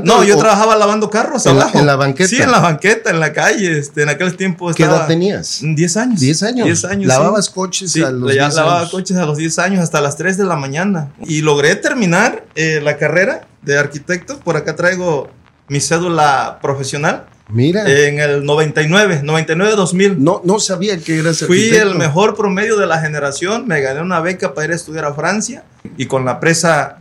No, 0.00 0.22
yo 0.22 0.36
trabajaba 0.38 0.76
lavando 0.76 1.10
carros 1.10 1.44
en 1.46 1.56
abajo. 1.56 1.72
La, 1.74 1.80
en 1.80 1.86
la 1.86 1.96
banqueta. 1.96 2.28
Sí, 2.28 2.40
en 2.40 2.52
la 2.52 2.60
banqueta, 2.60 3.10
en 3.10 3.18
la 3.18 3.32
calle. 3.32 3.80
Este, 3.80 4.02
en 4.04 4.08
aquel 4.08 4.36
tiempo 4.36 4.72
¿Qué 4.72 4.84
edad 4.84 5.08
tenías? 5.08 5.58
10 5.60 5.96
años. 5.96 6.20
10 6.20 6.42
años. 6.44 6.66
10 6.66 6.84
años. 6.84 7.08
Lavabas 7.08 7.46
sí. 7.46 7.52
coches 7.52 7.90
sí, 7.90 8.02
a 8.04 8.10
los 8.10 8.32
ya 8.32 8.44
10 8.44 8.54
lavaba 8.54 8.78
años. 8.78 8.90
coches 8.92 9.16
a 9.16 9.26
los 9.26 9.36
10 9.36 9.58
años 9.58 9.80
hasta 9.80 10.00
las 10.00 10.16
3 10.16 10.38
de 10.38 10.44
la 10.44 10.54
mañana. 10.54 11.10
Y 11.26 11.40
logré 11.42 11.74
terminar 11.74 12.44
eh, 12.54 12.80
la 12.80 12.96
carrera 12.96 13.48
de 13.62 13.76
arquitecto. 13.76 14.38
Por 14.38 14.56
acá 14.56 14.76
traigo 14.76 15.30
mi 15.66 15.80
cédula 15.80 16.60
profesional. 16.62 17.26
Mira. 17.48 17.82
En 17.90 18.20
el 18.20 18.44
99, 18.44 19.22
99-2000. 19.24 20.16
No, 20.18 20.42
no 20.44 20.60
sabía 20.60 20.96
que 20.98 21.18
eras 21.18 21.38
Fui 21.40 21.58
arquitecto. 21.58 21.90
el 21.90 21.98
mejor 21.98 22.36
promedio 22.36 22.76
de 22.76 22.86
la 22.86 23.00
generación. 23.00 23.66
Me 23.66 23.80
gané 23.80 24.00
una 24.00 24.20
beca 24.20 24.54
para 24.54 24.66
ir 24.66 24.72
a 24.74 24.76
estudiar 24.76 25.06
a 25.06 25.14
Francia. 25.14 25.64
Y 25.96 26.06
con 26.06 26.24
la 26.24 26.38
presa 26.38 26.98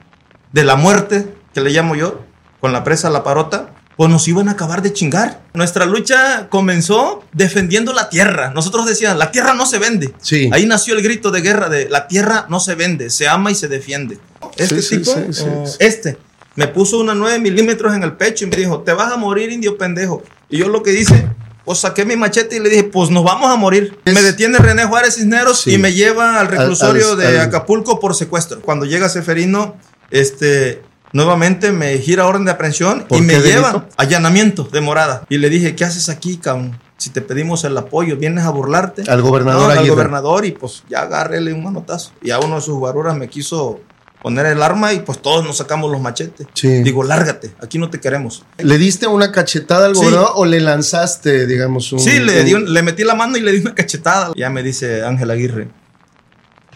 de 0.51 0.63
la 0.63 0.75
muerte, 0.75 1.31
que 1.53 1.61
le 1.61 1.69
llamo 1.69 1.95
yo, 1.95 2.21
con 2.59 2.73
la 2.73 2.83
presa 2.83 3.09
La 3.09 3.23
Parota, 3.23 3.71
pues 3.95 4.09
nos 4.11 4.27
iban 4.27 4.47
a 4.47 4.51
acabar 4.51 4.81
de 4.83 4.93
chingar. 4.93 5.41
Nuestra 5.53 5.85
lucha 5.85 6.49
comenzó 6.49 7.23
defendiendo 7.33 7.93
la 7.93 8.09
tierra. 8.09 8.51
Nosotros 8.53 8.85
decíamos, 8.85 9.17
la 9.17 9.31
tierra 9.31 9.53
no 9.55 9.65
se 9.65 9.79
vende. 9.79 10.13
Sí. 10.21 10.49
Ahí 10.53 10.65
nació 10.67 10.93
el 10.95 11.01
grito 11.01 11.31
de 11.31 11.41
guerra 11.41 11.67
de 11.69 11.89
la 11.89 12.07
tierra 12.07 12.45
no 12.49 12.59
se 12.59 12.75
vende, 12.75 13.09
se 13.09 13.27
ama 13.27 13.49
y 13.51 13.55
se 13.55 13.67
defiende. 13.67 14.19
Este 14.55 14.81
Sí, 14.83 14.99
tipo, 14.99 15.13
sí, 15.31 15.43
eh, 15.45 15.63
este, 15.79 16.17
me 16.55 16.67
puso 16.67 16.99
una 16.99 17.15
9 17.15 17.39
milímetros 17.39 17.95
en 17.95 18.03
el 18.03 18.13
pecho 18.13 18.45
y 18.45 18.49
me 18.49 18.55
dijo, 18.57 18.81
te 18.81 18.93
vas 18.93 19.11
a 19.11 19.17
morir, 19.17 19.51
indio 19.51 19.77
pendejo. 19.79 20.21
Y 20.49 20.57
yo 20.59 20.67
lo 20.67 20.83
que 20.83 20.93
hice, 20.93 21.27
pues 21.65 21.79
saqué 21.79 22.05
mi 22.05 22.15
machete 22.15 22.55
y 22.57 22.59
le 22.59 22.69
dije, 22.69 22.83
pues 22.83 23.09
nos 23.09 23.23
vamos 23.23 23.49
a 23.51 23.55
morir. 23.55 23.97
Me 24.05 24.21
detiene 24.21 24.59
René 24.59 24.85
Juárez 24.85 25.15
Cisneros 25.15 25.61
Sí. 25.61 25.73
y 25.73 25.77
me 25.79 25.93
lleva 25.93 26.39
al 26.39 26.47
reclusorio 26.47 27.11
al- 27.13 27.17
de 27.17 27.27
al- 27.27 27.39
Acapulco 27.41 27.99
por 27.99 28.13
secuestro. 28.15 28.61
Cuando 28.61 28.85
llega 28.85 29.09
Seferino, 29.09 29.75
este, 30.11 30.81
nuevamente 31.13 31.71
me 31.71 31.97
gira 31.99 32.25
orden 32.27 32.45
de 32.45 32.51
aprehensión 32.51 33.05
¿Por 33.07 33.17
y 33.19 33.21
me 33.21 33.33
lleva 33.39 33.71
delito? 33.71 33.89
allanamiento 33.97 34.63
de 34.63 34.81
morada. 34.81 35.23
Y 35.29 35.37
le 35.37 35.49
dije, 35.49 35.75
¿qué 35.75 35.85
haces 35.85 36.09
aquí, 36.09 36.37
cabrón? 36.37 36.79
Si 36.97 37.11
te 37.11 37.21
pedimos 37.21 37.63
el 37.63 37.77
apoyo, 37.77 38.17
vienes 38.17 38.43
a 38.45 38.49
burlarte. 38.49 39.03
Al 39.09 39.21
gobernador 39.21 39.73
No, 39.73 39.79
al 39.79 39.87
gobernador 39.87 40.45
y 40.45 40.51
pues 40.51 40.83
ya 40.89 41.01
agárrele 41.01 41.53
un 41.53 41.63
manotazo. 41.63 42.11
Y 42.23 42.31
a 42.31 42.39
uno 42.39 42.55
de 42.55 42.61
sus 42.61 42.75
guaruras 42.75 43.15
me 43.15 43.27
quiso 43.29 43.79
poner 44.23 44.47
el 44.47 44.63
arma 44.63 44.93
y 44.93 44.99
pues 45.01 45.19
todos 45.21 45.45
nos 45.45 45.57
sacamos 45.57 45.91
los 45.91 46.01
machetes. 46.01 46.47
Sí. 46.55 46.81
Digo, 46.81 47.03
lárgate, 47.03 47.53
aquí 47.61 47.77
no 47.77 47.91
te 47.91 47.99
queremos. 47.99 48.43
¿Le 48.57 48.79
diste 48.79 49.05
una 49.05 49.31
cachetada 49.31 49.85
al 49.85 49.93
Sí. 49.95 50.01
gobernador 50.01 50.31
o 50.35 50.45
le 50.45 50.59
lanzaste, 50.59 51.45
digamos, 51.45 51.91
un. 51.93 51.99
Sí, 51.99 52.19
le, 52.19 52.39
un- 52.39 52.45
di 52.45 52.53
un- 52.55 52.73
le 52.73 52.81
metí 52.81 53.03
la 53.03 53.13
mano 53.13 53.37
y 53.37 53.41
le 53.41 53.51
di 53.51 53.59
una 53.59 53.75
cachetada. 53.75 54.31
Ya 54.35 54.49
me 54.49 54.63
dice 54.63 55.03
Ángel 55.05 55.29
Aguirre, 55.29 55.67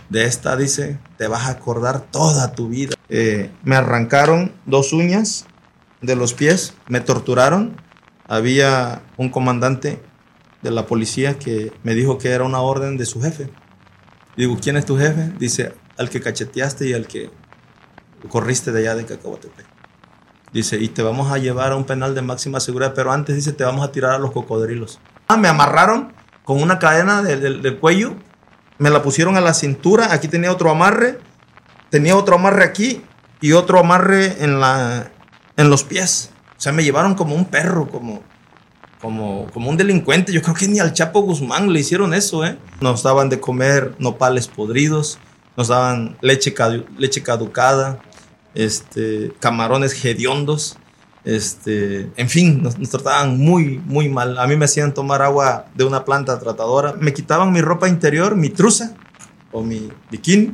de 0.09 0.25
esta 0.25 0.55
dice, 0.55 1.00
te 1.17 1.27
vas 1.27 1.48
a 1.48 1.50
acordar 1.50 2.02
toda 2.11 2.52
tu 2.53 2.70
vida. 2.70 2.94
Eh, 3.14 3.52
me 3.64 3.76
arrancaron 3.76 4.54
dos 4.66 4.94
uñas 4.94 5.45
de 6.02 6.16
los 6.16 6.34
pies, 6.34 6.73
me 6.88 7.02
torturaron. 7.02 7.76
Había 8.28 9.04
un 9.17 9.30
comandante 9.30 10.02
de 10.62 10.72
la 10.72 10.88
policía 10.88 11.38
que 11.38 11.73
me 11.84 11.94
dijo 11.94 12.17
que 12.17 12.30
era 12.30 12.45
una 12.45 12.62
orden 12.62 12.98
de 12.98 13.06
su 13.06 13.22
jefe. 13.22 13.50
Digo, 14.38 14.58
¿quién 14.62 14.78
es 14.78 14.86
tu 14.86 14.98
jefe? 14.98 15.34
Dice, 15.38 15.73
al 15.98 16.09
que 16.09 16.22
cacheteaste 16.22 16.88
y 16.88 16.94
al 16.94 17.06
que 17.06 17.30
corriste 18.30 18.72
de 18.72 18.80
allá 18.80 18.95
de 18.95 19.06
Cacahuatepec. 19.06 19.66
Dice, 20.54 20.78
y 20.80 20.88
te 20.88 21.02
vamos 21.02 21.32
a 21.32 21.38
llevar 21.38 21.73
a 21.73 21.76
un 21.76 21.86
penal 21.86 22.16
de 22.16 22.22
máxima 22.22 22.59
seguridad, 22.59 22.94
pero 22.94 23.12
antes 23.12 23.36
dice, 23.36 23.52
te 23.52 23.64
vamos 23.64 23.86
a 23.86 23.92
tirar 23.92 24.12
a 24.12 24.20
los 24.20 24.32
cocodrilos. 24.32 25.00
Ah, 25.28 25.38
me 25.38 25.48
amarraron 25.48 26.14
con 26.44 26.62
una 26.62 26.80
cadena 26.80 27.22
del, 27.22 27.78
cuello, 27.80 28.16
me 28.78 28.89
la 28.89 29.02
pusieron 29.02 29.38
a 29.38 29.42
la 29.42 29.54
cintura, 29.54 30.14
aquí 30.14 30.28
tenía 30.28 30.52
otro 30.52 30.70
amarre, 30.70 31.20
tenía 31.92 32.16
otro 32.16 32.36
amarre 32.36 32.64
aquí 32.64 33.03
y 33.39 33.52
otro 33.52 33.78
amarre 33.78 34.44
en, 34.44 34.59
la, 34.59 35.11
en 35.58 35.70
los 35.70 35.84
pies. 35.84 36.31
O 36.58 36.61
sea, 36.61 36.72
me 36.72 36.83
llevaron 36.83 37.14
como 37.14 37.36
un 37.36 37.45
perro, 37.45 37.88
como, 37.89 38.23
como, 39.00 39.48
como 39.53 39.70
un 39.70 39.78
delincuente. 39.78 40.31
Yo 40.31 40.42
creo 40.42 40.56
que 40.56 40.67
ni 40.67 40.80
al 40.80 40.94
Chapo 40.94 41.22
Guzmán 41.22 41.72
le 41.72 41.80
hicieron 41.80 42.14
eso, 42.16 42.45
¿eh? 42.45 42.58
Nos 42.80 43.03
daban 43.03 43.30
de 43.30 43.39
comer 43.39 43.95
nopales 43.99 44.48
podridos, 44.48 45.20
nos 45.58 45.67
daban 45.67 46.17
leche, 46.21 46.55
leche 46.98 47.21
caducada, 47.21 47.99
este, 48.55 49.33
camarones 49.39 50.04
hediondos, 50.04 50.77
este, 51.23 52.10
en 52.15 52.30
fin, 52.30 52.64
nos, 52.64 52.77
nos 52.80 52.89
trataban 52.89 53.38
muy, 53.38 53.80
muy 53.86 54.08
mal. 54.08 54.38
A 54.38 54.48
mí 54.48 54.55
me 54.55 54.65
hacían 54.65 54.94
tomar 54.94 55.21
agua 55.21 55.65
de 55.76 55.83
una 55.83 56.05
planta 56.05 56.39
tratadora, 56.39 56.94
me 56.94 57.14
quitaban 57.14 57.52
mi 57.52 57.61
ropa 57.61 57.89
interior, 57.89 58.36
mi 58.36 58.49
truza 58.49 58.95
o 59.52 59.64
mi 59.64 59.89
bikini, 60.10 60.54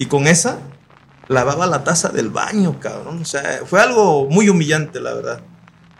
y 0.00 0.06
con 0.06 0.26
esa 0.26 0.58
lavaba 1.28 1.66
la 1.66 1.84
taza 1.84 2.08
del 2.08 2.30
baño, 2.30 2.80
cabrón. 2.80 3.20
O 3.20 3.24
sea, 3.26 3.60
fue 3.66 3.82
algo 3.82 4.26
muy 4.30 4.48
humillante, 4.48 4.98
la 4.98 5.12
verdad. 5.12 5.42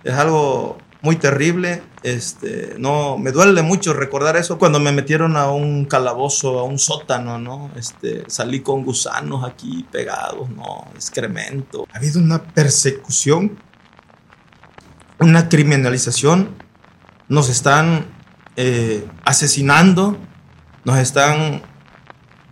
Es 0.02 0.14
algo 0.14 0.78
muy 1.02 1.16
terrible. 1.16 1.82
Este, 2.02 2.76
no, 2.78 3.18
me 3.18 3.30
duele 3.30 3.60
mucho 3.60 3.92
recordar 3.92 4.38
eso 4.38 4.58
cuando 4.58 4.80
me 4.80 4.90
metieron 4.90 5.36
a 5.36 5.50
un 5.50 5.84
calabozo, 5.84 6.58
a 6.58 6.64
un 6.64 6.78
sótano, 6.78 7.38
¿no? 7.38 7.70
Este, 7.76 8.24
salí 8.28 8.60
con 8.60 8.84
gusanos 8.84 9.44
aquí 9.44 9.86
pegados, 9.92 10.48
¿no? 10.48 10.88
Excremento. 10.94 11.86
Ha 11.92 11.98
habido 11.98 12.20
una 12.20 12.42
persecución, 12.42 13.58
una 15.18 15.50
criminalización. 15.50 16.56
Nos 17.28 17.50
están 17.50 18.06
eh, 18.56 19.06
asesinando, 19.26 20.16
nos 20.84 20.96
están 20.96 21.60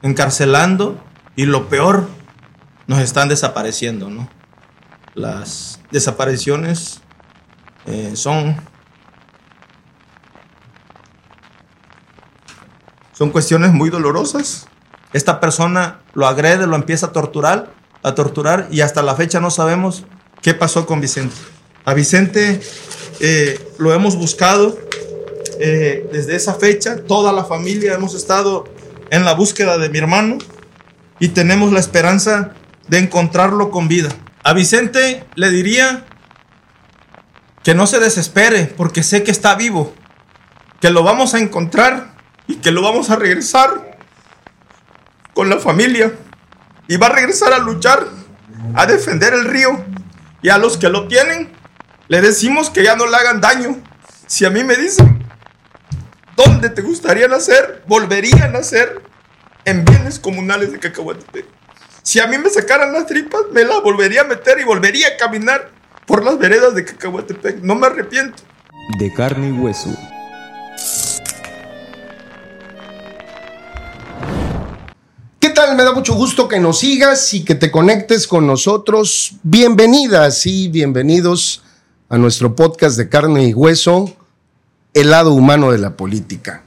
encarcelando 0.03 1.08
y 1.38 1.47
lo 1.47 1.69
peor, 1.69 2.09
nos 2.88 2.99
están 2.99 3.28
desapareciendo, 3.28 4.10
¿no? 4.10 4.28
Las 5.15 5.78
desapariciones 5.93 6.99
eh, 7.87 8.10
son 8.15 8.56
son 13.16 13.31
cuestiones 13.31 13.72
muy 13.72 13.88
dolorosas. 13.88 14.66
Esta 15.12 15.38
persona 15.38 16.00
lo 16.12 16.27
agrede, 16.27 16.66
lo 16.66 16.75
empieza 16.75 17.06
a 17.06 17.12
torturar, 17.12 17.72
a 18.03 18.16
torturar 18.16 18.66
y 18.72 18.81
hasta 18.81 19.00
la 19.03 19.15
fecha 19.15 19.38
no 19.38 19.53
sabemos 19.53 20.06
qué 20.43 20.54
pasó 20.54 20.87
con 20.87 21.00
Vicente. 21.00 21.37
A 21.84 21.94
Vicente 21.94 22.60
eh, 23.21 23.60
lo 23.78 23.94
hemos 23.94 24.16
buscado 24.16 24.77
eh, 25.60 26.09
desde 26.10 26.34
esa 26.34 26.54
fecha, 26.54 26.97
toda 27.06 27.32
la 27.32 27.44
familia 27.44 27.94
hemos 27.94 28.16
estado 28.16 28.65
en 29.10 29.25
la 29.25 29.34
búsqueda 29.34 29.78
de 29.78 29.88
mi 29.88 29.98
hermano 29.98 30.38
y 31.19 31.29
tenemos 31.29 31.73
la 31.73 31.81
esperanza 31.81 32.53
de 32.89 32.99
encontrarlo 32.99 33.71
con 33.71 33.89
vida. 33.89 34.09
A 34.45 34.53
Vicente 34.53 35.25
le 35.34 35.51
diría 35.51 36.05
que 37.62 37.75
no 37.75 37.87
se 37.87 37.99
desespere 37.99 38.65
porque 38.65 39.03
sé 39.03 39.23
que 39.23 39.31
está 39.31 39.55
vivo, 39.55 39.95
que 40.81 40.91
lo 40.91 41.03
vamos 41.03 41.34
a 41.34 41.39
encontrar 41.39 42.15
y 42.47 42.57
que 42.57 42.71
lo 42.71 42.83
vamos 42.83 43.11
a 43.11 43.17
regresar 43.17 43.99
con 45.34 45.51
la 45.51 45.59
familia 45.59 46.12
y 46.87 46.97
va 46.97 47.09
a 47.09 47.12
regresar 47.12 47.53
a 47.53 47.59
luchar, 47.59 48.07
a 48.75 48.87
defender 48.87 49.34
el 49.34 49.45
río 49.45 49.84
y 50.41 50.49
a 50.49 50.59
los 50.59 50.77
que 50.77 50.89
lo 50.89 51.09
tienen 51.09 51.53
le 52.09 52.23
decimos 52.23 52.71
que 52.71 52.83
ya 52.83 52.97
no 52.97 53.07
le 53.07 53.17
hagan 53.17 53.41
daño. 53.41 53.77
Si 54.27 54.47
a 54.47 54.51
mí 54.51 54.65
me 54.65 54.77
dicen, 54.77 55.23
¿dónde 56.37 56.71
te 56.71 56.81
gustaría 56.81 57.28
nacer? 57.28 57.84
Volvería 57.87 58.45
a 58.45 58.49
nacer 58.49 59.03
en 59.69 59.84
bienes 59.84 60.19
comunales 60.19 60.73
de 60.73 60.79
Cacahuatepec. 60.79 61.45
Si 62.03 62.21
a 62.21 62.27
mí 62.27 62.39
me 62.39 62.49
sacaran 62.49 62.91
las 62.93 63.06
tripas, 63.06 63.43
me 63.53 63.65
las 63.65 63.83
volvería 63.83 64.23
a 64.23 64.25
meter 64.25 64.59
y 64.59 64.65
volvería 64.65 65.09
a 65.09 65.17
caminar 65.19 65.71
por 66.06 66.25
las 66.25 66.39
veredas 66.39 66.75
de 66.75 66.84
Cacahuatepec. 66.84 67.61
No 67.62 67.75
me 67.75 67.87
arrepiento. 67.87 68.43
de 68.99 69.12
carne 69.12 69.49
y 69.49 69.53
hueso. 69.53 69.95
¿Qué 75.39 75.51
tal? 75.51 75.77
Me 75.77 75.84
da 75.84 75.93
mucho 75.93 76.15
gusto 76.15 76.49
que 76.49 76.59
nos 76.59 76.78
sigas 76.78 77.34
y 77.34 77.45
que 77.45 77.55
te 77.55 77.71
conectes 77.71 78.27
con 78.27 78.47
nosotros. 78.47 79.34
Bienvenidas 79.43 80.47
y 80.47 80.69
bienvenidos 80.69 81.63
a 82.09 82.16
nuestro 82.16 82.57
podcast 82.57 82.97
de 82.97 83.10
carne 83.10 83.45
y 83.45 83.53
hueso, 83.53 84.16
el 84.95 85.10
lado 85.10 85.34
humano 85.34 85.71
de 85.71 85.78
la 85.78 85.95
política. 85.95 86.65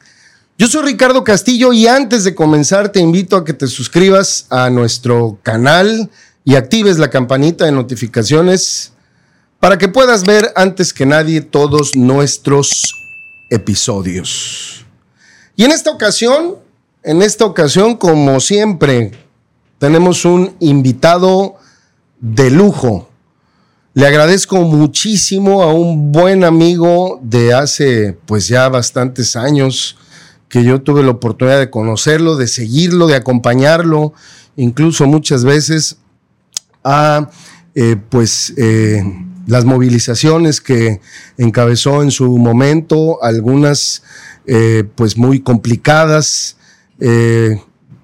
Yo 0.61 0.67
soy 0.67 0.83
Ricardo 0.83 1.23
Castillo 1.23 1.73
y 1.73 1.87
antes 1.87 2.23
de 2.23 2.35
comenzar 2.35 2.91
te 2.91 2.99
invito 2.99 3.35
a 3.35 3.43
que 3.43 3.51
te 3.51 3.65
suscribas 3.65 4.45
a 4.51 4.69
nuestro 4.69 5.39
canal 5.41 6.11
y 6.45 6.53
actives 6.53 6.99
la 6.99 7.09
campanita 7.09 7.65
de 7.65 7.71
notificaciones 7.71 8.93
para 9.59 9.79
que 9.79 9.87
puedas 9.87 10.23
ver 10.23 10.53
antes 10.55 10.93
que 10.93 11.07
nadie 11.07 11.41
todos 11.41 11.95
nuestros 11.95 12.93
episodios. 13.49 14.85
Y 15.55 15.63
en 15.63 15.71
esta 15.71 15.89
ocasión, 15.89 16.57
en 17.01 17.23
esta 17.23 17.45
ocasión, 17.45 17.97
como 17.97 18.39
siempre, 18.39 19.13
tenemos 19.79 20.25
un 20.25 20.55
invitado 20.59 21.55
de 22.19 22.51
lujo. 22.51 23.09
Le 23.95 24.05
agradezco 24.05 24.57
muchísimo 24.57 25.63
a 25.63 25.73
un 25.73 26.11
buen 26.11 26.43
amigo 26.43 27.19
de 27.23 27.51
hace 27.51 28.15
pues 28.27 28.47
ya 28.47 28.69
bastantes 28.69 29.35
años 29.35 29.97
que 30.51 30.65
yo 30.65 30.81
tuve 30.81 31.01
la 31.01 31.11
oportunidad 31.11 31.59
de 31.59 31.69
conocerlo, 31.69 32.35
de 32.35 32.45
seguirlo, 32.45 33.07
de 33.07 33.15
acompañarlo, 33.15 34.13
incluso 34.57 35.07
muchas 35.07 35.45
veces 35.45 35.97
a 36.83 37.29
eh, 37.73 37.95
pues 38.09 38.53
eh, 38.57 39.01
las 39.47 39.63
movilizaciones 39.63 40.59
que 40.59 40.99
encabezó 41.37 42.03
en 42.03 42.11
su 42.11 42.37
momento, 42.37 43.23
algunas 43.23 44.03
eh, 44.45 44.83
pues 44.95 45.17
muy 45.17 45.39
complicadas, 45.39 46.57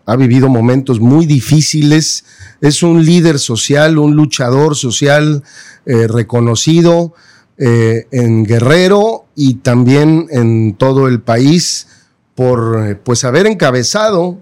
ha 0.08 0.16
vivido 0.16 0.50
momentos 0.50 1.00
muy 1.00 1.28
difíciles, 1.28 2.26
es 2.62 2.82
un 2.82 3.06
líder 3.06 3.38
social, 3.38 4.00
un 4.00 4.16
luchador 4.16 4.76
social 4.76 5.44
reconocido 5.86 7.14
en 7.60 8.44
Guerrero 8.44 9.26
y 9.36 9.56
también 9.56 10.26
en 10.32 10.74
todo 10.74 11.08
el 11.08 11.22
país 11.22 11.86
por 12.38 13.00
pues 13.00 13.24
haber 13.24 13.48
encabezado 13.48 14.38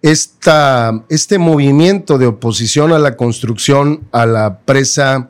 esta, 0.00 1.04
este 1.10 1.36
movimiento 1.36 2.16
de 2.16 2.26
oposición 2.26 2.90
a 2.94 2.98
la 2.98 3.18
construcción 3.18 4.08
a 4.12 4.24
la 4.24 4.60
presa 4.60 5.28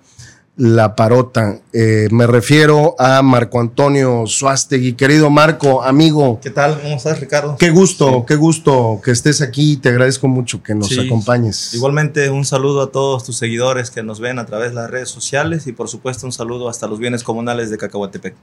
la 0.56 0.94
Parota. 0.94 1.58
Eh, 1.72 2.06
me 2.12 2.28
refiero 2.28 2.94
a 3.00 3.20
Marco 3.22 3.58
Antonio 3.58 4.25
Suástegui. 4.26 4.93
Querido 4.93 5.28
Marco, 5.28 5.82
amigo. 5.82 6.38
¿Qué 6.40 6.50
tal? 6.50 6.81
¿Cómo 6.81 6.94
estás, 6.94 7.19
Ricardo? 7.19 7.56
Qué 7.58 7.70
gusto, 7.70 8.25
qué 8.25 8.37
gusto 8.37 9.00
que 9.02 9.10
estés 9.10 9.40
aquí. 9.40 9.76
Te 9.76 9.88
agradezco 9.88 10.28
mucho 10.28 10.62
que 10.62 10.76
nos 10.76 10.96
acompañes. 10.96 11.75
Igualmente, 11.75 12.31
un 12.31 12.44
saludo 12.44 12.82
a 12.82 12.93
todos 12.93 13.25
tus 13.25 13.37
seguidores 13.37 13.90
que 13.90 14.05
nos 14.05 14.20
ven 14.20 14.38
a 14.38 14.46
través 14.46 14.70
de 14.70 14.76
las 14.76 14.88
redes 14.88 15.08
sociales 15.08 15.67
y, 15.67 15.72
por 15.72 15.88
supuesto, 15.88 16.26
un 16.26 16.32
saludo 16.32 16.69
hasta 16.69 16.87
los 16.87 17.00
bienes 17.00 17.25
comunales 17.25 17.70
de 17.70 17.76
Cacahuatepec. 17.76 18.37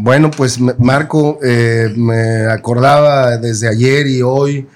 Bueno, 0.00 0.30
pues 0.30 0.60
Marco, 0.60 1.40
eh, 1.42 1.92
me 1.96 2.46
acordaba 2.46 3.36
desde 3.36 3.66
ayer 3.66 4.06
y 4.06 4.22
hoy, 4.22 4.68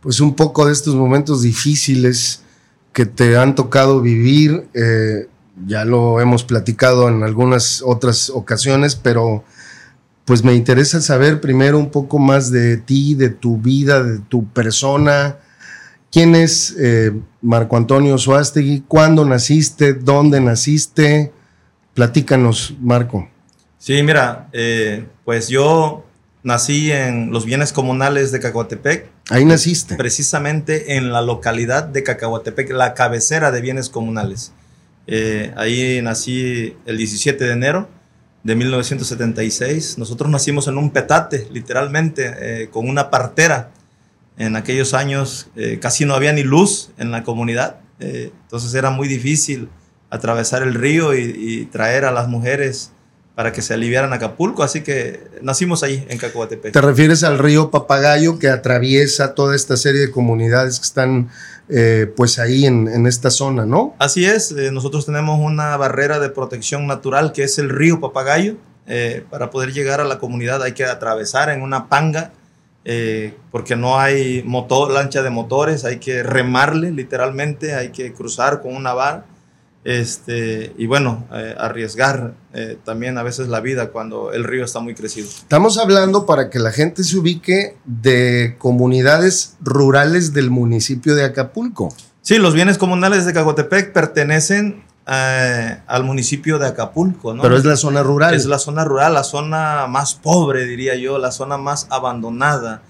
pues 0.00 0.20
un 0.20 0.34
poco 0.34 0.64
de 0.64 0.72
estos 0.72 0.94
momentos 0.94 1.42
difíciles 1.42 2.40
que 2.94 3.04
te 3.04 3.36
han 3.36 3.54
tocado 3.54 4.00
vivir. 4.00 4.68
Eh, 4.72 5.28
ya 5.66 5.84
lo 5.84 6.18
hemos 6.18 6.44
platicado 6.44 7.10
en 7.10 7.22
algunas 7.22 7.82
otras 7.84 8.30
ocasiones, 8.30 8.96
pero 8.96 9.44
pues 10.24 10.44
me 10.44 10.54
interesa 10.54 11.02
saber 11.02 11.42
primero 11.42 11.78
un 11.78 11.90
poco 11.90 12.18
más 12.18 12.50
de 12.50 12.78
ti, 12.78 13.14
de 13.14 13.28
tu 13.28 13.58
vida, 13.58 14.02
de 14.02 14.20
tu 14.20 14.46
persona. 14.46 15.36
¿Quién 16.10 16.34
es 16.34 16.74
eh, 16.78 17.12
Marco 17.42 17.76
Antonio 17.76 18.16
Suástegui? 18.16 18.84
¿Cuándo 18.88 19.26
naciste? 19.26 19.92
¿Dónde 19.92 20.40
naciste? 20.40 21.34
Platícanos, 21.92 22.74
Marco. 22.80 23.29
Sí, 23.80 24.02
mira, 24.02 24.50
eh, 24.52 25.06
pues 25.24 25.48
yo 25.48 26.04
nací 26.42 26.92
en 26.92 27.30
los 27.30 27.46
bienes 27.46 27.72
comunales 27.72 28.30
de 28.30 28.40
Cacahuatepec. 28.40 29.08
Ahí 29.30 29.46
naciste. 29.46 29.96
Precisamente 29.96 30.96
en 30.96 31.12
la 31.12 31.22
localidad 31.22 31.84
de 31.84 32.02
Cacahuatepec, 32.02 32.72
la 32.72 32.92
cabecera 32.92 33.50
de 33.50 33.62
bienes 33.62 33.88
comunales. 33.88 34.52
Eh, 35.06 35.52
ahí 35.56 36.00
nací 36.02 36.76
el 36.84 36.98
17 36.98 37.42
de 37.42 37.52
enero 37.52 37.88
de 38.42 38.54
1976. 38.54 39.96
Nosotros 39.96 40.30
nacimos 40.30 40.68
en 40.68 40.76
un 40.76 40.90
petate, 40.90 41.48
literalmente, 41.50 42.34
eh, 42.38 42.68
con 42.68 42.86
una 42.86 43.08
partera. 43.08 43.70
En 44.36 44.56
aquellos 44.56 44.92
años 44.92 45.48
eh, 45.56 45.78
casi 45.80 46.04
no 46.04 46.14
había 46.14 46.34
ni 46.34 46.42
luz 46.42 46.90
en 46.98 47.10
la 47.10 47.24
comunidad, 47.24 47.80
entonces 47.98 48.72
era 48.74 48.90
muy 48.90 49.08
difícil 49.08 49.68
atravesar 50.10 50.62
el 50.62 50.74
río 50.74 51.14
y, 51.14 51.66
traer 51.66 52.04
a 52.04 52.12
las 52.12 52.28
mujeres 52.28 52.92
para 53.40 53.52
que 53.52 53.62
se 53.62 53.72
aliviaran 53.72 54.12
Acapulco, 54.12 54.62
así 54.62 54.82
que 54.82 55.18
nacimos 55.40 55.82
ahí 55.82 56.04
en 56.10 56.18
Cacoatepec. 56.18 56.74
¿Te 56.74 56.80
refieres 56.82 57.24
al 57.24 57.38
río 57.38 57.70
Papagayo 57.70 58.38
que 58.38 58.50
atraviesa 58.50 59.34
toda 59.34 59.56
esta 59.56 59.78
serie 59.78 60.02
de 60.02 60.10
comunidades 60.10 60.78
que 60.78 60.84
están 60.84 61.30
eh, 61.70 62.12
pues 62.14 62.38
ahí 62.38 62.66
en, 62.66 63.06
esta 63.06 63.30
zona, 63.30 63.64
¿no? 63.64 63.94
Así 63.98 64.26
es, 64.26 64.52
eh, 64.52 64.70
nosotros 64.72 65.06
tenemos 65.06 65.40
una 65.40 65.74
barrera 65.78 66.18
de 66.18 66.28
protección 66.28 66.86
natural 66.86 67.32
que 67.32 67.44
es 67.44 67.58
el 67.58 67.70
río 67.70 67.98
Papagayo. 67.98 68.56
Eh, 68.86 69.24
para 69.30 69.48
poder 69.48 69.72
llegar 69.72 70.02
a 70.02 70.04
la 70.04 70.18
comunidad 70.18 70.62
hay 70.62 70.72
que 70.72 70.84
atravesar 70.84 71.48
en 71.48 71.62
una 71.62 71.88
panga 71.88 72.32
porque 73.50 73.74
no 73.74 73.98
hay 73.98 74.42
motor, 74.44 74.90
lancha 74.90 75.22
de 75.22 75.30
motores, 75.30 75.86
hay 75.86 75.96
que 75.96 76.22
remarle 76.22 76.90
literalmente, 76.90 77.74
hay 77.74 77.88
que 77.88 78.12
cruzar 78.12 78.60
con 78.60 78.76
una 78.76 78.92
vara 78.92 79.24
este, 79.82 80.74
y 80.76 80.86
bueno, 80.86 81.26
eh, 81.32 81.54
arriesgar 81.58 82.34
eh, 82.52 82.76
también 82.84 83.16
a 83.16 83.22
veces 83.22 83.48
la 83.48 83.60
vida 83.60 83.90
cuando 83.90 84.32
el 84.32 84.44
río 84.44 84.64
está 84.64 84.80
muy 84.80 84.94
crecido. 84.94 85.26
Estamos 85.26 85.78
hablando 85.78 86.26
para 86.26 86.50
que 86.50 86.58
la 86.58 86.70
gente 86.70 87.02
se 87.02 87.16
ubique 87.16 87.76
de 87.86 88.56
comunidades 88.58 89.56
rurales 89.60 90.34
del 90.34 90.50
municipio 90.50 91.14
de 91.14 91.24
Acapulco. 91.24 91.94
Sí, 92.20 92.36
los 92.36 92.52
bienes 92.52 92.76
comunales 92.76 93.24
de 93.24 93.32
Cagotepec 93.32 93.92
pertenecen 93.94 94.84
eh, 95.06 95.78
al 95.86 96.04
municipio 96.04 96.58
de 96.58 96.66
Acapulco, 96.66 97.32
¿no? 97.32 97.42
Pero 97.42 97.56
es 97.56 97.64
la 97.64 97.76
zona 97.76 98.02
rural. 98.02 98.34
Es 98.34 98.44
la 98.44 98.58
zona 98.58 98.84
rural, 98.84 99.14
la 99.14 99.24
zona 99.24 99.86
más 99.86 100.14
pobre, 100.14 100.66
diría 100.66 100.94
yo, 100.96 101.16
la 101.18 101.32
zona 101.32 101.56
más 101.56 101.86
abandonada, 101.88 102.82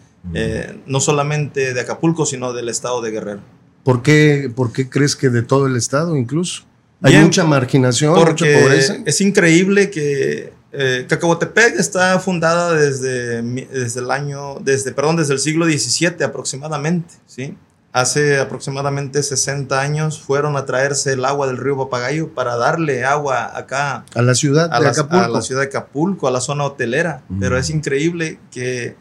no 0.86 1.00
solamente 1.00 1.72
de 1.72 1.80
Acapulco, 1.80 2.26
sino 2.26 2.52
del 2.52 2.68
estado 2.68 3.00
de 3.00 3.12
Guerrero. 3.12 3.40
¿Por 3.84 4.02
qué, 4.02 4.52
¿Por 4.54 4.72
qué 4.72 4.90
crees 4.90 5.16
que 5.16 5.30
de 5.30 5.42
todo 5.42 5.66
el 5.66 5.76
estado 5.76 6.16
incluso? 6.16 6.64
Hay 7.02 7.16
mucha 7.18 7.44
marginación, 7.44 8.14
mucha 8.14 8.44
pobreza. 8.44 8.96
Es 9.06 9.20
increíble 9.20 9.90
que 9.90 10.52
eh, 10.72 11.06
Cacahuatepec 11.08 11.78
está 11.78 12.18
fundada 12.20 12.74
desde, 12.74 13.42
desde 13.42 14.00
el 14.00 14.10
año, 14.10 14.56
desde, 14.60 14.92
perdón, 14.92 15.16
desde 15.16 15.32
el 15.32 15.40
siglo 15.40 15.64
XVII 15.66 16.22
aproximadamente, 16.24 17.14
¿sí? 17.26 17.56
Hace 17.92 18.38
aproximadamente 18.38 19.20
60 19.20 19.80
años 19.80 20.20
fueron 20.20 20.56
a 20.56 20.64
traerse 20.64 21.14
el 21.14 21.24
agua 21.24 21.48
del 21.48 21.56
río 21.56 21.76
Papagayo 21.76 22.32
para 22.34 22.56
darle 22.56 23.04
agua 23.04 23.50
acá. 23.58 24.04
A 24.14 24.22
la 24.22 24.36
ciudad 24.36 24.70
de 24.70 24.86
Acapulco. 24.86 25.24
A 25.24 25.28
la 25.28 25.42
ciudad 25.42 25.62
de 25.62 25.66
Acapulco, 25.66 26.28
a 26.28 26.30
la 26.30 26.40
zona 26.40 26.64
hotelera. 26.64 27.24
Pero 27.40 27.58
es 27.58 27.68
increíble 27.68 28.38
que 28.52 28.94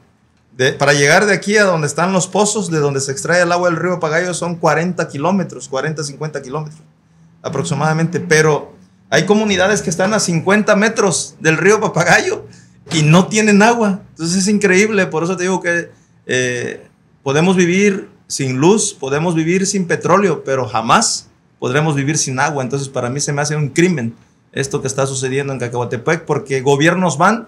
para 0.80 0.94
llegar 0.94 1.28
de 1.28 1.34
aquí 1.34 1.56
a 1.58 1.66
donde 1.66 1.86
están 1.86 2.14
los 2.14 2.28
pozos, 2.28 2.72
de 2.72 2.80
donde 2.80 3.00
se 3.00 3.12
extrae 3.12 3.44
el 3.44 3.52
agua 3.52 3.70
del 3.70 3.78
río 3.78 4.00
Papagayo, 4.00 4.34
son 4.34 4.56
40 4.56 5.08
kilómetros, 5.08 5.70
40, 5.70 6.04
50 6.04 6.42
kilómetros 6.42 6.82
aproximadamente, 7.42 8.20
pero 8.20 8.74
hay 9.10 9.26
comunidades 9.26 9.82
que 9.82 9.90
están 9.90 10.14
a 10.14 10.20
50 10.20 10.76
metros 10.76 11.36
del 11.40 11.58
río 11.58 11.80
Papagayo 11.80 12.46
y 12.92 13.04
no 13.04 13.28
tienen 13.28 13.62
agua. 13.62 14.02
Entonces 14.12 14.38
es 14.38 14.48
increíble, 14.48 15.08
por 15.08 15.24
eso 15.24 15.36
te 15.36 15.44
digo 15.44 15.62
que 15.62 15.92
eh, 16.26 16.88
podemos 17.24 17.56
vivir 17.56 18.10
sin 18.28 18.58
luz, 18.58 18.94
podemos 18.94 19.36
vivir 19.36 19.66
sin 19.66 19.88
petróleo, 19.88 20.44
pero 20.44 20.68
jamás 20.68 21.28
podremos 21.58 21.96
vivir 21.96 22.18
sin 22.18 22.40
agua. 22.40 22.64
Entonces 22.64 22.90
para 22.90 23.10
mí 23.10 23.20
se 23.20 23.34
me 23.34 23.42
hace 23.42 23.56
un 23.56 23.70
crimen 23.70 24.16
esto 24.52 24.82
que 24.82 24.88
está 24.88 25.06
sucediendo 25.06 25.54
en 25.54 25.60
Cacahuatepec, 25.60 26.26
porque 26.26 26.62
gobiernos 26.62 27.18
van, 27.18 27.48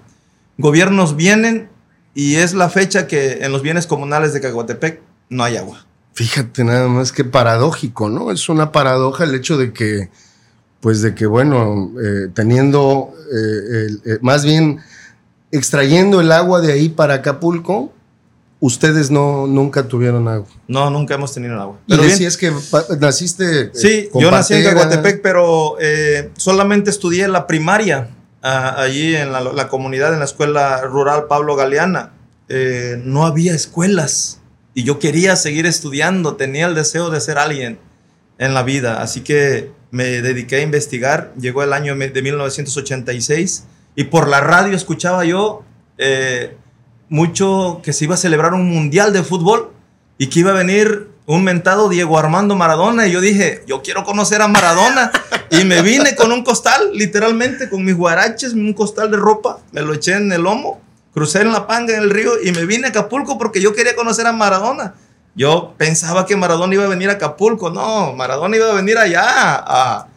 gobiernos 0.58 1.16
vienen 1.16 1.70
y 2.13 2.36
es 2.36 2.54
la 2.54 2.70
fecha 2.70 3.08
que 3.08 3.44
en 3.44 3.51
los 3.51 3.62
bienes 3.62 3.88
comunales 3.88 4.34
de 4.34 4.42
Cacahuatepec 4.42 5.01
no 5.30 5.44
hay 5.44 5.58
agua. 5.58 5.86
Fíjate 6.13 6.63
nada 6.63 6.88
más 6.88 7.12
que 7.12 7.24
paradójico, 7.24 8.10
¿no? 8.10 8.32
Es 8.32 8.50
una 8.50 8.72
paradoja 8.72 9.24
el 9.24 9.34
hecho 9.34 9.58
de 9.58 9.72
que, 9.72 10.10
pues 10.82 11.01
de 11.01 11.15
que, 11.15 11.25
bueno, 11.25 11.91
eh, 12.03 12.27
teniendo, 12.34 13.13
eh, 13.34 13.88
eh, 14.06 14.18
más 14.22 14.44
bien 14.44 14.80
extrayendo 15.51 16.20
el 16.20 16.32
agua 16.34 16.60
de 16.60 16.74
ahí 16.74 16.89
para 16.89 17.15
Acapulco, 17.15 17.94
ustedes 18.60 19.10
no 19.10 19.48
nunca 19.48 19.88
tuvieron 19.88 20.27
agua. 20.27 20.48
No, 20.68 20.89
nunca 20.89 21.15
hemos 21.15 21.34
tenido 21.34 21.60
agua. 21.60 21.80
Pero 21.88 22.06
y 22.06 22.25
es 22.25 22.38
que 22.38 22.51
naciste. 23.00 23.72
Sí, 23.74 24.10
yo 24.13 24.32
nací 24.32 24.53
en 24.56 24.65
Caguatepec, 24.65 25.22
pero 25.22 25.77
solamente 26.36 26.89
estudié 26.89 27.30
la 27.30 27.48
primaria 27.48 28.10
allí 28.41 29.15
en 29.15 29.32
la, 29.32 29.39
la, 29.39 29.70
comunidad, 29.70 30.12
en 30.13 30.20
la 30.20 30.25
escuela 30.25 30.82
rural 30.82 31.27
Pablo 31.27 31.56
Galeana. 31.56 32.12
no 33.06 33.25
había 33.25 33.56
escuelas 33.56 34.41
y 34.74 34.84
yo 34.84 35.00
quería 35.00 35.36
seguir 35.36 35.66
estudiando, 35.66 36.36
tenía 36.36 36.68
el 36.68 36.75
deseo 36.75 37.10
de 37.10 37.20
ser 37.22 37.38
alguien 37.38 37.80
en 38.38 38.54
la 38.54 38.63
vida, 38.63 39.01
así 39.01 39.22
que 39.22 39.72
me 39.92 40.06
dediqué 40.22 40.58
a 40.58 40.62
investigar, 40.62 41.34
llegó 41.38 41.63
el 41.63 41.74
año 41.74 41.96
de 41.96 42.22
1986 42.22 43.66
y 43.96 44.06
por 44.06 44.28
la 44.28 44.40
radio 44.40 44.75
escuchaba 44.75 45.25
yo 45.25 45.63
eh, 45.98 46.56
mucho 47.10 47.82
que 47.84 47.92
se 47.92 48.06
iba 48.06 48.16
a 48.16 48.18
celebrar 48.18 48.54
un 48.54 48.70
mundial 48.70 49.12
de 49.12 49.24
fútbol 49.24 49.74
y 50.18 50.28
que 50.28 50.40
iba 50.40 50.51
a 50.51 50.56
venir 50.56 51.10
un 51.25 51.44
mentado 51.44 51.90
Diego 51.90 52.18
Armando 52.18 52.56
Maradona 52.56 53.08
y 53.08 53.12
yo 53.12 53.22
dije, 53.22 53.63
yo 53.68 53.82
quiero 53.82 54.04
conocer 54.06 54.42
a 54.42 54.48
Maradona 54.48 55.12
y 55.51 55.66
me 55.66 55.82
vine 55.82 56.16
con 56.16 56.32
un 56.32 56.44
costal, 56.44 56.92
literalmente 56.94 57.70
con 57.70 57.84
mis 57.84 57.96
guaraches, 57.96 58.54
un 58.54 58.74
costal 58.74 59.12
de 59.12 59.18
ropa, 59.18 59.60
me 59.72 59.82
lo 59.82 59.94
eché 59.94 60.13
en 60.13 60.32
el 60.32 60.42
lomo 60.42 60.82
Crucé 61.13 61.41
en 61.41 61.51
la 61.51 61.68
panga 61.68 61.96
en 61.96 62.03
el 62.03 62.10
río 62.10 62.32
y 62.41 62.51
me 62.51 62.65
vine 62.65 62.88
a 62.88 62.89
Acapulco 62.89 63.38
porque 63.38 63.62
yo 63.62 63.74
quería 63.74 63.96
conocer 63.96 64.25
a 64.27 64.32
Maradona. 64.32 64.96
Yo 65.36 65.74
pensaba 65.77 66.25
que 66.25 66.36
Maradona 66.36 66.74
iba 66.74 66.86
a 66.86 66.88
venir 66.88 67.10
a 67.10 67.13
Acapulco. 67.13 67.70
No, 67.70 68.13
Maradona 68.13 68.56
iba 68.58 68.72
a 68.72 68.75
venir 68.75 68.98
allá 68.98 69.24
a, 69.25 70.08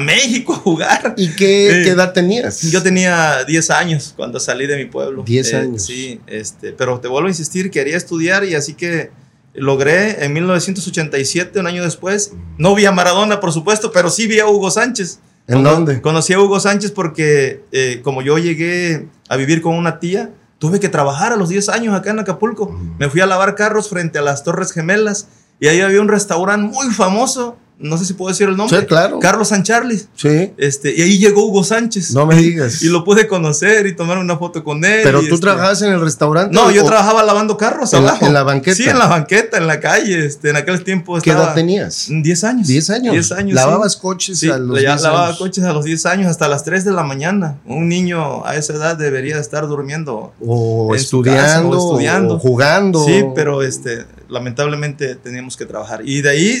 México 0.00 0.52
a 0.52 0.56
jugar. 0.56 1.14
¿Y 1.16 1.30
qué, 1.30 1.82
edad 1.88 2.12
tenías? 2.12 2.62
Yo 2.62 2.82
tenía 2.82 3.44
10 3.44 3.70
años 3.70 4.14
cuando 4.16 4.38
salí 4.38 4.66
de 4.66 4.76
mi 4.76 4.84
pueblo. 4.84 5.24
10 5.24 5.52
eh, 5.52 5.56
años. 5.56 5.84
Sí, 5.84 6.20
este, 6.26 6.72
pero 6.72 7.00
te 7.00 7.08
vuelvo 7.08 7.26
a 7.26 7.30
insistir, 7.30 7.70
quería 7.70 7.96
estudiar 7.96 8.44
y 8.44 8.54
así 8.54 8.74
que 8.74 9.10
logré 9.52 10.24
en 10.24 10.32
1987, 10.32 11.58
un 11.58 11.66
año 11.66 11.82
después. 11.82 12.32
No 12.58 12.74
vi 12.74 12.86
a 12.86 12.92
Maradona, 12.92 13.40
por 13.40 13.52
supuesto, 13.52 13.90
pero 13.92 14.10
sí 14.10 14.26
vi 14.26 14.38
a 14.38 14.46
Hugo 14.46 14.70
Sánchez. 14.70 15.20
¿En 15.48 15.56
Cono- 15.56 15.70
dónde? 15.72 16.00
Conocí 16.00 16.32
a 16.32 16.40
Hugo 16.40 16.60
Sánchez 16.60 16.92
porque 16.92 17.62
eh, 17.72 18.00
como 18.04 18.22
yo 18.22 18.38
llegué 18.38 19.08
a 19.28 19.36
vivir 19.36 19.62
con 19.62 19.74
una 19.74 19.98
tía, 19.98 20.30
tuve 20.60 20.78
que 20.78 20.90
trabajar 20.90 21.32
a 21.32 21.36
los 21.36 21.48
10 21.48 21.70
años 21.70 21.94
acá 21.94 22.10
en 22.10 22.20
Acapulco. 22.20 22.78
Me 22.98 23.08
fui 23.08 23.22
a 23.22 23.26
lavar 23.26 23.54
carros 23.56 23.88
frente 23.88 24.18
a 24.18 24.22
las 24.22 24.44
Torres 24.44 24.72
Gemelas 24.72 25.26
y 25.58 25.68
ahí 25.68 25.80
había 25.80 26.00
un 26.02 26.08
restaurante 26.08 26.72
muy 26.72 26.92
famoso, 26.92 27.56
no 27.80 27.96
sé 27.96 28.04
si 28.04 28.12
puedo 28.14 28.28
decir 28.30 28.48
el 28.48 28.56
nombre. 28.56 28.78
Sí, 28.80 28.86
claro. 28.86 29.18
Carlos 29.20 29.48
San 29.48 29.62
Charles. 29.62 30.08
Sí. 30.14 30.52
Este, 30.58 30.94
y 30.94 31.00
ahí 31.02 31.18
llegó 31.18 31.46
Hugo 31.46 31.64
Sánchez. 31.64 32.12
No 32.12 32.26
me 32.26 32.36
digas. 32.36 32.82
Y 32.82 32.88
lo 32.88 33.04
pude 33.04 33.26
conocer 33.26 33.86
y 33.86 33.96
tomar 33.96 34.18
una 34.18 34.36
foto 34.36 34.62
con 34.62 34.84
él. 34.84 35.00
Pero 35.02 35.20
tú 35.20 35.26
este- 35.34 35.38
trabajabas 35.38 35.80
en 35.82 35.92
el 35.92 36.00
restaurante. 36.00 36.54
No, 36.54 36.70
yo 36.70 36.84
trabajaba 36.84 37.22
lavando 37.22 37.56
carros 37.56 37.92
¿En 37.94 38.04
la- 38.04 38.10
abajo. 38.10 38.26
en 38.26 38.34
la 38.34 38.42
banqueta? 38.42 38.76
Sí, 38.76 38.88
en 38.88 38.98
la 38.98 39.06
banqueta, 39.06 39.56
en 39.58 39.66
la 39.66 39.80
calle. 39.80 40.26
Este, 40.26 40.50
en 40.50 40.56
aquel 40.56 40.84
tiempo 40.84 41.18
¿Qué 41.20 41.30
estaba... 41.30 41.46
edad 41.46 41.54
tenías? 41.54 42.06
10 42.10 42.44
años. 42.44 42.66
10 42.66 42.90
años. 42.90 43.12
10 43.12 43.32
años. 43.32 43.54
Lavabas 43.54 43.94
sí. 43.94 43.98
coches 44.00 44.38
Sí, 44.38 44.50
a 44.50 44.58
los 44.58 44.80
ya 44.80 44.90
10 44.92 45.02
lavaba 45.02 45.26
años. 45.28 45.38
coches 45.38 45.64
a 45.64 45.72
los 45.72 45.84
10 45.84 46.06
años 46.06 46.26
hasta 46.28 46.48
las 46.48 46.64
3 46.64 46.84
de 46.84 46.92
la 46.92 47.02
mañana. 47.02 47.58
Un 47.66 47.88
niño 47.88 48.44
a 48.46 48.56
esa 48.56 48.74
edad 48.74 48.96
debería 48.96 49.38
estar 49.38 49.66
durmiendo. 49.66 50.32
O 50.46 50.88
casa, 50.92 51.02
estudiando, 51.02 51.78
o 51.80 51.90
estudiando. 51.92 52.34
o 52.34 52.38
jugando. 52.38 53.04
Sí, 53.06 53.24
pero 53.34 53.62
este, 53.62 54.04
lamentablemente 54.30 55.14
teníamos 55.16 55.56
que 55.56 55.66
trabajar. 55.66 56.00
Y 56.04 56.22
de 56.22 56.30
ahí 56.30 56.58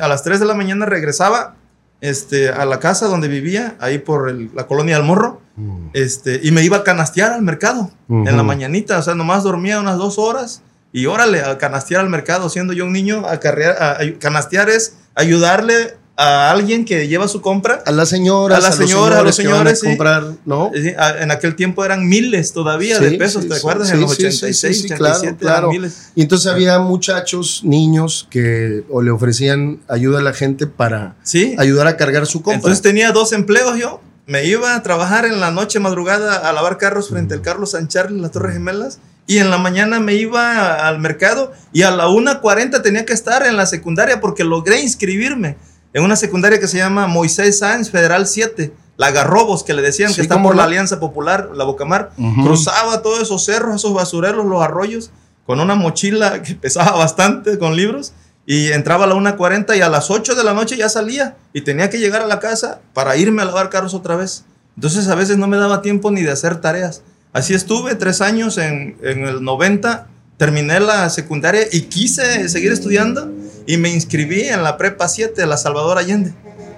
a 0.00 0.08
las 0.08 0.22
3 0.24 0.40
de 0.40 0.46
la 0.46 0.54
mañana 0.54 0.86
regresaba 0.86 1.56
este, 2.00 2.48
a 2.48 2.64
la 2.64 2.80
casa 2.80 3.06
donde 3.06 3.28
vivía, 3.28 3.76
ahí 3.78 3.98
por 3.98 4.28
el- 4.28 4.50
la 4.54 4.66
colonia 4.66 4.96
del 4.96 5.04
Morro. 5.04 5.40
Mm. 5.56 5.88
Este, 5.94 6.40
y 6.42 6.50
me 6.50 6.64
iba 6.64 6.78
a 6.78 6.82
canastear 6.84 7.32
al 7.32 7.42
mercado 7.42 7.90
en 8.08 8.36
la 8.36 8.42
mañanita. 8.42 8.98
O 8.98 9.02
sea, 9.02 9.14
nomás 9.14 9.44
dormía 9.44 9.78
unas 9.78 9.98
dos 9.98 10.18
horas 10.18 10.62
y 10.92 11.06
órale, 11.06 11.42
a 11.42 11.58
canastear 11.58 12.00
al 12.00 12.08
mercado. 12.10 12.48
Siendo 12.50 12.72
yo 12.72 12.86
un 12.86 12.92
niño, 12.92 13.24
a, 13.28 13.38
carrear- 13.38 13.76
a- 13.78 13.92
a- 14.02 14.18
canastear 14.18 14.68
es 14.68 14.96
ayudarle 15.14 15.96
a 16.16 16.50
alguien 16.50 16.84
que 16.84 17.08
lleva 17.08 17.26
su 17.26 17.40
compra. 17.40 17.82
A 17.86 17.90
las 17.90 18.08
señoras, 18.10 18.58
A 18.58 18.60
las 18.68 18.76
señoras, 18.76 19.18
a 19.18 19.22
los 19.22 19.36
que 19.36 19.46
van 19.46 19.52
señores, 19.56 19.80
sí. 19.80 19.86
comprar, 19.86 20.24
¿no? 20.44 20.70
A- 20.98 21.22
En 21.22 21.30
aquel 21.30 21.56
tiempo 21.56 21.84
eran 21.84 22.06
miles 22.08 22.52
todavía 22.52 22.98
Sí, 22.98 23.04
de 23.04 23.10
pesos, 23.12 23.44
sí, 23.44 23.48
¿te 23.48 23.56
acuerdas? 23.56 23.88
sí, 23.88 23.94
en 23.94 24.00
los 24.02 24.10
sí, 24.10 24.16
sí, 24.16 24.26
86, 24.26 24.56
sí, 24.58 24.74
sí, 24.74 24.88
claro, 24.88 25.04
87 25.04 25.36
claro. 25.40 25.58
eran 25.58 25.70
miles. 25.70 26.10
Y 26.14 26.22
entonces 26.22 26.52
había 26.52 26.78
muchachos, 26.80 27.62
niños 27.64 28.26
que 28.30 28.84
o 28.90 29.00
le 29.02 29.10
ofrecían 29.10 29.80
ayuda 29.88 30.18
a 30.18 30.22
la 30.22 30.32
gente 30.34 30.66
para 30.66 31.16
Sí. 31.22 31.54
ayudar 31.58 31.86
a 31.86 31.96
cargar 31.96 32.26
su 32.26 32.42
compra. 32.42 32.56
Entonces 32.56 32.82
tenía 32.82 33.10
dos 33.12 33.32
empleos 33.32 33.78
yo. 33.78 34.00
Me 34.26 34.44
iba 34.44 34.76
a 34.76 34.82
trabajar 34.82 35.24
en 35.24 35.40
la 35.40 35.50
noche 35.50 35.80
madrugada 35.80 36.36
a 36.48 36.52
lavar 36.52 36.78
carros 36.78 37.08
frente 37.08 37.34
al 37.34 37.42
Carlos 37.42 37.72
San 37.72 37.88
Charles, 37.88 38.20
las 38.20 38.30
Torres 38.30 38.52
Gemelas. 38.54 38.98
Y 39.26 39.38
en 39.38 39.50
la 39.50 39.58
mañana 39.58 39.98
me 39.98 40.14
iba 40.14 40.56
a- 40.58 40.88
al 40.88 40.98
mercado 41.00 41.52
y 41.72 41.82
a 41.82 41.90
la 41.90 42.08
1.40 42.08 42.82
tenía 42.82 43.04
que 43.04 43.12
estar 43.12 43.46
en 43.46 43.56
la 43.56 43.66
secundaria 43.66 44.20
porque 44.20 44.44
logré 44.44 44.80
inscribirme 44.80 45.56
en 45.92 46.02
una 46.04 46.16
secundaria 46.16 46.58
que 46.58 46.68
se 46.68 46.78
llama 46.78 47.06
Moisés 47.06 47.58
Sáenz 47.58 47.90
Federal 47.90 48.26
7. 48.26 48.72
La 48.96 49.10
Garrobos, 49.10 49.64
que 49.64 49.74
le 49.74 49.82
decían 49.82 50.10
Sí, 50.10 50.16
que 50.16 50.22
está 50.22 50.42
por 50.42 50.54
la. 50.54 50.64
Alianza 50.64 51.00
Popular, 51.00 51.50
la 51.54 51.64
Bocamar. 51.64 52.12
Ujú. 52.18 52.44
Cruzaba 52.44 53.02
todos 53.02 53.22
esos 53.22 53.44
cerros, 53.44 53.76
esos 53.76 53.94
basureros, 53.94 54.44
los 54.46 54.62
arroyos, 54.62 55.10
con 55.46 55.60
una 55.60 55.74
mochila 55.74 56.42
que 56.42 56.54
pesaba 56.54 56.92
bastante 56.92 57.58
con 57.58 57.76
libros. 57.76 58.12
Y 58.44 58.72
entraba 58.72 59.04
a 59.04 59.06
la 59.06 59.14
1.40 59.14 59.76
y 59.76 59.82
a 59.82 59.88
las 59.88 60.10
8 60.10 60.34
de 60.34 60.44
la 60.44 60.52
noche 60.52 60.76
ya 60.76 60.88
salía. 60.88 61.36
Y 61.52 61.62
tenía 61.62 61.90
que 61.90 61.98
llegar 61.98 62.22
a 62.22 62.26
la 62.26 62.40
casa 62.40 62.80
para 62.92 63.16
irme 63.16 63.42
a 63.42 63.44
lavar 63.44 63.70
carros 63.70 63.94
otra 63.94 64.16
vez. 64.16 64.44
Entonces 64.76 65.08
a 65.08 65.14
veces 65.14 65.38
no 65.38 65.46
me 65.46 65.56
daba 65.56 65.80
tiempo 65.80 66.10
ni 66.10 66.22
de 66.22 66.32
hacer 66.32 66.60
tareas. 66.60 67.02
Así 67.32 67.54
estuve 67.54 67.94
tres 67.94 68.20
años 68.20 68.58
en, 68.58 68.96
en 69.02 69.24
el 69.24 69.42
90. 69.42 70.06
Terminé 70.42 70.80
la 70.80 71.08
secundaria 71.08 71.62
y 71.70 71.82
quise 71.82 72.48
seguir 72.48 72.72
estudiando. 72.72 73.30
Y 73.64 73.76
me 73.76 73.90
inscribí 73.90 74.40
en 74.40 74.64
la 74.64 74.76
prepa 74.76 75.06
7 75.06 75.40
de 75.40 75.46
la 75.46 75.56
Salvador 75.56 75.98
Allende. 75.98 76.34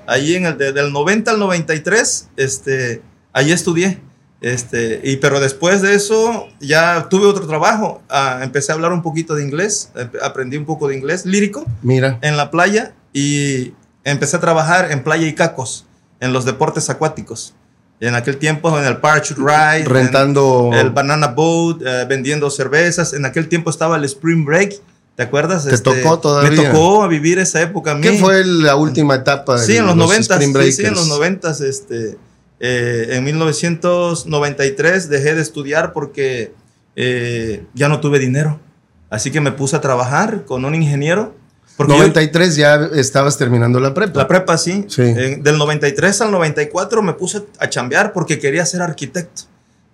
Allí 0.06 0.35
en 0.35 0.44
el 0.44 0.59
de- 0.59 0.75
del 0.75 0.92
90 0.92 1.30
al 1.30 1.38
93, 1.38 2.28
este, 2.37 3.00
allí 3.33 3.52
estudié. 3.52 4.02
Este, 4.42 5.00
y, 5.02 5.16
pero 5.16 5.40
después 5.40 5.80
de 5.80 5.94
eso 5.94 6.47
ya 6.61 7.09
tuve 7.09 7.25
otro 7.26 7.47
trabajo. 7.47 8.02
Ah, 8.11 8.40
empecé 8.42 8.71
a 8.71 8.75
hablar 8.75 8.92
un 8.92 9.00
poquito 9.00 9.35
de 9.35 9.42
inglés, 9.44 9.90
aprendí 10.23 10.59
un 10.59 10.66
poco 10.66 10.88
de 10.88 10.99
inglés 10.99 11.25
lírico 11.25 11.64
Mira, 11.80 12.18
en 12.21 12.37
la 12.37 12.50
playa 12.50 12.92
y 13.14 13.73
empecé 14.04 14.37
a 14.37 14.40
trabajar 14.40 14.92
en 14.92 15.02
playa 15.02 15.26
y 15.26 15.35
cacos, 15.35 15.87
en 16.21 16.35
los 16.35 16.44
deportes 16.44 16.90
acuáticos. 16.90 17.54
En 18.00 18.14
aquel 18.14 18.36
tiempo 18.36 18.76
en 18.78 18.84
el 18.84 18.98
parachute 18.98 19.40
ride, 19.40 19.84
en 19.84 19.86
rentando. 19.86 20.70
el 20.74 20.90
banana 20.90 21.28
boat, 21.28 21.80
eh, 21.84 22.04
vendiendo 22.08 22.50
cervezas. 22.50 23.12
En 23.14 23.24
aquel 23.24 23.48
tiempo 23.48 23.70
estaba 23.70 23.96
el 23.96 24.04
spring 24.04 24.44
break, 24.44 24.74
¿te 25.16 25.22
acuerdas? 25.22 25.66
Este, 25.66 25.90
¿Te 25.90 26.02
tocó 26.02 26.18
todavía? 26.18 26.50
Me 26.50 26.68
tocó 26.68 27.08
vivir 27.08 27.38
esa 27.38 27.62
época 27.62 27.92
a 27.92 27.94
mí. 27.94 28.02
¿Qué 28.02 28.18
fue 28.18 28.44
la 28.44 28.76
última 28.76 29.14
etapa? 29.14 29.58
Sí, 29.58 29.76
en 29.76 29.86
los 29.86 29.96
90, 29.96 30.34
Spring 30.34 30.64
sí, 30.64 30.72
sí, 30.72 30.86
en 30.86 30.94
los 30.94 31.08
90, 31.08 31.50
este, 31.66 32.18
eh, 32.60 33.08
en 33.10 33.24
1993 33.24 35.08
dejé 35.08 35.34
de 35.34 35.42
estudiar 35.42 35.92
porque 35.92 36.52
eh, 36.96 37.64
ya 37.74 37.88
no 37.88 38.00
tuve 38.00 38.18
dinero. 38.18 38.60
Así 39.10 39.30
que 39.30 39.40
me 39.40 39.52
puse 39.52 39.76
a 39.76 39.80
trabajar 39.80 40.44
con 40.44 40.64
un 40.64 40.74
ingeniero. 40.74 41.34
Porque 41.76 41.93
yo- 41.95 41.99
93 42.00 42.57
ya 42.57 42.75
estabas 42.95 43.37
terminando 43.37 43.81
la 43.81 43.93
prepa. 43.95 44.19
la 44.21 44.28
prepa, 44.28 44.57
sí. 44.59 44.85
Sí. 44.88 45.02
En- 45.02 45.43
del 45.43 45.59
93 45.59 46.21
al 46.21 46.31
94 46.31 47.02
me 47.02 47.14
puse 47.14 47.43
a 47.59 47.69
chambear 47.69 48.12
porque 48.12 48.38
quería 48.38 48.64
ser 48.64 48.83
arquitecto. 48.83 49.43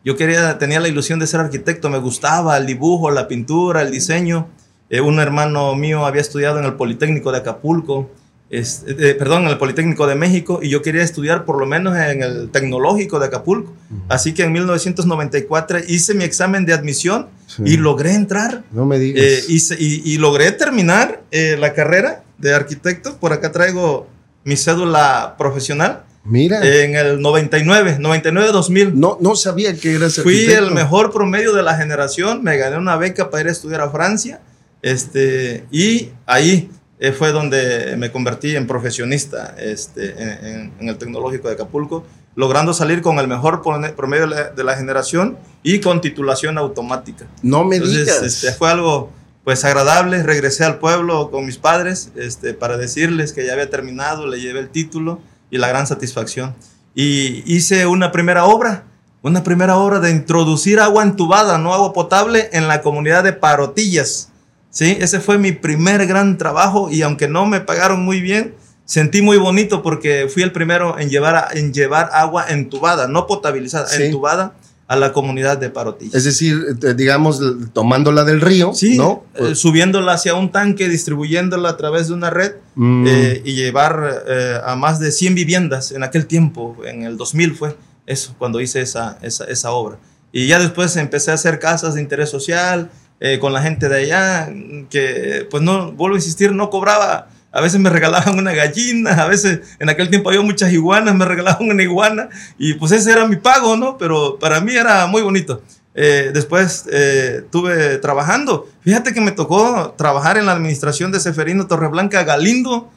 Yo 0.05 0.17
quería, 0.17 0.59
tenía 0.59 0.81
la 0.81 0.89
ilusión 0.89 1.19
de 1.19 1.27
ser 1.27 1.41
arquitecto, 1.41 1.89
me 1.91 1.99
gustaba 1.99 2.57
el 2.57 2.67
dibujo, 2.67 3.11
la 3.11 3.29
pintura, 3.29 3.83
el 3.83 3.91
diseño. 3.91 4.49
Eh, 4.89 5.01
un 5.01 5.21
hermano 5.21 5.75
mío 5.75 6.05
había 6.07 6.21
estudiado 6.23 6.59
en 6.59 6.65
el 6.65 6.75
Politécnico 6.75 7.31
de 7.33 7.39
Acapulco, 7.39 8.11
es- 8.51 8.85
eh, 8.87 9.15
perdón, 9.19 9.45
en 9.45 9.49
el 9.51 9.59
Politécnico 9.59 10.07
de 10.09 10.17
México, 10.17 10.59
y 10.63 10.69
yo 10.69 10.83
quería 10.83 11.03
estudiar 11.03 11.45
por 11.45 11.59
lo 11.59 11.67
menos 11.67 11.97
en 11.97 12.23
el 12.23 12.51
Tecnológico 12.51 13.19
de 13.21 13.27
Acapulco. 13.27 13.73
Así 14.09 14.35
que 14.35 14.43
en 14.43 14.53
1994 14.53 15.79
hice 15.87 16.15
mi 16.15 16.25
examen 16.25 16.67
de 16.67 16.73
admisión 16.73 17.29
Sí. 17.47 17.63
y 17.67 17.77
logré 17.77 18.13
entrar. 18.15 18.63
No 18.73 18.85
me 18.87 18.99
digas. 18.99 19.25
Eh, 19.25 19.45
hice- 19.49 19.77
y, 19.79 20.03
y 20.05 20.19
logré 20.19 20.51
terminar 20.53 21.23
eh, 21.31 21.57
la 21.59 21.73
carrera 21.75 22.23
de 22.39 22.55
arquitecto. 22.55 23.17
Por 23.19 23.33
acá 23.33 23.53
traigo 23.53 24.09
mi 24.45 24.57
cédula 24.57 25.37
profesional. 25.39 26.03
Mira, 26.25 26.61
En 26.63 26.97
el 26.97 27.21
99, 27.23 27.97
99-2000. 27.99 28.93
no, 28.95 29.17
no 29.21 29.37
sabía 29.37 29.75
que 29.75 29.95
eras 29.95 30.17
Fui 30.21 30.35
arquitecto. 30.35 30.67
el 30.69 30.75
mejor 30.75 31.13
promedio 31.13 31.53
de 31.55 31.63
la 31.63 31.77
generación. 31.77 32.43
Me 32.43 32.57
gané 32.57 32.77
una 32.77 32.97
beca 32.97 33.31
para 33.31 33.43
ir 33.43 33.49
a 33.49 33.53
estudiar 33.53 33.81
a 33.81 33.91
Francia. 33.91 34.41
Este, 34.83 35.65
y 35.71 36.11
ahí 36.27 36.71
eh, 37.01 37.13
fue 37.13 37.33
donde 37.33 37.97
me 37.97 38.13
convertí 38.13 38.55
en 38.55 38.67
profesionista 38.67 39.55
este, 39.59 40.13
en, 40.23 40.29
en- 40.45 40.73
en 40.81 40.89
el 40.89 40.97
Tecnológico 40.99 41.49
de 41.49 41.55
Acapulco, 41.55 42.05
logrando 42.37 42.73
salir 42.73 43.03
con 43.03 43.19
el 43.19 43.27
mejor 43.27 43.63
promedio 43.97 44.29
de 44.29 44.35
la, 44.37 44.51
de 44.51 44.65
la 44.65 44.77
generación 44.77 45.37
y 45.65 45.81
con 45.81 46.01
titulación 46.01 46.59
automática. 46.59 47.27
No 47.43 47.65
me 47.65 47.77
Entonces, 47.77 48.07
digas. 48.07 48.23
este, 48.23 48.53
fue 48.53 48.71
algo 48.71 49.11
pues 49.45 49.65
agradable. 49.65 50.23
Regresé 50.23 50.65
al 50.65 50.79
pueblo 50.79 51.31
con 51.31 51.45
mis 51.47 51.59
padres 51.59 52.11
este, 52.15 52.55
para 52.55 52.77
decirles 52.77 53.33
que 53.33 53.45
ya 53.47 53.55
había 53.55 53.69
terminado, 53.69 54.27
le 54.27 54.41
llevé 54.41 54.61
el 54.61 54.69
título 54.69 55.21
y 55.51 55.59
la 55.59 55.69
gran 55.69 55.87
satisfacción. 55.87 56.55
Y 56.95 57.43
hice 57.53 57.87
una 57.87 58.13
primera 58.13 58.45
obra, 58.45 58.85
una 59.23 59.43
primera 59.43 59.77
obra 59.77 59.99
de 60.01 60.11
introducir 60.11 60.81
agua 60.81 61.03
entubada, 61.03 61.59
no 61.59 61.75
agua 61.75 61.93
potable, 61.93 62.49
en 62.53 62.69
la 62.69 62.81
comunidad 62.83 63.25
de 63.25 63.33
Parotillas. 63.33 64.30
¿Sí? 64.71 64.97
Ese 65.01 65.21
fue 65.21 65.37
mi 65.39 65.53
primer 65.53 66.07
gran 66.07 66.39
trabajo 66.39 66.91
y 66.91 67.03
aunque 67.03 67.29
no 67.29 67.45
me 67.47 67.61
pagaron 67.61 68.05
muy 68.05 68.21
bien, 68.21 68.55
sentí 68.85 69.21
muy 69.23 69.37
bonito 69.37 69.83
porque 69.83 70.29
fui 70.33 70.43
el 70.43 70.53
primero 70.53 70.99
en 70.99 71.11
llevar, 71.11 71.35
a- 71.37 71.49
en 71.53 71.73
llevar 71.73 72.11
agua 72.13 72.47
entubada, 72.49 73.09
no 73.09 73.27
potabilizada, 73.27 73.87
Sí. 73.89 74.05
entubada 74.05 74.55
a 74.87 74.97
la 74.97 75.13
comunidad 75.13 75.57
de 75.59 75.71
Parotillas. 75.71 76.15
Es 76.17 76.25
decir, 76.25 76.57
eh, 76.83 76.95
digamos, 76.95 77.41
tomándola 77.73 78.25
del 78.25 78.41
río, 78.41 78.73
Sí, 78.75 78.97
¿no? 78.99 79.25
eh, 79.37 79.55
subiéndola 79.55 80.15
hacia 80.15 80.35
un 80.35 80.51
tanque, 80.51 80.89
distribuyéndola 80.89 81.69
a 81.71 81.77
través 81.77 82.09
de 82.09 82.15
una 82.15 82.31
red 82.31 82.53
Mm, 82.75 83.05
eh, 83.07 83.43
y 83.45 83.55
llevar 83.55 84.25
eh, 84.27 84.59
a 84.65 84.75
más 84.77 84.99
de 84.99 85.13
100 85.13 85.35
viviendas 85.37 85.93
en 85.93 86.03
aquel 86.03 86.27
tiempo, 86.27 86.77
en 86.85 87.03
el 87.03 87.17
2000 87.17 87.55
fue 87.55 87.77
eso, 88.07 88.35
cuando 88.39 88.61
hice 88.61 88.81
esa, 88.81 89.19
esa, 89.23 89.45
esa 89.45 89.71
obra. 89.73 89.99
Y 90.33 90.47
ya 90.49 90.59
después 90.59 90.97
empecé 90.97 91.31
a 91.31 91.35
hacer 91.35 91.59
casas 91.61 91.95
de 91.95 92.01
interés 92.01 92.31
social 92.31 92.91
eh, 93.21 93.39
con 93.39 93.53
la 93.53 93.63
gente 93.63 93.89
de 93.89 93.97
allá, 93.97 94.51
que 94.89 95.47
pues 95.51 95.63
no, 95.63 95.93
vuelvo 95.93 96.17
a 96.17 96.19
insistir, 96.19 96.53
no 96.53 96.71
cobraba. 96.71 97.29
A 97.53 97.61
veces 97.61 97.81
me 97.81 97.91
regalaban 97.91 98.39
una 98.39 98.53
gallina, 98.53 99.11
a 99.23 99.27
veces 99.27 99.61
en 99.79 99.91
aquel 99.91 100.09
tiempo 100.09 100.31
había 100.31 100.41
muchas 100.41 100.73
iguanas, 100.73 101.15
me 101.15 101.25
regalaban 101.25 101.69
una 101.69 101.83
iguana 101.83 102.29
y 102.59 102.75
pues 102.75 102.93
ese 102.93 103.13
era 103.13 103.27
mi 103.27 103.37
pago, 103.37 103.77
¿no? 103.77 103.99
Pero 103.99 104.39
para 104.39 104.61
mí 104.61 104.75
era 104.75 105.07
muy 105.07 105.23
bonito. 105.23 105.63
Eh, 105.95 106.31
después 106.33 106.87
eh, 106.91 107.41
estuve 107.45 107.99
trabajando. 107.99 108.69
Fíjate 108.83 109.13
que 109.13 109.21
me 109.21 109.33
tocó 109.33 109.95
trabajar 109.99 110.39
en 110.39 110.47
la 110.47 110.53
administración 110.53 111.13
de 111.13 111.21
Seferino 111.21 111.67
Torreblanca 111.67 112.23
Galindo. 112.25 112.91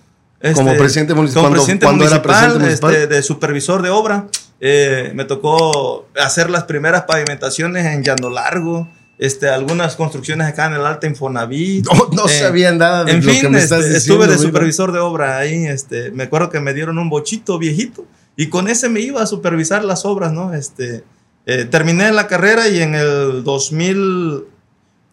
Como 0.53 0.75
presidente 0.75 1.13
municipal, 1.13 1.44
como 1.44 1.56
presidente 1.56 1.86
cuando 1.86 2.03
era 2.03 2.15
municipal, 2.15 2.36
presidente 2.36 2.60
municipal. 2.65 2.94
este, 2.96 3.08
de 3.08 3.24
supervisor 3.24 3.82
de 3.82 3.89
obra. 3.89 4.27
Eh, 4.60 5.12
me 5.15 5.25
tocó 5.25 6.08
hacer 6.18 6.50
las 6.50 6.63
primeras 6.63 7.03
pavimentaciones 7.03 7.86
en 7.86 8.03
Llano 8.03 8.30
Largo. 8.30 8.88
Este, 9.25 9.48
algunas 9.50 9.96
construcciones 9.96 10.48
acá 10.48 10.65
en 10.65 10.74
el 10.74 10.86
Alta 10.86 11.08
Infonavit. 11.08 11.86
no 11.86 12.10
no 12.12 12.25
Eh, 12.27 12.39
sabía 12.39 12.72
nada 12.74 13.06
de 13.06 13.12
en 13.13 13.25
lo 13.25 13.32
fin, 13.32 13.42
que 13.42 13.50
me 13.50 13.60
este, 13.60 13.75
estás 13.75 13.89
diciendo. 13.89 14.25
estuve 14.25 14.27
de 14.27 14.38
supervisor 14.38 14.92
de 14.92 15.00
obra 15.00 15.38
ahí. 15.38 15.65
Este, 15.65 16.12
me 16.12 16.24
acuerdo 16.24 16.50
que 16.50 16.60
me 16.60 16.74
dieron 16.74 16.98
un 16.98 17.10
bochito 17.10 17.58
viejito 17.58 18.06
Y 18.36 18.48
con 18.50 18.68
ese 18.68 18.89
me 18.89 19.00
iba 19.00 19.22
a 19.22 19.25
supervisar 19.25 19.84
las 19.86 20.03
obras, 20.06 20.34
¿no? 20.34 20.53
Este, 20.53 21.03
eh, 21.46 21.65
terminé 21.65 22.12
la 22.12 22.27
carrera 22.27 22.68
y 22.68 22.82
en 22.82 22.96
el 22.96 23.44
2000, 23.46 24.44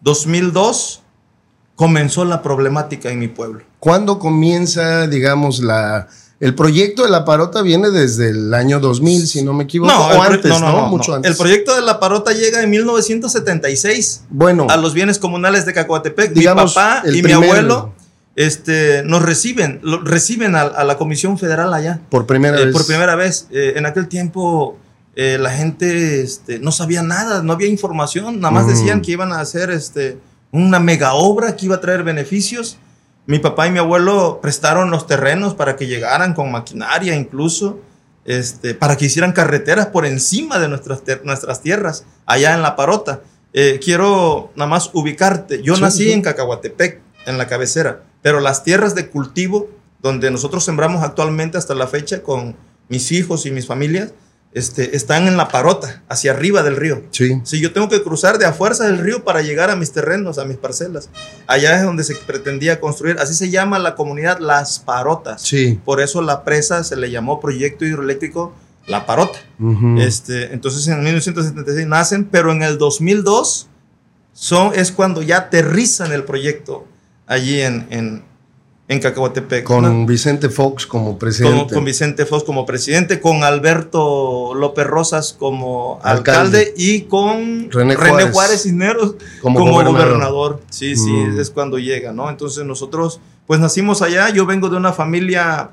2002 0.01 1.03
comenzó 1.75 2.25
la 2.25 2.41
problemática 2.41 3.09
en 3.09 3.19
mi 3.19 3.27
pueblo. 3.27 3.63
¿Cuándo 3.79 4.19
comienza, 4.19 5.07
digamos, 5.07 5.59
la, 5.61 6.07
el 6.41 6.53
proyecto 6.55 7.03
de 7.03 7.09
la 7.09 7.23
parota 7.23 7.61
viene 7.61 7.89
desde 7.91 8.31
el 8.31 8.53
año 8.53 8.79
2000, 8.81 9.27
si 9.27 9.43
no 9.43 9.53
me 9.53 9.63
equivoco, 9.63 9.91
No, 9.93 10.07
o 10.07 10.21
antes, 10.21 10.49
no, 10.49 10.59
¿no? 10.59 10.71
no, 10.73 10.87
Mucho 10.87 11.13
antes. 11.15 11.31
El 11.31 11.37
proyecto 11.37 11.73
de 11.75 11.81
la 11.83 11.99
parota 11.99 12.33
llega 12.33 12.61
en 12.61 12.69
1976 12.71 14.23
bueno, 14.29 14.67
a 14.69 14.77
los 14.77 14.93
bienes 14.93 15.19
comunales 15.19 15.65
de 15.65 15.73
Cacuatepec. 15.73 16.33
Digamos, 16.33 16.71
mi 16.71 16.75
papá 16.75 17.03
y 17.05 17.21
primer- 17.21 17.37
mi 17.39 17.45
abuelo 17.45 17.93
este, 18.35 19.03
nos 19.03 19.21
reciben, 19.21 19.79
lo- 19.83 20.01
reciben 20.01 20.55
a, 20.55 20.61
a 20.61 20.83
la 20.83 20.97
Comisión 20.97 21.37
Federal 21.37 21.73
allá. 21.73 21.99
por 22.09 22.25
primera 22.25 22.59
Eh, 22.59 22.65
vez. 22.65 22.73
por 22.73 22.85
primera 22.85 23.15
vez. 23.15 23.47
Eh, 23.51 23.73
en 23.75 23.85
aquel 23.85 24.07
tiempo 24.07 24.77
eh, 25.15 25.37
la 25.39 25.51
gente 25.51 26.21
este, 26.21 26.59
no 26.59 26.71
sabía 26.71 27.03
nada, 27.03 27.43
no 27.43 27.51
había 27.53 27.67
información, 27.67 28.39
nada 28.39 28.51
más 28.51 28.65
Mm. 28.65 28.69
decían 28.69 29.01
que 29.01 29.11
iban 29.11 29.33
a 29.33 29.41
hacer 29.41 29.69
este, 29.69 30.17
una 30.51 30.79
mega 30.79 31.13
obra 31.13 31.55
que 31.55 31.65
iba 31.65 31.75
a 31.75 31.81
traer 31.81 32.03
beneficios. 32.03 32.77
Mi 33.27 33.39
papá 33.39 33.67
y 33.67 33.71
mi 33.71 33.79
abuelo 33.79 34.39
prestaron 34.41 34.91
los 34.91 35.07
terrenos 35.07 35.53
para 35.55 35.75
que 35.75 35.87
llegaran 35.87 36.33
con 36.33 36.51
maquinaria 36.51 37.15
incluso, 37.15 37.79
este, 38.25 38.73
para 38.73 38.97
que 38.97 39.05
hicieran 39.05 39.31
carreteras 39.31 39.87
por 39.87 40.05
encima 40.05 40.59
de 40.59 40.67
nuestras, 40.67 41.01
nuestras 41.23 41.61
tierras, 41.61 42.05
allá 42.25 42.53
en 42.53 42.61
La 42.61 42.75
Parota. 42.75 43.21
Eh, 43.53 43.79
quiero 43.83 44.51
nada 44.55 44.69
más 44.69 44.89
ubicarte. 44.93 45.61
Yo 45.61 45.75
Sí, 45.75 45.81
nací 45.81 46.03
sí. 46.05 46.11
en 46.11 46.21
Cacahuatepec, 46.21 46.99
en 47.25 47.37
la 47.37 47.47
cabecera, 47.47 48.01
pero 48.21 48.39
las 48.39 48.63
tierras 48.63 48.95
de 48.95 49.09
cultivo, 49.09 49.69
donde 50.01 50.31
nosotros 50.31 50.63
sembramos 50.63 51.03
actualmente 51.03 51.57
hasta 51.57 51.75
la 51.75 51.87
fecha 51.87 52.23
con 52.23 52.55
mis 52.89 53.11
hijos 53.11 53.45
y 53.45 53.51
mis 53.51 53.67
familias, 53.67 54.13
este, 54.53 54.95
están 54.95 55.27
en 55.27 55.37
La 55.37 55.47
Parota, 55.47 56.03
hacia 56.09 56.31
arriba 56.31 56.61
del 56.61 56.75
río. 56.75 57.01
Sí. 57.11 57.39
Si 57.43 57.61
yo 57.61 57.71
tengo 57.71 57.87
que 57.87 58.03
cruzar 58.03 58.37
de 58.37 58.45
a 58.45 58.53
fuerza 58.53 58.85
del 58.85 58.97
río 58.97 59.23
para 59.23 59.41
llegar 59.41 59.69
a 59.69 59.75
mis 59.75 59.91
terrenos, 59.91 60.37
a 60.37 60.45
mis 60.45 60.57
parcelas. 60.57 61.09
Allá 61.47 61.77
es 61.77 61.83
donde 61.83 62.03
se 62.03 62.15
pretendía 62.15 62.79
construir. 62.79 63.17
Así 63.19 63.33
se 63.33 63.49
llama 63.49 63.79
la 63.79 63.95
comunidad 63.95 64.39
Las 64.39 64.79
Parotas. 64.79 65.41
Sí. 65.41 65.79
Por 65.85 66.01
eso 66.01 66.21
la 66.21 66.43
presa 66.43 66.83
se 66.83 66.97
le 66.97 67.11
llamó 67.11 67.39
Proyecto 67.39 67.85
Hidroeléctrico 67.85 68.53
La 68.87 69.05
Parota. 69.05 69.39
Ujú. 69.59 69.99
Este, 69.99 70.53
entonces 70.53 70.85
en 70.87 71.01
1976 71.01 71.87
nacen, 71.87 72.25
pero 72.25 72.51
en 72.51 72.61
el 72.61 72.77
2002 72.77 73.67
son, 74.33 74.73
es 74.75 74.91
cuando 74.91 75.21
ya 75.21 75.37
aterrizan 75.37 76.11
el 76.11 76.23
proyecto 76.23 76.87
allí 77.25 77.61
en, 77.61 77.87
en, 77.89 78.23
en 78.91 78.99
Cacahuatepec. 78.99 79.63
con 79.63 79.83
¿no? 80.01 80.05
Vicente 80.05 80.49
Fox 80.49 80.85
como 80.85 81.17
presidente. 81.17 81.73
con 81.73 81.85
Vicente 81.85 82.25
Fox 82.25 82.43
como 82.43 82.65
presidente, 82.65 83.19
con 83.21 83.43
Alberto 83.43 84.53
López 84.53 84.85
Rosas 84.85 85.33
como 85.37 85.99
Alcalde. 86.03 86.57
alcalde, 86.59 86.73
y 86.77 87.01
con 87.03 87.71
René 87.71 87.95
René, 87.95 88.09
Juárez. 88.11 88.31
Juárez. 88.33 88.63
Cisneros 88.63 89.15
como, 89.41 89.59
como, 89.59 89.71
gobernador. 89.73 90.07
gobernador. 90.09 90.61
Sí, 90.69 90.95
sí, 90.95 91.09
Mm. 91.11 91.39
es 91.39 91.49
cuando 91.51 91.79
llega, 91.79 92.11
¿no? 92.11 92.29
Entonces 92.29 92.65
nosotros, 92.65 93.21
pues 93.47 93.59
nacimos 93.59 94.01
allá. 94.01 94.29
Yo 94.29 94.45
vengo 94.45 94.69
de 94.69 94.75
una 94.77 94.91
familia 94.93 95.71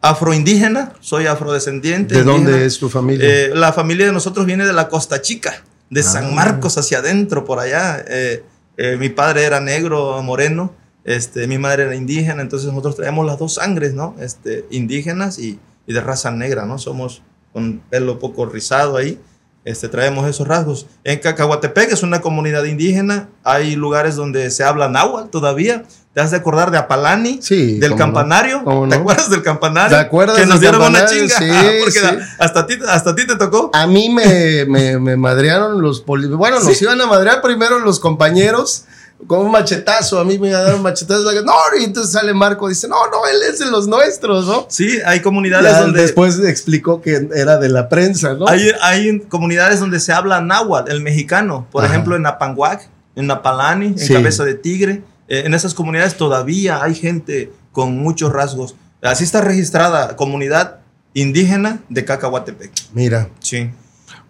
afroindígena, 0.00 0.92
soy 1.00 1.26
afrodescendiente. 1.26 2.14
¿De 2.14 2.20
indígena. 2.20 2.50
dónde 2.50 2.66
es 2.66 2.78
tu 2.78 2.88
familia? 2.88 3.26
Eh, 3.28 3.50
la 3.54 3.72
familia 3.72 4.06
de 4.06 4.12
nosotros 4.12 4.46
viene 4.46 4.66
de 4.66 4.72
la 4.72 4.88
Costa 4.88 5.20
Chica, 5.22 5.62
de 5.90 6.00
Ah. 6.00 6.04
San 6.04 6.34
Marcos 6.34 6.76
hacia 6.78 6.98
adentro, 6.98 7.44
por 7.44 7.58
allá. 7.58 8.04
Eh, 8.06 8.42
eh, 8.76 8.96
mi 8.98 9.08
padre 9.08 9.44
era 9.44 9.60
negro, 9.60 10.22
moreno, 10.22 10.72
este, 11.04 11.46
mi 11.46 11.58
madre 11.58 11.84
era 11.84 11.94
indígena, 11.94 12.42
entonces 12.42 12.68
nosotros 12.68 12.96
traemos 12.96 13.26
las 13.26 13.38
dos 13.38 13.54
sangres, 13.54 13.94
¿no? 13.94 14.14
Este, 14.18 14.64
indígenas 14.70 15.38
y, 15.38 15.58
y 15.86 15.92
de 15.92 16.00
raza 16.00 16.30
negra, 16.30 16.64
¿no? 16.64 16.78
Somos 16.78 17.22
con 17.52 17.80
pelo 17.90 18.18
poco 18.18 18.46
rizado 18.46 18.96
ahí. 18.96 19.20
Este, 19.64 19.88
traemos 19.88 20.28
esos 20.28 20.46
rasgos. 20.46 20.86
En 21.04 21.18
Cacahuatepec 21.20 21.90
es 21.90 22.02
una 22.02 22.20
comunidad 22.20 22.64
indígena. 22.64 23.30
Hay 23.44 23.76
lugares 23.76 24.14
donde 24.14 24.50
se 24.50 24.62
habla 24.62 24.88
náhuatl 24.90 25.30
todavía. 25.30 25.84
¿Te 26.12 26.20
has 26.20 26.30
de 26.30 26.36
acordar 26.36 26.70
de 26.70 26.76
Apalani? 26.76 27.40
Sí, 27.40 27.78
Del 27.78 27.92
no. 27.92 27.96
campanario. 27.96 28.62
¿Cómo 28.62 28.86
¿Te 28.86 28.94
no? 28.96 29.00
acuerdas 29.00 29.30
del 29.30 29.42
campanario? 29.42 29.96
¿Te 29.96 30.02
acuerdas 30.02 30.36
Que 30.36 30.46
nos 30.46 30.60
dieron 30.60 30.82
una 30.82 31.06
chinga. 31.06 31.38
Sí, 31.38 31.50
Porque 31.80 31.98
sí. 31.98 32.06
hasta 32.38 32.60
a 32.60 32.66
ti, 32.66 32.74
hasta 32.86 33.14
ti 33.14 33.26
te 33.26 33.36
tocó. 33.36 33.70
A 33.72 33.86
mí 33.86 34.10
me, 34.10 34.66
me, 34.66 34.98
me 34.98 35.16
madrearon 35.16 35.80
los 35.80 36.02
poli... 36.02 36.28
Bueno, 36.28 36.60
nos 36.60 36.82
iban 36.82 37.00
a 37.00 37.06
madrear 37.06 37.40
primero 37.40 37.78
los 37.78 38.00
compañeros 38.00 38.84
con 39.26 39.40
un 39.40 39.50
machetazo. 39.50 40.18
A 40.18 40.24
mí 40.24 40.38
me 40.38 40.50
dar 40.50 40.74
un 40.74 40.82
machetazo. 40.82 41.22
No, 41.42 41.52
y 41.80 41.84
entonces 41.84 42.12
sale 42.12 42.34
Marco 42.34 42.68
y 42.68 42.72
dice, 42.72 42.88
no, 42.88 42.96
no, 43.10 43.26
él 43.26 43.38
es 43.50 43.58
de 43.58 43.66
los 43.70 43.86
nuestros, 43.86 44.46
¿no? 44.46 44.66
Sí, 44.68 44.98
hay 45.04 45.20
comunidades 45.20 45.72
Ya 45.72 45.80
donde 45.80 46.02
Después 46.02 46.38
explicó 46.40 47.00
que 47.00 47.28
era 47.34 47.58
de 47.58 47.68
la 47.68 47.88
prensa, 47.88 48.34
¿no? 48.34 48.46
hay, 48.48 48.70
hay 48.82 49.20
comunidades 49.20 49.80
donde 49.80 50.00
se 50.00 50.12
habla 50.12 50.40
náhuatl, 50.40 50.90
el 50.90 51.00
mexicano. 51.00 51.66
Por 51.70 51.84
Ajá. 51.84 51.92
ejemplo, 51.94 52.16
en 52.16 52.26
Apanguac, 52.26 52.88
en 53.16 53.26
Napalani, 53.26 53.86
en 53.86 53.98
Sí. 53.98 54.12
Cabeza 54.12 54.44
de 54.44 54.54
Tigre. 54.54 55.02
Eh, 55.28 55.42
en 55.46 55.54
esas 55.54 55.72
comunidades 55.74 56.16
todavía 56.16 56.82
hay 56.82 56.94
gente 56.94 57.52
con 57.72 57.96
muchos 57.96 58.32
rasgos. 58.32 58.76
Así 59.02 59.24
está 59.24 59.40
registrada 59.40 60.16
comunidad 60.16 60.80
indígena 61.14 61.80
de 61.88 62.04
Cacahuatepec. 62.04 62.72
Mira. 62.92 63.28
Sí. 63.40 63.70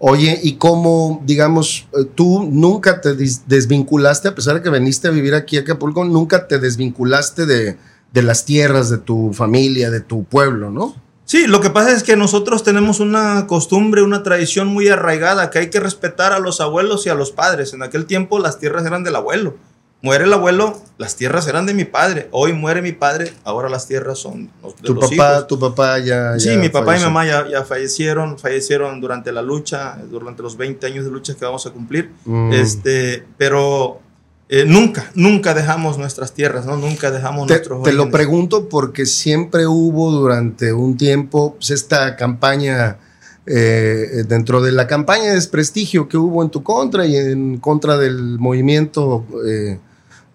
Oye, 0.07 0.39
¿y 0.43 0.57
cómo, 0.57 1.23
digamos, 1.25 1.89
eh, 1.95 2.05
tú 2.15 2.47
nunca 2.53 3.01
te 3.01 3.15
desvinculaste, 3.47 4.29
a 4.29 4.35
pesar 4.35 4.57
de 4.57 4.63
que 4.63 4.69
viniste 4.69 5.09
a 5.09 5.11
vivir 5.11 5.35
aquí 5.35 5.57
a 5.57 5.61
Acapulco, 5.61 6.05
nunca 6.05 6.47
te 6.47 6.59
desvinculaste 6.59 7.47
de, 7.47 7.79
de 8.13 8.23
las 8.23 8.45
tierras, 8.45 8.91
de 8.91 8.99
tu 8.99 9.33
familia, 9.33 9.91
de 9.91 10.03
tu 10.03 10.25
pueblo, 10.25 10.71
¿no? 10.71 10.95
Sí, 11.25 11.47
lo 11.47 11.63
que 11.63 11.71
pasa 11.71 11.93
es 11.93 12.03
que 12.03 12.17
nosotros 12.17 12.63
tenemos 12.63 13.01
una 13.01 13.47
costumbre, 13.47 14.03
una 14.03 14.23
tradición 14.23 14.69
muy 14.69 14.89
arraigada, 14.89 15.49
que 15.49 15.61
hay 15.61 15.71
que 15.71 15.81
respetar 15.81 16.35
a 16.35 16.39
los 16.39 16.61
abuelos 16.61 17.07
y 17.07 17.09
a 17.09 17.15
los 17.15 17.33
padres. 17.33 17.73
En 17.73 17.83
aquel 17.83 18.05
tiempo 18.05 18.39
las 18.39 18.59
tierras 18.59 18.85
eran 18.85 19.05
del 19.05 19.17
abuelo. 19.17 19.57
Muere 20.05 20.25
el 20.25 20.33
abuelo, 20.35 20.79
las 20.99 21.17
tierras 21.17 21.49
eran 21.49 21.65
de 21.65 21.73
mi 21.73 21.87
padre. 21.87 22.29
Hoy 22.31 22.53
muere 22.53 22.83
mi 22.83 22.93
padre, 22.93 23.33
ahora 23.43 23.71
las 23.71 23.89
tierras 23.89 24.19
son 24.19 24.51
de 24.63 24.73
Tu 24.83 24.93
los 24.93 25.11
papá, 25.11 25.33
hijos. 25.33 25.47
tu 25.47 25.59
papá 25.59 25.99
ya. 25.99 26.39
Sí, 26.39 26.51
ya 26.51 26.59
mi 26.59 26.69
papá 26.69 26.85
falleció. 26.85 27.07
y 27.07 27.11
mamá 27.11 27.27
ya, 27.27 27.49
ya 27.49 27.65
fallecieron, 27.65 28.39
fallecieron 28.39 29.01
durante 29.01 29.33
la 29.33 29.41
lucha, 29.41 29.97
durante 30.11 30.43
los 30.43 30.59
20 30.59 30.87
años 30.87 31.07
de 31.07 31.11
lucha 31.11 31.35
que 31.35 31.43
vamos 31.47 31.65
a 31.67 31.71
cumplir. 31.71 32.11
Mm. 32.27 32.53
Este, 32.53 33.25
pero 33.39 34.03
eh, 34.51 34.67
nunca, 34.67 35.11
nunca 35.15 35.55
dejamos 35.55 35.97
nuestras 35.97 36.35
tierras, 36.35 36.67
¿no? 36.67 36.77
Nunca 36.77 37.11
dejamos 37.11 37.47
Te, 37.47 37.55
nuestros 37.55 37.83
te 37.83 37.95
lo 37.95 38.11
pregunto 38.11 38.69
porque 38.69 39.07
siempre 39.07 39.67
hubo 39.67 40.11
durante 40.11 40.75
un 40.75 40.99
tiempo 40.99 41.55
pues, 41.55 41.71
esta 41.71 42.15
campaña, 42.17 42.99
eh, 43.47 44.25
dentro 44.29 44.61
de 44.61 44.73
la 44.73 44.87
campaña 44.87 45.31
de 45.31 45.37
desprestigio 45.37 46.11
que 46.11 46.19
hubo 46.19 46.43
en 46.43 46.51
tu 46.51 46.63
contra 46.63 47.07
y 47.07 47.17
en 47.17 47.57
contra 47.57 47.97
del 47.97 48.39
movimiento 48.39 49.25
eh, 49.49 49.79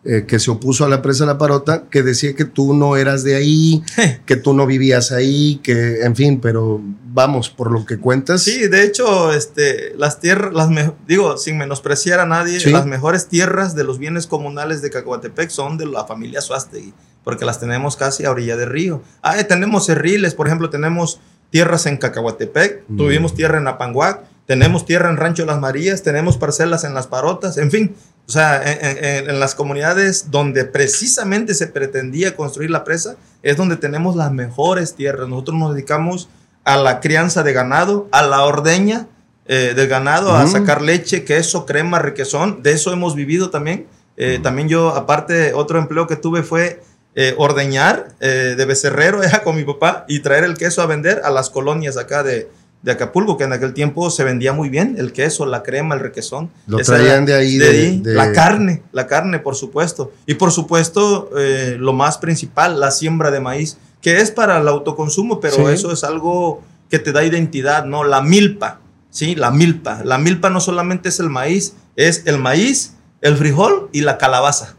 eh, 0.06 0.26
que 0.26 0.40
se 0.40 0.50
opuso 0.50 0.86
a 0.86 0.90
la 0.90 1.02
presa 1.02 1.26
la 1.26 1.38
parota, 1.38 1.84
que 1.92 2.04
decía 2.04 2.34
que 2.34 2.46
tú 2.46 2.74
no 2.74 2.96
eras 2.96 3.24
de 3.24 3.36
ahí, 3.36 3.84
que 4.26 4.36
tú 4.38 4.54
no 4.54 4.66
vivías 4.66 5.12
ahí, 5.12 5.60
que, 5.62 6.02
en 6.04 6.16
fin, 6.16 6.40
pero 6.40 6.80
vamos, 7.12 7.50
por 7.50 7.70
lo 7.72 7.86
que 7.86 7.98
cuentas. 7.98 8.44
Sí, 8.44 8.68
de 8.68 8.84
hecho, 8.84 9.34
este, 9.34 9.94
las 9.98 10.20
tierras, 10.22 10.54
las 10.54 10.70
me- 10.70 10.94
digo, 11.08 11.38
sin 11.38 11.58
menospreciar 11.58 12.20
a 12.22 12.26
nadie, 12.26 12.60
Sí. 12.62 12.72
las 12.72 12.86
mejores 12.86 13.28
tierras 13.28 13.76
de 13.76 13.84
los 13.84 14.00
bienes 14.00 14.26
comunales 14.26 14.82
de 14.82 14.90
Cacahuatepec 14.90 15.50
son 15.50 15.78
de 15.78 15.86
la 15.88 16.06
familia 16.06 16.40
Suástegui, 16.40 16.94
porque 17.26 17.44
las 17.46 17.60
tenemos 17.60 17.98
casi 17.98 18.24
a 18.26 18.32
orilla 18.32 18.56
de 18.56 18.66
río. 18.66 19.02
Ah, 19.22 19.38
eh, 19.40 19.44
tenemos 19.44 19.86
cerriles, 19.88 20.34
por 20.34 20.48
ejemplo, 20.48 20.70
tenemos 20.70 21.20
tierras 21.50 21.88
en 21.88 21.98
Cacahuatepec, 21.98 22.84
Mm. 22.88 22.98
tuvimos 22.98 23.34
tierra 23.34 23.58
en 23.58 23.68
Apanguac, 23.68 24.22
tenemos 24.50 24.84
tierra 24.84 25.12
en 25.12 25.18
Rancho 25.18 25.46
Las 25.46 25.60
Marías, 25.60 26.02
tenemos 26.02 26.36
parcelas 26.38 26.84
en 26.84 26.96
Las 26.96 27.06
Parotas, 27.06 27.60
en 27.60 27.70
fin. 27.70 27.96
O 28.28 28.32
sea, 28.32 28.60
en, 28.64 28.98
en- 29.06 29.30
en 29.30 29.40
las 29.40 29.54
comunidades 29.54 30.32
donde 30.32 30.66
precisamente 30.66 31.54
se 31.54 31.68
pretendía 31.68 32.36
construir 32.36 32.72
la 32.72 32.84
presa, 32.84 33.16
es 33.44 33.58
donde 33.58 33.78
tenemos 33.78 34.16
las 34.16 34.32
mejores 34.32 34.96
tierras. 34.96 35.28
Nosotros 35.30 35.56
nos 35.60 35.76
dedicamos 35.76 36.30
a 36.64 36.78
la 36.78 37.00
crianza 37.00 37.44
de 37.44 37.54
ganado, 37.54 38.08
a 38.12 38.24
la 38.24 38.44
ordeña 38.44 39.06
eh, 39.46 39.74
del 39.76 39.88
ganado, 39.88 40.36
a 40.36 40.46
Mm. 40.46 40.52
sacar 40.52 40.82
leche, 40.82 41.24
queso, 41.26 41.68
crema, 41.68 42.00
requesón. 42.00 42.64
De 42.64 42.72
eso 42.72 42.92
hemos 42.92 43.14
vivido 43.16 43.52
también. 43.52 43.86
Eh, 44.18 44.40
También 44.44 44.68
yo, 44.68 44.90
aparte, 44.96 45.54
otro 45.54 45.78
empleo 45.80 46.06
que 46.08 46.16
tuve 46.16 46.42
fue 46.44 46.82
eh, 47.16 47.34
ordeñar 47.38 48.10
eh, 48.20 48.56
de 48.58 48.66
becerrero 48.66 49.22
ya, 49.32 49.44
con 49.44 49.56
mi 49.56 49.64
papá 49.64 50.06
y 50.08 50.20
traer 50.22 50.44
el 50.44 50.58
queso 50.58 50.82
a 50.82 50.86
vender 50.88 51.22
a 51.24 51.30
las 51.32 51.50
colonias 51.50 51.98
acá 51.98 52.22
de, 52.24 52.50
de 52.82 52.92
Acapulco, 52.94 53.38
que 53.38 53.44
en 53.44 53.52
aquel 53.54 53.74
tiempo 53.74 54.10
se 54.10 54.24
vendía 54.24 54.54
muy 54.54 54.70
bien 54.70 54.96
el 54.98 55.12
queso, 55.12 55.46
la 55.46 55.64
crema, 55.64 55.96
el 55.96 56.02
requesón. 56.02 56.50
Lo 56.66 56.80
Esa 56.80 56.96
traían 56.96 57.26
de 57.26 57.34
ahí, 57.34 57.58
de 57.58 57.66
de- 57.74 57.80
ahí. 57.88 58.00
de- 58.00 58.14
La 58.14 58.32
carne, 58.32 58.84
la 58.94 59.06
carne, 59.08 59.40
por 59.40 59.56
supuesto. 59.56 60.12
Y 60.26 60.36
por 60.36 60.52
supuesto, 60.52 61.30
eh, 61.38 61.76
lo 61.78 61.92
más 61.94 62.18
principal, 62.18 62.80
la 62.80 62.92
siembra 62.92 63.32
de 63.32 63.42
maíz, 63.42 63.78
que 64.02 64.22
es 64.22 64.32
para 64.32 64.60
el 64.60 64.68
autoconsumo, 64.70 65.40
pero 65.42 65.56
Sí. 65.56 65.64
eso 65.74 65.92
es 65.92 66.04
algo 66.06 66.62
que 66.90 67.00
te 67.00 67.12
da 67.12 67.24
identidad, 67.26 67.84
¿no? 67.86 68.06
La 68.06 68.22
milpa, 68.22 68.80
¿sí? 69.10 69.36
La 69.36 69.52
milpa. 69.52 70.02
La 70.06 70.18
milpa 70.18 70.50
no 70.50 70.62
solamente 70.62 71.10
es 71.10 71.20
el 71.20 71.30
maíz, 71.30 71.74
es 71.98 72.24
el 72.28 72.38
maíz, 72.40 72.94
el 73.22 73.36
frijol 73.36 73.90
y 73.92 74.02
la 74.02 74.18
calabaza. 74.18 74.76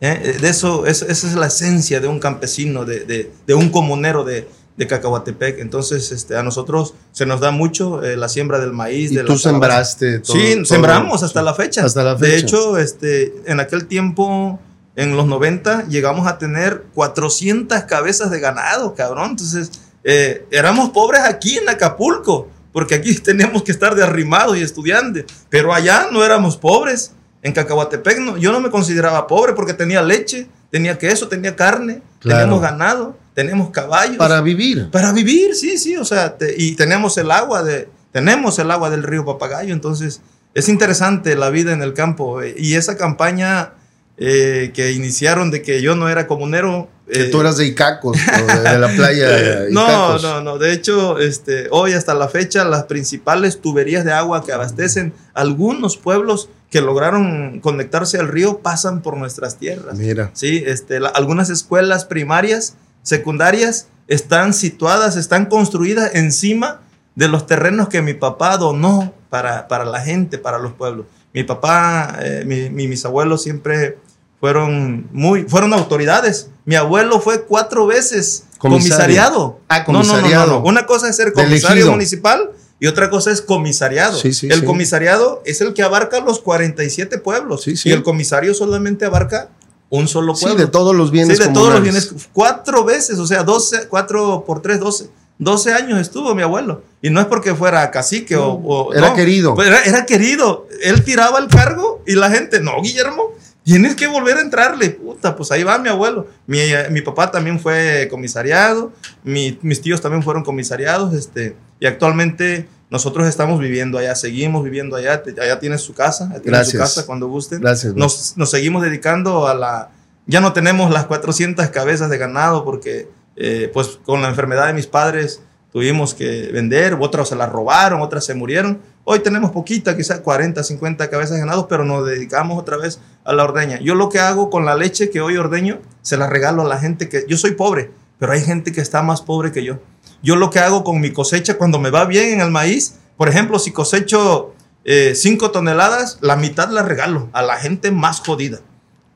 ¿eh? 0.00 0.36
De 0.40 0.48
eso, 0.48 0.84
es- 0.86 1.02
esa 1.02 1.26
es 1.28 1.34
la 1.34 1.46
esencia 1.46 2.00
de 2.00 2.08
un 2.08 2.18
campesino, 2.20 2.84
de- 2.84 3.30
de 3.46 3.54
un 3.54 3.68
comunero 3.70 4.24
de, 4.24 4.48
de 4.76 4.86
Cacahuatepec. 4.86 5.58
Entonces, 5.60 6.10
este, 6.12 6.36
a 6.36 6.42
nosotros 6.42 6.94
se 7.12 7.26
nos 7.26 7.40
da 7.40 7.50
mucho 7.50 8.02
eh, 8.02 8.16
la 8.16 8.28
siembra 8.28 8.58
del 8.58 8.72
maíz. 8.72 9.12
Y 9.12 9.16
de 9.16 9.24
tú 9.24 9.38
sembraste 9.38 10.18
todo. 10.20 10.36
Sí, 10.36 10.54
todo. 10.56 10.64
sembramos 10.64 11.22
hasta 11.22 11.42
la 11.42 11.54
fecha. 11.54 11.84
Hasta 11.84 12.02
la 12.02 12.14
De 12.16 12.26
fecha. 12.28 12.38
hecho, 12.46 12.78
este, 12.78 13.34
en 13.46 13.60
aquel 13.60 13.86
tiempo, 13.86 14.58
en 14.96 15.16
los 15.16 15.26
90, 15.26 15.86
llegamos 15.88 16.26
a 16.26 16.38
tener 16.38 16.84
400 16.94 17.82
cabezas 17.84 18.30
de 18.30 18.40
ganado, 18.40 18.94
cabrón. 18.94 19.30
Entonces, 19.30 19.70
eh, 20.02 20.44
éramos 20.50 20.90
pobres 20.90 21.22
aquí 21.22 21.56
en 21.58 21.68
Acapulco, 21.68 22.48
porque 22.72 22.96
aquí 22.96 23.14
teníamos 23.20 23.62
que 23.62 23.72
estar 23.72 23.94
de 23.94 24.02
arrimados 24.02 24.56
y 24.56 24.62
estudiantes. 24.62 25.24
Pero 25.50 25.72
allá 25.72 26.08
no 26.12 26.24
éramos 26.24 26.56
pobres. 26.56 27.12
En 27.42 27.52
Cacahuatepec 27.52 28.18
no, 28.20 28.36
yo 28.38 28.52
no 28.52 28.60
me 28.60 28.70
consideraba 28.70 29.26
pobre 29.26 29.52
porque 29.52 29.74
tenía 29.74 30.00
leche, 30.02 30.48
tenía 30.70 30.96
queso, 30.98 31.28
tenía 31.28 31.54
carne, 31.54 32.00
Claro. 32.18 32.38
teníamos 32.40 32.62
ganado, 32.62 33.18
teníamos 33.34 33.70
caballos. 33.70 34.16
Para 34.16 34.40
vivir. 34.40 34.90
Para 34.90 35.12
vivir, 35.12 35.54
sí, 35.54 35.76
sí, 35.78 35.96
o 35.96 36.04
sea, 36.04 36.36
te- 36.38 36.54
y 36.56 36.76
tenemos 36.76 37.18
el 37.18 37.30
agua 37.30 37.62
de, 37.62 37.88
tenemos 38.12 38.58
el 38.58 38.70
agua 38.70 38.90
del 38.90 39.02
río 39.02 39.24
Papagayo, 39.24 39.72
entonces 39.74 40.20
es 40.54 40.68
interesante 40.68 41.34
la 41.36 41.50
vida 41.50 41.72
en 41.72 41.82
el 41.82 41.94
campo 41.94 42.40
eh, 42.42 42.54
y 42.56 42.74
esa 42.74 42.96
campaña 42.96 43.72
eh, 44.16 44.70
que 44.72 44.92
iniciaron 44.92 45.50
de 45.50 45.62
que 45.62 45.82
yo 45.82 45.96
no 45.96 46.08
era 46.08 46.26
comunero. 46.28 46.88
Que 47.12 47.22
eh, 47.22 47.24
tú 47.24 47.40
eras 47.40 47.56
de 47.56 47.66
Icacos, 47.66 48.16
o 48.16 48.46
de, 48.46 48.60
de 48.70 48.78
la 48.78 48.88
playa. 48.88 49.28
no, 49.70 50.16
no, 50.20 50.40
no. 50.40 50.58
De 50.58 50.72
hecho, 50.72 51.18
este, 51.18 51.66
hoy 51.72 51.92
hasta 51.94 52.14
la 52.14 52.28
fecha, 52.28 52.64
las 52.64 52.84
principales 52.84 53.60
tuberías 53.60 54.04
de 54.04 54.12
agua 54.12 54.44
que 54.44 54.52
abastecen 54.52 55.12
algunos 55.34 55.96
pueblos 55.96 56.48
que 56.70 56.80
lograron 56.80 57.60
conectarse 57.60 58.18
al 58.18 58.28
río 58.28 58.58
pasan 58.60 59.02
por 59.02 59.16
nuestras 59.16 59.58
tierras. 59.58 59.96
Mira. 59.98 60.30
Sí, 60.34 60.62
este, 60.64 61.00
la- 61.00 61.08
algunas 61.08 61.50
escuelas 61.50 62.04
primarias, 62.04 62.74
secundarias, 63.04 63.86
están 64.08 64.52
situadas, 64.52 65.16
están 65.16 65.46
construidas 65.46 66.10
encima 66.14 66.80
de 67.14 67.28
los 67.28 67.46
terrenos 67.46 67.88
que 67.88 68.02
mi 68.02 68.14
papá 68.14 68.56
donó 68.56 69.14
para, 69.30 69.68
para 69.68 69.84
la 69.84 70.00
gente, 70.00 70.38
para 70.38 70.58
los 70.58 70.72
pueblos. 70.72 71.06
Mi 71.32 71.44
papá, 71.44 72.18
eh, 72.20 72.42
mi, 72.44 72.70
mi- 72.70 72.88
mis 72.88 73.04
abuelos 73.04 73.42
siempre 73.42 73.98
fueron 74.40 75.08
muy, 75.12 75.44
fueron 75.44 75.72
autoridades. 75.72 76.48
Mi 76.64 76.74
abuelo 76.74 77.20
fue 77.20 77.44
cuatro 77.44 77.86
veces 77.86 78.44
Comisario. 78.58 78.88
comisariado. 78.96 79.60
Ah, 79.68 79.84
No, 79.86 79.92
no, 79.92 79.98
no, 80.00 80.04
no, 80.04 80.10
comisariado. 80.12 80.46
no. 80.60 80.64
Una 80.64 80.86
cosa 80.86 81.08
es 81.08 81.16
ser 81.16 81.32
comisario 81.32 81.72
elegido. 81.76 81.90
municipal 81.92 82.50
y 82.80 82.86
otra 82.88 83.10
cosa 83.10 83.30
es 83.30 83.40
comisariado. 83.42 84.18
Sí, 84.18 84.32
sí, 84.32 84.48
el 84.50 84.60
sí. 84.60 84.66
comisariado 84.66 85.42
es 85.44 85.60
el 85.60 85.72
que 85.74 85.82
abarca 85.82 86.20
los 86.20 86.40
47 86.40 87.18
pueblos 87.18 87.62
Sí, 87.62 87.76
sí. 87.76 87.88
y 87.88 87.92
el 87.92 88.02
comisario 88.02 88.54
solamente 88.54 89.04
abarca 89.04 89.50
un 89.90 90.08
solo 90.08 90.34
Sí, 90.34 90.44
pueblo. 90.46 90.60
de 90.60 90.66
todos 90.70 90.94
los 90.94 91.10
bienes 91.10 91.38
Sí, 91.38 91.44
de 91.44 91.50
todos 91.50 91.72
los 91.72 91.82
bienes. 91.82 92.12
Cuatro 92.32 92.84
veces, 92.84 93.18
o 93.18 93.26
sea, 93.26 93.42
12, 93.42 93.88
4 93.88 94.44
por 94.46 94.60
3, 94.62 94.80
12. 94.80 95.10
12 95.38 95.72
años 95.72 95.98
estuvo 96.00 96.34
mi 96.34 96.42
abuelo. 96.42 96.82
Y 97.02 97.10
no 97.10 97.20
es 97.20 97.26
porque 97.26 97.54
fuera 97.54 97.90
cacique 97.90 98.36
o, 98.36 98.52
o- 98.52 98.94
Era 98.94 99.10
no, 99.10 99.14
querido. 99.16 99.54
pues 99.54 99.66
Era, 99.68 99.82
era 99.82 100.06
querido. 100.06 100.66
Él 100.82 101.04
tiraba 101.04 101.38
el 101.38 101.48
cargo 101.48 102.02
y 102.06 102.14
la 102.14 102.30
gente, 102.30 102.60
no, 102.60 102.80
Guillermo, 102.82 103.30
tienes 103.64 103.94
que 103.96 104.06
volver 104.06 104.36
a 104.38 104.40
entrarle. 104.42 104.90
Puta, 104.90 105.34
pues 105.36 105.50
ahí 105.50 105.64
va 105.64 105.78
mi 105.78 105.88
abuelo. 105.88 106.28
Mi, 106.46 106.60
mi 106.90 107.00
papá 107.02 107.30
también 107.30 107.58
fue 107.60 108.06
comisariado. 108.10 108.92
mi- 109.24 109.58
mis 109.62 109.80
tíos 109.80 110.00
también 110.00 110.22
fueron 110.22 110.44
comisariados. 110.44 111.12
Este, 111.14 111.56
y 111.80 111.86
actualmente 111.86 112.68
nosotros 112.94 113.26
estamos 113.26 113.58
viviendo 113.58 113.98
allá, 113.98 114.14
seguimos 114.14 114.62
viviendo 114.62 114.94
allá. 114.94 115.22
Te- 115.22 115.38
Allá 115.40 115.58
tienes 115.58 115.80
su 115.82 115.92
casa, 115.94 116.28
tienes 116.40 116.68
su 116.68 116.78
casa 116.78 117.04
cuando 117.06 117.26
gusten. 117.26 117.60
Gracias. 117.60 117.92
Nos, 117.94 118.36
nos 118.36 118.50
seguimos 118.50 118.82
dedicando 118.82 119.48
a 119.48 119.54
la... 119.54 119.90
Ya 120.26 120.40
no 120.40 120.52
tenemos 120.52 120.90
las 120.92 121.06
400 121.06 121.68
cabezas 121.70 122.08
de 122.08 122.16
ganado 122.18 122.64
porque 122.64 123.08
eh, 123.36 123.68
pues 123.74 123.98
con 124.04 124.22
la 124.22 124.28
enfermedad 124.28 124.68
de 124.68 124.72
mis 124.74 124.86
padres 124.86 125.42
tuvimos 125.72 126.14
que 126.14 126.50
vender, 126.52 126.96
otras 127.00 127.28
se 127.30 127.34
las 127.34 127.50
robaron, 127.50 128.00
otras 128.00 128.24
se 128.24 128.32
murieron. 128.34 128.78
Hoy 129.02 129.18
tenemos 129.18 129.50
poquita, 129.50 129.96
quizás 129.96 130.20
40, 130.20 130.62
50 130.62 131.10
cabezas 131.10 131.32
de 131.34 131.40
ganado, 131.40 131.66
pero 131.66 131.84
nos 131.84 132.06
dedicamos 132.06 132.58
otra 132.58 132.76
vez 132.76 133.00
a 133.24 133.32
la 133.32 133.42
ordeña. 133.42 133.80
Yo 133.80 133.96
lo 133.96 134.08
que 134.08 134.20
hago 134.20 134.50
con 134.50 134.64
la 134.64 134.76
leche 134.76 135.10
que 135.10 135.20
hoy 135.20 135.36
ordeño, 135.36 135.80
se 136.00 136.16
la 136.16 136.28
regalo 136.28 136.62
a 136.62 136.68
la 136.68 136.78
gente 136.78 137.08
que... 137.08 137.24
Yo 137.28 137.36
soy 137.36 137.50
pobre, 137.50 137.90
pero 138.20 138.30
hay 138.32 138.40
gente 138.40 138.70
que 138.72 138.80
está 138.80 139.02
más 139.02 139.20
pobre 139.20 139.50
que 139.50 139.64
yo. 139.64 139.80
Yo 140.24 140.36
lo 140.36 140.48
que 140.48 140.58
hago 140.58 140.84
con 140.84 141.00
mi 141.00 141.12
cosecha 141.12 141.58
cuando 141.58 141.78
me 141.78 141.90
va 141.90 142.06
bien 142.06 142.32
en 142.32 142.40
el 142.40 142.50
maíz, 142.50 142.94
por 143.18 143.28
ejemplo, 143.28 143.58
si 143.58 143.72
cosecho 143.72 144.54
5 144.84 145.50
toneladas, 145.50 146.16
la 146.22 146.36
mitad 146.36 146.70
la 146.70 146.82
regalo 146.82 147.28
a 147.34 147.42
la 147.42 147.58
gente 147.58 147.90
más 147.90 148.20
jodida. 148.20 148.60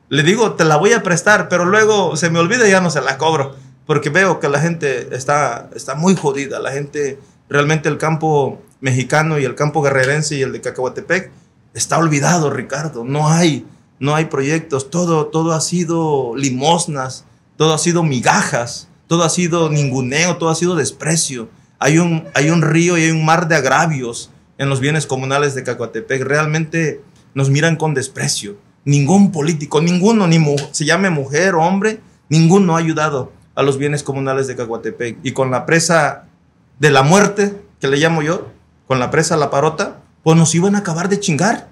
Le 0.09 0.21
digo, 0.21 0.53
te 0.53 0.65
la 0.65 0.77
voy 0.77 0.93
a 0.93 1.01
prestar, 1.01 1.49
pero 1.49 1.65
luego 1.65 2.15
se 2.15 2.29
me 2.29 2.37
olvida 2.39 2.67
y 2.67 2.71
ya 2.71 2.79
no 2.79 2.91
se 2.91 3.01
la 3.01 3.17
cobro. 3.17 3.55
Porque 3.87 4.11
veo 4.11 4.39
que 4.39 4.49
la 4.49 4.59
gente 4.59 5.15
está, 5.15 5.71
está 5.75 5.95
muy 5.95 6.15
jodida. 6.15 6.59
La 6.59 6.71
gente, 6.71 7.19
realmente 7.49 7.89
el 7.89 7.97
campo 7.97 8.61
mexicano 8.79 9.39
y 9.39 9.45
el 9.45 9.55
campo 9.55 9.81
guerrerense 9.81 10.35
y 10.35 10.43
el 10.43 10.51
de 10.51 10.61
Cacahuatepec 10.61 11.31
está 11.73 11.97
olvidado, 11.97 12.51
Ricardo. 12.51 13.03
No 13.03 13.29
hay, 13.29 13.65
no 13.99 14.13
hay 14.13 14.25
proyectos. 14.25 14.91
Todo, 14.91 15.27
todo 15.27 15.53
ha 15.53 15.61
sido 15.61 16.35
limosnas, 16.35 17.25
todo 17.57 17.73
ha 17.73 17.79
sido 17.79 18.03
migajas, 18.03 18.88
todo 19.09 19.23
ha 19.23 19.29
sido 19.29 19.71
ninguneo, 19.71 20.37
todo 20.37 20.49
ha 20.49 20.55
sido 20.55 20.75
desprecio. 20.75 21.49
Hay 21.79 21.97
un, 21.97 22.25
hay 22.35 22.51
un 22.51 22.61
río 22.61 22.95
y 22.95 23.05
hay 23.05 23.09
un 23.09 23.25
mar 23.25 23.47
de 23.47 23.55
agravios 23.55 24.29
en 24.59 24.69
los 24.69 24.79
bienes 24.79 25.07
comunales 25.07 25.55
de 25.55 25.63
Cacahuatepec. 25.63 26.21
Realmente 26.21 27.01
nos 27.33 27.49
miran 27.49 27.75
con 27.75 27.95
desprecio. 27.95 28.57
Ningún 28.85 29.31
político, 29.31 29.81
ninguno, 29.81 30.27
ni 30.27 30.37
se 30.73 30.85
llame 30.85 31.09
mujer 31.09 31.55
o 31.55 31.63
hombre, 31.63 32.01
ninguno 32.29 32.75
ha 32.75 32.79
ayudado 32.79 33.33
a 33.55 33.63
los 33.63 33.79
bienes 33.79 34.03
comunales 34.03 34.45
de 34.45 34.55
Cacahuatepec. 34.55 35.17
Y 35.23 35.31
con 35.31 35.49
la 35.49 35.65
presa 35.65 36.27
de 36.77 36.91
la 36.91 37.01
muerte, 37.01 37.59
que 37.81 37.87
le 37.87 37.97
llamo 37.97 38.21
yo, 38.21 38.49
con 38.85 38.99
la 38.99 39.09
presa 39.09 39.37
La 39.37 39.49
Parota, 39.49 40.03
pues 40.21 40.37
nos 40.37 40.53
iban 40.53 40.75
a 40.75 40.79
acabar 40.79 41.09
de 41.09 41.19
chingar. 41.19 41.67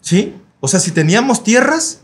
¿Sí? 0.00 0.34
O 0.60 0.68
sea, 0.68 0.80
si 0.80 0.92
teníamos 0.92 1.44
tierras, 1.44 2.00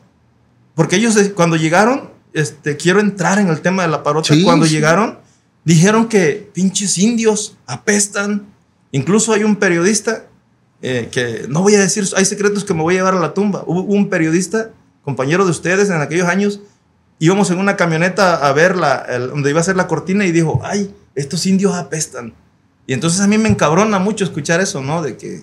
porque 0.75 0.97
ellos 0.97 1.16
cuando 1.35 1.57
llegaron, 1.57 2.11
este, 2.35 2.77
quiero 2.77 3.01
entrar 3.01 3.38
en 3.38 3.49
el 3.49 3.62
tema 3.62 3.83
de 3.83 3.88
La 3.88 4.03
Parota, 4.03 4.35
Sí, 4.35 4.42
cuando 4.42 4.66
sí. 4.66 4.73
llegaron, 4.75 5.18
dijeron 5.64 6.09
que 6.09 6.51
pinches 6.53 6.99
indios 6.99 7.57
apestan. 7.66 8.47
Incluso 8.92 9.33
hay 9.33 9.44
un 9.44 9.57
periodista 9.57 10.27
eh, 10.83 11.09
que 11.11 11.47
no 11.49 11.62
voy 11.62 11.75
a 11.77 11.81
decir, 11.81 12.05
hay 12.16 12.25
secretos 12.27 12.64
que 12.64 12.75
me 12.75 12.83
voy 12.83 12.94
a 12.94 12.99
llevar 12.99 13.14
a 13.14 13.20
la 13.20 13.33
tumba. 13.33 13.64
Hubo 13.66 13.81
un 13.83 14.11
periodista, 14.11 14.70
compañero 15.03 15.44
de 15.47 15.51
ustedes 15.51 15.88
en 15.88 16.01
aquellos 16.03 16.29
años, 16.29 16.61
íbamos 17.18 17.51
en 17.51 17.59
una 17.59 17.77
camioneta 17.77 18.47
a 18.47 18.53
ver 18.53 18.77
la, 18.77 18.97
el- 19.09 19.29
donde 19.31 19.49
iba 19.51 19.61
a 19.61 19.64
ser 19.64 19.77
la 19.77 19.87
cortina 19.87 20.27
y 20.27 20.33
dijo, 20.33 20.61
ay, 20.62 20.94
estos 21.14 21.47
indios 21.47 21.75
apestan. 21.75 22.35
Y 22.87 22.92
entonces 22.92 23.20
a 23.20 23.27
mí 23.27 23.38
me 23.38 23.49
encabrona 23.49 23.99
mucho 23.99 24.25
escuchar 24.25 24.61
eso, 24.61 24.83
¿no? 24.83 25.01
De 25.01 25.16
que 25.16 25.40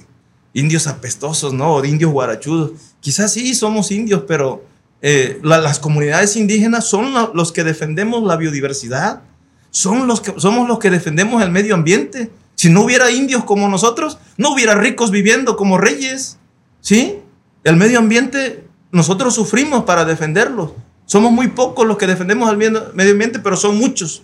indios 0.54 0.86
apestosos, 0.88 1.54
¿no? 1.54 1.74
O 1.76 1.82
de 1.82 1.88
indios 1.88 2.12
guarachudos. 2.12 2.72
Quizás 3.00 3.34
sí 3.34 3.56
somos 3.56 3.90
indios, 3.92 4.24
pero 4.28 4.64
eh, 5.02 5.40
la- 5.44 5.60
las 5.60 5.80
comunidades 5.80 6.36
indígenas 6.36 6.86
son 6.88 7.14
los 7.34 7.52
que 7.52 7.64
defendemos 7.64 8.24
la 8.24 8.36
biodiversidad, 8.38 9.22
son 9.70 10.08
los 10.08 10.22
que, 10.22 10.34
somos 10.38 10.68
los 10.68 10.80
que 10.80 10.90
defendemos 10.90 11.42
el 11.42 11.50
medio 11.52 11.76
ambiente. 11.76 12.30
Si 12.56 12.70
no 12.70 12.82
hubiera 12.84 13.10
indios 13.10 13.44
como 13.44 13.68
nosotros, 13.70 14.18
no 14.38 14.54
hubiera 14.54 14.76
ricos 14.76 15.10
viviendo 15.12 15.56
como 15.56 15.78
reyes, 15.78 16.38
¿sí? 16.82 17.18
El 17.64 17.76
medio 17.78 18.00
ambiente, 18.00 18.64
nosotros 18.92 19.34
sufrimos 19.34 19.84
para 19.86 20.06
defenderlo. 20.06 20.76
Somos 21.06 21.32
muy 21.32 21.48
pocos 21.48 21.88
los 21.88 21.98
que 21.98 22.08
defendemos 22.08 22.50
al 22.50 22.58
medio 22.58 22.92
medio 22.94 23.12
ambiente, 23.14 23.40
pero 23.40 23.56
son 23.56 23.78
muchos 23.78 24.24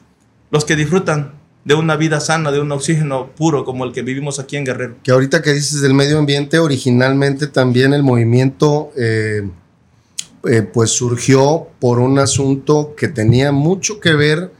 los 0.51 0.63
que 0.65 0.75
disfrutan 0.75 1.33
de 1.65 1.73
una 1.73 1.95
vida 1.97 2.19
sana, 2.21 2.51
de 2.51 2.59
un 2.61 2.71
oxígeno 2.71 3.27
puro 3.35 3.65
como 3.65 3.83
el 3.83 3.91
que 3.91 4.01
vivimos 4.01 4.39
aquí 4.39 4.55
en 4.55 4.63
Guerrero. 4.65 4.95
Que 5.03 5.11
ahorita 5.11 5.41
que 5.41 5.51
dices 5.53 5.81
del 5.81 5.93
medio 5.93 6.17
ambiente, 6.19 6.59
originalmente 6.59 7.47
también 7.47 7.93
el 7.93 8.03
movimiento 8.03 8.91
eh, 8.97 9.49
eh, 10.49 10.61
pues 10.61 10.91
surgió 10.91 11.67
por 11.79 11.99
un 11.99 12.19
asunto 12.19 12.93
que 12.95 13.07
tenía 13.07 13.51
mucho 13.51 13.99
que 13.99 14.13
ver 14.13 14.51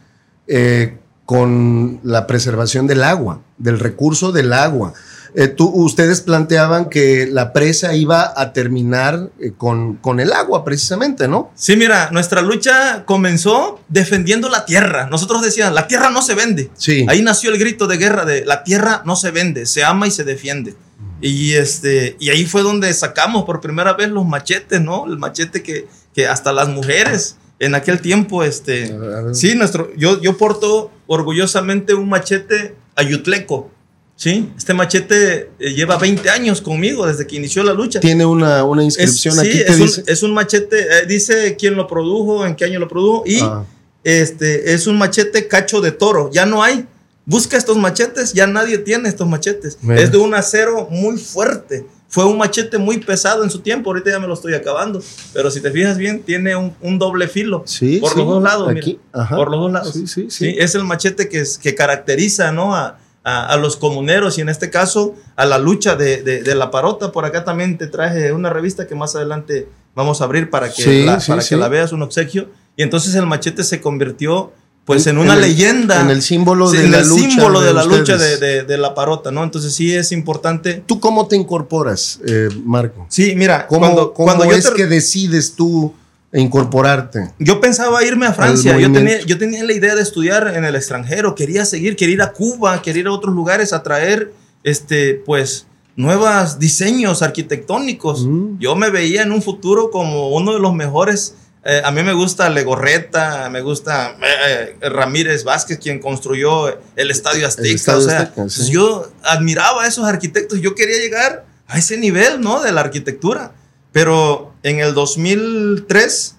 eh, 0.47 0.97
con 1.26 2.00
la 2.04 2.26
preservación 2.26 2.88
del 2.88 3.04
agua, 3.04 3.41
del 3.58 3.80
recurso 3.80 4.32
del 4.32 4.54
agua. 4.54 4.93
Eh, 5.36 5.50
tú- 5.50 5.69
ustedes 5.69 6.21
planteaban 6.21 6.89
que 6.89 7.28
la 7.30 7.52
presa 7.54 7.93
iba 7.93 8.34
a 8.36 8.54
terminar 8.54 9.30
eh, 9.39 9.52
con, 9.56 9.95
con 9.97 10.19
el 10.21 10.32
agua, 10.32 10.63
precisamente, 10.63 11.28
¿no? 11.28 11.52
Sí, 11.54 11.76
mira, 11.76 12.10
nuestra 12.12 12.41
lucha 12.41 13.04
comenzó 13.06 13.80
defendiendo 13.89 14.47
la 14.50 14.65
tierra. 14.65 15.08
Nosotros 15.12 15.41
decíamos, 15.43 15.76
la 15.76 15.86
tierra 15.88 16.10
no 16.10 16.21
se 16.21 16.34
vende. 16.34 16.71
Sí. 16.76 17.06
Ahí 17.10 17.21
nació 17.21 17.52
el 17.52 17.60
grito 17.60 17.88
de 17.88 17.97
guerra 17.97 18.23
de 18.26 18.45
la 18.45 18.63
tierra 18.63 19.02
no 19.06 19.15
se 19.17 19.32
vende, 19.32 19.65
se 19.65 19.84
ama 19.84 20.08
y 20.08 20.12
se 20.12 20.23
defiende. 20.23 20.76
Y, 21.21 21.53
este, 21.53 22.15
y 22.19 22.30
ahí 22.30 22.45
fue 22.45 22.62
donde 22.62 22.93
sacamos 22.93 23.43
por 23.45 23.60
primera 23.60 23.93
vez 23.93 24.10
los 24.10 24.25
machetes, 24.25 24.82
¿no? 24.82 25.06
El 25.08 25.17
machete 25.17 25.63
que, 25.63 25.88
que 26.13 26.27
hasta 26.27 26.51
las 26.53 26.69
mujeres 26.69 27.38
en 27.60 27.73
aquel 27.73 28.01
tiempo, 28.01 28.43
este, 28.43 28.93
A 28.93 29.21
ver. 29.21 29.36
sí, 29.36 29.56
nuestro, 29.56 29.91
yo, 29.95 30.21
yo 30.21 30.38
porto 30.38 30.91
orgullosamente 31.08 31.95
un 31.95 32.08
machete 32.08 32.75
ayutleco, 32.95 33.71
¿sí? 34.15 34.51
Este 34.56 34.75
machete 34.75 35.49
eh, 35.60 35.73
lleva 35.73 35.97
20 35.97 36.30
años 36.30 36.62
conmigo 36.62 37.08
desde 37.08 37.25
que 37.25 37.36
inició 37.36 37.63
la 37.63 37.73
lucha. 37.73 37.99
Tiene 37.99 38.25
una, 38.25 38.63
una 38.63 38.82
Es, 38.84 38.97
inscripción 38.99 39.34
sí, 39.36 39.39
aquí 39.39 39.58
que 39.58 39.63
es, 39.63 39.80
un, 39.80 39.86
dice. 39.88 40.03
es 40.06 40.21
un 40.23 40.34
machete, 40.36 40.80
eh, 40.82 41.06
dice 41.08 41.56
quién 41.58 41.75
lo 41.75 41.88
produjo, 41.88 42.45
en 42.45 42.56
qué 42.56 42.65
año 42.65 42.80
lo 42.80 42.88
produjo, 42.88 43.23
y 43.25 43.39
Ah, 43.41 43.65
este, 44.03 44.73
es 44.73 44.86
un 44.88 44.97
machete 44.99 45.47
cacho 45.47 45.82
de 45.82 45.91
toro. 45.91 46.30
Ya 46.32 46.45
no 46.45 46.62
hay. 46.63 46.86
Busca 47.28 47.58
estos 47.58 47.78
machetes, 47.78 48.34
ya 48.34 48.48
nadie 48.48 48.80
tiene 48.80 49.08
estos 49.10 49.28
machetes. 49.28 49.78
Es 49.96 50.12
de 50.12 50.18
un 50.18 50.34
acero 50.34 50.88
muy 50.90 51.18
fuerte. 51.18 51.86
Fue 52.10 52.24
un 52.24 52.38
machete 52.38 52.78
muy 52.78 53.00
pesado 53.00 53.44
en 53.44 53.50
su 53.50 53.60
tiempo, 53.60 53.90
ahorita 53.90 54.12
ya 54.12 54.20
me 54.20 54.28
lo 54.28 54.34
estoy 54.34 54.54
acabando. 54.54 55.04
Pero 55.34 55.52
si 55.52 55.60
te 55.60 55.70
fijas 55.72 55.98
bien, 55.98 56.24
tiene 56.24 56.56
un, 56.56 56.74
un 56.82 56.98
doble 56.98 57.28
filo. 57.28 57.63
Sí, 57.66 57.98
por 58.00 58.13
sí, 58.13 58.18
los 58.20 58.28
dos 58.28 58.42
lados, 58.44 58.70
aquí. 58.70 58.98
Por 59.30 59.52
los 59.52 59.60
dos 59.60 59.72
lados. 59.74 59.94
Sí, 60.30 60.56
es 60.58 60.74
el 60.74 60.86
machete 60.86 61.28
que, 61.28 61.42
es- 61.42 61.58
que 61.58 61.76
caracteriza 61.76 62.54
¿no? 62.54 62.74
a, 62.76 62.98
a- 63.26 63.48
a 63.48 63.58
los 63.58 63.76
comuneros 63.76 64.38
y 64.38 64.42
en 64.42 64.48
este 64.48 64.70
caso 64.70 65.16
a 65.36 65.46
la 65.46 65.58
lucha 65.58 65.98
de, 65.98 66.24
de- 66.24 66.44
de 66.44 66.56
la 66.56 66.72
parota. 66.72 67.12
Por 67.12 67.26
acá 67.26 67.44
también 67.44 67.78
te 67.78 67.88
traje 67.88 68.32
una 68.32 68.50
revista 68.50 68.88
que 68.88 68.96
más 68.96 69.13
adelante 69.18 69.68
vamos 69.94 70.22
a 70.22 70.24
abrir 70.24 70.50
para 70.50 70.72
que, 70.72 71.06
la, 71.06 71.20
para 71.28 71.44
que 71.44 71.58
la 71.58 71.68
veas, 71.68 71.92
un 71.92 72.04
obsequio. 72.04 72.48
Y 72.78 72.84
entonces 72.84 73.16
el 73.16 73.26
machete 73.26 73.66
se 73.66 73.82
convirtió 73.82 74.54
pues 74.88 75.06
en, 75.06 75.19
una 75.19 75.34
en 75.34 75.43
el- 75.43 75.50
leyenda. 75.50 76.02
en 76.02 76.10
el 76.10 76.21
símbolo 76.23 76.71
Sí, 76.71 76.78
de 76.78 76.86
en 76.86 76.91
la 76.93 77.00
el 77.02 77.08
lucha 77.10 77.30
símbolo 77.30 77.60
de, 77.60 77.67
de 77.67 77.73
la 77.73 77.84
lucha 77.84 78.17
de, 78.17 78.34
ustedes. 78.34 78.39
de- 78.39 78.63
de 78.63 78.78
la 78.80 78.95
parota, 78.95 79.30
¿no? 79.32 79.43
Entonces 79.43 79.73
sí 79.73 79.93
es 79.93 80.12
importante. 80.12 80.82
¿Tú 80.88 81.00
cómo 81.00 81.28
te 81.28 81.36
incorporas, 81.36 82.19
eh, 82.26 82.50
Marco? 82.65 83.06
Sí, 83.10 83.34
mira, 83.36 83.67
¿Cómo, 83.67 83.82
cuando, 83.82 84.13
cómo 84.13 84.26
cuando 84.28 84.45
yo 84.45 84.52
es 84.58 84.63
te- 84.67 84.73
que 84.76 84.86
decides 84.88 85.54
tú 85.54 85.93
incorporarte? 86.41 87.32
Yo 87.39 87.60
pensaba 87.60 88.04
irme 88.04 88.26
a 88.28 88.34
Francia, 88.34 88.78
yo 88.80 88.91
tenía, 88.91 89.21
yo 89.26 89.38
tenía 89.38 89.63
la 89.63 89.73
idea 89.73 89.95
de 89.95 90.02
estudiar 90.02 90.54
en 90.56 90.63
el 90.65 90.76
extranjero, 90.76 91.36
quería 91.36 91.65
seguir, 91.65 91.95
quería 91.95 92.13
ir 92.15 92.21
a 92.21 92.32
Cuba, 92.32 92.82
quería 92.82 93.02
ir 93.02 93.08
a 93.08 93.12
otros 93.12 93.34
lugares 93.36 93.73
a 93.73 93.84
traer, 93.84 94.34
este, 94.63 95.15
pues, 95.26 95.65
nuevos 95.95 96.60
diseños 96.60 97.21
arquitectónicos. 97.23 98.26
Mm. 98.26 98.60
Yo 98.60 98.76
me 98.76 98.89
veía 98.89 99.23
en 99.23 99.32
un 99.32 99.41
futuro 99.41 99.89
como 99.91 100.30
uno 100.30 100.54
de 100.54 100.60
los 100.60 100.73
mejores. 100.73 101.36
Eh, 101.69 101.82
a 101.84 101.91
mí 101.91 102.01
me 102.01 102.13
gusta 102.13 102.49
Legorreta, 102.49 103.49
me 103.49 103.60
gusta 103.60 104.15
eh, 104.21 104.77
eh, 104.80 104.89
Ramírez 104.89 105.43
Vázquez, 105.43 105.77
quien 105.80 105.99
construyó 105.99 106.80
el 106.95 107.12
Estadio 107.12 107.45
Azteca. 107.45 107.67
Estadio 107.67 107.99
o 107.99 108.01
sea, 108.01 108.19
Azteca, 108.19 108.49
sí. 108.49 108.56
pues, 108.58 108.69
yo 108.69 109.12
admiraba 109.21 109.84
a 109.84 109.88
esos 109.88 110.06
arquitectos, 110.06 110.62
yo 110.62 110.75
quería 110.75 110.97
llegar 110.97 111.45
a 111.67 111.77
ese 111.77 111.97
nivel, 111.97 112.39
¿no? 112.39 112.62
De 112.62 112.71
la 112.71 112.80
arquitectura. 112.80 113.51
Pero 113.91 114.53
en 114.63 114.80
el 114.80 114.93
2003 114.93 116.36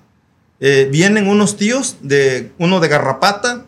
eh, 0.61 0.89
vienen 0.91 1.29
unos 1.29 1.59
tíos, 1.59 1.97
de, 2.01 2.51
uno 2.59 2.81
de 2.81 2.89
Garrapata, 2.89 3.67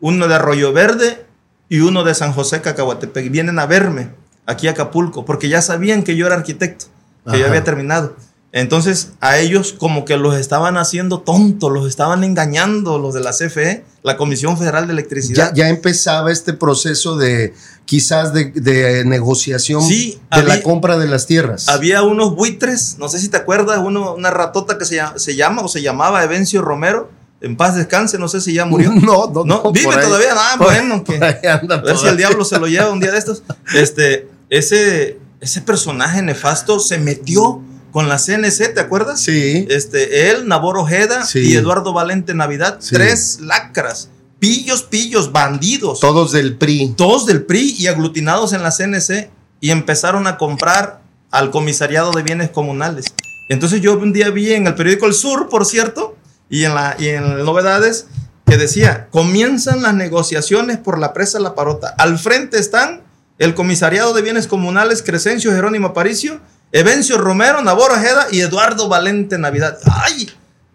uno 0.00 0.26
de 0.26 0.34
Arroyo 0.34 0.72
Verde 0.72 1.26
y 1.68 1.80
uno 1.80 2.04
de 2.04 2.14
San 2.14 2.32
José 2.32 2.62
Cacahuatepec. 2.62 3.30
Vienen 3.30 3.58
a 3.58 3.66
verme 3.66 4.10
aquí 4.46 4.68
a 4.68 4.70
Acapulco, 4.70 5.26
porque 5.26 5.50
ya 5.50 5.60
sabían 5.60 6.02
que 6.02 6.16
yo 6.16 6.26
era 6.26 6.36
arquitecto, 6.36 6.86
que 7.26 7.32
yo 7.32 7.44
Ajá. 7.44 7.48
había 7.48 7.64
terminado. 7.64 8.16
Entonces 8.56 9.10
a 9.20 9.38
ellos 9.38 9.74
como 9.76 10.04
que 10.04 10.16
los 10.16 10.36
estaban 10.36 10.76
haciendo 10.76 11.18
tontos, 11.20 11.72
los 11.72 11.88
estaban 11.88 12.22
engañando 12.22 12.98
los 13.00 13.12
de 13.12 13.18
la 13.20 13.32
CFE, 13.32 13.84
la 14.04 14.16
Comisión 14.16 14.56
Federal 14.56 14.86
de 14.86 14.92
Electricidad. 14.92 15.52
ya 15.56 15.68
empezaba 15.68 16.30
este 16.30 16.52
proceso 16.52 17.16
de 17.16 17.52
quizás 17.84 18.32
de, 18.32 18.52
de 18.52 19.04
negociación 19.04 19.82
Sí, 19.82 20.20
de 20.34 20.44
la 20.44 20.62
compra 20.62 20.96
de 20.98 21.08
las 21.08 21.26
tierras. 21.26 21.68
Había 21.68 22.02
unos 22.04 22.36
buitres, 22.36 22.94
no 23.00 23.08
sé 23.08 23.18
si 23.18 23.28
te 23.28 23.36
acuerdas, 23.38 23.80
uno, 23.84 24.14
una 24.14 24.30
ratota 24.30 24.78
que 24.78 24.84
se, 24.84 24.94
llama- 24.96 25.18
se 25.18 25.34
llama 25.34 25.62
o 25.62 25.68
se 25.68 25.82
llamaba 25.82 26.22
Evencio 26.22 26.62
Romero, 26.62 27.10
en 27.40 27.56
paz 27.56 27.74
descanse, 27.74 28.18
no 28.18 28.28
sé 28.28 28.40
si 28.40 28.54
ya 28.54 28.66
murió. 28.66 28.90
No, 28.94 29.26
no, 29.34 29.44
No, 29.44 29.62
no, 29.64 29.72
vive 29.72 29.92
ahí- 29.96 30.00
todavía, 30.06 30.28
ah, 30.32 30.54
por- 30.58 30.68
bueno, 30.68 31.02
que 31.02 31.14
ahí 31.16 31.44
a 31.48 31.56
ver 31.78 31.96
si 31.98 32.06
el 32.06 32.16
diablo 32.16 32.44
se 32.44 32.60
lo 32.60 32.68
lleva 32.68 32.88
un 32.90 33.00
día 33.00 33.10
de 33.10 33.18
estos. 33.18 33.42
Este, 33.74 34.28
ese, 34.48 35.18
ese 35.40 35.60
personaje 35.62 36.22
nefasto 36.22 36.78
se 36.78 36.98
metió 36.98 37.60
con 37.94 38.08
la 38.08 38.18
CNC, 38.18 38.74
¿te 38.74 38.80
acuerdas? 38.80 39.20
Sí. 39.20 39.68
Este, 39.70 40.28
él, 40.28 40.48
Nabor 40.48 40.76
Ojeda 40.78 41.24
Sí. 41.24 41.38
y 41.52 41.54
Eduardo 41.56 41.92
Valente 41.92 42.34
Navidad, 42.34 42.78
Sí. 42.80 42.92
tres 42.96 43.38
lacras, 43.40 44.08
pillos, 44.40 44.82
pillos, 44.82 45.30
bandidos, 45.30 46.00
Todos 46.00 46.32
del 46.32 46.56
PRI. 46.56 46.94
todos 46.96 47.24
del 47.24 47.44
PRI 47.44 47.76
y 47.78 47.86
aglutinados 47.86 48.52
en 48.52 48.64
la 48.64 48.72
CNC 48.72 49.30
y 49.60 49.70
empezaron 49.70 50.26
a 50.26 50.38
comprar 50.38 51.02
al 51.30 51.52
comisariado 51.52 52.10
de 52.10 52.24
bienes 52.24 52.50
comunales. 52.50 53.04
Entonces 53.48 53.80
yo 53.80 53.96
un 53.96 54.12
día 54.12 54.28
vi 54.30 54.52
en 54.54 54.66
el 54.66 54.74
periódico 54.74 55.06
El 55.06 55.14
Sur, 55.14 55.48
por 55.48 55.64
cierto, 55.64 56.16
y 56.50 56.64
en, 56.64 56.74
la, 56.74 56.96
y 56.98 57.06
en 57.10 57.44
novedades, 57.44 58.06
que 58.44 58.56
decía, 58.56 59.06
comienzan 59.12 59.82
las 59.82 59.94
negociaciones 59.94 60.78
por 60.78 60.98
la 60.98 61.12
presa 61.12 61.38
La 61.38 61.54
Parota. 61.54 61.94
Al 61.96 62.18
frente 62.18 62.58
están 62.58 63.02
el 63.38 63.54
comisariado 63.54 64.14
de 64.14 64.22
bienes 64.22 64.48
comunales 64.48 65.00
Crescencio 65.02 65.52
Jerónimo 65.52 65.86
Aparicio, 65.88 66.40
Evencio 66.72 67.18
Romero, 67.18 67.62
Nabor 67.62 67.92
Ojeda 67.92 68.26
y 68.32 68.40
Eduardo 68.40 68.88
Valente 68.88 69.38
Navidad. 69.38 69.78
¡Ay! 69.84 70.28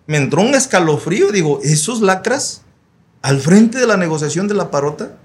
Me 0.07 0.17
entró 0.17 0.41
un 0.41 0.55
escalofrío. 0.55 1.31
Digo, 1.31 1.59
¿esos 1.63 2.01
lacras 2.01 2.61
al 3.21 3.39
frente 3.41 3.79
de 3.79 3.87
la 3.87 3.97
negociación 3.97 4.47
de 4.47 4.53
La 4.55 4.71
Parota? 4.71 5.17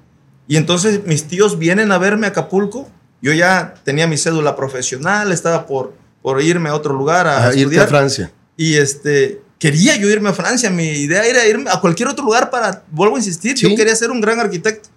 Y 0.48 0.56
entonces 0.56 1.06
mis 1.06 1.24
tíos 1.24 1.58
vienen 1.58 1.92
a 1.92 1.98
verme 1.98 2.26
a 2.26 2.30
Acapulco. 2.30 2.88
Yo 3.22 3.32
ya 3.32 3.74
tenía 3.84 4.06
mi 4.06 4.18
cédula 4.18 4.56
profesional, 4.56 5.32
estaba 5.32 5.66
por, 5.66 5.94
por 6.20 6.42
irme 6.42 6.68
a 6.68 6.74
otro 6.74 6.92
lugar 6.92 7.26
a, 7.26 7.46
A 7.46 7.54
irte 7.54 7.60
a 7.60 7.62
estudiar. 7.62 7.88
Francia. 7.88 8.32
Y 8.56 8.74
este, 8.74 9.40
quería 9.58 9.96
yo 9.96 10.08
irme 10.10 10.28
a 10.30 10.34
Francia. 10.34 10.68
Mi 10.70 10.88
idea 10.88 11.24
era 11.24 11.46
irme 11.46 11.70
a 11.70 11.80
cualquier 11.80 12.08
otro 12.08 12.24
lugar 12.24 12.50
para, 12.50 12.82
vuelvo 12.90 13.14
a 13.16 13.18
insistir, 13.20 13.56
Sí. 13.56 13.70
yo 13.70 13.76
quería 13.76 13.94
ser 13.96 14.10
un 14.10 14.20
gran 14.20 14.40
arquitecto. 14.40 14.88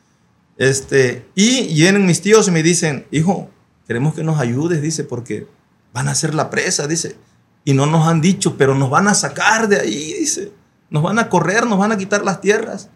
Este, 0.58 1.26
y 1.36 1.74
vienen 1.76 2.06
mis 2.06 2.20
tíos 2.22 2.48
y 2.48 2.52
me 2.52 2.64
dicen, 2.64 3.06
hijo, 3.12 3.50
queremos 3.88 4.16
que 4.16 4.24
nos 4.24 4.40
ayudes, 4.40 4.82
dice, 4.82 5.04
porque 5.04 5.48
van 5.98 6.10
a 6.10 6.12
hacer 6.12 6.36
la 6.36 6.52
presa, 6.52 6.86
dice. 6.86 7.18
Y 7.66 7.74
no 7.74 7.88
nos 7.88 8.08
han 8.08 8.22
dicho, 8.22 8.56
pero 8.56 8.76
nos 8.76 8.92
van 8.92 9.08
a 9.08 9.16
sacar 9.16 9.68
de 9.68 9.80
ahí, 9.80 10.14
dice. 10.14 10.52
Nos 10.92 11.02
van 11.02 11.18
a 11.18 11.28
correr, 11.28 11.66
nos 11.66 11.80
van 11.80 11.92
a 11.92 11.98
quitar 11.98 12.24
las 12.24 12.40
tierras. 12.40 12.90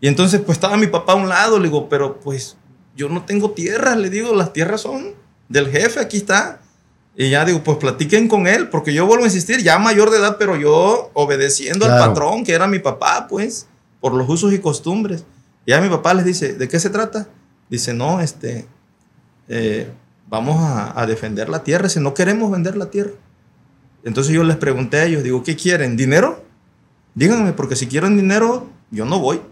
Y 0.00 0.08
entonces, 0.08 0.40
pues 0.40 0.56
estaba 0.56 0.76
mi 0.76 0.88
papá 0.88 1.12
a 1.12 1.16
un 1.16 1.28
lado, 1.28 1.58
le 1.58 1.68
digo, 1.68 1.88
pero 1.88 2.18
pues 2.18 2.56
yo 2.96 3.08
no 3.08 3.24
tengo 3.24 3.52
tierras, 3.52 3.96
le 3.96 4.10
digo, 4.10 4.34
las 4.34 4.52
tierras 4.52 4.80
son 4.80 5.14
del 5.48 5.70
jefe, 5.70 6.00
aquí 6.00 6.16
está. 6.16 6.60
Y 7.16 7.30
ya 7.30 7.44
digo, 7.44 7.62
pues 7.62 7.78
platiquen 7.78 8.26
con 8.26 8.48
él, 8.48 8.70
porque 8.70 8.92
yo 8.92 9.06
vuelvo 9.06 9.22
a 9.22 9.28
insistir, 9.28 9.62
ya 9.62 9.78
mayor 9.78 10.10
de 10.10 10.18
edad, 10.18 10.36
pero 10.36 10.56
yo 10.56 11.12
obedeciendo 11.14 11.86
al 11.86 11.96
patrón, 11.96 12.42
que 12.42 12.54
era 12.54 12.66
mi 12.66 12.80
papá, 12.80 13.28
pues, 13.28 13.68
por 14.00 14.14
los 14.14 14.28
usos 14.28 14.52
y 14.52 14.58
costumbres. 14.58 15.24
Y 15.64 15.70
ya 15.70 15.80
mi 15.80 15.88
papá 15.88 16.12
les 16.12 16.24
dice, 16.24 16.54
¿de 16.54 16.66
qué 16.66 16.80
se 16.80 16.90
trata? 16.90 17.28
Dice, 17.70 17.94
no, 17.94 18.20
este, 18.20 18.66
eh, 19.46 19.92
vamos 20.32 20.56
a, 20.62 21.04
defender 21.06 21.50
la 21.50 21.62
tierra, 21.62 21.90
si 21.90 22.00
no 22.00 22.14
queremos 22.14 22.50
vender 22.50 22.74
la 22.74 22.86
tierra. 22.86 23.10
Entonces 24.02 24.32
yo 24.32 24.42
les 24.44 24.56
pregunté 24.56 24.96
a 24.96 25.04
ellos, 25.04 25.22
digo, 25.22 25.42
¿qué 25.42 25.56
quieren? 25.56 25.94
¿Dinero? 25.94 26.42
Díganme, 27.14 27.52
porque 27.52 27.76
si 27.76 27.86
quieren 27.86 28.16
dinero, 28.16 28.66
yo 28.90 29.04
no 29.04 29.18
voy. 29.18 29.42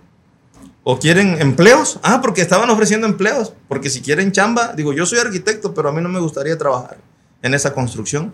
¿O 0.83 0.99
quieren 0.99 1.39
empleos? 1.39 2.01
Ah, 2.03 2.21
porque 2.23 2.41
estaban 2.41 2.71
ofreciendo 2.71 3.07
empleos. 3.07 3.53
Porque 3.69 3.91
si 3.91 4.01
quieren 4.01 4.33
chamba, 4.33 4.73
digo, 4.73 4.95
yo 4.95 5.05
soy 5.05 5.19
arquitecto, 5.19 5.75
pero 5.75 5.91
a 5.91 5.93
mí 5.93 6.01
no 6.01 6.09
me 6.09 6.19
gustaría 6.19 6.57
trabajar 6.57 6.97
en 7.43 7.53
esa 7.53 7.75
construcción. 7.75 8.33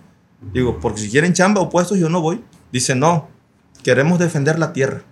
Digo, 0.53 0.79
porque 0.79 1.01
si 1.01 1.11
quieren 1.11 1.33
chamba 1.33 1.61
o 1.61 1.69
puestos, 1.69 1.99
yo 1.99 2.09
no 2.09 2.21
voy. 2.21 2.45
Dice, 2.71 2.95
no, 2.95 3.27
queremos 3.83 4.21
defender 4.21 4.61
la 4.61 4.73
tierra. 4.73 5.03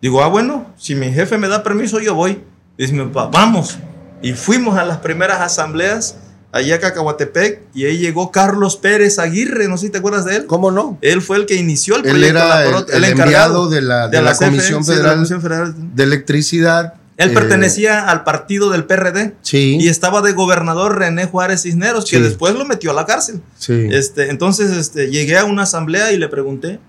Digo, 0.00 0.20
ah, 0.20 0.26
bueno, 0.26 0.66
si 0.76 0.96
mi 0.96 1.12
jefe 1.12 1.38
me 1.38 1.46
da 1.46 1.62
permiso, 1.62 2.00
yo 2.00 2.16
voy. 2.16 2.42
Dice 2.76 3.00
vamos. 3.30 3.78
Y 4.20 4.32
fuimos 4.32 4.76
a 4.76 4.84
las 4.84 4.98
primeras 4.98 5.40
asambleas 5.40 6.16
allá 6.52 6.76
a 6.76 6.80
Cacahuatepec 6.80 7.60
y 7.74 7.86
ahí 7.86 7.98
llegó 7.98 8.30
Carlos 8.30 8.76
Pérez 8.76 9.18
Aguirre, 9.18 9.68
no 9.68 9.76
sé 9.78 9.86
si 9.86 9.92
te 9.92 9.98
acuerdas 9.98 10.24
de 10.26 10.36
él. 10.36 10.46
¿Cómo 10.46 10.70
no? 10.70 10.98
Él 11.00 11.22
fue 11.22 11.38
el 11.38 11.46
que 11.46 11.54
inició 11.56 11.96
el 11.96 12.04
Él 12.04 12.10
proyecto. 12.12 12.38
era 12.38 12.48
La 12.48 12.96
el, 12.96 13.04
enviado 13.04 13.68
de 13.70 13.80
la, 13.82 14.08
de 14.08 14.20
la 14.22 14.32
CFE, 14.34 14.44
Comisión 14.46 14.84
sí, 14.84 14.90
de 14.90 14.96
la 14.96 15.02
Federal 15.02 15.14
Comisión 15.16 15.40
Federal. 15.42 15.74
de 15.94 16.02
Electricidad. 16.02 16.94
Él 17.18 17.30
Eh, 17.30 17.34
pertenecía 17.34 18.08
al 18.08 18.24
partido 18.24 18.70
del 18.70 18.84
PRD 18.84 19.34
Sí. 19.42 19.76
y 19.80 19.88
estaba 19.88 20.22
de 20.22 20.32
gobernador 20.32 20.98
René 20.98 21.26
Juárez 21.26 21.62
Cisneros, 21.62 22.04
que 22.10 22.16
Sí. 22.16 22.22
después 22.22 22.54
lo 22.54 22.64
metió 22.64 22.90
a 22.90 22.94
la 22.94 23.06
cárcel. 23.06 23.40
Sí. 23.58 23.88
Este, 23.90 24.30
entonces 24.30 24.72
este, 24.72 25.10
llegué 25.10 25.38
a 25.38 25.44
una 25.44 25.62
asamblea 25.62 26.12
y 26.12 26.18
le 26.18 26.28
pregunté 26.28 26.80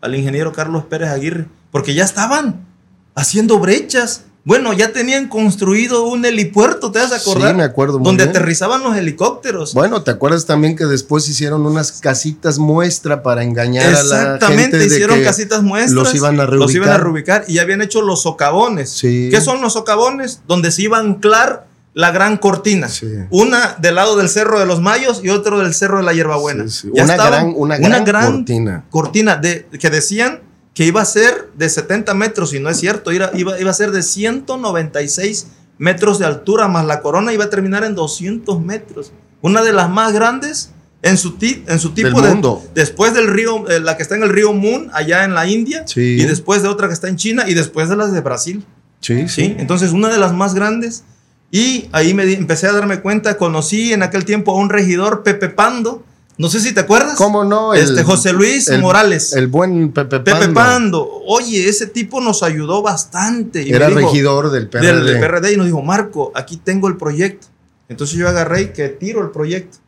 al 0.00 0.14
ingeniero 0.14 0.52
Carlos 0.52 0.84
Pérez 0.84 1.10
Aguirre, 1.10 1.46
porque 1.70 1.94
ya 1.94 2.04
estaban 2.04 2.66
haciendo 3.14 3.58
brechas. 3.58 4.24
Bueno, 4.42 4.72
ya 4.72 4.90
tenían 4.92 5.28
construido 5.28 6.04
un 6.06 6.24
helipuerto, 6.24 6.90
¿te 6.90 6.98
vas 6.98 7.12
a 7.12 7.16
acordar? 7.16 7.50
Sí, 7.50 7.56
me 7.58 7.62
acuerdo 7.62 7.98
muy 7.98 8.06
Donde 8.06 8.24
bien. 8.24 8.30
aterrizaban 8.36 8.82
los 8.82 8.96
helicópteros. 8.96 9.74
Bueno, 9.74 10.02
¿te 10.02 10.10
acuerdas 10.10 10.46
también 10.46 10.76
que 10.76 10.86
después 10.86 11.28
hicieron 11.28 11.66
unas 11.66 11.92
casitas 12.00 12.58
muestra 12.58 13.22
para 13.22 13.42
engañar 13.42 13.84
a 13.86 13.90
la 13.90 14.00
Exactamente, 14.00 14.62
gente 14.62 14.78
de 14.78 14.86
hicieron 14.86 15.18
que 15.18 15.24
casitas 15.24 15.62
muestras. 15.62 15.92
los 15.92 16.14
iban 16.14 16.40
a 16.40 16.44
Los 16.46 16.74
iban 16.74 16.88
a 16.88 16.96
reubicar? 16.96 17.02
reubicar 17.02 17.44
y 17.48 17.58
habían 17.58 17.82
hecho 17.82 18.00
los 18.00 18.22
socavones. 18.22 18.88
Sí. 18.90 19.28
¿Qué 19.30 19.40
son 19.42 19.60
los 19.60 19.74
socavones? 19.74 20.40
Donde 20.48 20.70
se 20.70 20.82
iba 20.82 20.96
a 20.96 21.00
anclar 21.00 21.66
la 21.92 22.10
gran 22.10 22.38
cortina. 22.38 22.88
Sí. 22.88 23.08
Una 23.30 23.76
del 23.78 23.96
lado 23.96 24.16
del 24.16 24.28
Cerro 24.30 24.58
de 24.58 24.64
los 24.64 24.80
Mayos 24.80 25.20
y 25.22 25.28
otro 25.28 25.58
del 25.58 25.74
Cerro 25.74 25.98
de 25.98 26.04
la 26.04 26.14
Hierbabuena. 26.14 26.64
Sí, 26.68 26.78
sí. 26.82 26.90
Ya 26.94 27.04
Una 27.04 27.16
gran- 27.16 27.52
una 27.56 27.76
gran 27.78 28.32
cortina. 28.36 28.84
cortina 28.88 29.36
de, 29.36 29.66
que 29.78 29.90
decían 29.90 30.40
que 30.74 30.84
iba 30.86 31.00
a 31.00 31.04
ser 31.04 31.50
de 31.56 31.68
70 31.68 32.14
metros 32.14 32.54
y 32.54 32.60
no 32.60 32.70
es 32.70 32.78
cierto, 32.78 33.12
iba, 33.12 33.30
iba, 33.36 33.70
a 33.70 33.74
ser 33.74 33.90
de 33.90 34.02
196 34.02 35.46
metros 35.78 36.18
de 36.18 36.26
altura, 36.26 36.68
más 36.68 36.84
la 36.86 37.00
corona 37.00 37.32
iba 37.32 37.44
a 37.44 37.50
terminar 37.50 37.84
en 37.84 37.94
200 37.94 38.60
metros. 38.60 39.12
Una 39.40 39.62
de 39.62 39.72
las 39.72 39.88
más 39.88 40.12
grandes 40.12 40.70
en 41.02 41.16
su, 41.16 41.32
ti- 41.38 41.64
en 41.66 41.78
su 41.78 41.90
tipo 41.92 42.08
Del 42.20 42.22
de... 42.22 42.28
mundo. 42.34 42.62
Después 42.74 43.14
del 43.14 43.28
río, 43.28 43.68
eh, 43.70 43.80
la 43.80 43.96
que 43.96 44.02
está 44.02 44.14
en 44.16 44.22
el 44.22 44.28
río 44.28 44.52
Moon, 44.52 44.90
allá 44.92 45.24
en 45.24 45.34
la 45.34 45.46
India, 45.46 45.84
Sí. 45.86 46.18
y 46.20 46.24
después 46.24 46.62
de 46.62 46.68
otra 46.68 46.88
que 46.88 46.94
está 46.94 47.08
en 47.08 47.16
China, 47.16 47.44
y 47.48 47.54
después 47.54 47.88
de 47.88 47.96
las 47.96 48.12
de 48.12 48.20
Brasil. 48.20 48.64
Sí, 49.00 49.26
¿sí? 49.28 49.54
Entonces, 49.58 49.92
una 49.92 50.10
de 50.10 50.18
las 50.18 50.34
más 50.34 50.52
grandes. 50.54 51.04
Y 51.50 51.88
ahí 51.92 52.12
me 52.12 52.26
di- 52.26 52.34
empecé 52.34 52.66
a 52.66 52.72
darme 52.72 53.00
cuenta, 53.00 53.38
conocí 53.38 53.92
en 53.94 54.02
aquel 54.02 54.26
tiempo 54.26 54.52
a 54.52 54.56
un 54.56 54.68
regidor, 54.68 55.22
Pepe 55.22 55.48
Pando. 55.48 56.04
No 56.40 56.48
sé 56.48 56.60
si 56.60 56.72
te 56.72 56.80
acuerdas. 56.80 57.16
¿Cómo 57.16 57.44
no? 57.44 57.74
Este, 57.74 58.02
José 58.02 58.32
Luis 58.32 58.68
el- 58.68 58.80
Morales. 58.80 59.34
El 59.34 59.48
buen 59.48 59.92
Pepe 59.92 60.20
Pando. 60.20 60.24
Pepe 60.40 60.48
Pando. 60.54 61.08
Oye, 61.26 61.68
ese 61.68 61.86
tipo 61.86 62.20
nos 62.20 62.42
ayudó 62.42 62.80
bastante. 62.80 63.62
Y 63.62 63.70
Era 63.72 63.88
dijo- 63.88 64.00
regidor 64.00 64.50
del 64.50 64.68
PRD. 64.68 64.86
del, 64.86 65.04
del 65.06 65.20
PRD 65.20 65.52
y 65.52 65.56
nos 65.58 65.66
dijo, 65.66 65.82
Marco, 65.82 66.32
aquí 66.34 66.56
tengo 66.56 66.88
el 66.88 66.96
proyecto. 66.96 67.48
Entonces 67.90 68.16
yo 68.16 68.26
agarré 68.28 68.62
y 68.62 68.66
que 68.68 68.88
tiro 68.88 69.20
el 69.22 69.30
proyecto. 69.30 69.78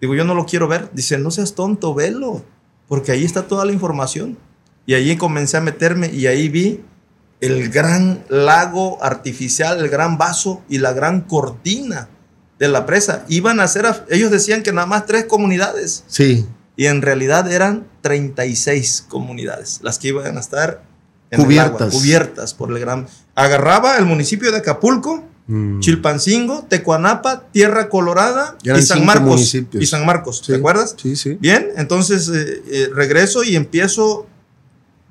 Digo, 0.00 0.14
yo 0.14 0.24
no 0.24 0.34
lo 0.34 0.46
quiero 0.46 0.66
ver. 0.66 0.88
Dice, 0.94 1.18
no 1.18 1.30
seas 1.30 1.54
tonto, 1.54 1.92
velo, 1.94 2.42
porque 2.88 3.12
ahí 3.12 3.24
está 3.24 3.42
toda 3.46 3.64
la 3.66 3.72
información. 3.72 4.38
Y 4.86 4.94
ahí 4.94 5.16
comencé 5.16 5.56
a 5.58 5.60
meterme 5.60 6.10
y 6.10 6.26
ahí 6.26 6.48
vi 6.48 6.80
el 7.40 7.68
gran 7.68 8.24
lago 8.30 8.96
artificial, 9.02 9.78
el 9.80 9.90
gran 9.90 10.16
vaso 10.16 10.62
y 10.70 10.78
la 10.78 10.92
gran 10.94 11.20
cortina 11.22 12.08
de 12.58 12.68
la 12.68 12.86
presa. 12.86 13.24
Iban 13.28 13.60
a 13.60 13.68
ser, 13.68 13.86
ellos 14.10 14.30
decían 14.30 14.62
que 14.62 14.72
nada 14.72 14.86
más 14.86 15.06
tres 15.06 15.24
comunidades 15.26 16.04
Sí. 16.06 16.46
y 16.76 16.86
en 16.86 17.02
realidad 17.02 17.50
eran 17.50 17.86
36 18.02 19.04
comunidades 19.08 19.80
las 19.82 19.98
que 19.98 20.08
iban 20.08 20.36
a 20.36 20.40
estar 20.40 20.82
en 21.30 21.40
el 21.40 21.46
Cubiertas. 21.46 21.80
agua, 21.82 21.90
cubiertas 21.90 22.54
por 22.54 22.70
el 22.70 22.78
gran. 22.78 23.06
Agarraba 23.34 23.98
el 23.98 24.04
municipio 24.06 24.50
de 24.52 24.58
Acapulco, 24.58 25.24
Mm. 25.48 25.78
Chilpancingo, 25.78 26.64
Tecuanapa, 26.68 27.44
Tierra 27.52 27.88
Colorada 27.88 28.56
y 28.64 28.82
San 28.82 29.04
Marcos. 29.06 29.54
Y 29.54 29.86
San 29.86 30.04
Marcos. 30.04 30.42
¿te 30.44 30.56
acuerdas? 30.56 30.96
Sí, 31.00 31.14
sí. 31.14 31.36
Bien, 31.40 31.68
entonces 31.76 32.28
eh, 32.28 32.62
eh, 32.68 32.88
regreso 32.92 33.44
y 33.44 33.54
empiezo 33.54 34.26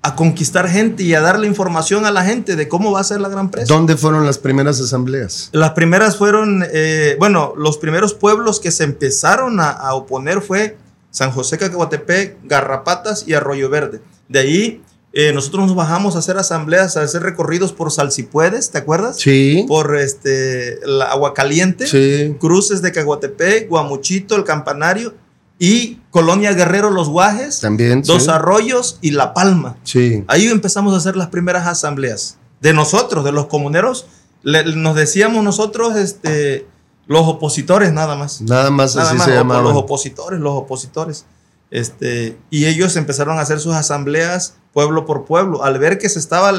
a 0.06 0.16
conquistar 0.16 0.70
gente 0.70 1.02
y 1.04 1.16
a 1.16 1.22
darle 1.22 1.48
información 1.48 2.06
a 2.06 2.12
la 2.12 2.24
gente 2.24 2.56
de 2.56 2.68
cómo 2.68 2.92
va 2.92 3.00
a 3.00 3.04
ser 3.04 3.22
la 3.22 3.30
gran 3.30 3.50
presa. 3.50 3.74
¿Dónde 3.74 3.98
fueron 3.98 4.26
las 4.26 4.38
primeras 4.38 4.80
asambleas? 4.80 5.50
Las 5.52 5.72
primeras 5.72 6.16
fueron, 6.18 6.64
eh, 6.72 7.16
bueno, 7.18 7.54
los 7.58 7.78
primeros 7.80 8.14
pueblos 8.14 8.60
que 8.60 8.70
se 8.70 8.84
empezaron 8.84 9.60
a, 9.60 9.72
a 9.72 9.96
oponer 9.96 10.42
fue 10.42 10.78
San 11.10 11.32
José 11.32 11.58
Cacahuatepec, 11.58 12.38
Garrapatas 12.44 13.28
y 13.28 13.34
Arroyo 13.34 13.68
Verde. 13.70 14.00
De 14.30 14.40
ahí 14.40 14.84
eh, 15.14 15.32
nosotros 15.34 15.66
nos 15.68 15.76
bajamos 15.76 16.16
a 16.16 16.20
hacer 16.20 16.38
asambleas, 16.38 16.98
a 16.98 17.02
hacer 17.02 17.24
recorridos 17.24 17.72
por 17.74 17.90
Salsipuedes, 17.92 18.70
¿te 18.70 18.78
acuerdas? 18.78 19.18
Sí. 19.18 19.66
Por 19.68 19.96
este, 19.96 20.78
la 20.86 21.06
Agua 21.06 21.34
Caliente, 21.34 21.88
Sí. 21.88 22.36
cruces 22.40 22.82
de 22.82 22.92
Cacahuatepec, 22.92 23.70
Guamuchito, 23.70 24.36
el 24.36 24.44
Campanario 24.44 25.14
y 25.60 26.00
Colonia 26.12 26.54
Guerrero, 26.54 26.90
Los 26.90 27.10
Guajes, 27.10 27.60
También. 27.62 28.02
Dos 28.02 28.24
sí. 28.26 28.30
Arroyos 28.30 28.98
y 29.02 29.12
La 29.12 29.34
Palma. 29.34 29.78
Sí. 29.84 30.24
Ahí 30.28 30.48
empezamos 30.48 30.94
a 30.94 30.98
hacer 30.98 31.16
las 31.16 31.28
primeras 31.28 31.66
asambleas. 31.68 32.38
De 32.62 32.74
nosotros, 32.74 33.24
de 33.24 33.32
los 33.32 33.46
comuneros, 33.48 34.08
le- 34.44 34.76
nos 34.76 34.96
decíamos 34.96 35.44
nosotros, 35.44 35.96
este, 35.96 36.68
los 37.08 37.22
opositores 37.28 37.92
nada 37.94 38.16
más. 38.16 38.42
Nada 38.42 38.70
más 38.72 38.96
Nada 38.96 39.10
así 39.10 39.18
más, 39.18 39.28
se 39.28 39.34
llamaban. 39.34 39.64
los 39.64 39.76
opositores, 39.76 40.40
los 40.40 40.54
opositores. 40.54 41.26
Este, 41.72 42.38
y 42.50 42.66
ellos 42.66 42.96
empezaron 42.96 43.38
a 43.38 43.42
hacer 43.42 43.60
sus 43.60 43.74
asambleas 43.76 44.56
pueblo 44.74 45.06
por 45.06 45.26
pueblo, 45.26 45.64
al 45.64 45.80
ver 45.80 45.98
que 45.98 46.10
se 46.10 46.20
estaba 46.20 46.52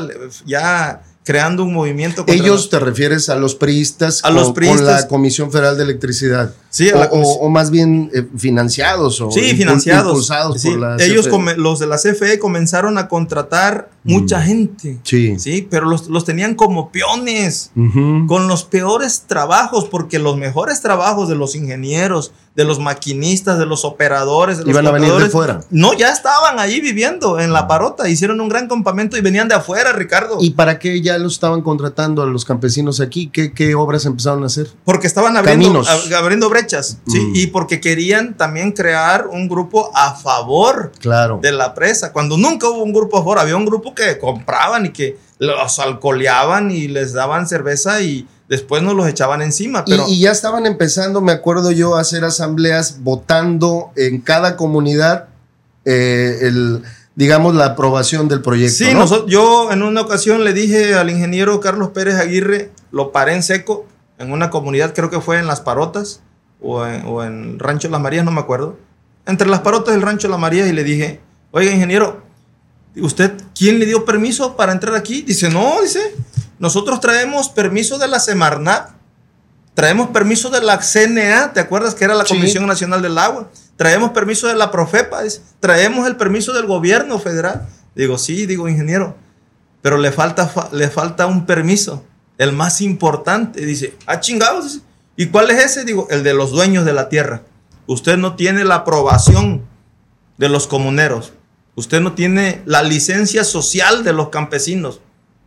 ya 0.47 1.03
creando 1.27 1.65
un 1.65 1.75
movimiento. 1.75 2.25
Ellos 2.29 2.47
los- 2.49 2.71
te 2.71 2.79
refieres 2.79 3.29
a 3.29 3.35
los 3.35 3.57
priistas, 3.57 4.21
A 4.25 4.29
con, 4.29 4.35
los 4.37 4.45
con 4.45 4.55
priistas. 4.55 5.03
la 5.03 5.09
Comisión 5.09 5.51
Federal 5.51 5.77
de 5.77 5.83
Electricidad. 5.83 6.55
Sí, 6.71 6.89
o, 7.11 7.49
más 7.49 7.71
bien 7.73 8.11
eh, 8.15 8.25
financiados 8.39 9.21
o 9.21 9.31
Sí, 9.33 9.41
financiados. 9.57 10.07
impulsados 10.13 10.61
Sí, 10.63 10.71
por 10.71 10.79
la 10.79 10.97
ellos, 11.05 11.27
CFE. 11.27 11.57
los 11.57 11.81
de 11.81 11.87
la 11.89 11.97
CFE, 11.99 12.39
comenzaron 12.39 12.97
a 12.97 13.09
contratar 13.09 13.91
mucha 14.07 14.39
Mm. 14.39 14.43
gente. 14.43 14.99
Sí. 15.03 15.39
Sí, 15.39 15.67
pero 15.71 15.87
los, 15.87 16.09
los 16.09 16.25
tenían 16.25 16.55
como 16.55 16.91
peones. 16.91 17.71
Con 18.27 18.49
los 18.49 18.65
peores 18.65 19.25
trabajos, 19.27 19.87
porque 19.87 20.19
los 20.19 20.37
mejores 20.37 20.81
trabajos 20.81 21.29
de 21.29 21.35
los 21.35 21.55
ingenieros, 21.55 22.33
de 22.55 22.65
los 22.65 22.79
maquinistas, 22.81 23.59
de 23.59 23.67
los 23.67 23.85
operadores, 23.85 24.57
de 24.59 24.65
los 24.65 24.71
Iban 24.73 24.87
a 24.87 24.91
venir 24.91 25.13
de 25.13 25.29
fuera. 25.29 25.61
No, 25.71 25.93
ya 25.93 26.11
estaban 26.11 26.59
ahí 26.59 26.81
viviendo 26.81 27.39
en 27.39 27.53
la 27.53 27.69
parota, 27.69 28.09
hicieron 28.09 28.41
un 28.41 28.49
gran 28.49 28.67
campamento 28.67 29.19
y 29.19 29.21
venían 29.21 29.47
de 29.49 29.55
afuera, 29.57 29.93
Ricardo, 29.93 30.39
¿Y 30.41 30.51
para 30.51 30.79
qué 30.79 31.03
ya 31.03 31.19
los 31.19 31.35
estaban 31.35 31.61
contratando 31.61 32.23
a 32.23 32.27
los 32.27 32.47
campesinos 32.47 33.01
aquí? 33.01 33.29
¿Qué, 33.29 33.53
qué 33.53 33.75
obras 33.75 34.07
empezaron 34.07 34.43
a 34.43 34.47
hacer? 34.47 34.69
porque 34.87 35.07
estaban 35.07 35.37
abriendo, 35.37 35.83
ab- 35.83 36.15
abriendo 36.15 36.49
brechas, 36.49 36.99
¿sí? 37.07 37.19
Mm. 37.21 37.37
y 37.37 37.47
porque 37.49 37.81
querían 37.81 38.35
también 38.39 38.73
crear 38.73 39.27
un 39.27 39.49
grupo 39.49 39.91
a 39.95 40.15
favor 40.15 40.93
Claro. 40.99 41.39
de 41.43 41.53
la 41.53 41.75
presa, 41.75 42.13
cuando 42.13 42.39
nunca 42.39 42.69
hubo 42.71 42.83
un 42.83 42.93
grupo 42.95 43.19
a 43.19 43.21
favor, 43.21 43.39
había 43.39 43.57
un 43.57 43.67
grupo 43.67 43.95
que 43.97 44.19
compraban 44.19 44.87
y 44.87 44.91
que 44.91 45.19
los 45.41 45.79
alcoholeaban 45.81 46.71
y 46.71 46.87
les 46.87 47.13
daban 47.13 47.49
cerveza 47.49 48.01
y 48.03 48.29
después 48.49 48.83
nos 48.85 48.95
los 48.95 49.09
echaban 49.09 49.43
encima, 49.43 49.83
Y- 49.87 49.91
pero... 49.91 50.05
y, 50.09 50.21
ya 50.21 50.31
estaban 50.31 50.65
empezando, 50.67 51.21
me 51.21 51.33
acuerdo 51.33 51.73
yo, 51.73 51.97
a 51.97 52.01
hacer 52.03 52.23
asambleas 52.25 53.03
votando 53.03 53.91
en 53.97 54.21
cada 54.21 54.57
comunidad 54.57 55.29
eh, 55.85 56.39
el, 56.43 56.83
digamos, 57.17 57.55
la 57.55 57.67
aprobación 57.67 58.29
del 58.29 58.43
proyecto. 58.43 58.77
Sí, 58.85 58.93
¿no? 58.95 59.01
noso- 59.07 59.27
yo 59.27 59.73
en 59.73 59.83
una 59.83 60.01
ocasión 60.03 60.45
le 60.45 60.53
dije 60.53 60.95
al 60.95 61.11
ingeniero 61.11 61.61
Carlos 61.61 61.91
Pérez 61.91 62.17
Aguirre, 62.17 62.71
lo 62.93 63.11
paré 63.13 63.35
en 63.35 63.43
seco 63.43 63.87
en 64.19 64.33
una 64.33 64.51
comunidad, 64.51 64.95
creo 64.95 65.11
que 65.11 65.21
fue 65.21 65.39
en 65.39 65.47
Las 65.47 65.61
Parotas 65.61 66.21
o 66.63 66.87
en, 66.87 67.05
o 67.07 67.23
en 67.25 67.59
Rancho 67.59 67.89
Las 67.91 68.01
Marías, 68.01 68.25
no 68.25 68.31
me 68.31 68.41
acuerdo. 68.41 68.79
Entre 69.27 69.49
Las 69.49 69.61
Parotas 69.61 69.93
y 69.93 69.97
el 69.97 70.03
Rancho 70.03 70.29
Las 70.29 70.39
Marías 70.39 70.69
y 70.69 70.73
le 70.73 70.85
dije, 70.85 71.21
oiga 71.51 71.73
ingeniero, 71.73 72.23
¿usted 73.01 73.33
quién 73.57 73.79
le 73.79 73.87
dio 73.87 74.05
permiso 74.05 74.57
para 74.57 74.73
entrar 74.73 74.95
aquí? 74.95 75.23
Dice, 75.23 75.49
no, 75.51 75.81
dice, 75.83 76.15
nosotros 76.59 77.01
traemos 77.01 77.49
permiso 77.49 77.99
de 77.99 78.09
la 78.09 78.21
Semarnat, 78.21 78.91
traemos 79.75 80.09
permiso 80.11 80.49
de 80.51 80.63
la 80.63 80.79
CNA, 80.79 81.53
¿te 81.53 81.61
acuerdas 81.61 81.95
que 81.95 82.05
era 82.05 82.15
la 82.15 82.25
Sí. 82.25 82.35
Comisión 82.35 82.67
Nacional 82.67 83.03
del 83.03 83.19
Agua? 83.19 83.51
Traemos 83.77 84.11
permiso 84.11 84.47
de 84.49 84.55
la 84.55 84.71
Profepa, 84.71 85.23
dice, 85.23 85.43
traemos 85.61 86.07
el 86.07 86.17
permiso 86.17 86.53
del 86.55 86.67
gobierno 86.67 87.19
federal. 87.19 87.69
Digo, 87.95 88.17
sí, 88.19 88.47
digo, 88.47 88.69
ingeniero, 88.69 89.17
pero 89.83 89.99
le 89.99 90.13
falta, 90.13 90.47
fa- 90.49 90.69
le 90.73 90.89
falta 90.89 91.27
un 91.27 91.45
permiso, 91.47 92.05
el 92.39 92.53
más 92.53 92.81
importante. 92.81 93.65
Dice, 93.65 93.95
ah, 94.07 94.21
chingados. 94.21 94.65
dice, 94.65 94.81
¿Y 95.19 95.27
cuál 95.27 95.51
es 95.51 95.65
ese? 95.65 95.85
Digo, 95.85 96.07
el 96.11 96.23
de 96.23 96.35
los 96.35 96.51
dueños 96.51 96.85
de 96.85 96.93
la 96.93 97.09
tierra. 97.09 97.43
Usted 97.87 98.17
no 98.19 98.35
tiene 98.37 98.65
la 98.65 98.77
aprobación 98.77 99.63
de 100.37 100.49
los 100.51 100.67
comuneros. 100.67 101.33
Usted 101.77 102.01
no 102.01 102.15
tiene 102.15 102.63
la 102.67 102.83
licencia 102.83 103.45
social 103.45 104.03
de 104.03 104.13
los 104.13 104.31
campesinos 104.31 105.01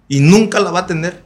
y 0.07 0.21
nunca 0.21 0.59
la 0.61 0.71
va 0.71 0.79
a 0.81 0.87
tener. 0.87 1.23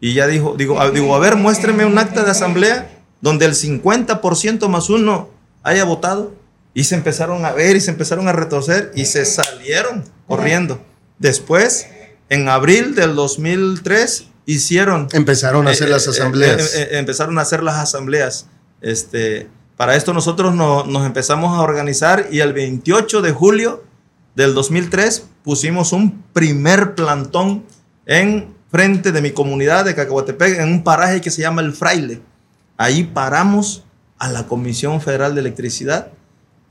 Y 0.00 0.12
ya 0.14 0.26
dijo, 0.26 0.54
digo, 0.58 0.78
a, 0.80 0.90
digo, 0.90 1.14
a 1.14 1.18
ver, 1.18 1.36
muéstreme 1.36 1.86
un 1.86 1.96
acta 1.98 2.24
de 2.24 2.30
asamblea 2.32 2.90
donde 3.22 3.46
el 3.46 3.54
50% 3.54 4.68
más 4.68 4.90
uno 4.90 5.30
haya 5.62 5.84
votado. 5.84 6.34
Y 6.76 6.84
se 6.84 6.96
empezaron 6.96 7.44
a 7.44 7.52
ver 7.52 7.76
y 7.76 7.80
se 7.80 7.90
empezaron 7.92 8.26
a 8.28 8.32
retorcer 8.32 8.90
y 8.96 9.04
se 9.06 9.24
salieron 9.24 10.04
corriendo. 10.26 10.84
Después, 11.20 11.86
en 12.28 12.48
abril 12.48 12.96
del 12.96 13.14
2003, 13.14 14.24
hicieron 14.46 15.06
Empezaron 15.12 15.68
a 15.68 15.70
hacer 15.70 15.86
eh, 15.86 15.90
las 15.92 16.06
eh, 16.08 16.10
asambleas. 16.10 16.74
eh, 16.74 16.82
eh, 16.82 16.98
empezaron 16.98 17.38
a 17.38 17.42
hacer 17.42 17.62
las 17.62 17.76
asambleas. 17.76 18.46
Este, 18.80 19.48
para 19.76 19.94
esto 19.96 20.12
nosotros 20.12 20.54
no- 20.54 20.84
nos 20.84 21.06
empezamos 21.06 21.56
a 21.56 21.62
organizar 21.62 22.26
y 22.30 22.40
el 22.40 22.52
28 22.52 23.22
de 23.22 23.30
julio 23.32 23.84
del 24.34 24.54
2003 24.54 25.26
pusimos 25.44 25.92
un 25.92 26.22
primer 26.32 26.94
plantón 26.94 27.64
en 28.06 28.52
frente 28.70 29.12
de 29.12 29.22
mi 29.22 29.30
comunidad 29.30 29.84
de 29.84 29.94
Cacahuatepec, 29.94 30.58
en 30.58 30.68
un 30.68 30.82
paraje 30.84 31.20
que 31.20 31.30
se 31.30 31.42
llama 31.42 31.62
El 31.62 31.72
Fraile. 31.72 32.20
Ahí 32.76 33.04
paramos 33.04 33.84
a 34.18 34.28
la 34.28 34.46
Comisión 34.46 35.00
Federal 35.00 35.34
de 35.34 35.40
Electricidad 35.42 36.08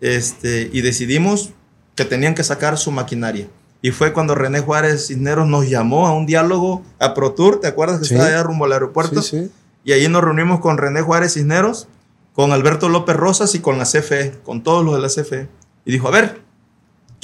este, 0.01 0.69
y 0.73 0.81
decidimos 0.81 1.51
que 1.95 2.05
tenían 2.05 2.35
que 2.35 2.43
sacar 2.43 2.77
su 2.77 2.91
maquinaria. 2.91 3.47
Y 3.81 3.91
fue 3.91 4.13
cuando 4.13 4.35
René 4.35 4.59
Juárez 4.61 5.07
Cisneros 5.07 5.47
nos 5.47 5.69
llamó 5.69 6.07
a 6.07 6.13
un 6.13 6.25
diálogo 6.25 6.83
a 6.99 7.13
ProTour, 7.13 7.59
¿te 7.61 7.67
acuerdas 7.67 7.99
que 7.99 8.05
Sí. 8.05 8.13
estaba 8.13 8.29
allá 8.29 8.43
rumbo 8.43 8.65
al 8.65 8.73
aeropuerto? 8.73 9.21
Sí, 9.21 9.39
sí. 9.45 9.51
Y 9.85 9.91
ahí 9.91 10.07
nos 10.07 10.23
reunimos 10.23 10.59
con 10.61 10.77
René 10.77 11.01
Juárez 11.01 11.33
Cisneros, 11.33 11.87
con 12.33 12.51
Alberto 12.51 12.89
López 12.89 13.15
Rosas 13.15 13.53
y 13.55 13.59
con 13.59 13.77
la 13.77 13.85
CFE, 13.85 14.39
con 14.43 14.63
todos 14.63 14.83
los 14.83 14.95
de 14.95 15.01
la 15.01 15.09
CFE. 15.09 15.47
Y 15.85 15.91
dijo, 15.91 16.07
a 16.07 16.11
ver, 16.11 16.41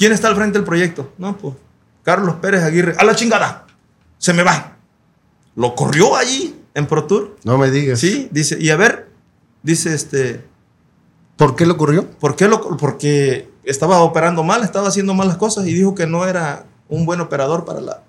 ¿quién 0.00 0.12
está 0.12 0.28
al 0.28 0.34
frente 0.36 0.56
del 0.58 0.64
proyecto? 0.64 1.12
No, 1.18 1.36
pues 1.36 1.54
Carlos 2.02 2.36
Pérez 2.36 2.62
Aguirre. 2.62 2.94
A 2.96 3.04
la 3.04 3.14
chingada, 3.14 3.66
se 4.16 4.32
me 4.32 4.42
va. 4.42 4.78
Lo 5.54 5.74
corrió 5.74 6.16
allí 6.16 6.56
en 6.72 6.86
ProTour. 6.86 7.36
No 7.44 7.58
me 7.58 7.70
digas. 7.70 8.00
Sí, 8.00 8.30
dice, 8.32 8.56
y 8.58 8.70
a 8.70 8.76
ver, 8.76 9.10
dice 9.62 9.92
este, 9.92 10.42
¿Por 11.36 11.54
qué 11.54 11.66
le 11.66 11.72
ocurrió? 11.72 12.06
¿por 12.18 12.34
qué 12.34 12.48
lo, 12.48 12.76
porque 12.78 13.50
estaba 13.64 14.00
operando 14.00 14.42
mal, 14.42 14.64
estaba 14.64 14.88
haciendo 14.88 15.12
malas 15.12 15.36
cosas 15.36 15.66
y 15.66 15.74
dijo 15.74 15.94
que 15.94 16.06
no 16.06 16.26
era 16.26 16.64
un 16.88 17.04
buen 17.04 17.20
operador 17.20 17.66
para 17.66 17.82
la, 17.82 18.02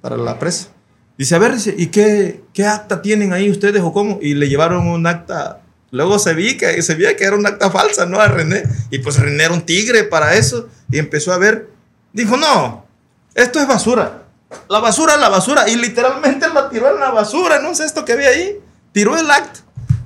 para 0.00 0.16
la 0.16 0.40
presa. 0.40 0.70
Dice, 1.16 1.36
a 1.36 1.38
ver, 1.38 1.54
dice, 1.54 1.72
¿y 1.78 1.86
qué, 1.86 2.42
qué 2.52 2.66
acta 2.66 3.00
tienen 3.00 3.32
ahí 3.32 3.48
ustedes 3.48 3.80
o 3.82 3.92
cómo? 3.92 4.18
Y 4.20 4.34
le 4.34 4.48
llevaron 4.48 4.88
un 4.88 5.06
acta. 5.06 5.62
Luego 5.90 6.18
se 6.18 6.34
vi 6.34 6.56
que 6.56 6.80
se 6.82 6.94
veía 6.94 7.16
que 7.16 7.24
era 7.24 7.36
un 7.36 7.46
acta 7.46 7.70
falsa, 7.70 8.04
¿no? 8.06 8.20
A 8.20 8.28
René. 8.28 8.62
Y 8.90 8.98
pues 8.98 9.18
René 9.18 9.44
era 9.44 9.54
un 9.54 9.62
tigre 9.62 10.04
para 10.04 10.34
eso. 10.34 10.68
Y 10.90 10.98
empezó 10.98 11.32
a 11.32 11.38
ver. 11.38 11.70
Dijo, 12.12 12.36
no, 12.36 12.86
esto 13.34 13.58
es 13.60 13.66
basura. 13.66 14.24
La 14.68 14.80
basura, 14.80 15.16
la 15.16 15.28
basura. 15.28 15.68
Y 15.68 15.76
literalmente 15.76 16.46
la 16.48 16.68
tiró 16.68 16.92
en 16.92 17.00
la 17.00 17.10
basura, 17.10 17.56
en 17.56 17.66
un 17.66 17.74
cesto 17.74 18.04
que 18.04 18.12
había 18.12 18.28
ahí. 18.28 18.58
tiró 18.92 19.16
el 19.16 19.30
acta. 19.30 19.60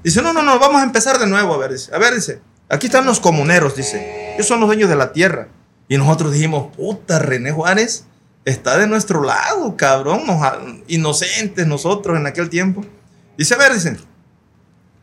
Dice, 0.04 0.20
no, 0.22 0.32
no, 0.32 0.42
no, 0.42 0.58
vamos 0.58 0.80
a 0.80 0.84
empezar 0.84 1.18
de 1.18 1.26
nuevo. 1.26 1.54
A 1.54 1.58
ver, 1.58 1.72
dice, 1.72 1.94
a 1.94 1.98
ver, 1.98 2.14
dice, 2.14 2.40
aquí 2.68 2.86
están 2.86 3.06
los 3.06 3.20
comuneros, 3.20 3.76
dice, 3.76 4.34
ellos 4.34 4.46
son 4.48 4.58
los 4.60 4.68
dueños 4.68 4.88
de 4.90 4.96
la 4.96 5.12
tierra. 5.12 5.46
Y 5.88 5.96
nosotros 5.96 6.32
dijimos, 6.32 6.74
puta, 6.76 7.18
René 7.20 7.52
Juárez 7.52 8.06
está 8.44 8.76
de 8.78 8.88
nuestro 8.88 9.22
lado, 9.22 9.76
cabrón, 9.76 10.26
nos- 10.26 10.40
inocentes 10.88 11.66
nosotros 11.68 12.16
en 12.18 12.26
aquel 12.26 12.48
tiempo. 12.50 12.84
Dice, 13.38 13.54
a 13.54 13.58
ver, 13.58 13.72
dicen, 13.74 13.98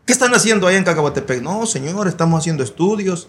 ¿qué 0.09 0.13
están 0.13 0.33
haciendo 0.33 0.65
ahí 0.65 0.75
en 0.75 0.83
Cacahuatepec? 0.83 1.43
No, 1.43 1.67
señor, 1.67 2.07
estamos 2.07 2.39
haciendo 2.39 2.63
estudios. 2.63 3.27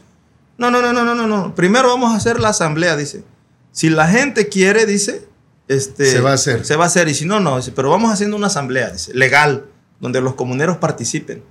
No, 0.56 0.70
no, 0.70 0.80
no, 0.80 0.94
no, 0.94 1.14
no, 1.14 1.26
no. 1.26 1.54
Primero 1.54 1.88
vamos 1.88 2.10
a 2.14 2.16
hacer 2.16 2.40
la 2.40 2.48
asamblea, 2.48 2.96
dice. 2.96 3.22
Si 3.70 3.90
la 3.90 4.08
gente 4.08 4.48
quiere, 4.48 4.86
dice, 4.86 5.28
este, 5.68 6.06
Se 6.06 6.20
va 6.22 6.30
a 6.30 6.34
hacer. 6.34 6.64
Se 6.64 6.76
va 6.76 6.84
a 6.84 6.86
hacer. 6.86 7.06
Y 7.08 7.14
si 7.14 7.26
no, 7.26 7.38
no. 7.38 7.58
Dice, 7.58 7.70
pero 7.72 7.90
vamos 7.90 8.10
haciendo 8.10 8.34
una 8.34 8.46
asamblea, 8.46 8.90
dice, 8.92 9.12
legal, 9.12 9.66
donde 10.00 10.22
los 10.22 10.36
comuneros 10.36 10.78
participen. 10.78 11.42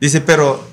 Dice, 0.00 0.20
pero, 0.20 0.64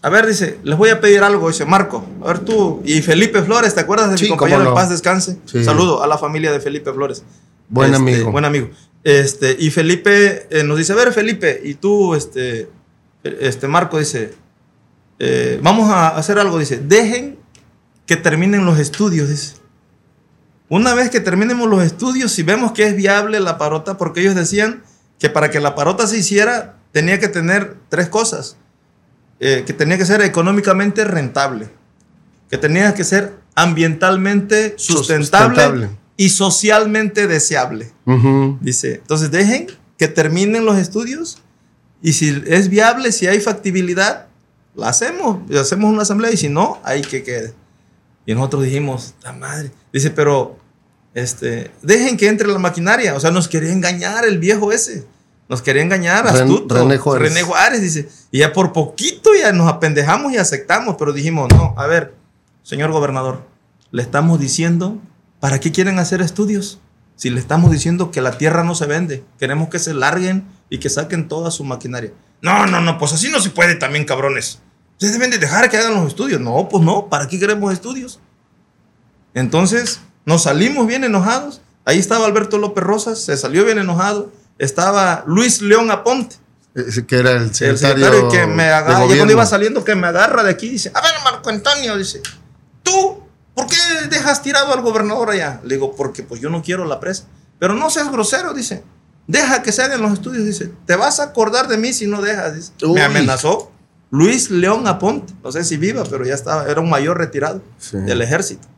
a 0.00 0.08
ver, 0.08 0.26
dice, 0.26 0.58
les 0.64 0.78
voy 0.78 0.88
a 0.88 0.98
pedir 0.98 1.22
algo, 1.22 1.48
dice 1.48 1.66
Marco. 1.66 2.06
A 2.22 2.28
ver 2.28 2.38
tú, 2.38 2.80
y 2.86 3.02
Felipe 3.02 3.42
Flores, 3.42 3.74
¿te 3.74 3.80
acuerdas 3.80 4.10
de 4.12 4.16
Sí, 4.16 4.24
mi 4.24 4.30
compañero 4.30 4.62
no. 4.62 4.68
en 4.70 4.74
paz 4.74 4.88
descanse? 4.88 5.38
Sí. 5.44 5.62
Saludo 5.62 6.02
a 6.02 6.06
la 6.06 6.16
familia 6.16 6.50
de 6.52 6.60
Felipe 6.60 6.90
Flores. 6.90 7.22
Buen 7.68 7.92
Este, 7.92 8.02
amigo. 8.02 8.30
Buen 8.32 8.46
amigo. 8.46 8.68
Este, 9.04 9.56
y 9.58 9.70
Felipe 9.70 10.46
eh, 10.50 10.62
nos 10.62 10.78
dice, 10.78 10.92
a 10.92 10.96
ver, 10.96 11.12
Felipe, 11.12 11.60
y 11.64 11.74
tú, 11.74 12.14
este, 12.14 12.68
este 13.24 13.68
Marco 13.68 13.98
dice, 13.98 14.34
eh, 15.18 15.58
vamos 15.62 15.90
a 15.90 16.08
hacer 16.08 16.38
algo, 16.38 16.58
dice, 16.58 16.78
dejen 16.78 17.38
que 18.06 18.16
terminen 18.16 18.64
los 18.64 18.78
estudios, 18.78 19.28
dice. 19.28 19.56
Una 20.68 20.94
vez 20.94 21.10
que 21.10 21.20
terminemos 21.20 21.68
los 21.68 21.82
estudios, 21.82 22.32
si 22.32 22.42
vemos 22.42 22.72
que 22.72 22.86
es 22.86 22.96
viable 22.96 23.40
la 23.40 23.58
parota, 23.58 23.98
porque 23.98 24.20
ellos 24.20 24.34
decían 24.34 24.82
que 25.18 25.28
para 25.28 25.50
que 25.50 25.60
la 25.60 25.74
parota 25.74 26.06
se 26.06 26.18
hiciera, 26.18 26.78
tenía 26.92 27.18
que 27.20 27.28
tener 27.28 27.76
tres 27.88 28.08
cosas. 28.08 28.56
Eh, 29.44 29.64
que 29.66 29.72
tenía 29.72 29.98
que 29.98 30.04
ser 30.04 30.22
económicamente 30.22 31.04
rentable, 31.04 31.68
que 32.48 32.58
tenía 32.58 32.94
que 32.94 33.02
ser 33.02 33.34
ambientalmente 33.56 34.74
sustentable, 34.78 35.56
Sustentable. 35.56 35.90
Y 36.16 36.28
socialmente 36.28 37.26
deseable. 37.26 37.92
Ujú. 38.06 38.58
Dice, 38.60 38.96
entonces 38.96 39.30
dejen 39.30 39.66
que 39.98 40.08
terminen 40.08 40.64
los 40.64 40.78
estudios 40.78 41.38
y 42.02 42.12
si 42.14 42.42
es 42.46 42.68
viable, 42.68 43.12
si 43.12 43.26
hay 43.26 43.40
factibilidad, 43.40 44.26
la 44.74 44.88
hacemos, 44.88 45.38
hacemos 45.58 45.92
una 45.92 46.02
asamblea 46.02 46.32
y 46.32 46.36
si 46.36 46.48
no, 46.48 46.78
ahí 46.84 47.02
que 47.02 47.22
quede. 47.22 47.54
Y 48.26 48.34
nosotros 48.34 48.64
dijimos, 48.64 49.14
la 49.22 49.32
madre, 49.32 49.70
dice, 49.92 50.10
pero 50.10 50.56
este, 51.14 51.70
dejen 51.82 52.16
que 52.16 52.28
entre 52.28 52.48
la 52.48 52.58
maquinaria, 52.58 53.14
o 53.14 53.20
sea, 53.20 53.30
nos 53.30 53.48
quería 53.48 53.72
engañar 53.72 54.24
el 54.24 54.38
viejo 54.38 54.72
ese. 54.72 55.04
Nos 55.48 55.60
quería 55.60 55.82
engañar, 55.82 56.24
Ren- 56.24 56.42
astuto. 56.44 56.74
René 56.74 56.96
Juárez. 56.98 57.28
René 57.28 57.42
Juárez, 57.42 57.82
dice. 57.82 58.08
Y 58.30 58.38
ya 58.38 58.52
por 58.52 58.72
poquito 58.72 59.30
ya 59.38 59.52
nos 59.52 59.68
apendejamos 59.68 60.32
y 60.32 60.38
aceptamos, 60.38 60.96
pero 60.98 61.12
dijimos, 61.12 61.48
no, 61.50 61.74
a 61.76 61.86
ver, 61.86 62.14
señor 62.62 62.90
gobernador, 62.92 63.42
le 63.90 64.02
estamos 64.02 64.40
diciendo, 64.40 64.98
¿para 65.42 65.58
qué 65.58 65.72
quieren 65.72 65.98
hacer 65.98 66.22
estudios? 66.22 66.78
Si 67.16 67.28
le 67.28 67.40
estamos 67.40 67.72
diciendo 67.72 68.12
que 68.12 68.20
la 68.20 68.38
tierra 68.38 68.62
no 68.62 68.76
se 68.76 68.86
vende, 68.86 69.24
queremos 69.40 69.70
que 69.70 69.80
se 69.80 69.92
larguen 69.92 70.46
y 70.70 70.78
que 70.78 70.88
saquen 70.88 71.26
toda 71.26 71.50
su 71.50 71.64
maquinaria. 71.64 72.12
No, 72.42 72.64
no, 72.66 72.80
no, 72.80 72.96
pues 72.96 73.12
así 73.12 73.28
no 73.28 73.40
se 73.40 73.50
puede 73.50 73.74
también, 73.74 74.04
cabrones. 74.04 74.60
Ustedes 74.92 75.14
deben 75.14 75.32
de 75.32 75.38
dejar 75.38 75.68
que 75.68 75.76
hagan 75.78 75.94
los 75.96 76.06
estudios. 76.06 76.40
No, 76.40 76.68
pues 76.68 76.84
no, 76.84 77.08
¿para 77.08 77.26
qué 77.26 77.40
queremos 77.40 77.72
estudios? 77.72 78.20
Entonces 79.34 80.00
nos 80.24 80.44
salimos 80.44 80.86
bien 80.86 81.02
enojados. 81.02 81.60
Ahí 81.84 81.98
estaba 81.98 82.24
Alberto 82.26 82.58
López 82.58 82.84
Rosas, 82.84 83.18
se 83.18 83.36
salió 83.36 83.64
bien 83.64 83.78
enojado. 83.78 84.30
Estaba 84.58 85.24
Luis 85.26 85.60
León 85.60 85.90
Aponte, 85.90 86.36
Ese 86.76 87.04
que 87.04 87.16
era 87.16 87.32
el 87.32 87.38
el 87.38 87.54
secretario, 87.54 88.06
secretario 88.06 88.28
que 88.28 88.46
me 88.46 88.70
agarra, 88.70 89.06
cuando 89.06 89.32
iba 89.32 89.44
saliendo, 89.44 89.82
que 89.82 89.96
me 89.96 90.06
agarra 90.06 90.44
de 90.44 90.50
aquí, 90.50 90.68
dice, 90.68 90.92
a 90.94 91.00
ver, 91.00 91.14
Marco 91.24 91.50
Antonio, 91.50 91.98
dice, 91.98 92.22
tú, 92.84 93.21
¿por 93.54 93.66
qué 93.66 93.76
dejas 94.10 94.42
tirado 94.42 94.72
al 94.72 94.80
gobernador 94.82 95.30
allá? 95.30 95.60
Le 95.64 95.74
digo, 95.74 95.94
porque 95.96 96.22
pues 96.22 96.40
yo 96.40 96.50
no 96.50 96.62
quiero 96.62 96.84
la 96.84 97.00
presa. 97.00 97.24
Pero 97.58 97.74
no 97.74 97.90
seas 97.90 98.10
grosero, 98.10 98.54
dice, 98.54 98.82
deja 99.26 99.62
que 99.62 99.72
se 99.72 99.82
hagan 99.82 100.02
los 100.02 100.12
estudios, 100.12 100.44
dice, 100.44 100.72
te 100.86 100.96
vas 100.96 101.20
a 101.20 101.24
acordar 101.24 101.68
de 101.68 101.78
mí 101.78 101.92
si 101.92 102.06
no 102.06 102.20
dejas, 102.20 102.54
dice. 102.54 102.72
Uy. 102.84 102.94
Me 102.94 103.02
amenazó 103.02 103.70
Luis 104.10 104.50
León 104.50 104.86
Aponte, 104.88 105.32
no 105.44 105.52
sé 105.52 105.64
si 105.64 105.76
viva, 105.76 106.02
pero 106.10 106.24
ya 106.24 106.34
estaba, 106.34 106.66
era 106.68 106.80
un 106.80 106.90
mayor 106.90 107.18
retirado 107.18 107.62
Sí. 107.78 107.98
del 107.98 108.20
ejército. 108.20 108.68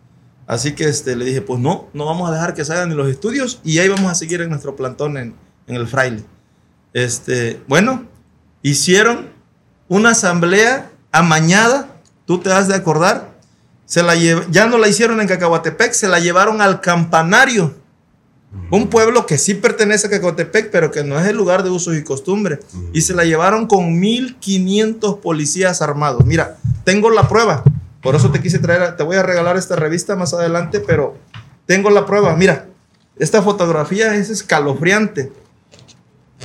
Así 0.46 0.74
que 0.74 0.84
este, 0.84 1.16
le 1.16 1.24
dije, 1.24 1.40
pues 1.40 1.58
no, 1.60 1.88
no 1.94 2.04
vamos 2.04 2.28
a 2.28 2.32
dejar 2.34 2.52
que 2.52 2.62
ni 2.86 2.94
los 2.94 3.08
estudios 3.08 3.60
y 3.64 3.78
ahí 3.78 3.88
vamos 3.88 4.12
a 4.12 4.14
seguir 4.14 4.42
en 4.42 4.50
nuestro 4.50 4.76
plantón 4.76 5.16
en, 5.16 5.34
en 5.66 5.76
el 5.76 5.88
fraile. 5.88 6.22
Este, 6.92 7.62
bueno, 7.66 8.06
hicieron 8.62 9.30
una 9.88 10.10
asamblea 10.10 10.90
amañada, 11.12 11.88
tú 12.26 12.38
te 12.40 12.52
has 12.52 12.68
de 12.68 12.74
acordar, 12.74 13.33
se 13.86 14.02
la 14.02 14.14
ya 14.14 14.66
no 14.66 14.78
la 14.78 14.88
hicieron 14.88 15.20
en 15.20 15.28
Cacahuatepec, 15.28 15.92
se 15.92 16.08
la 16.08 16.20
llevaron 16.20 16.60
al 16.60 16.80
campanario. 16.80 17.74
Un 18.70 18.88
pueblo 18.88 19.26
que 19.26 19.36
sí 19.36 19.54
pertenece 19.54 20.06
a 20.06 20.10
Cacahuatepec, 20.10 20.70
pero 20.70 20.90
que 20.90 21.02
no 21.02 21.18
es 21.18 21.26
el 21.26 21.36
lugar 21.36 21.64
de 21.64 21.70
usos 21.70 21.96
y 21.96 22.04
costumbre. 22.04 22.60
Y 22.92 23.00
se 23.00 23.14
la 23.14 23.24
llevaron 23.24 23.66
con 23.66 23.98
1500 23.98 25.16
policías 25.16 25.82
armados. 25.82 26.24
Mira, 26.24 26.56
tengo 26.84 27.10
la 27.10 27.28
prueba. 27.28 27.64
Por 28.00 28.14
eso 28.14 28.30
te 28.30 28.40
quise 28.40 28.58
traer, 28.58 28.96
te 28.96 29.02
voy 29.02 29.16
a 29.16 29.22
regalar 29.22 29.56
esta 29.56 29.76
revista 29.76 30.14
más 30.14 30.34
adelante, 30.34 30.80
pero 30.80 31.16
tengo 31.66 31.90
la 31.90 32.06
prueba. 32.06 32.36
Mira, 32.36 32.68
esta 33.18 33.42
fotografía 33.42 34.14
es 34.14 34.30
escalofriante. 34.30 35.32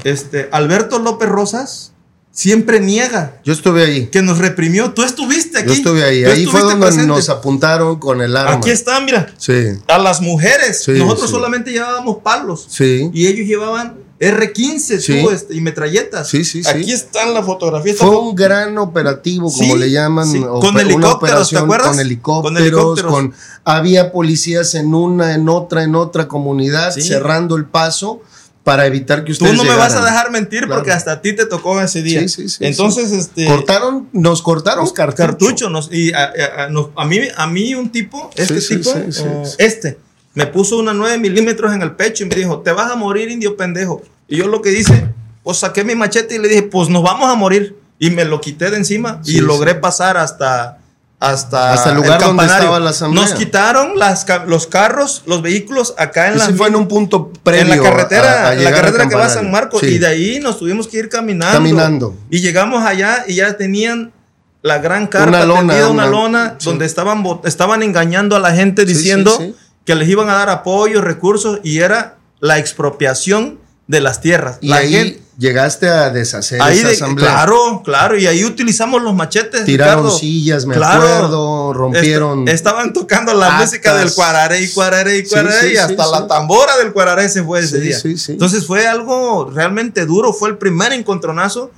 Este, 0.03 0.49
Alberto 0.51 0.99
López 0.99 1.29
Rosas 1.29 1.93
siempre 2.31 2.79
niega 2.79 3.33
Yo 3.43 3.53
estuve 3.53 3.83
ahí. 3.85 4.07
que 4.07 4.21
nos 4.21 4.37
reprimió. 4.37 4.91
Tú 4.93 5.03
estuviste 5.03 5.57
aquí. 5.59 5.67
Yo 5.67 5.73
estuve 5.73 6.03
ahí. 6.03 6.23
Ahí 6.23 6.45
fue 6.45 6.61
donde 6.61 6.85
presente. 6.85 7.07
nos 7.07 7.29
apuntaron 7.29 7.97
con 7.99 8.21
el 8.21 8.35
arma. 8.37 8.53
Aquí 8.53 8.69
está, 8.69 8.99
mira. 9.01 9.33
Sí, 9.37 9.53
A 9.87 9.97
las 9.97 10.21
mujeres. 10.21 10.83
Sí, 10.83 10.93
Nosotros 10.93 11.27
sí. 11.27 11.35
solamente 11.35 11.71
llevábamos 11.71 12.17
palos. 12.23 12.65
sí. 12.69 13.09
Y 13.13 13.27
ellos 13.27 13.47
llevaban 13.47 13.97
R15 14.19 14.99
Sí. 14.99 15.21
tú, 15.23 15.29
este, 15.31 15.55
y 15.55 15.61
metralletas. 15.61 16.27
Sí, 16.27 16.43
sí, 16.43 16.61
sí. 16.63 16.69
Aquí 16.69 16.91
están 16.91 17.33
la 17.33 17.41
fotografía. 17.41 17.93
Esta 17.93 18.05
Fue 18.05 18.17
un 18.17 18.35
gran 18.35 18.77
operativo, 18.77 19.51
como 19.51 19.75
le 19.77 19.89
llaman. 19.91 20.29
Con 20.59 20.77
helicópteros, 20.79 21.49
¿te 21.49 21.57
acuerdas? 21.57 21.89
Con 21.89 21.99
helicópteros. 21.99 22.53
Con 22.53 22.57
helicópteros. 22.61 23.11
con- 23.11 23.33
había 23.63 24.11
policías 24.11 24.75
en 24.75 24.93
una, 24.93 25.35
en 25.35 25.47
otra, 25.47 25.83
en 25.83 25.95
otra 25.95 26.27
comunidad, 26.27 26.91
cerrando 26.91 27.55
el 27.55 27.65
paso 27.65 28.21
para 28.63 28.85
evitar 28.85 29.19
que 29.23 29.27
Tú 29.33 29.45
ustedes 29.45 29.55
no 29.55 29.63
me 29.63 29.75
vas 29.75 29.95
a 29.95 30.03
dejar 30.03 30.31
mentir 30.31 30.59
Claro. 30.65 30.75
porque 30.75 30.91
hasta 30.91 31.13
a 31.13 31.21
ti 31.21 31.33
te 31.33 31.45
tocó 31.45 31.79
ese 31.81 32.01
día. 32.03 32.19
Sí, 32.21 32.29
sí, 32.29 32.49
sí, 32.49 32.57
Entonces, 32.65 33.11
este. 33.11 33.45
Cortaron, 33.45 34.09
nos 34.13 34.41
cortaron 34.41 34.87
cartucho. 34.91 35.69
nos- 35.69 35.91
y 35.91 36.13
a, 36.13 36.25
a- 36.25 36.63
a- 36.65 36.69
nos- 36.69 36.89
a 36.95 37.05
mí, 37.05 37.19
a 37.35 37.47
mí 37.47 37.73
un 37.75 37.89
tipo, 37.89 38.29
este 38.35 38.59
tipo, 38.61 38.91
eh, 38.95 39.43
este, 39.57 39.97
me 40.35 40.45
puso 40.45 40.77
una 40.77 40.93
9 40.93 41.17
milímetros 41.17 41.73
en 41.73 41.81
el 41.81 41.93
pecho 41.95 42.23
y 42.23 42.27
me 42.27 42.35
dijo, 42.35 42.59
te 42.59 42.71
vas 42.71 42.91
a 42.91 42.95
morir, 42.95 43.29
indio 43.31 43.55
pendejo. 43.57 44.01
Y 44.27 44.37
yo 44.37 44.47
lo 44.47 44.61
que 44.61 44.71
hice, 44.77 45.07
pues 45.43 45.57
saqué 45.57 45.83
mi 45.83 45.95
machete 45.95 46.35
y 46.35 46.39
le 46.39 46.47
dije, 46.49 46.63
pues 46.63 46.89
nos 46.89 47.01
vamos 47.01 47.27
a 47.29 47.35
morir. 47.35 47.75
Y 47.97 48.11
me 48.11 48.23
lo 48.25 48.39
quité 48.39 48.69
de 48.69 48.77
encima 48.77 49.21
y 49.25 49.39
logré 49.41 49.75
pasar 49.75 50.15
hasta... 50.17 50.77
Hasta, 51.19 51.73
Hasta 51.73 51.89
el 51.89 51.97
lugar 51.97 52.21
donde 52.21 52.45
estaba 52.45 52.79
la 52.79 52.91
asamblea. 52.91 53.25
Nos 53.25 53.33
quitaron 53.33 53.99
las, 53.99 54.25
los 54.47 54.67
carros, 54.67 55.23
los 55.25 55.41
vehículos 55.41 55.93
acá 55.97 56.29
en 56.29 56.37
la 56.37 56.45
fue 56.51 56.69
en 56.69 56.77
un 56.77 56.87
punto 56.87 57.33
previo. 57.43 57.61
en 57.63 57.69
la 57.69 57.83
carretera, 57.83 58.45
a- 58.45 58.49
a 58.49 58.53
en 58.53 58.63
la 58.63 58.71
carretera 58.71 59.09
que 59.09 59.15
va 59.15 59.25
a 59.25 59.29
San. 59.29 59.51
Marcos. 59.51 59.81
Sí. 59.81 59.87
Y 59.87 59.97
de 59.97 60.07
ahí 60.07 60.39
nos 60.39 60.57
tuvimos 60.59 60.87
que 60.87 60.97
ir 60.97 61.09
caminando. 61.09 61.57
Caminando. 61.57 62.15
Y 62.29 62.39
llegamos 62.39 62.85
allá 62.85 63.25
y 63.27 63.35
ya 63.35 63.57
tenían 63.57 64.13
la 64.61 64.77
gran 64.77 65.07
carpa 65.07 65.27
Una 65.29 65.45
lona, 65.45 65.59
tendida, 65.73 65.89
una, 65.89 66.03
una- 66.05 66.11
lona, 66.11 66.55
sí. 66.57 66.65
donde 66.65 66.85
estaban, 66.85 67.23
estaban 67.43 67.83
engañando 67.83 68.37
a 68.37 68.39
la 68.39 68.53
gente 68.53 68.85
diciendo 68.85 69.35
sí. 69.37 69.53
que 69.85 69.95
les 69.95 70.07
iban 70.07 70.29
a 70.29 70.35
dar 70.35 70.49
apoyo, 70.49 71.01
recursos, 71.01 71.59
y 71.63 71.79
era 71.79 72.15
la 72.39 72.59
expropiación 72.59 73.59
de 73.87 73.99
las 74.01 74.21
tierras. 74.21 74.57
Y 74.61 74.69
la 74.69 74.77
ahí 74.77 74.93
gente- 74.93 75.21
llegaste 75.39 75.87
a 75.87 76.09
deshacer 76.09 76.61
ahí 76.61 76.77
esa 76.79 76.87
de- 76.89 76.93
asamblea. 76.95 77.29
claro, 77.29 77.81
claro, 77.83 78.17
y 78.17 78.27
ahí 78.27 78.43
utilizamos 78.43 79.01
los 79.01 79.15
machetes. 79.15 79.63
Tiraron 79.65 80.03
Ricardo. 80.03 80.17
sillas, 80.19 80.65
me 80.65 80.75
Claro. 80.75 81.01
acuerdo, 81.01 81.73
rompieron. 81.73 82.47
Est- 82.47 82.55
estaban 82.55 82.91
tocando 82.93 83.33
la 83.33 83.47
actas. 83.47 83.69
música 83.69 83.95
del 83.95 84.13
cuararé 84.13 84.61
y 84.61 84.69
cuararé 84.69 85.17
y 85.19 85.23
cuararé 85.25 85.59
sí, 85.61 85.67
y 85.67 85.69
sí, 85.71 85.77
hasta 85.77 86.03
sí. 86.03 86.09
la 86.11 86.27
tambora 86.27 86.77
del 86.77 86.91
cuararé 86.91 87.29
se 87.29 87.41
fue 87.43 87.61
ese 87.61 87.79
día. 87.79 87.97
sí, 87.97 88.17
sí. 88.17 88.33
Entonces 88.33 88.67
fue 88.67 88.85
algo 88.85 89.49
realmente 89.51 90.05
duro, 90.05 90.33
fue 90.33 90.49
el 90.49 90.57
primer 90.57 90.91
encontronazo, 90.91 91.71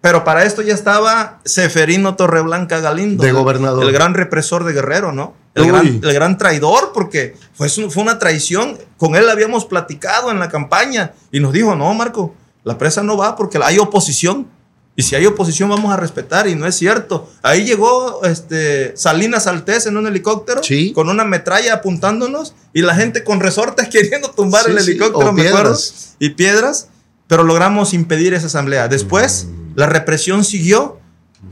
pero 0.00 0.22
para 0.22 0.44
esto 0.44 0.62
ya 0.62 0.72
estaba 0.74 1.40
Seferino 1.44 2.14
Torreblanca 2.14 2.78
Galindo. 2.78 3.24
De 3.24 3.32
gobernador. 3.32 3.82
El 3.82 3.90
gran 3.92 4.14
represor 4.14 4.62
de 4.62 4.72
Guerrero, 4.72 5.10
¿no? 5.12 5.34
El, 5.56 5.66
gran, 5.66 5.86
el 6.04 6.12
gran 6.14 6.38
traidor, 6.38 6.92
porque 6.94 7.36
fue, 7.52 7.68
fue 7.68 8.00
una 8.00 8.20
traición. 8.20 8.78
Con 8.96 9.16
él 9.16 9.28
habíamos 9.28 9.64
platicado 9.64 10.30
en 10.30 10.38
la 10.38 10.48
campaña 10.48 11.14
y 11.32 11.40
nos 11.40 11.52
dijo, 11.52 11.74
no, 11.74 11.92
Marco, 11.94 12.32
la 12.68 12.78
presa 12.78 13.02
no 13.02 13.16
va 13.16 13.34
porque 13.34 13.58
hay 13.62 13.78
oposición. 13.78 14.46
Y 14.94 15.02
si 15.04 15.14
hay 15.14 15.24
oposición 15.26 15.68
vamos 15.70 15.92
a 15.92 15.96
respetar 15.96 16.48
y 16.48 16.54
no 16.56 16.66
es 16.66 16.74
cierto. 16.74 17.30
Ahí 17.42 17.64
llegó 17.64 18.24
este, 18.24 18.96
Salinas 18.96 19.46
Altés 19.46 19.86
en 19.86 19.96
un 19.96 20.06
helicóptero 20.08 20.60
Sí. 20.62 20.92
con 20.92 21.08
una 21.08 21.24
metralla 21.24 21.74
apuntándonos 21.74 22.54
y 22.74 22.82
la 22.82 22.94
gente 22.96 23.22
con 23.24 23.38
resortes 23.40 23.88
queriendo 23.92 24.30
tumbar 24.32 24.64
Sí, 24.64 24.72
el 24.72 24.80
sí, 24.80 24.90
helicóptero, 24.90 25.30
o 25.30 25.32
me 25.32 25.42
acuerdo. 25.48 25.70
piedras. 25.70 26.16
Y 26.18 26.30
piedras. 26.30 26.88
pero 27.28 27.44
logramos 27.44 27.94
impedir 27.94 28.34
esa 28.34 28.46
asamblea. 28.48 28.88
Después, 28.88 29.48
la 29.76 29.86
represión 29.86 30.44
siguió. 30.44 30.98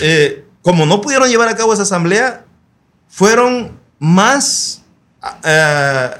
Eh, 0.00 0.44
como 0.62 0.84
no 0.84 1.00
pudieron 1.00 1.28
llevar 1.28 1.48
a 1.48 1.54
cabo 1.56 1.72
esa 1.72 1.82
asamblea, 1.84 2.44
fueron 3.08 3.78
más, 4.00 4.82
eh, 5.44 6.10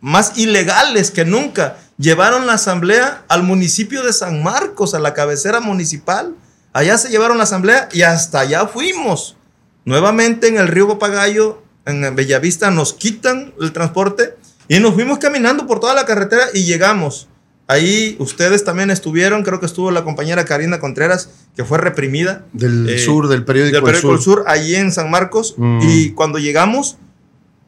más 0.00 0.38
ilegales 0.38 1.10
que 1.10 1.24
nunca. 1.24 1.76
Llevaron 1.98 2.46
la 2.46 2.54
asamblea 2.54 3.24
al 3.28 3.42
municipio 3.42 4.02
de 4.02 4.12
San 4.12 4.42
Marcos, 4.42 4.94
a 4.94 4.98
la 4.98 5.14
cabecera 5.14 5.60
municipal. 5.60 6.34
Allá 6.72 6.96
se 6.98 7.10
llevaron 7.10 7.36
la 7.38 7.44
asamblea 7.44 7.88
y 7.92 8.02
hasta 8.02 8.40
allá 8.40 8.66
fuimos. 8.66 9.36
Nuevamente 9.84 10.48
en 10.48 10.56
el 10.56 10.68
río 10.68 10.88
Papagayo, 10.88 11.62
en 11.84 12.14
Bellavista, 12.14 12.70
nos 12.70 12.94
quitan 12.94 13.52
el 13.60 13.72
transporte 13.72 14.36
y 14.68 14.78
nos 14.80 14.94
fuimos 14.94 15.18
caminando 15.18 15.66
por 15.66 15.80
toda 15.80 15.94
la 15.94 16.06
carretera 16.06 16.44
y 16.54 16.64
llegamos. 16.64 17.28
Ahí 17.68 18.16
ustedes 18.18 18.64
también 18.64 18.90
estuvieron, 18.90 19.44
creo 19.44 19.60
que 19.60 19.66
estuvo 19.66 19.90
la 19.90 20.04
compañera 20.04 20.44
Karina 20.44 20.78
Contreras, 20.80 21.30
que 21.56 21.64
fue 21.64 21.78
reprimida. 21.78 22.44
Del 22.52 22.88
Eh, 22.88 22.98
sur, 22.98 23.28
del 23.28 23.44
periódico, 23.44 23.76
del 23.76 23.84
periódico 23.84 24.10
El 24.10 24.16
El 24.16 24.22
Sur, 24.22 24.44
allí 24.46 24.74
en 24.74 24.92
San 24.92 25.10
Marcos. 25.10 25.54
Mm. 25.56 25.80
Y 25.82 26.10
cuando 26.10 26.38
llegamos, 26.38 26.98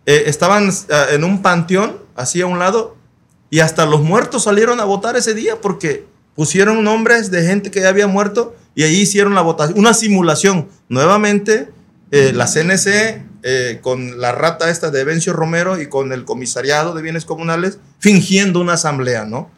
eh, 0.07 0.25
estaban 0.27 0.69
eh, 0.69 1.07
en 1.13 1.25
un 1.25 1.43
panteón, 1.43 1.99
así 2.17 2.41
a 2.41 2.47
un 2.47 2.59
lado, 2.59 2.97
y 3.55 3.61
hasta 3.61 3.87
los 3.87 4.03
muertos 4.03 4.43
salieron 4.43 4.81
a 4.81 4.85
votar 4.85 5.17
ese 5.17 5.33
día 5.33 5.61
porque 5.61 6.05
pusieron 6.35 6.83
nombres 6.83 7.31
de 7.31 7.47
gente 7.47 7.71
que 7.71 7.83
ya 7.83 7.89
había 7.89 8.09
muerto 8.09 8.57
y 8.75 8.83
ahí 8.83 8.97
hicieron 8.97 9.37
la 9.37 9.43
votación, 9.43 9.79
una 9.79 9.95
simulación. 9.95 10.67
Nuevamente, 10.89 11.69
eh, 12.11 12.33
la 12.35 12.49
CNC, 12.49 13.23
eh, 13.45 13.79
con 13.81 14.21
la 14.21 14.33
rata 14.33 14.71
esta 14.71 14.91
de 14.91 15.05
Bencio 15.05 15.33
Romero 15.35 15.81
y 15.81 15.89
con 15.89 16.13
el 16.13 16.25
comisariado 16.25 16.95
de 16.95 17.03
bienes 17.03 17.25
comunales, 17.25 17.79
fingiendo 18.01 18.61
una 18.61 18.73
asamblea, 18.73 19.25
¿no? 19.25 19.49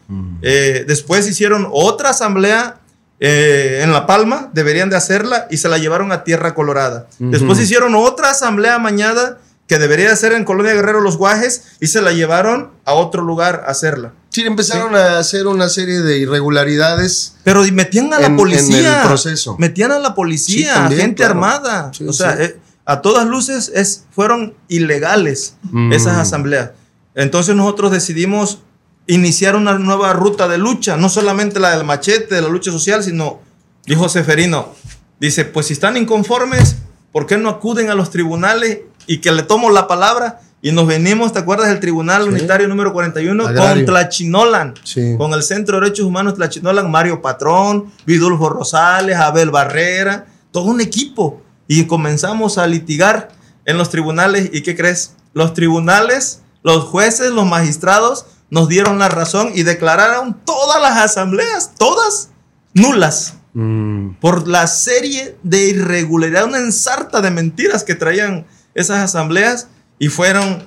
Eh, 0.42 0.84
después 0.86 1.26
hicieron 1.26 1.66
otra 1.72 2.10
asamblea 2.10 2.80
eh, 3.18 3.80
en 3.82 3.94
La 3.94 4.06
Palma, 4.06 4.50
deberían 4.52 4.90
de 4.90 4.96
hacerla, 4.96 5.46
y 5.50 5.56
se 5.56 5.70
la 5.70 5.78
llevaron 5.78 6.12
a 6.12 6.22
Tierra 6.22 6.54
Colorada. 6.54 7.06
Después 7.18 7.58
hicieron 7.58 7.94
otra 7.94 8.28
asamblea 8.28 8.78
mañana 8.78 9.38
que 9.66 9.78
debería 9.78 10.10
de 10.10 10.16
ser 10.16 10.32
en 10.32 10.44
Colonia 10.44 10.74
Guerrero 10.74 11.00
Los 11.00 11.16
Guajes, 11.16 11.62
y 11.80 11.88
se 11.88 12.00
la 12.02 12.12
llevaron 12.12 12.70
a 12.84 12.94
otro 12.94 13.22
lugar 13.22 13.64
a 13.66 13.70
hacerla. 13.70 14.12
Sí, 14.30 14.42
empezaron 14.42 14.94
a 14.94 15.18
hacer 15.18 15.46
una 15.46 15.68
serie 15.68 16.00
de 16.02 16.18
irregularidades. 16.18 17.36
Pero 17.44 17.62
metían 17.72 18.12
a 18.12 18.20
la 18.20 18.26
En- 18.26 18.32
en 18.32 18.36
policía. 18.36 19.00
el 19.02 19.08
proceso. 19.08 19.56
Metían 19.58 19.92
a 19.92 19.98
la 19.98 20.14
policía, 20.14 20.72
Sí, 20.72 20.78
también, 20.78 21.00
gente 21.00 21.16
claro. 21.16 21.32
armada. 21.32 21.90
Sí, 21.94 22.06
o 22.06 22.12
sea, 22.12 22.34
eh, 22.42 22.58
a 22.84 23.00
todas 23.02 23.26
luces 23.26 23.70
es, 23.74 24.04
fueron 24.12 24.54
ilegales 24.68 25.54
Mm. 25.70 25.92
esas 25.92 26.16
asambleas. 26.18 26.70
Entonces 27.14 27.56
nosotros 27.56 27.90
decidimos 27.92 28.60
iniciar 29.06 29.56
una 29.56 29.78
nueva 29.78 30.12
ruta 30.12 30.48
de 30.48 30.58
lucha, 30.58 30.96
no 30.96 31.08
solamente 31.08 31.58
la 31.60 31.76
del 31.76 31.84
machete, 31.86 32.34
de 32.34 32.42
la 32.42 32.48
lucha 32.48 32.70
social, 32.70 33.02
sino, 33.02 33.40
dijo 33.86 34.08
Seferino, 34.08 34.74
dice, 35.18 35.44
pues 35.44 35.66
si 35.66 35.72
están 35.72 35.96
inconformes, 35.96 36.76
¿por 37.12 37.26
qué 37.26 37.36
no 37.38 37.48
acuden 37.48 37.88
a 37.90 37.94
los 37.94 38.10
tribunales 38.10 38.80
y 39.06 39.18
que 39.18 39.32
le 39.32 39.42
tomo 39.42 39.70
la 39.70 39.86
palabra? 39.86 40.40
Y 40.62 40.72
nos 40.72 40.86
venimos, 40.86 41.32
¿te 41.32 41.38
acuerdas 41.38 41.68
del 41.68 41.80
Tribunal 41.80 42.24
Sí. 42.24 42.28
Unitario 42.30 42.66
número 42.66 42.92
41? 42.92 43.46
Agrario. 43.46 43.84
Con 43.84 43.86
Tlachinolan 43.86 44.74
Sí. 44.82 45.14
con 45.16 45.32
el 45.32 45.42
Centro 45.42 45.76
de 45.76 45.84
Derechos 45.84 46.06
Humanos 46.06 46.34
Tlachinolan, 46.34 46.90
Mario 46.90 47.20
Patrón, 47.22 47.92
Vidulfo 48.06 48.48
Rosales, 48.48 49.16
Abel 49.16 49.50
Barrera, 49.50 50.26
todo 50.50 50.64
un 50.64 50.80
equipo. 50.80 51.42
Y 51.68 51.84
comenzamos 51.84 52.58
a 52.58 52.66
litigar 52.66 53.28
en 53.64 53.76
los 53.78 53.90
tribunales. 53.90 54.50
¿Y 54.52 54.62
qué 54.62 54.74
crees? 54.76 55.14
Los 55.34 55.52
tribunales, 55.54 56.40
los 56.62 56.84
jueces, 56.84 57.30
los 57.32 57.46
magistrados 57.46 58.26
nos 58.50 58.68
dieron 58.68 58.98
la 58.98 59.08
razón 59.08 59.50
y 59.54 59.62
declararon 59.64 60.36
todas 60.44 60.80
las 60.80 60.96
asambleas, 60.96 61.72
todas 61.78 62.30
nulas, 62.74 63.34
Mm. 63.58 64.16
por 64.20 64.46
la 64.48 64.66
serie 64.66 65.36
de 65.42 65.68
irregularidad, 65.68 66.44
una 66.44 66.58
ensarta 66.58 67.20
de 67.22 67.30
mentiras 67.30 67.84
que 67.84 67.94
traían 67.94 68.46
esas 68.76 68.98
asambleas 68.98 69.68
y 69.98 70.08
fueron 70.08 70.64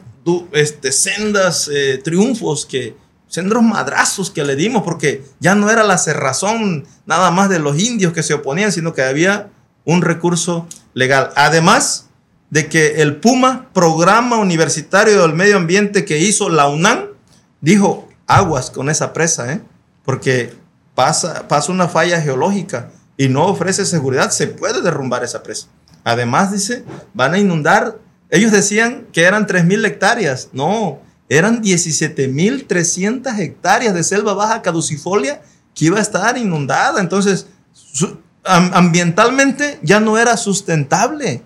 este, 0.51 0.91
sendas 0.91 1.70
eh, 1.74 2.01
triunfos 2.03 2.66
que 2.66 2.97
sendos 3.28 3.64
madrazos 3.64 4.32
que 4.32 4.43
le 4.43 4.55
dimos 4.55 4.84
porque 4.84 5.24
ya 5.39 5.55
no 5.55 5.70
era 5.70 5.84
la 5.84 5.97
cerrazón 5.97 6.86
nada 7.05 7.32
más 7.32 7.49
de 7.49 7.60
los 7.60 7.80
indios 7.80 8.12
que 8.12 8.24
se 8.24 8.34
oponían 8.34 8.72
sino 8.72 8.93
que 8.93 9.03
había 9.03 9.49
un 9.86 10.01
recurso 10.01 10.68
legal 10.93 11.32
además 11.36 12.07
de 12.49 12.68
que 12.68 13.01
el 13.01 13.18
Puma 13.18 13.70
programa 13.74 14.38
universitario 14.38 15.22
del 15.22 15.34
medio 15.34 15.57
ambiente 15.57 16.05
que 16.05 16.20
hizo 16.20 16.49
la 16.49 16.68
UNAM 16.68 17.05
dijo 17.62 18.10
aguas 18.28 18.72
con 18.72 18.89
esa 18.89 19.14
presa 19.14 19.53
¿eh? 19.53 19.62
porque 20.03 20.53
pasa, 20.95 21.47
pasa 21.47 21.72
una 21.72 21.88
falla 21.88 22.20
geológica 22.20 22.91
y 23.16 23.30
no 23.30 23.45
ofrece 23.47 23.86
seguridad, 23.86 24.32
se 24.32 24.47
puede 24.47 24.82
derrumbar 24.82 25.24
esa 25.24 25.43
presa. 25.43 25.68
Además, 26.04 26.52
dice, 26.52 26.84
van 27.14 27.34
a 27.34 27.39
inundar. 27.39 27.97
Ellos 28.30 28.52
decían 28.52 29.08
que 29.12 29.24
eran 29.24 29.47
3.000 29.47 29.86
hectáreas. 29.86 30.50
No, 30.54 31.00
eran 31.30 31.62
17.300 31.62 33.39
hectáreas 33.39 33.93
de 33.93 34.04
selva 34.04 34.34
baja 34.34 34.62
caducifolia 34.62 35.41
que 35.76 35.86
iba 35.86 36.00
a 36.00 36.02
estar 36.02 36.38
inundada. 36.38 37.00
Entonces, 37.00 37.47
ambientalmente 38.43 39.80
ya 39.84 40.00
no 40.00 40.18
era 40.18 40.38
sustentable 40.38 41.43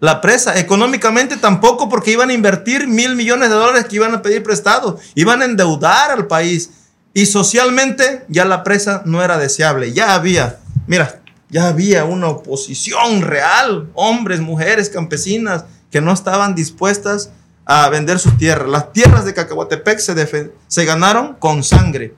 la 0.00 0.20
presa. 0.20 0.58
Económicamente 0.58 1.36
tampoco 1.36 1.88
porque 1.88 2.12
iban 2.12 2.30
a 2.30 2.34
invertir 2.34 2.88
mil 2.88 3.16
millones 3.16 3.50
de 3.50 3.54
dólares 3.54 3.86
que 3.86 3.96
iban 3.96 4.14
a 4.14 4.22
pedir 4.22 4.42
prestado. 4.42 4.98
Iban 5.14 5.42
a 5.42 5.44
endeudar 5.44 6.10
al 6.10 6.26
país. 6.26 6.70
Y 7.12 7.26
socialmente 7.26 8.24
ya 8.28 8.44
la 8.44 8.62
presa 8.62 9.02
no 9.04 9.22
era 9.22 9.38
deseable. 9.38 9.92
Ya 9.92 10.14
había, 10.14 10.58
mira, 10.86 11.20
ya 11.50 11.68
había 11.68 12.04
una 12.04 12.28
oposición 12.28 13.22
real. 13.22 13.90
Hombres, 13.94 14.40
mujeres, 14.40 14.90
campesinas 14.90 15.64
que 15.90 16.00
no 16.00 16.12
estaban 16.12 16.54
dispuestas 16.54 17.30
a 17.64 17.88
vender 17.88 18.18
sus 18.18 18.36
tierras. 18.36 18.68
Las 18.68 18.92
tierras 18.92 19.24
de 19.24 19.34
Cacahuatepec 19.34 19.98
se, 19.98 20.52
se 20.66 20.84
ganaron 20.84 21.34
con 21.38 21.62
sangre. 21.62 22.14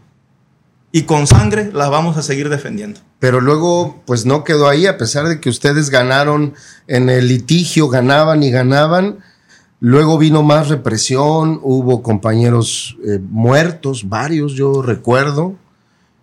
Y 0.92 1.02
con 1.02 1.28
sangre 1.28 1.70
las 1.72 1.90
vamos 1.90 2.16
a 2.16 2.22
seguir 2.22 2.48
defendiendo. 2.48 3.00
Pero 3.20 3.40
luego, 3.40 4.02
pues 4.06 4.26
no 4.26 4.42
quedó 4.42 4.68
ahí, 4.68 4.86
a 4.86 4.98
pesar 4.98 5.28
de 5.28 5.40
que 5.40 5.48
ustedes 5.48 5.90
ganaron 5.90 6.54
en 6.88 7.08
el 7.10 7.28
litigio, 7.28 7.88
ganaban 7.88 8.42
y 8.42 8.50
ganaban. 8.50 9.18
Luego 9.78 10.18
vino 10.18 10.42
más 10.42 10.68
represión, 10.68 11.60
hubo 11.62 12.02
compañeros 12.02 12.96
eh, 13.06 13.20
muertos, 13.20 14.08
varios, 14.08 14.52
yo 14.52 14.82
recuerdo. 14.82 15.54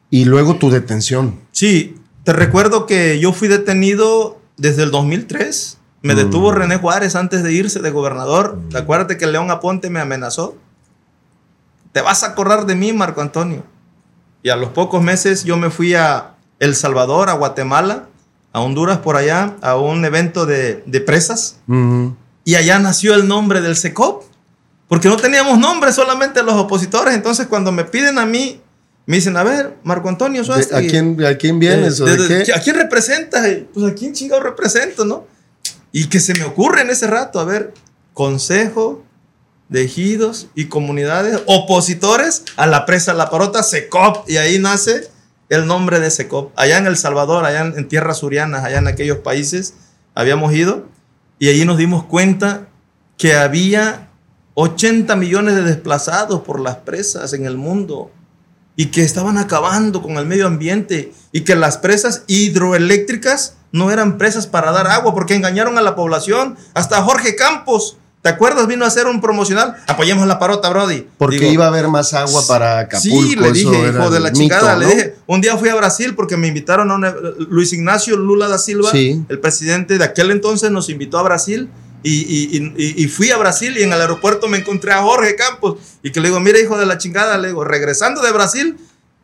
Y 0.10 0.26
luego 0.26 0.58
tu 0.58 0.70
detención. 0.70 1.40
Sí, 1.52 1.96
te 2.28 2.34
recuerdo 2.34 2.86
que 2.86 3.22
yo 3.22 3.32
fui 3.32 3.48
detenido 3.48 4.38
desde 4.58 4.84
el 4.84 4.92
2003. 4.92 5.78
Me 6.02 6.14
Mm. 6.14 6.18
detuvo 6.18 6.52
René 6.52 6.76
Juárez 6.76 7.16
antes 7.16 7.42
de 7.42 7.54
irse 7.54 7.80
de 7.80 7.90
gobernador. 7.90 8.60
¿Te 8.70 8.78
acuerdas 8.80 9.16
que 9.16 9.26
León 9.28 9.50
Aponte 9.50 9.90
me 9.90 10.02
amenazó? 10.02 10.58
Te 11.94 12.02
vas 12.02 12.24
a 12.24 12.28
acordar 12.28 12.66
de 12.66 12.76
mí, 12.76 12.92
Marco 12.92 13.22
Antonio. 13.22 13.64
Y 14.44 14.50
a 14.50 14.58
los 14.58 14.72
pocos 14.72 15.02
meses 15.02 15.46
yo 15.46 15.56
me 15.56 15.70
fui 15.70 15.94
a 15.94 16.36
El 16.60 16.76
Salvador, 16.76 17.30
a 17.30 17.34
Guatemala, 17.34 18.08
a 18.52 18.60
Honduras 18.60 18.98
por 18.98 19.16
allá, 19.16 19.56
a 19.62 19.78
un 19.78 20.04
evento 20.04 20.46
de, 20.46 20.84
de 20.86 21.00
presas. 21.00 21.62
Ujú. 21.70 22.14
Y 22.44 22.56
allá 22.56 22.78
nació 22.78 23.14
el 23.16 23.26
nombre 23.30 23.62
del 23.62 23.78
SECOP. 23.78 24.24
Porque 24.90 25.08
no 25.08 25.16
teníamos 25.16 25.58
nombre, 25.60 25.94
solamente 25.94 26.44
los 26.44 26.56
opositores. 26.56 27.14
Entonces 27.16 27.48
cuando 27.48 27.72
me 27.72 27.86
piden 27.86 28.20
a 28.20 28.26
mí, 28.26 28.60
me 29.08 29.16
dicen, 29.16 29.36
a 29.38 29.44
ver, 29.44 29.78
Marco 29.84 30.10
Antonio 30.10 30.44
Suárez. 30.44 30.72
¿A 30.74 30.82
quién, 30.82 31.18
¿A 31.26 31.36
quién 31.38 31.58
vienes? 31.60 32.00
Eh, 32.00 32.04
de 32.06 32.18
de- 32.18 32.28
de- 32.28 32.44
qué? 32.44 32.54
¿A 32.54 32.62
quién 32.62 32.76
representas? 32.76 33.48
Pues 33.74 33.92
a 33.92 33.96
quién 33.96 34.14
chingado 34.14 34.44
represento, 34.44 35.04
¿no? 35.06 35.26
Y 35.92 36.08
que 36.10 36.20
se 36.20 36.34
me 36.36 36.44
ocurre 36.44 36.82
en 36.82 36.90
ese 36.92 37.08
rato, 37.08 37.40
a 37.40 37.46
ver, 37.46 37.74
consejo 38.14 39.04
de 39.70 39.84
ejidos 39.84 40.48
y 40.56 40.66
comunidades 40.66 41.40
opositores 41.46 42.44
a 42.58 42.68
la 42.68 42.86
presa 42.86 43.14
La 43.14 43.30
Parota, 43.30 43.64
SECOP, 43.64 44.30
y 44.30 44.38
ahí 44.38 44.60
nace 44.60 45.10
el 45.50 45.66
nombre 45.68 46.00
de 46.00 46.12
SECOP. 46.12 46.52
Allá 46.58 46.78
en 46.78 46.88
El 46.88 46.98
Salvador, 46.98 47.46
allá 47.46 47.62
en, 47.62 47.78
en 47.78 47.88
tierras 47.88 48.18
surianas, 48.20 48.64
allá 48.64 48.78
en 48.80 48.88
aquellos 48.88 49.20
países, 49.20 49.74
habíamos 50.16 50.54
ido 50.54 50.86
y 51.40 51.50
allí 51.50 51.64
nos 51.66 51.78
dimos 51.78 52.04
cuenta 52.06 52.68
que 53.18 53.36
había 53.36 54.10
80 54.56 55.16
millones 55.16 55.56
de 55.56 55.64
desplazados 55.64 56.42
por 56.42 56.60
las 56.60 56.78
presas 56.78 57.34
en 57.34 57.46
el 57.46 57.58
mundo 57.58 58.12
y 58.78 58.86
que 58.86 59.02
estaban 59.04 59.38
acabando 59.38 60.02
con 60.02 60.18
el 60.18 60.26
medio 60.26 60.48
ambiente 60.48 61.12
y 61.34 61.42
que 61.42 61.56
las 61.58 61.78
presas 61.78 62.24
hidroeléctricas 62.72 63.56
no 63.72 63.92
eran 63.92 64.18
presas 64.18 64.48
para 64.48 64.72
dar 64.72 64.88
agua 64.88 65.14
porque 65.14 65.36
engañaron 65.36 65.78
a 65.78 65.82
la 65.82 65.96
población. 65.96 66.56
Hasta 66.74 67.02
Jorge 67.02 67.36
Campos, 67.36 67.98
¿te 68.22 68.30
acuerdas? 68.30 68.68
Vino 68.68 68.86
a 68.86 68.88
hacer 68.88 69.08
un 69.08 69.20
promocional. 69.20 69.76
Apoyemos 69.88 70.28
la 70.28 70.40
parota, 70.40 70.70
Brody. 70.70 71.06
Porque 71.18 71.38
Digo, 71.40 71.52
iba 71.52 71.66
a 71.66 71.68
haber 71.70 71.88
más 71.88 72.14
agua 72.14 72.44
para 72.48 72.80
Acapulco. 72.80 73.22
Sí, 73.28 73.36
le 73.36 73.52
dije, 73.52 73.90
hijo 73.90 74.10
de 74.10 74.20
la 74.20 74.32
chingada. 74.32 74.74
¿no? 74.74 74.80
Le 74.80 74.86
dije, 74.88 75.16
un 75.26 75.42
día 75.42 75.58
fui 75.58 75.70
a 75.70 75.76
Brasil 75.76 76.14
porque 76.16 76.38
me 76.38 76.48
invitaron 76.48 76.90
a 76.92 76.96
una- 76.96 77.14
Luis 77.50 77.74
Ignacio 77.74 78.16
Lula 78.16 78.48
da 78.48 78.58
Silva, 78.58 78.92
Sí. 78.92 79.24
el 79.28 79.40
presidente 79.40 79.98
de 79.98 80.04
aquel 80.04 80.32
entonces, 80.32 80.72
nos 80.72 80.90
invitó 80.90 81.18
a 81.18 81.24
Brasil. 81.24 81.70
Y, 82.04 82.58
y- 82.58 83.04
y- 83.04 83.08
fui 83.08 83.32
a 83.32 83.38
Brasil 83.38 83.76
y 83.78 83.84
en 83.84 83.92
el 83.92 84.00
aeropuerto 84.00 84.48
me 84.48 84.58
encontré 84.60 84.94
a 84.94 85.02
Jorge 85.02 85.36
Campos 85.36 85.78
y 86.04 86.12
que 86.12 86.20
le 86.22 86.28
digo, 86.30 86.40
mira 86.40 86.60
hijo 86.60 86.78
de 86.78 86.86
la 86.86 86.98
chingada, 86.98 87.38
le 87.38 87.50
digo, 87.50 87.64
regresando 87.64 88.22
de 88.22 88.32
Brasil, 88.32 88.78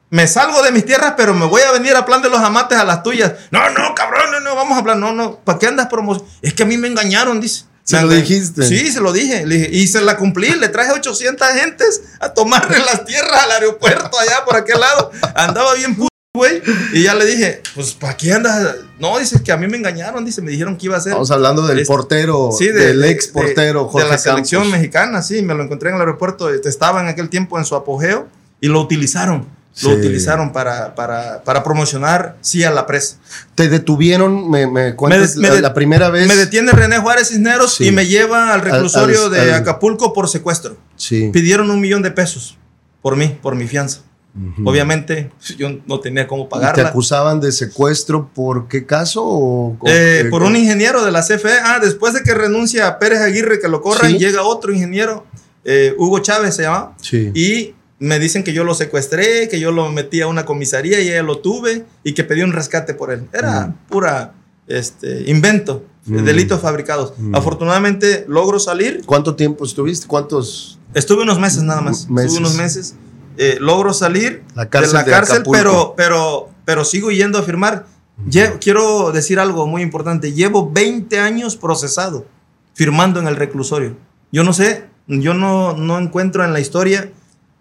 me 0.10 0.28
salgo 0.28 0.62
de 0.64 0.72
mis 0.72 0.86
tierras, 0.86 1.14
pero 1.16 1.34
me 1.34 1.46
voy 1.46 1.62
a 1.62 1.72
venir 1.72 1.96
a 1.96 2.06
plan 2.06 2.22
de 2.22 2.30
los 2.30 2.40
amates 2.40 2.78
a 2.78 2.84
las 2.84 3.02
tuyas. 3.04 3.34
No, 3.52 3.70
no, 3.72 3.96
cabrón, 3.96 4.32
no, 4.32 4.40
no, 4.42 4.56
vamos 4.56 4.76
a 4.76 4.80
hablar. 4.80 4.98
No, 4.98 5.14
no, 5.14 5.38
¿para 5.40 5.58
qué 5.60 5.68
andas 5.68 5.88
promoción? 5.88 6.28
Es 6.42 6.54
que 6.54 6.64
a 6.64 6.66
mí 6.66 6.78
me 6.78 6.88
engañaron, 6.88 7.40
dice. 7.40 7.66
¿Se 7.86 8.02
lo 8.02 8.08
dijiste? 8.10 8.64
Sí, 8.66 8.92
se 8.92 9.02
lo 9.02 9.12
dije. 9.12 9.46
Le 9.46 9.56
dije, 9.56 9.70
Y 9.72 9.88
se 9.88 10.00
la 10.02 10.16
cumplí. 10.16 10.50
Le 10.52 10.70
traje 10.70 10.92
800 10.94 11.48
gentes 11.50 12.02
a 12.22 12.30
tomarle 12.34 12.80
las 12.80 13.04
tierras 13.06 13.44
al 13.44 13.52
aeropuerto 13.52 14.18
allá 14.20 14.46
por 14.46 14.56
aquel 14.56 14.80
lado. 14.80 15.12
Andaba 15.36 15.74
bien 15.74 15.94
puto, 15.96 16.12
güey. 16.36 16.64
Y 16.94 17.04
ya 17.04 17.14
le 17.14 17.26
dije, 17.28 17.62
pues, 17.76 17.94
¿para 17.94 18.18
qué 18.18 18.34
andas? 18.34 18.76
No, 19.00 19.20
dice 19.20 19.44
que 19.44 19.52
a 19.52 19.58
mí 19.58 19.68
me 19.68 19.78
engañaron. 19.78 20.26
Dice, 20.26 20.42
me 20.42 20.50
dijeron 20.50 20.78
que 20.78 20.88
iba 20.88 20.98
a 20.98 21.00
ser. 21.00 21.12
Estamos 21.12 21.30
hablando 21.30 21.68
del 21.68 21.78
Este, 21.80 21.94
portero, 21.94 22.50
Sí, 22.58 22.70
de- 22.70 22.88
del 22.88 23.02
de- 23.02 23.12
ex 23.12 23.28
portero 23.28 23.84
de- 23.84 23.90
Jorge 23.92 24.06
de 24.08 24.12
la 24.14 24.18
selección 24.18 24.64
Campos. 24.64 24.80
mexicana, 24.80 25.22
sí, 25.22 25.44
me 25.44 25.54
lo 25.54 25.62
encontré 25.64 25.90
en 25.90 25.96
el 25.96 26.02
aeropuerto. 26.02 26.50
este, 26.52 26.70
Estaba 26.70 27.02
en 27.02 27.08
aquel 27.08 27.30
tiempo 27.30 27.60
en 27.60 27.66
su 27.66 27.76
apogeo 27.76 28.28
y 28.60 28.68
lo 28.68 28.82
utilizaron. 28.82 29.42
Lo 29.84 29.90
Sí. 29.90 29.96
utilizaron 29.96 30.52
para, 30.54 30.96
para, 30.96 31.44
para 31.44 31.64
promocionar, 31.64 32.38
sí, 32.42 32.64
a 32.64 32.72
la 32.72 32.88
presa. 32.88 33.18
Te 33.54 33.70
detuvieron, 33.70 34.50
me, 34.50 34.66
me 34.66 34.96
cuentas, 34.96 35.36
Me 35.36 35.42
de- 35.42 35.42
la, 35.44 35.50
me 35.50 35.56
de- 35.58 35.62
la 35.62 35.74
primera 35.76 36.10
vez. 36.10 36.28
Me 36.28 36.36
detiene 36.36 36.72
René 36.72 36.98
Juárez 36.98 37.28
Cisneros 37.30 37.76
Sí. 37.76 37.88
y 37.88 37.92
me 37.92 38.08
lleva 38.08 38.54
al 38.56 38.62
reclusorio 38.62 39.26
al- 39.26 39.32
de 39.32 39.42
al- 39.42 39.54
Acapulco 39.54 40.14
por 40.14 40.28
secuestro. 40.30 40.78
Sí. 40.96 41.30
Pidieron 41.32 41.70
un 41.70 41.80
millón 41.80 42.02
de 42.02 42.10
pesos 42.10 42.58
por 43.04 43.16
mí, 43.18 43.38
por 43.42 43.54
mi 43.56 43.68
fianza. 43.68 44.00
Ujú. 44.36 44.68
Obviamente, 44.70 45.30
yo 45.58 45.70
no 45.86 46.00
tenía 46.00 46.28
cómo 46.28 46.44
¿Y 46.44 46.46
¿Te 46.46 46.50
pagarla. 46.50 46.90
acusaban 46.90 47.40
de 47.40 47.52
secuestro 47.52 48.30
por 48.34 48.68
qué 48.68 48.86
caso? 48.86 49.22
O, 49.24 49.78
Eh, 49.86 50.26
por 50.32 50.42
un 50.44 50.56
ingeniero 50.56 51.06
de 51.06 51.12
la 51.12 51.22
CFE. 51.22 51.60
Ah, 51.64 51.80
después 51.80 52.14
de 52.16 52.22
que 52.24 52.34
renuncia 52.34 52.88
a 52.88 53.00
Pérez 53.00 53.20
Aguirre, 53.22 53.60
que 53.60 53.68
lo 53.68 53.82
corran, 53.82 54.12
Sí. 54.12 54.18
llega 54.18 54.42
otro 54.44 54.74
ingeniero, 54.74 55.26
eh, 55.66 55.94
Hugo 56.00 56.20
Chávez 56.20 56.56
se 56.56 56.64
llama, 56.64 56.96
Sí. 57.00 57.32
y 57.36 57.76
me 58.00 58.18
dicen 58.20 58.44
que 58.44 58.54
yo 58.54 58.64
lo 58.64 58.74
secuestré, 58.74 59.48
que 59.50 59.60
yo 59.60 59.72
lo 59.72 59.90
metí 59.92 60.20
a 60.22 60.28
una 60.28 60.46
comisaría 60.46 61.00
y 61.00 61.10
ella 61.10 61.22
lo 61.24 61.38
tuve 61.40 61.86
y 62.04 62.14
que 62.14 62.24
pedí 62.24 62.42
un 62.42 62.52
rescate 62.54 62.94
por 62.96 63.12
él. 63.12 63.28
Era 63.34 63.76
pura 63.88 64.34
este, 64.68 65.30
invento, 65.30 65.86
Mm. 66.06 66.24
delitos 66.24 66.60
fabricados. 66.62 67.14
Afortunadamente 67.34 68.26
logro 68.28 68.60
salir. 68.60 69.04
¿Cuánto 69.06 69.36
tiempo 69.36 69.64
estuviste? 69.66 70.08
¿Cuántos? 70.08 70.80
Estuve 70.94 71.24
unos 71.24 71.40
meses 71.40 71.64
nada 71.64 71.82
más. 71.82 72.10
Meses. 72.10 72.32
Estuve 72.32 72.48
unos 72.48 72.56
meses. 72.58 72.96
Eh, 73.38 73.58
logro 73.60 73.94
salir 73.94 74.44
La 74.56 74.66
de 74.66 74.88
la 74.94 75.04
de 75.04 75.12
cárcel, 75.12 75.36
Acapulco. 75.38 75.52
pero, 75.58 75.94
pero, 75.98 76.50
pero 76.66 76.86
sigo 76.86 77.12
yendo 77.12 77.38
a 77.40 77.44
firmar. 77.44 77.86
Lle- 78.30 78.60
quiero 78.62 79.12
decir 79.12 79.40
algo 79.40 79.66
muy 79.68 79.82
importante. 79.82 80.34
Llevo 80.34 80.70
20 80.72 81.20
años 81.20 81.56
procesado, 81.58 82.26
firmando 82.74 83.20
en 83.20 83.28
el 83.28 83.36
reclusorio. 83.36 83.96
Yo 84.32 84.44
no 84.44 84.54
sé, 84.54 84.86
yo 85.08 85.34
no, 85.34 85.74
no 85.76 85.98
encuentro 86.00 86.44
en 86.46 86.54
la 86.54 86.60
historia. 86.60 87.12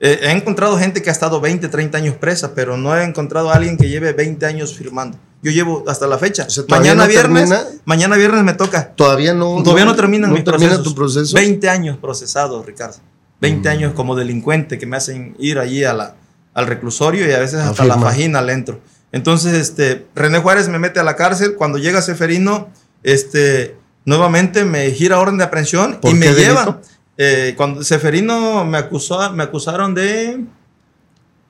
eh, 0.01 0.19
he 0.23 0.31
encontrado 0.33 0.77
gente 0.79 1.01
que 1.01 1.11
ha 1.11 1.13
estado 1.13 1.41
20, 1.41 1.69
30 1.69 1.97
años 1.99 2.17
presa, 2.17 2.55
pero 2.55 2.77
no 2.77 2.97
he 2.97 3.05
encontrado 3.05 3.51
a 3.51 3.55
alguien 3.55 3.77
que 3.79 3.89
lleve 3.89 4.13
20 4.13 4.45
años 4.47 4.75
firmando. 4.75 5.17
Yo 5.45 5.51
llevo 5.53 5.85
hasta 5.89 6.07
la 6.07 6.19
fecha. 6.19 6.45
O 6.47 6.51
sea, 6.51 6.65
¿todavía 6.67 6.93
mañana 6.95 7.05
no 7.05 7.09
viernes, 7.11 7.49
termina? 7.51 7.81
mañana 7.85 8.17
viernes 8.17 8.45
me 8.45 8.53
toca. 8.55 8.91
Todavía 8.95 9.33
no. 9.35 9.63
Todavía 9.63 9.85
no, 9.85 9.95
terminan 9.97 10.31
no 10.31 10.37
mis 10.37 10.45
termina 10.45 10.71
procesos. 10.71 10.85
tu 10.85 10.95
proceso. 10.95 11.35
20 11.37 11.69
años 11.69 11.97
procesado, 11.99 12.63
Ricardo. 12.63 12.97
20 13.43 13.69
Mm. 13.69 13.73
años 13.73 13.93
como 13.95 14.17
delincuente 14.17 14.79
que 14.79 14.87
me 14.87 14.97
hacen 14.97 15.37
ir 15.39 15.59
allí 15.59 15.85
a 15.85 15.93
la, 15.93 16.15
al 16.55 16.67
reclusorio 16.67 17.29
y 17.29 17.33
a 17.33 17.39
veces 17.39 17.61
hasta 17.61 17.85
la 17.85 17.97
vagina 17.97 18.41
le 18.41 18.55
entro. 18.55 18.81
Entonces, 19.13 19.53
este, 19.53 20.07
René 20.15 20.39
Juárez 20.39 20.69
me 20.71 20.79
mete 20.79 20.99
a 21.01 21.03
la 21.03 21.17
cárcel. 21.17 21.55
Cuando 21.57 21.77
llega 21.77 22.01
Seferino, 22.01 22.71
este, 23.03 23.77
nuevamente 24.07 24.65
me 24.65 24.91
gira 24.93 25.19
orden 25.19 25.37
de 25.37 25.45
aprehensión 25.45 25.99
¿Por 26.01 26.11
y 26.13 26.15
me 26.15 26.27
qué 26.27 26.33
lleva. 26.35 26.61
delito? 26.65 26.81
Eh, 27.19 27.53
cuando 27.59 27.83
Seferino 27.85 28.65
me 28.65 28.79
acusó, 28.79 29.31
me 29.35 29.43
acusaron 29.43 29.95
de 29.95 30.41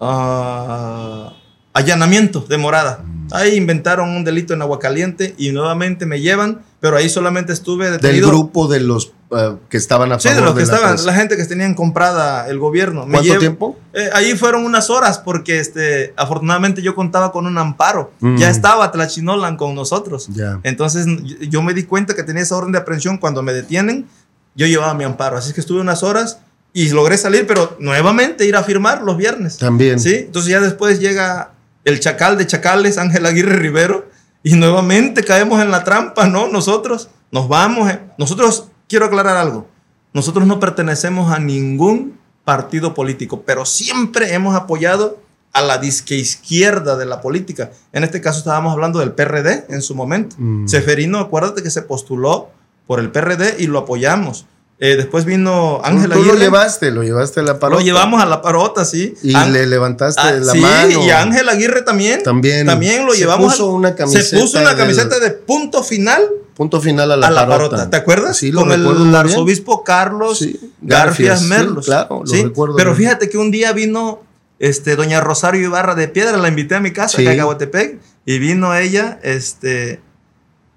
ah, 0.01 1.32
allanamiento 1.72 2.40
de 2.40 2.59
morada. 2.59 3.05
Mm. 3.05 3.28
Ahí 3.32 3.55
inventaron 3.57 4.11
un 4.11 4.24
delito 4.24 4.55
en 4.55 4.62
Aguacaliente 4.62 5.34
y 5.38 5.53
nuevamente 5.53 6.05
me 6.07 6.20
llevan, 6.20 6.62
pero 6.80 6.97
ahí 6.97 7.09
solamente 7.09 7.53
estuve 7.53 7.86
Del 7.90 8.01
detenido. 8.01 8.28
grupo 8.28 8.66
de 8.68 8.80
los 8.80 9.12
eh, 9.37 9.57
que 9.68 9.76
estaban 9.76 10.12
a 10.12 10.18
Sí, 10.20 10.28
favor 10.28 10.41
de 10.41 10.47
los 10.47 10.55
que 10.55 10.61
la 10.61 10.64
estaban, 10.74 10.95
presa. 10.95 11.07
la 11.07 11.14
gente 11.14 11.37
que 11.37 11.45
tenían 11.45 11.74
comprada 11.74 12.49
el 12.49 12.59
gobierno. 12.59 13.03
¿Cuánto 13.11 13.22
llev- 13.35 13.39
tiempo? 13.39 13.78
Eh, 13.93 14.11
ahí 14.12 14.37
fueron 14.37 14.64
unas 14.64 14.91
horas 14.91 15.18
porque 15.18 15.59
este, 15.61 16.12
afortunadamente 16.16 16.83
yo 16.83 16.95
contaba 16.95 17.33
con 17.33 17.47
un 17.47 17.57
amparo. 17.59 18.12
Mm. 18.20 18.37
Ya 18.37 18.51
estaba 18.51 18.91
Tlachinolan 18.93 19.57
con 19.57 19.74
nosotros. 19.74 20.28
Ya. 20.33 20.61
Entonces 20.62 21.07
yo- 21.07 21.37
yo 21.49 21.62
me 21.62 21.74
di 21.74 21.85
cuenta 21.85 22.14
que 22.14 22.22
tenía 22.22 22.43
esa 22.43 22.57
orden 22.57 22.72
de 22.72 22.78
aprehensión 22.78 23.18
cuando 23.18 23.43
me 23.43 23.53
detienen. 23.53 24.07
Yo 24.55 24.66
llevaba 24.66 24.95
mi 24.95 25.05
amparo. 25.05 25.37
Así 25.39 25.53
que 25.53 25.61
estuve 25.61 25.80
unas 25.80 26.03
horas 26.03 26.39
y 26.74 26.89
logré 26.91 27.16
salir, 27.18 27.47
pero 27.47 27.76
nuevamente 27.80 28.47
ir 28.47 28.57
a 28.57 28.62
firmar 28.62 29.03
los 29.03 29.16
viernes. 29.16 29.59
También. 29.59 30.01
Sí, 30.01 30.14
entonces 30.14 30.51
ya 30.51 30.61
después 30.61 31.01
llega 31.01 31.53
el 31.85 32.01
chacal 32.01 32.39
de 32.39 32.47
chacales, 32.47 32.97
Ángel 32.99 33.26
Aguirre 33.26 33.57
Rivero, 33.57 34.09
y 34.45 34.55
nuevamente 34.55 35.22
caemos 35.22 35.62
en 35.62 35.70
la 35.70 35.85
trampa, 35.85 36.26
¿no? 36.28 36.49
Nosotros 36.49 37.09
nos 37.30 37.47
vamos. 37.49 37.91
eh. 37.91 38.01
Nosotros, 38.18 38.68
quiero 38.93 39.07
aclarar 39.07 39.38
algo, 39.38 39.66
nosotros 40.12 40.47
no 40.47 40.61
pertenecemos 40.61 41.32
a 41.32 41.38
ningún 41.38 42.18
partido 42.45 42.93
político, 42.93 43.43
pero 43.47 43.64
siempre 43.64 44.34
hemos 44.34 44.55
apoyado 44.55 45.18
a 45.55 45.62
la 45.62 45.78
disque 45.78 46.14
izquierda 46.14 46.99
de 46.99 47.07
la 47.07 47.22
política. 47.22 47.70
En 47.95 48.05
este 48.05 48.20
caso 48.20 48.40
estábamos 48.40 48.72
hablando 48.74 48.99
del 48.99 49.12
PRD 49.12 49.64
en 49.70 49.80
su 49.80 49.95
momento. 49.95 50.36
Mm. 50.38 50.68
Seferino, 50.68 51.20
acuérdate 51.20 51.62
que 51.62 51.70
se 51.70 51.80
postuló 51.80 52.51
por 52.86 53.01
el 53.01 53.11
PRD 53.11 53.57
y 53.61 53.66
lo 53.66 53.78
apoyamos. 53.78 54.45
Eh, 54.78 54.97
después 54.97 55.24
vino 55.24 55.80
Ángel 55.84 56.11
Tú 56.11 56.16
lo 56.16 56.22
Aguirre. 56.24 56.38
llevaste, 56.40 56.90
lo 56.90 57.03
llevaste 57.03 57.40
a 57.40 57.45
la 57.45 57.59
parota. 57.59 57.80
Lo 57.80 57.84
llevamos 57.86 58.20
a 58.22 58.26
la 58.26 58.43
parota, 58.43 58.84
sí. 58.84 59.14
Y 59.22 59.32
le 59.32 59.66
levantaste 59.66 60.20
Ah, 60.22 60.32
la 60.32 60.53
sí, 60.53 60.59
mano. 60.59 61.05
y 61.07 61.11
Ángel 61.11 61.49
Aguirre 61.49 61.80
también. 61.82 62.22
También. 62.22 62.66
También 62.66 63.07
lo 63.07 63.12
Se 63.12 63.18
llevamos. 63.20 63.53
puso 63.53 63.68
al- 63.70 63.74
una 63.76 63.95
camiseta 63.95 64.24
Se 64.24 64.38
puso 64.38 64.59
una 64.59 64.70
del- 64.70 64.78
camiseta 64.78 65.18
de 65.20 65.30
punto 65.30 65.82
final 65.82 66.22
Punto 66.55 66.80
final 66.80 67.11
a 67.11 67.16
la, 67.16 67.26
a 67.28 67.30
la 67.30 67.46
parota. 67.46 67.76
parota. 67.76 67.90
¿Te 67.90 67.96
acuerdas? 67.96 68.36
Sí, 68.36 68.53
lo 68.53 68.61
Con 68.61 68.70
recuerdo 68.70 69.05
el 69.05 69.14
arzobispo 69.14 69.82
Carlos 69.84 70.38
Sí, 70.38 70.59
Garfias, 70.80 71.40
Garfias, 71.40 71.40
sí, 71.40 71.46
Merlos. 71.48 71.86
claro, 71.86 72.22
lo 72.26 72.42
recuerdo 72.42 72.76
Pero 72.76 72.90
bien. 72.94 73.09
fíjate 73.09 73.28
que 73.30 73.38
un 73.38 73.50
día 73.50 73.72
vino 73.72 74.20
este, 74.59 74.94
doña 74.96 75.20
Rosario 75.20 75.61
Ibarra 75.62 75.94
de 75.94 76.09
Piedra, 76.09 76.36
la 76.36 76.48
invité 76.48 76.74
a 76.76 76.80
mi 76.80 76.92
casa, 76.92 77.20
acá 77.20 77.32
en 77.32 77.38
Caguatepec, 77.38 77.98
y 78.26 78.38
vino 78.38 78.74
ella, 78.76 79.18
este, 79.24 80.00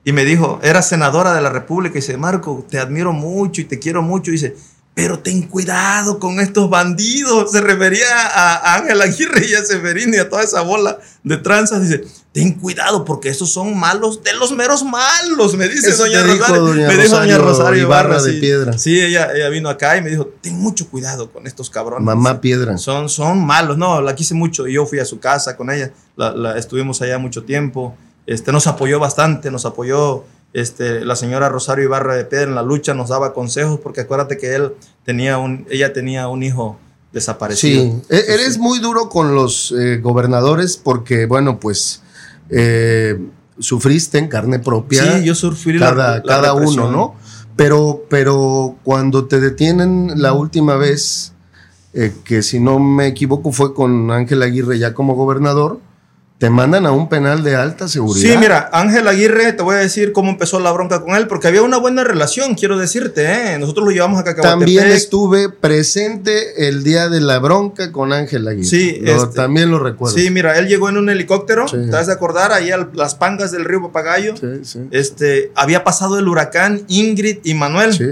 y 0.03 0.11
me 0.11 0.25
dijo, 0.25 0.59
era 0.63 0.81
senadora 0.81 1.33
de 1.35 1.41
la 1.41 1.49
República, 1.49 1.97
y 1.97 2.01
dice, 2.01 2.17
Marco, 2.17 2.65
te 2.67 2.79
admiro 2.79 3.13
mucho 3.13 3.61
y 3.61 3.65
te 3.65 3.77
quiero 3.77 4.01
mucho, 4.01 4.31
y 4.31 4.35
dice, 4.35 4.55
pero 4.95 5.19
ten 5.19 5.43
cuidado 5.43 6.17
con 6.19 6.39
estos 6.39 6.69
bandidos. 6.69 7.51
Se 7.51 7.61
refería 7.61 8.07
a 8.09 8.75
Ángel 8.75 9.01
Aguirre 9.01 9.45
y 9.47 9.53
a 9.53 9.63
Severino 9.63 10.15
y 10.15 10.19
a 10.19 10.29
toda 10.29 10.41
esa 10.41 10.61
bola 10.61 10.97
de 11.21 11.35
tranzas. 11.37 11.81
Dice, 11.81 12.05
ten 12.31 12.53
cuidado 12.53 13.03
porque 13.03 13.27
esos 13.29 13.51
son 13.51 13.77
malos 13.77 14.23
de 14.23 14.33
los 14.35 14.53
meros 14.53 14.83
malos, 14.83 15.55
me 15.57 15.67
dice 15.67 15.89
Eso 15.89 16.03
doña 16.05 16.23
dijo 16.23 16.37
Rosario. 16.37 16.61
doña 16.61 16.87
me 16.87 16.93
dijo 16.97 17.15
doña 17.15 17.37
Rosario 17.37 17.39
Rosario 17.39 17.81
Ibarra, 17.83 18.21
de 18.21 18.33
sí. 18.33 18.39
Piedra. 18.39 18.77
Sí, 18.77 19.01
ella, 19.01 19.29
ella 19.35 19.49
vino 19.49 19.67
acá 19.69 19.97
y 19.97 20.01
me 20.01 20.09
dijo, 20.09 20.27
ten 20.41 20.57
mucho 20.59 20.87
cuidado 20.89 21.29
con 21.29 21.45
estos 21.45 21.69
cabrones. 21.69 22.05
Mamá 22.05 22.39
Piedra. 22.39 22.77
Son, 22.77 23.09
son 23.09 23.45
malos, 23.45 23.77
no, 23.77 24.01
la 24.01 24.15
quise 24.15 24.33
mucho. 24.33 24.65
Yo 24.65 24.85
fui 24.85 24.99
a 24.99 25.05
su 25.05 25.19
casa 25.19 25.57
con 25.57 25.71
ella, 25.71 25.91
la, 26.15 26.31
la- 26.31 26.57
estuvimos 26.57 27.01
allá 27.01 27.17
mucho 27.17 27.43
tiempo. 27.43 27.95
Este, 28.27 28.51
nos 28.53 28.65
apoyó 28.65 28.97
bastante, 28.99 29.51
nos 29.51 29.65
apoyó 29.65 30.23
este, 30.55 31.03
la 31.03 31.17
señora 31.17 31.49
Rosario 31.49 31.83
Ibarra 31.83 32.15
de 32.15 32.23
Piedra 32.23 32.47
en 32.47 32.55
la 32.55 32.63
lucha, 32.63 32.93
nos 32.93 33.09
daba 33.09 33.33
consejos, 33.33 33.77
porque 33.83 34.01
acuérdate 34.01 34.37
que 34.37 34.55
él 34.55 34.71
tenía 35.03 35.37
un, 35.37 35.67
ella 35.69 35.91
tenía 35.91 36.29
un 36.29 36.43
hijo 36.43 36.79
desaparecido. 37.11 37.81
Sí, 37.83 38.01
e- 38.09 38.33
eres 38.33 38.57
muy 38.57 38.79
duro 38.79 39.09
con 39.09 39.35
los 39.35 39.73
eh, 39.77 39.97
gobernadores 39.97 40.77
porque, 40.77 41.25
bueno, 41.25 41.59
pues 41.59 42.01
eh, 42.49 43.19
sufriste 43.59 44.17
en 44.17 44.29
carne 44.29 44.59
propia. 44.59 45.03
Sí, 45.17 45.25
yo 45.25 45.35
sufrí 45.35 45.77
cada, 45.77 46.17
la 46.17 46.23
cada 46.23 46.53
uno. 46.53 46.89
¿no? 46.89 47.15
Pero, 47.57 48.05
pero 48.09 48.77
cuando 48.83 49.25
te 49.25 49.41
detienen 49.41 50.21
la 50.21 50.31
última 50.31 50.77
vez, 50.77 51.33
eh, 51.93 52.13
que 52.23 52.41
si 52.41 52.61
no 52.61 52.79
me 52.79 53.07
equivoco 53.07 53.51
fue 53.51 53.73
con 53.73 54.09
Ángel 54.09 54.41
Aguirre 54.41 54.79
ya 54.79 54.93
como 54.93 55.15
gobernador, 55.15 55.81
te 56.37 56.49
mandan 56.49 56.85
a 56.85 56.91
un 56.91 57.07
penal 57.07 57.43
de 57.43 57.55
alta 57.55 57.87
seguridad. 57.87 58.29
Sí, 58.29 58.37
mira, 58.37 58.69
Ángel 58.73 59.07
Aguirre, 59.07 59.53
te 59.53 59.63
voy 59.63 59.75
a 59.75 59.79
decir 59.79 60.11
cómo 60.11 60.29
empezó 60.31 60.59
la 60.59 60.69
bronca 60.73 61.01
con 61.01 61.15
él, 61.15 61.27
porque 61.27 61.47
había 61.47 61.61
una 61.61 61.77
buena 61.77 62.03
relación, 62.03 62.55
quiero 62.55 62.77
decirte, 62.77 63.23
¿eh? 63.53 63.57
Nosotros 63.57 63.85
lo 63.85 63.91
llevamos 63.91 64.19
a 64.19 64.25
Cacahuatepec. 64.25 64.59
También 64.59 64.87
estuve 64.87 65.47
presente 65.49 66.67
el 66.67 66.83
día 66.83 67.07
de 67.07 67.21
la 67.21 67.39
bronca 67.39 67.91
con 67.91 68.11
Ángel 68.11 68.47
Aguirre. 68.47 68.67
Sí, 68.67 68.99
Lo- 69.01 69.15
este- 69.23 69.35
también 69.35 69.71
lo 69.71 69.79
recuerdo. 69.79 70.15
Sí, 70.17 70.29
mira, 70.29 70.57
él 70.59 70.67
llegó 70.67 70.89
en 70.89 70.97
un 70.97 71.09
helicóptero, 71.09 71.67
Sí. 71.69 71.77
te 71.89 71.95
has 71.95 72.07
de 72.07 72.13
acordar, 72.13 72.51
ahí 72.51 72.69
a 72.71 72.89
las 72.93 73.15
pangas 73.15 73.51
del 73.51 73.63
río 73.63 73.81
Papagayo. 73.81 74.35
Sí, 74.35 74.47
sí. 74.63 74.79
Este, 74.91 75.51
había 75.55 75.83
pasado 75.85 76.19
el 76.19 76.27
huracán 76.27 76.81
Ingrid 76.89 77.37
y 77.43 77.53
Manuel. 77.53 77.93
Sí. 77.93 78.05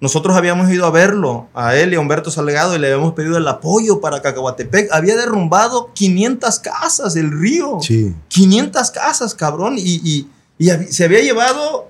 Nosotros 0.00 0.36
habíamos 0.36 0.70
ido 0.70 0.86
a 0.86 0.90
verlo, 0.90 1.48
a 1.54 1.74
él 1.74 1.92
y 1.92 1.96
a 1.96 2.00
Humberto 2.00 2.30
Salgado, 2.30 2.76
y 2.76 2.78
le 2.78 2.86
habíamos 2.92 3.14
pedido 3.14 3.36
el 3.36 3.48
apoyo 3.48 4.00
para 4.00 4.22
Cacahuatepec. 4.22 4.92
Había 4.92 5.16
derrumbado 5.16 5.90
500 5.92 6.60
casas 6.60 7.16
el 7.16 7.32
río. 7.32 7.78
Sí. 7.80 8.14
500 8.28 8.90
casas, 8.92 9.34
cabrón. 9.34 9.74
Y, 9.76 10.00
y- 10.04 10.28
y 10.58 10.68
se 10.92 11.04
había 11.04 11.20
llevado 11.20 11.88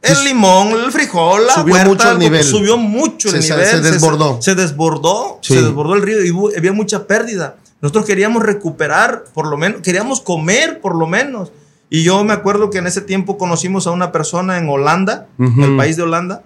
el 0.00 0.16
Sí, 0.16 0.24
limón, 0.28 0.68
el 0.72 0.90
frijol, 0.92 1.46
la 1.46 1.54
subió 1.54 1.74
huerta, 1.74 1.88
mucho 1.90 2.10
el 2.12 2.18
nivel. 2.18 2.42
Subió 2.44 2.76
mucho 2.78 3.28
el 3.28 3.34
Se- 3.36 3.42
se- 3.42 3.54
nivel. 3.54 3.68
se 3.68 3.80
desbordó. 3.82 4.40
Se, 4.40 4.54
desbordó, 4.54 5.38
Sí. 5.42 5.54
se 5.54 5.62
desbordó 5.62 5.94
el 5.94 6.02
río 6.02 6.24
y 6.24 6.56
había 6.56 6.72
mucha 6.72 7.06
pérdida. 7.06 7.56
Nosotros 7.82 8.06
queríamos 8.06 8.42
recuperar, 8.42 9.24
por 9.34 9.46
lo 9.46 9.56
menos, 9.58 9.82
queríamos 9.82 10.20
comer, 10.22 10.80
por 10.80 10.94
lo 10.96 11.06
menos. 11.06 11.52
Y 11.90 12.02
yo 12.02 12.24
me 12.24 12.32
acuerdo 12.32 12.70
que 12.70 12.78
en 12.78 12.86
ese 12.86 13.02
tiempo 13.02 13.36
conocimos 13.36 13.86
a 13.86 13.90
una 13.90 14.10
persona 14.12 14.56
en 14.56 14.68
Holanda, 14.70 15.26
en 15.38 15.62
el 15.62 15.76
país 15.76 15.96
de 15.96 16.02
Holanda, 16.04 16.42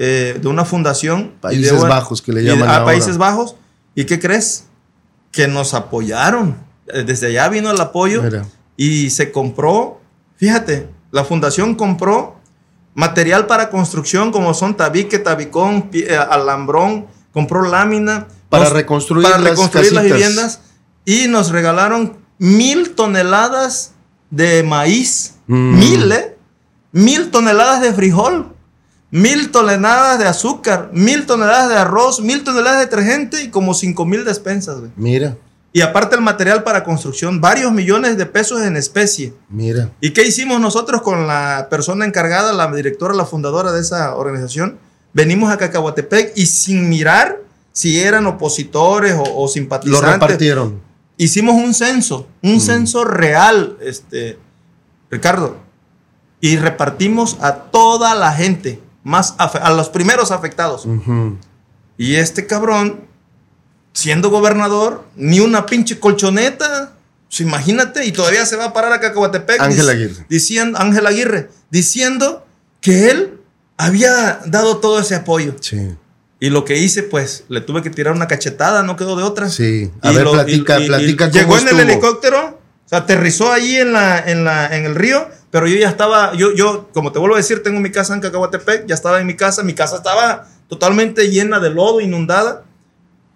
eh, 0.00 0.38
de 0.40 0.48
una 0.48 0.64
fundación. 0.64 1.32
y 1.34 1.40
Países 1.42 1.82
de- 1.82 1.88
Bajos, 1.88 2.22
que 2.22 2.32
le 2.32 2.42
y- 2.42 2.46
llaman 2.46 2.68
A 2.70 2.72
ahora. 2.74 2.84
Países 2.86 3.18
Bajos. 3.18 3.56
¿Y 3.96 4.04
qué 4.04 4.18
crees? 4.20 4.64
Que 5.32 5.48
nos 5.48 5.74
apoyaron. 5.74 6.56
Eh, 6.86 7.02
Desde 7.04 7.26
allá 7.26 7.48
vino 7.48 7.70
el 7.70 7.80
apoyo 7.80 8.22
Mira. 8.22 8.46
y 8.76 9.10
se 9.10 9.32
compró, 9.32 10.00
fíjate, 10.36 10.88
la 11.10 11.24
fundación 11.24 11.74
compró 11.74 12.36
material 12.94 13.46
para 13.46 13.68
construcción 13.70 14.30
como 14.32 14.54
son 14.54 14.76
tabique, 14.76 15.18
tabicón, 15.18 15.90
eh, 15.92 16.16
alambrón, 16.16 17.06
compró 17.32 17.62
lámina. 17.68 18.28
Para 18.48 18.64
nos- 18.64 18.72
reconstruir 18.72 19.24
para 19.24 19.38
las 19.38 19.50
reconstruir 19.50 19.92
las 19.92 20.04
viviendas 20.04 20.60
y 21.04 21.26
nos 21.28 21.50
regalaron 21.50 22.16
mil 22.38 22.90
toneladas 22.94 23.92
de 24.30 24.62
maíz. 24.62 25.34
Mm. 25.48 25.78
Mil, 25.78 26.12
¿eh? 26.12 26.36
Mil 26.92 27.30
toneladas 27.30 27.80
de 27.82 27.92
frijol. 27.92 28.54
Mil 29.10 29.50
toneladas 29.50 30.18
de 30.18 30.26
azúcar, 30.26 30.90
mil 30.92 31.24
toneladas 31.26 31.68
de 31.70 31.76
arroz, 31.76 32.20
mil 32.20 32.44
toneladas 32.44 32.78
de 32.80 32.84
detergente 32.86 33.42
y 33.42 33.48
como 33.48 33.72
cinco 33.72 34.04
mil 34.04 34.24
despensas, 34.24 34.78
güey. 34.80 34.90
Mira, 34.96 35.36
Y 35.72 35.80
aparte 35.80 36.16
el 36.16 36.20
material 36.22 36.62
para 36.62 36.84
construcción, 36.84 37.40
varios 37.40 37.72
millones 37.72 38.16
de 38.18 38.26
pesos 38.26 38.60
en 38.62 38.76
especie. 38.76 39.32
mira. 39.48 39.90
¿Y 40.00 40.10
qué 40.10 40.26
hicimos 40.26 40.60
nosotros 40.60 41.00
con 41.02 41.26
la 41.26 41.68
persona 41.70 42.04
encargada, 42.04 42.52
la 42.52 42.70
directora, 42.70 43.14
la 43.14 43.24
fundadora 43.24 43.72
de 43.72 43.80
esa 43.80 44.14
organización? 44.14 44.78
Venimos 45.14 45.50
a 45.50 45.56
Cacahuatepec 45.56 46.32
y 46.36 46.44
sin 46.46 46.88
mirar 46.90 47.38
si 47.72 48.00
eran 48.00 48.26
opositores 48.26 49.14
o, 49.14 49.22
o 49.22 49.42
Lo 49.42 49.48
simpatizantes, 49.48 50.12
repartieron. 50.12 50.80
hicimos 51.16 51.54
un 51.54 51.72
censo, 51.72 52.26
un 52.42 52.60
censo 52.60 53.04
real, 53.04 53.76
este, 53.80 54.38
Ricardo, 55.10 55.56
y 56.40 56.56
repartimos 56.56 57.38
a 57.40 57.54
toda 57.54 58.14
la 58.14 58.32
gente, 58.32 58.80
más 59.08 59.34
a 59.38 59.70
los 59.72 59.88
primeros 59.88 60.30
afectados. 60.30 60.86
Y 61.96 62.16
este 62.16 62.46
cabrón, 62.46 63.00
siendo 63.92 64.30
gobernador, 64.30 65.04
ni 65.16 65.40
una 65.40 65.66
pinche 65.66 65.98
colchoneta. 65.98 66.92
Pues 67.28 67.40
imagínate, 67.40 68.04
y 68.06 68.12
todavía 68.12 68.46
se 68.46 68.56
va 68.56 68.66
a 68.66 68.72
parar 68.72 68.92
a 68.92 69.00
Cacahuatepec. 69.00 69.60
Ángel 69.60 69.88
Aguirre. 69.88 70.26
Diciendo, 70.28 70.78
Ángel 70.78 71.06
Aguirre, 71.06 71.50
diciendo 71.70 72.46
que 72.80 73.10
él 73.10 73.40
había 73.76 74.40
dado 74.46 74.78
todo 74.78 75.00
ese 75.00 75.14
apoyo. 75.14 75.54
Sí, 75.60 75.94
Y 76.40 76.50
lo 76.50 76.64
que 76.64 76.78
hice, 76.78 77.02
pues, 77.02 77.44
le 77.48 77.60
tuve 77.60 77.82
que 77.82 77.90
tirar 77.90 78.14
una 78.14 78.28
cachetada, 78.28 78.82
no 78.82 78.96
quedó 78.96 79.16
de 79.16 79.24
otra. 79.24 79.50
sí. 79.50 79.90
A 80.02 80.12
Y 80.12 80.14
ver, 80.16 80.24
lo- 80.24 80.32
platica, 80.32 80.78
y- 80.78 80.82
y- 80.82 80.84
y 80.84 80.88
platica 80.88 81.24
cómo 81.30 81.38
Llegó 81.40 81.58
en 81.58 81.68
el 81.68 81.80
helicóptero, 81.80 82.60
o 82.86 82.88
sea, 82.88 82.98
aterrizó 83.00 83.52
ahí 83.52 83.76
en, 83.76 83.92
la, 83.92 84.18
en, 84.20 84.44
la, 84.44 84.74
en 84.74 84.84
el 84.86 84.94
río, 84.94 85.28
pero 85.50 85.66
yo 85.66 85.76
ya 85.76 85.88
estaba, 85.88 86.34
yo, 86.34 86.52
yo, 86.54 86.88
como 86.92 87.12
te 87.12 87.18
vuelvo 87.18 87.34
a 87.34 87.38
decir, 87.38 87.62
tengo 87.62 87.80
mi 87.80 87.90
casa 87.90 88.14
en 88.14 88.20
Cacahuatepec, 88.20 88.86
ya 88.86 88.94
estaba 88.94 89.20
en 89.20 89.26
mi 89.26 89.34
casa, 89.36 89.62
mi 89.62 89.74
casa 89.74 89.96
estaba 89.96 90.46
totalmente 90.68 91.28
llena 91.30 91.58
de 91.60 91.70
lodo, 91.70 92.00
inundada, 92.00 92.64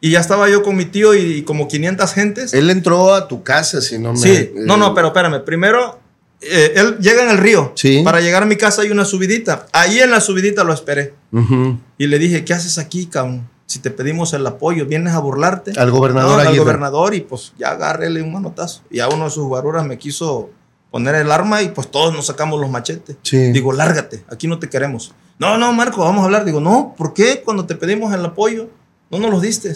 y 0.00 0.10
ya 0.10 0.20
estaba 0.20 0.48
yo 0.50 0.62
con 0.62 0.76
mi 0.76 0.84
tío 0.84 1.14
y, 1.14 1.20
y 1.38 1.42
como 1.42 1.68
500 1.68 2.12
gentes. 2.12 2.54
Él 2.54 2.68
entró 2.70 3.14
a 3.14 3.28
tu 3.28 3.42
casa, 3.42 3.80
si 3.80 3.98
no 3.98 4.12
me... 4.12 4.18
sí, 4.18 4.50
no, 4.54 4.74
eh, 4.74 4.78
no, 4.78 4.94
pero 4.94 5.08
espérame, 5.08 5.42
primero, 5.44 6.00
eh, 6.40 6.72
él 6.76 6.98
llega 6.98 7.22
en 7.22 7.30
el 7.30 7.38
río, 7.38 7.72
Sí. 7.76 8.02
para 8.04 8.20
llegar 8.20 8.42
a 8.42 8.46
mi 8.46 8.56
casa 8.56 8.82
hay 8.82 8.90
una 8.90 9.04
subidita, 9.04 9.66
ahí 9.72 10.00
en 10.00 10.10
la 10.10 10.20
subidita 10.20 10.64
lo 10.64 10.72
esperé, 10.74 11.14
ujú. 11.30 11.78
y 11.98 12.06
le 12.08 12.18
dije, 12.18 12.44
¿qué 12.44 12.52
haces 12.52 12.78
aquí, 12.78 13.06
cabrón? 13.06 13.48
Si 13.64 13.78
te 13.78 13.90
pedimos 13.90 14.34
el 14.34 14.46
apoyo, 14.46 14.84
vienes 14.84 15.14
a 15.14 15.18
burlarte. 15.20 15.72
Al 15.78 15.90
gobernador 15.90 16.42
No, 16.42 16.48
al 16.50 16.58
gobernador 16.58 17.14
y 17.14 17.20
pues 17.22 17.54
ya 17.58 17.70
agárrele 17.70 18.20
un 18.20 18.30
manotazo. 18.30 18.82
Y 18.90 19.00
a 19.00 19.08
uno 19.08 19.24
de 19.24 19.30
sus 19.30 19.44
guaruras 19.46 19.86
me 19.86 19.96
quiso 19.96 20.50
poner 20.92 21.16
el 21.16 21.32
arma 21.32 21.62
y 21.62 21.70
pues 21.70 21.90
todos 21.90 22.14
nos 22.14 22.26
sacamos 22.26 22.60
los 22.60 22.70
machetes. 22.70 23.16
Sí. 23.22 23.50
Digo, 23.50 23.72
lárgate, 23.72 24.22
aquí 24.28 24.46
no 24.46 24.60
te 24.60 24.68
queremos. 24.68 25.12
No, 25.38 25.58
no, 25.58 25.72
Marco, 25.72 26.04
vamos 26.04 26.22
a 26.22 26.26
hablar. 26.26 26.44
Digo, 26.44 26.60
no, 26.60 26.94
¿por 26.96 27.14
qué 27.14 27.42
cuando 27.44 27.66
te 27.66 27.74
pedimos 27.74 28.14
el 28.14 28.24
apoyo 28.24 28.68
no 29.10 29.18
nos 29.18 29.30
lo 29.30 29.40
diste? 29.40 29.74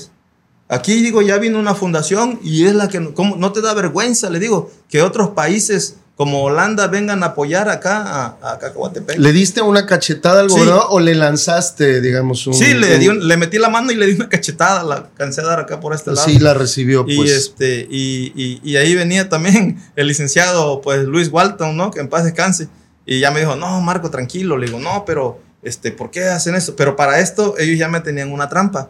Aquí 0.69 1.01
digo, 1.03 1.23
ya 1.23 1.39
vino 1.39 1.59
una 1.59 1.75
fundación 1.75 2.39
y 2.43 2.67
es 2.67 2.75
la 2.75 2.89
que, 2.89 3.15
¿cómo? 3.15 3.37
no 3.37 3.53
te 3.53 3.63
da 3.63 3.73
vergüenza, 3.73 4.31
le 4.31 4.39
digo, 4.39 4.71
que 4.89 5.03
otros 5.03 5.31
países 5.31 5.97
como 6.17 6.43
Holanda 6.45 6.87
vengan 6.87 7.23
a 7.23 7.27
apoyar 7.27 7.69
acá 7.69 8.03
a, 8.41 8.53
a 8.53 8.59
Cacahuatepec. 8.59 9.19
¿Le 9.19 9.33
diste 9.33 9.61
una 9.61 9.85
cachetada 9.85 10.41
al 10.41 10.49
Sí. 10.49 10.55
gobernador 10.57 10.87
o 10.89 10.99
le 10.99 11.15
lanzaste, 11.15 12.01
digamos, 12.01 12.47
un... 12.47 12.55
sí, 12.55 12.73
le, 12.73 12.99
di 12.99 13.09
un- 13.09 13.29
le 13.29 13.37
metí 13.37 13.59
la 13.59 13.69
mano 13.69 13.93
y 13.93 13.97
le 13.97 14.07
di 14.07 14.15
una 14.15 14.29
cachetada, 14.31 14.83
la 14.83 15.11
cansé 15.15 15.43
de 15.43 15.47
dar 15.49 15.61
acá 15.61 15.79
por 15.79 15.93
este 15.95 16.13
lado. 16.13 16.27
Sí, 16.27 16.39
la 16.39 16.55
recibió, 16.55 17.05
Y, 17.07 17.17
pues. 17.19 17.31
este, 17.33 17.87
y, 17.91 18.33
y- 18.35 18.61
y 18.65 18.77
ahí 18.77 18.95
venía 18.95 19.29
también 19.29 19.79
el 19.97 20.07
licenciado 20.09 20.81
pues, 20.81 21.05
Luis 21.05 21.29
Walton, 21.31 21.77
¿no? 21.77 21.91
Que 21.91 22.01
en 22.01 22.09
paz 22.09 22.25
descanse. 22.25 22.69
Y 23.05 23.21
ya 23.21 23.31
me 23.31 23.41
dijo, 23.41 23.55
no, 23.55 23.79
Marco, 23.83 24.11
tranquilo. 24.11 24.57
Le 24.57 24.67
digo, 24.67 24.81
no, 24.81 25.05
pero, 25.05 25.39
este, 25.63 25.93
¿por 25.93 26.11
qué 26.11 26.25
hacen 26.25 26.55
eso? 26.55 26.77
Pero 26.77 26.97
para 26.97 27.21
esto 27.21 27.57
ellos 27.59 27.79
ya 27.79 27.89
me 27.89 28.01
tenían 28.01 28.33
una 28.33 28.49
trampa. 28.49 28.89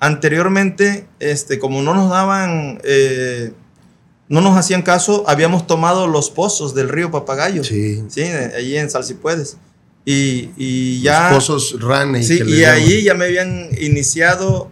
Anteriormente, 0.00 1.06
este, 1.18 1.58
como 1.58 1.82
no 1.82 1.94
nos 1.94 2.10
daban, 2.10 2.80
eh, 2.84 3.52
no 4.28 4.40
nos 4.40 4.56
hacían 4.56 4.82
caso, 4.82 5.24
habíamos 5.26 5.66
tomado 5.66 6.06
los 6.06 6.30
pozos 6.30 6.74
del 6.74 6.88
río 6.88 7.10
Papagayo. 7.10 7.62
Sí. 7.64 8.02
Sí, 8.08 8.22
ahí 8.22 8.76
en 8.76 8.88
Salsipuedes. 8.90 9.56
Y, 10.06 10.50
y 10.56 11.00
ya... 11.02 11.30
Los 11.30 11.44
pozos 11.46 11.80
Raney. 11.80 12.22
Sí, 12.22 12.38
que 12.38 12.50
y 12.50 12.64
ahí 12.64 13.02
ya 13.04 13.14
me 13.14 13.24
habían 13.26 13.68
iniciado 13.80 14.70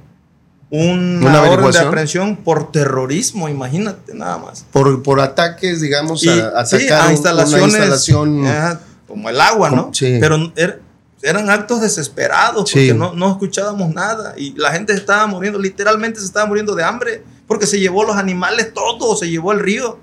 una, 0.71 1.29
¿Una 1.29 1.43
orden 1.43 1.71
de 1.71 1.79
aprehensión 1.81 2.37
por 2.37 2.73
terrorismo, 2.73 3.49
imagínate 3.49 4.15
nada 4.15 4.39
más. 4.39 4.65
Por, 4.73 5.03
por 5.03 5.21
ataques, 5.21 5.81
digamos, 5.83 6.25
Y, 6.25 6.31
a, 6.31 6.65
sí, 6.65 6.77
atacar 6.77 7.01
a 7.03 7.05
un- 7.07 7.13
instalaciones, 7.13 7.65
una 7.67 7.77
instalación... 7.79 8.45
como 9.07 9.29
el 9.29 9.39
agua, 9.41 9.71
¿no? 9.71 9.91
Sí. 9.93 10.17
Pero 10.19 10.37
er- 10.57 10.81
eran 11.23 11.51
actos 11.51 11.83
desesperados 11.83 12.71
Sí. 12.71 12.89
porque 12.89 12.95
no, 12.95 13.13
no 13.13 13.31
escuchábamos 13.33 13.95
nada 13.95 14.35
y 14.37 14.55
la 14.59 14.73
gente 14.73 14.95
se 14.95 15.01
estaba 15.01 15.27
muriendo, 15.27 15.59
literalmente 15.59 16.19
se 16.21 16.25
estaba 16.27 16.47
muriendo 16.47 16.75
de 16.75 16.83
hambre 16.85 17.23
porque 17.47 17.67
se 17.67 17.79
llevó 17.81 18.05
los 18.05 18.17
animales, 18.17 18.73
todo, 18.75 19.17
se 19.17 19.29
llevó 19.31 19.53
el 19.53 19.61
río 19.61 19.99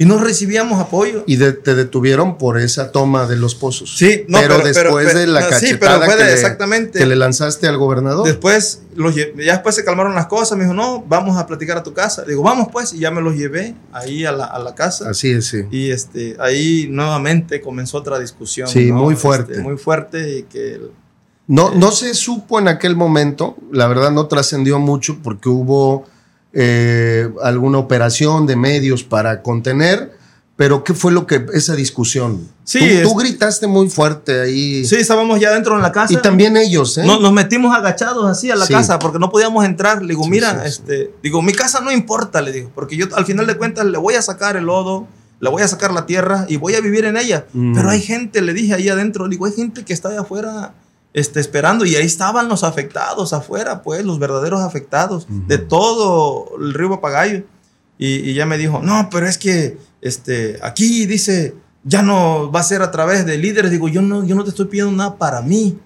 y 0.00 0.04
no 0.04 0.16
recibíamos 0.18 0.80
apoyo. 0.80 1.24
Y 1.26 1.36
de- 1.36 1.52
te 1.52 1.74
detuvieron 1.74 2.38
por 2.38 2.56
esa 2.60 2.92
toma 2.92 3.26
de 3.26 3.34
los 3.36 3.56
pozos. 3.56 3.96
Sí, 3.98 4.24
no, 4.28 4.38
pero, 4.38 4.54
pero- 4.62 4.66
después 4.68 5.06
pero- 5.08 5.18
de 5.18 5.26
la 5.26 5.40
no, 5.40 5.46
sí, 5.46 5.52
cachetada 5.52 6.06
pero 6.06 6.16
que, 6.18 6.24
le, 6.24 6.32
exactamente. 6.34 6.98
que 7.00 7.06
le 7.06 7.16
lanzaste 7.16 7.66
al 7.66 7.78
gobernador. 7.78 8.24
Después, 8.24 8.82
los 8.94 9.14
ya 9.16 9.24
después 9.34 9.74
se 9.74 9.84
calmaron 9.84 10.14
las 10.14 10.26
cosas. 10.26 10.56
Me 10.56 10.62
dijo, 10.64 10.74
no, 10.74 11.02
vamos 11.08 11.36
a 11.36 11.48
platicar 11.48 11.78
a 11.78 11.82
tu 11.82 11.92
casa. 11.94 12.22
Digo, 12.24 12.44
vamos 12.44 12.68
pues. 12.70 12.92
Y 12.92 13.00
ya 13.00 13.10
me 13.10 13.20
los 13.20 13.34
llevé 13.34 13.74
ahí 13.92 14.24
a 14.24 14.30
la, 14.30 14.44
a 14.44 14.60
la 14.60 14.76
casa. 14.76 15.10
Así 15.10 15.32
es, 15.32 15.46
sí. 15.46 15.64
Y 15.72 15.90
este, 15.90 16.36
ahí 16.38 16.86
nuevamente 16.88 17.60
comenzó 17.60 17.98
otra 17.98 18.20
discusión. 18.20 18.68
Sí, 18.68 18.92
¿no? 18.92 19.02
muy 19.02 19.14
Este, 19.14 19.22
fuerte. 19.26 19.58
muy 19.60 19.76
fuerte 19.78 20.38
y 20.38 20.42
que... 20.44 20.80
No, 21.48 21.74
no 21.74 21.90
se 21.92 22.12
supo 22.14 22.58
en 22.60 22.68
aquel 22.68 22.94
momento, 22.94 23.56
la 23.72 23.88
verdad 23.88 24.12
no 24.12 24.26
trascendió 24.28 24.78
mucho 24.78 25.18
porque 25.24 25.48
hubo 25.48 26.04
eh, 26.52 27.28
alguna 27.42 27.78
operación 27.78 28.46
de 28.46 28.56
medios 28.56 29.04
para 29.04 29.42
contener, 29.42 30.16
pero 30.56 30.82
¿qué 30.82 30.92
fue 30.94 31.12
lo 31.12 31.26
que 31.26 31.46
esa 31.52 31.74
discusión? 31.76 32.48
Sí, 32.64 32.78
tú, 32.80 32.84
es- 32.84 33.02
tú 33.02 33.14
gritaste 33.14 33.66
muy 33.66 33.88
fuerte 33.88 34.40
ahí. 34.40 34.84
Sí, 34.84 34.96
estábamos 34.96 35.38
ya 35.40 35.52
dentro 35.52 35.76
en 35.76 35.82
la 35.82 35.92
casa. 35.92 36.12
Y 36.12 36.16
también 36.16 36.56
ellos, 36.56 36.98
¿eh? 36.98 37.04
No- 37.06 37.20
nos 37.20 37.32
metimos 37.32 37.74
agachados 37.76 38.26
así 38.28 38.50
a 38.50 38.56
la 38.56 38.66
Sí. 38.66 38.72
casa 38.72 38.98
porque 38.98 39.18
no 39.18 39.30
podíamos 39.30 39.64
entrar. 39.64 40.02
Le 40.02 40.08
digo, 40.08 40.24
Sí, 40.24 40.30
mira, 40.30 40.62
sí, 40.62 40.68
este, 40.68 41.10
digo, 41.22 41.42
mi 41.42 41.52
casa 41.52 41.80
no 41.80 41.92
importa, 41.92 42.40
le 42.42 42.50
digo, 42.52 42.70
porque 42.74 42.96
yo 42.96 43.06
al 43.14 43.24
final 43.24 43.46
de 43.46 43.56
cuentas 43.56 43.86
le 43.86 43.98
voy 43.98 44.14
a 44.14 44.22
sacar 44.22 44.56
el 44.56 44.64
lodo, 44.64 45.06
le 45.40 45.48
voy 45.50 45.62
a 45.62 45.68
sacar 45.68 45.92
la 45.92 46.04
tierra 46.06 46.44
y 46.48 46.56
voy 46.56 46.74
a 46.74 46.80
vivir 46.80 47.04
en 47.04 47.16
ella. 47.16 47.46
Mm. 47.52 47.74
Pero 47.74 47.90
hay 47.90 48.00
gente, 48.02 48.42
le 48.42 48.52
dije 48.52 48.74
ahí 48.74 48.88
adentro, 48.88 49.26
le 49.26 49.30
digo, 49.30 49.46
hay 49.46 49.52
gente 49.52 49.84
que 49.84 49.92
está 49.92 50.08
allá 50.08 50.22
afuera 50.22 50.74
este, 51.18 51.40
esperando 51.40 51.84
y 51.84 51.96
ahí 51.96 52.06
estaban 52.06 52.48
los 52.48 52.64
afectados 52.64 53.32
afuera, 53.32 53.82
pues, 53.82 54.04
los 54.04 54.18
verdaderos 54.18 54.60
afectados 54.60 55.26
de 55.28 55.58
todo 55.58 56.50
el 56.60 56.74
río 56.74 56.90
Papagayo. 56.90 57.44
Y, 57.98 58.30
y 58.30 58.34
ya 58.34 58.46
me 58.46 58.58
dijo, 58.58 58.80
no, 58.82 59.08
pero 59.10 59.26
es 59.26 59.38
que 59.38 59.78
este, 60.00 60.58
aquí 60.62 61.06
dice, 61.06 61.54
ya 61.84 62.02
no 62.02 62.50
va 62.52 62.60
a 62.60 62.62
ser 62.62 62.82
a 62.82 62.90
través 62.90 63.26
de 63.26 63.38
líderes. 63.38 63.70
Digo, 63.70 63.88
yo 63.88 64.02
no, 64.02 64.24
yo 64.24 64.34
no 64.34 64.44
te 64.44 64.50
estoy 64.50 64.66
pidiendo 64.66 64.92
nada 64.92 65.16
para 65.16 65.42
mí. 65.42 65.78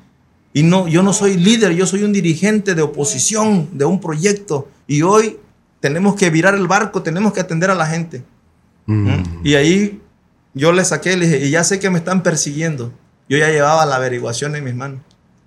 Y 0.52 0.62
no, 0.62 0.86
yo 0.88 1.02
no 1.02 1.12
soy 1.12 1.36
líder, 1.36 1.72
yo 1.72 1.86
soy 1.86 2.02
un 2.02 2.12
dirigente 2.12 2.74
de 2.74 2.82
oposición 2.82 3.70
de 3.72 3.86
un 3.86 4.00
proyecto. 4.00 4.68
Y 4.86 5.02
hoy 5.02 5.38
tenemos 5.80 6.14
que 6.16 6.28
virar 6.28 6.54
el 6.54 6.66
barco, 6.66 7.02
tenemos 7.02 7.32
que 7.32 7.40
atender 7.40 7.70
a 7.70 7.74
la 7.74 7.86
gente. 7.86 8.22
Mm. 8.86 9.08
¿Mm? 9.08 9.40
Y 9.44 9.54
ahí 9.54 10.00
yo 10.54 10.72
le 10.72 10.84
saqué, 10.84 11.16
le 11.16 11.26
dije, 11.26 11.46
y 11.46 11.50
ya 11.50 11.64
sé 11.64 11.80
que 11.80 11.88
me 11.88 11.98
están 11.98 12.22
persiguiendo. 12.22 12.92
Yo 13.28 13.38
ya 13.38 13.48
llevaba 13.48 13.86
la 13.86 13.96
averiguación 13.96 14.54
en 14.56 14.64
mis 14.64 14.74
manos. 14.74 15.00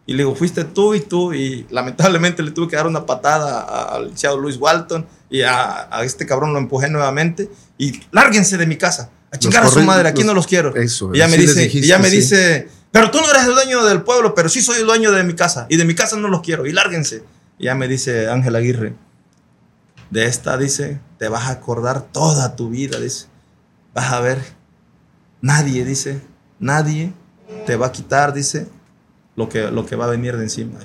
Y 0.08 0.14
le 0.14 0.20
digo, 0.20 0.36
fuiste 0.36 0.64
tú 0.66 0.94
y 0.94 1.02
tú. 1.02 1.34
Y 1.34 1.66
lamentablemente 1.70 2.44
le 2.44 2.52
tuve 2.52 2.68
que 2.68 2.76
dar 2.76 2.88
una 2.88 3.06
patada 3.06 3.62
al 3.96 4.04
licenciado 4.04 4.38
Luis 4.40 4.58
Walton. 4.58 5.06
Y 5.30 5.42
a, 5.42 5.88
a 5.96 6.04
este 6.04 6.26
cabrón 6.26 6.54
lo 6.54 6.60
empujé 6.60 6.90
nuevamente. 6.90 7.50
Y 7.78 8.00
lárguense 8.12 8.58
de 8.58 8.68
mi 8.68 8.78
casa. 8.78 9.10
A 9.32 9.38
chingar 9.40 9.64
a 9.66 9.70
su 9.70 9.82
madre, 9.82 10.08
aquí 10.08 10.22
los- 10.22 10.28
no 10.28 10.34
los 10.34 10.48
quiero. 10.48 10.76
Eso, 10.76 11.12
y 11.14 11.18
ya 11.18 11.28
me 11.28 11.38
dice, 11.38 11.60
dijiste, 11.62 11.86
y 11.86 11.90
ya 11.90 11.98
me 12.00 12.10
sí. 12.10 12.18
dice, 12.18 12.70
pero 12.92 13.12
tú 13.12 13.20
no 13.20 13.30
eres 13.30 13.44
el 13.46 13.54
dueño 13.56 13.84
del 13.84 14.02
pueblo, 14.04 14.34
pero 14.36 14.48
sí 14.48 14.62
soy 14.62 14.80
el 14.80 14.86
dueño 14.86 15.12
de 15.12 15.24
mi 15.24 15.34
casa. 15.34 15.66
Y 15.70 15.76
de 15.78 15.84
mi 15.86 15.96
casa 15.96 16.16
no 16.16 16.28
los 16.30 16.42
quiero. 16.42 16.66
Y 16.66 16.72
lárguense. 16.72 17.24
Y 17.58 17.66
ya 17.66 17.76
me 17.76 17.88
dice 17.88 18.30
Ángel 18.30 18.56
Aguirre, 18.56 18.94
de 20.12 20.26
esta 20.28 20.58
dice, 20.58 21.00
te 21.18 21.28
vas 21.28 21.46
a 21.46 21.52
acordar 21.54 22.04
toda 22.12 22.56
tu 22.56 22.70
vida, 22.70 23.00
dice. 23.00 23.26
Vas 23.94 24.14
a 24.14 24.20
ver, 24.20 24.40
nadie, 25.42 25.84
dice, 25.84 26.22
nadie 26.60 27.12
te 27.66 27.76
va 27.76 27.88
a 27.88 27.92
quitar, 27.92 28.34
dice, 28.34 28.68
lo 29.36 29.50
que, 29.50 29.72
lo 29.72 29.86
que 29.86 29.96
va 29.96 30.06
a 30.06 30.10
venir 30.10 30.38
de 30.38 30.44
encima. 30.44 30.80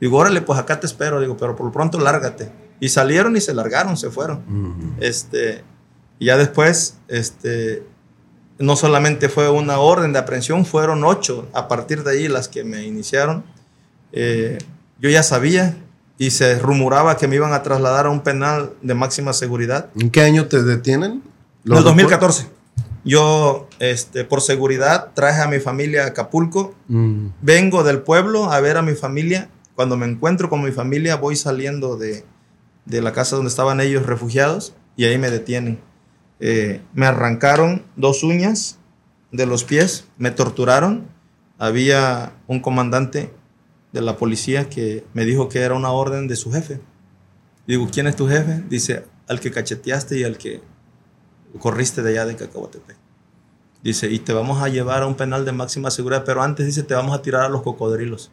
Digo, 0.00 0.18
órale, 0.18 0.40
pues 0.40 0.58
acá 0.58 0.80
te 0.80 0.86
espero, 0.86 1.20
digo, 1.20 1.36
pero 1.36 1.54
por 1.54 1.66
lo 1.66 1.72
pronto 1.72 1.98
lárgate. 1.98 2.50
Y 2.80 2.88
salieron 2.88 3.36
y 3.36 3.40
se 3.40 3.52
largaron, 3.52 3.96
se 3.96 4.10
fueron. 4.10 4.96
Este, 5.00 5.62
y 6.18 6.26
ya 6.26 6.38
después, 6.38 6.96
este, 7.08 7.82
no 8.58 8.76
solamente 8.76 9.28
fue 9.28 9.50
una 9.50 9.78
orden 9.78 10.12
de 10.12 10.18
aprehensión, 10.18 10.64
fueron 10.64 11.04
ocho 11.04 11.48
a 11.52 11.68
partir 11.68 12.02
de 12.04 12.12
ahí 12.12 12.28
las 12.28 12.48
que 12.48 12.64
me 12.64 12.84
iniciaron. 12.84 13.44
Eh, 14.12 14.58
yo 14.98 15.10
ya 15.10 15.22
sabía 15.22 15.76
y 16.16 16.30
se 16.30 16.58
rumoraba 16.58 17.16
que 17.16 17.28
me 17.28 17.36
iban 17.36 17.52
a 17.52 17.62
trasladar 17.62 18.06
a 18.06 18.10
un 18.10 18.20
penal 18.20 18.74
de 18.82 18.94
máxima 18.94 19.32
seguridad. 19.32 19.90
¿En 19.98 20.10
qué 20.10 20.22
año 20.22 20.46
te 20.46 20.62
detienen? 20.62 21.22
En 21.64 21.72
el 21.72 21.84
2014. 21.84 22.46
Yo, 23.04 23.68
este, 23.78 24.24
por 24.24 24.40
seguridad, 24.40 25.12
traje 25.14 25.42
a 25.42 25.48
mi 25.48 25.58
familia 25.58 26.04
a 26.04 26.08
Acapulco. 26.08 26.74
Mm. 26.88 27.28
Vengo 27.40 27.82
del 27.82 28.00
pueblo 28.02 28.52
a 28.52 28.60
ver 28.60 28.76
a 28.76 28.82
mi 28.82 28.94
familia. 28.94 29.50
Cuando 29.74 29.96
me 29.96 30.06
encuentro 30.06 30.50
con 30.50 30.62
mi 30.62 30.72
familia, 30.72 31.16
voy 31.16 31.36
saliendo 31.36 31.96
de, 31.96 32.24
de 32.84 33.02
la 33.02 33.12
casa 33.12 33.36
donde 33.36 33.48
estaban 33.48 33.80
ellos 33.80 34.04
refugiados 34.04 34.74
y 34.96 35.04
ahí 35.04 35.18
me 35.18 35.30
detienen. 35.30 35.80
Eh, 36.40 36.82
me 36.94 37.06
arrancaron 37.06 37.84
dos 37.96 38.22
uñas 38.22 38.78
de 39.32 39.46
los 39.46 39.64
pies, 39.64 40.06
me 40.18 40.30
torturaron. 40.30 41.06
Había 41.58 42.32
un 42.46 42.60
comandante 42.60 43.30
de 43.92 44.00
la 44.00 44.16
policía 44.16 44.68
que 44.68 45.04
me 45.14 45.24
dijo 45.24 45.48
que 45.48 45.60
era 45.60 45.74
una 45.74 45.90
orden 45.90 46.28
de 46.28 46.36
su 46.36 46.52
jefe. 46.52 46.80
Digo, 47.66 47.88
¿quién 47.92 48.06
es 48.06 48.16
tu 48.16 48.28
jefe? 48.28 48.62
Dice, 48.68 49.04
al 49.28 49.40
que 49.40 49.50
cacheteaste 49.50 50.18
y 50.18 50.24
al 50.24 50.38
que 50.38 50.60
corriste 51.58 52.02
de 52.02 52.10
allá 52.10 52.26
de 52.26 52.36
Cacahuatepec. 52.36 52.96
Dice, 53.82 54.10
y 54.10 54.18
te 54.18 54.32
vamos 54.32 54.62
a 54.62 54.68
llevar 54.68 55.02
a 55.02 55.06
un 55.06 55.14
penal 55.14 55.44
de 55.44 55.52
máxima 55.52 55.90
seguridad, 55.90 56.22
pero 56.24 56.42
antes 56.42 56.66
dice, 56.66 56.82
te 56.82 56.94
vamos 56.94 57.14
a 57.18 57.22
tirar 57.22 57.42
a 57.42 57.48
los 57.48 57.62
cocodrilos. 57.62 58.30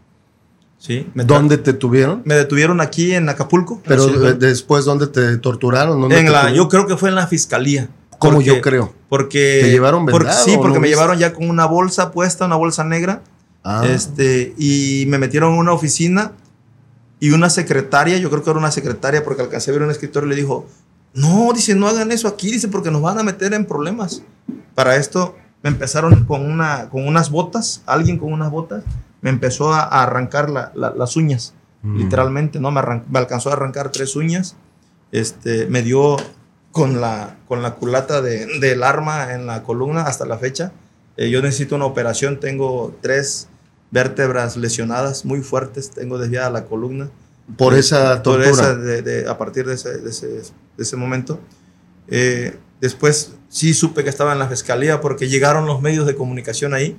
¿Sí? 0.77 1.09
Me 1.15 1.23
¿Dónde 1.23 1.57
te 1.57 1.73
tuvieron? 1.73 2.21
Me 2.25 2.35
detuvieron 2.35 2.81
aquí 2.81 3.13
en 3.15 3.27
Acapulco. 3.29 3.81
Pero 3.85 4.27
eh, 4.27 4.33
después, 4.33 4.85
¿dónde 4.85 5.07
te 5.07 5.37
torturaron? 5.37 5.99
¿Dónde 6.01 6.19
En 6.19 6.25
te 6.25 6.31
la, 6.31 6.41
tuvieron? 6.41 6.57
yo 6.65 6.69
creo 6.69 6.85
que 6.85 6.97
fue 6.97 7.09
en 7.09 7.15
la 7.15 7.25
fiscalía. 7.27 7.89
¿Cómo 8.19 8.35
Porque- 8.35 8.45
yo 8.47 8.61
creo? 8.61 8.93
Porque. 9.09 9.59
¿Te 9.63 9.71
llevaron 9.71 10.05
porque- 10.05 10.25
vendado 10.25 10.43
Sí, 10.45 10.51
porque 10.57 10.73
no 10.75 10.79
me 10.81 10.87
viste? 10.87 10.95
llevaron 10.95 11.17
ya 11.17 11.33
con 11.33 11.49
una 11.49 11.65
bolsa 11.65 12.11
puesta, 12.11 12.45
una 12.45 12.55
bolsa 12.57 12.83
negra. 12.83 13.23
Ah, 13.63 13.85
Este, 13.87 14.53
y 14.57 15.05
me 15.07 15.17
metieron 15.17 15.53
en 15.53 15.59
una 15.59 15.71
oficina 15.73 16.33
y 17.19 17.31
una 17.31 17.49
secretaria, 17.49 18.17
yo 18.17 18.29
creo 18.29 18.43
que 18.43 18.49
era 18.51 18.59
una 18.59 18.71
secretaria 18.71 19.23
porque 19.23 19.41
alcancé 19.41 19.71
a 19.71 19.73
ver 19.73 19.81
un 19.83 19.91
escritorio 19.91 20.27
y 20.27 20.29
le 20.31 20.35
dijo, 20.35 20.67
no, 21.17 21.51
dice, 21.53 21.75
no 21.75 21.87
hagan 21.87 22.11
eso 22.11 22.27
aquí, 22.27 22.51
dice, 22.51 22.67
porque 22.67 22.91
nos 22.91 23.01
van 23.01 23.19
a 23.19 23.23
meter 23.23 23.53
en 23.53 23.65
problemas. 23.65 24.21
Para 24.75 24.95
esto 24.95 25.35
me 25.63 25.69
empezaron 25.69 26.25
con, 26.25 26.49
una, 26.49 26.89
con 26.89 27.07
unas 27.07 27.29
botas, 27.31 27.81
alguien 27.85 28.17
con 28.17 28.31
unas 28.31 28.51
botas, 28.51 28.83
me 29.21 29.29
empezó 29.29 29.73
a, 29.73 29.81
a 29.81 30.03
arrancar 30.03 30.49
la- 30.49 30.71
la- 30.75 30.91
las 30.95 31.15
uñas, 31.15 31.53
Mm. 31.81 31.97
literalmente, 31.97 32.59
¿no? 32.59 32.71
Me, 32.71 32.79
arran- 32.81 33.03
me 33.09 33.19
alcanzó 33.19 33.49
a 33.49 33.53
arrancar 33.53 33.91
tres 33.91 34.15
uñas, 34.15 34.55
este, 35.11 35.67
me 35.67 35.81
dio 35.83 36.17
con 36.71 37.01
la, 37.01 37.37
con 37.47 37.61
la 37.63 37.75
culata 37.75 38.21
de- 38.21 38.59
del 38.59 38.83
arma 38.83 39.33
en 39.33 39.45
la 39.47 39.63
columna 39.63 40.03
hasta 40.03 40.25
la 40.25 40.37
fecha. 40.37 40.71
Eh, 41.17 41.29
yo 41.31 41.41
necesito 41.41 41.75
una 41.75 41.85
operación, 41.85 42.39
tengo 42.39 42.95
tres 43.01 43.47
vértebras 43.89 44.57
lesionadas 44.57 45.25
muy 45.25 45.41
fuertes, 45.41 45.89
tengo 45.91 46.17
desviada 46.19 46.49
la 46.51 46.65
columna. 46.65 47.09
por 47.55 47.73
esa 47.75 48.21
Por 48.21 48.33
tortura. 48.43 48.49
esa 48.51 48.75
de- 48.75 49.01
de- 49.01 49.29
a 49.29 49.37
partir 49.37 49.65
de 49.65 49.75
ese, 49.75 49.97
de 49.99 50.09
ese, 50.09 50.41
de 50.77 50.83
ese 50.83 50.95
momento. 50.95 51.39
Eh, 52.07 52.57
después 52.79 53.33
sí 53.49 53.73
supe 53.73 54.03
que 54.03 54.09
estaba 54.09 54.33
en 54.33 54.39
la 54.39 54.47
fiscalía 54.47 55.01
porque 55.01 55.27
llegaron 55.27 55.65
los 55.65 55.81
medios 55.81 56.05
de 56.05 56.15
comunicación 56.15 56.73
ahí 56.73 56.97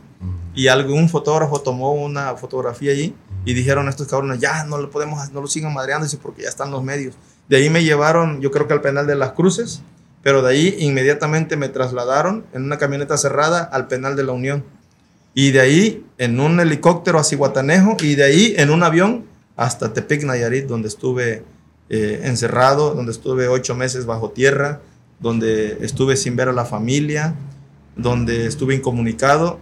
y 0.54 0.68
algún 0.68 1.08
fotógrafo 1.08 1.60
tomó 1.60 1.92
una 1.92 2.34
fotografía 2.36 2.92
allí 2.92 3.14
y 3.44 3.54
dijeron 3.54 3.88
estos 3.88 4.08
cabrones, 4.08 4.40
ya 4.40 4.64
no 4.64 4.78
lo 4.78 4.90
podemos, 4.90 5.30
no 5.32 5.40
lo 5.40 5.46
sigan 5.46 5.72
madreando, 5.72 6.04
dice, 6.04 6.18
porque 6.20 6.42
ya 6.42 6.48
están 6.48 6.70
los 6.70 6.82
medios. 6.82 7.14
De 7.48 7.56
ahí 7.56 7.70
me 7.70 7.84
llevaron, 7.84 8.40
yo 8.40 8.50
creo 8.50 8.66
que 8.66 8.74
al 8.74 8.80
penal 8.80 9.06
de 9.06 9.14
las 9.14 9.32
Cruces, 9.32 9.82
pero 10.22 10.42
de 10.42 10.50
ahí 10.50 10.76
inmediatamente 10.80 11.56
me 11.56 11.68
trasladaron 11.68 12.44
en 12.52 12.64
una 12.64 12.76
camioneta 12.76 13.16
cerrada 13.16 13.62
al 13.62 13.86
penal 13.86 14.16
de 14.16 14.24
la 14.24 14.32
Unión. 14.32 14.64
Y 15.32 15.52
de 15.52 15.60
ahí 15.60 16.06
en 16.18 16.40
un 16.40 16.58
helicóptero 16.58 17.18
a 17.18 17.24
Cihuatanejo 17.24 17.96
y 18.00 18.16
de 18.16 18.24
ahí 18.24 18.54
en 18.58 18.70
un 18.70 18.82
avión 18.82 19.26
hasta 19.56 19.92
Tepic 19.92 20.24
Nayarit, 20.24 20.66
donde 20.66 20.88
estuve 20.88 21.44
eh, 21.90 22.20
encerrado, 22.24 22.94
donde 22.94 23.12
estuve 23.12 23.48
ocho 23.48 23.74
meses 23.74 24.06
bajo 24.06 24.30
tierra, 24.30 24.80
donde 25.20 25.78
estuve 25.80 26.16
sin 26.16 26.36
ver 26.36 26.48
a 26.48 26.52
la 26.52 26.64
familia, 26.64 27.34
donde 27.96 28.46
estuve 28.46 28.74
incomunicado 28.74 29.58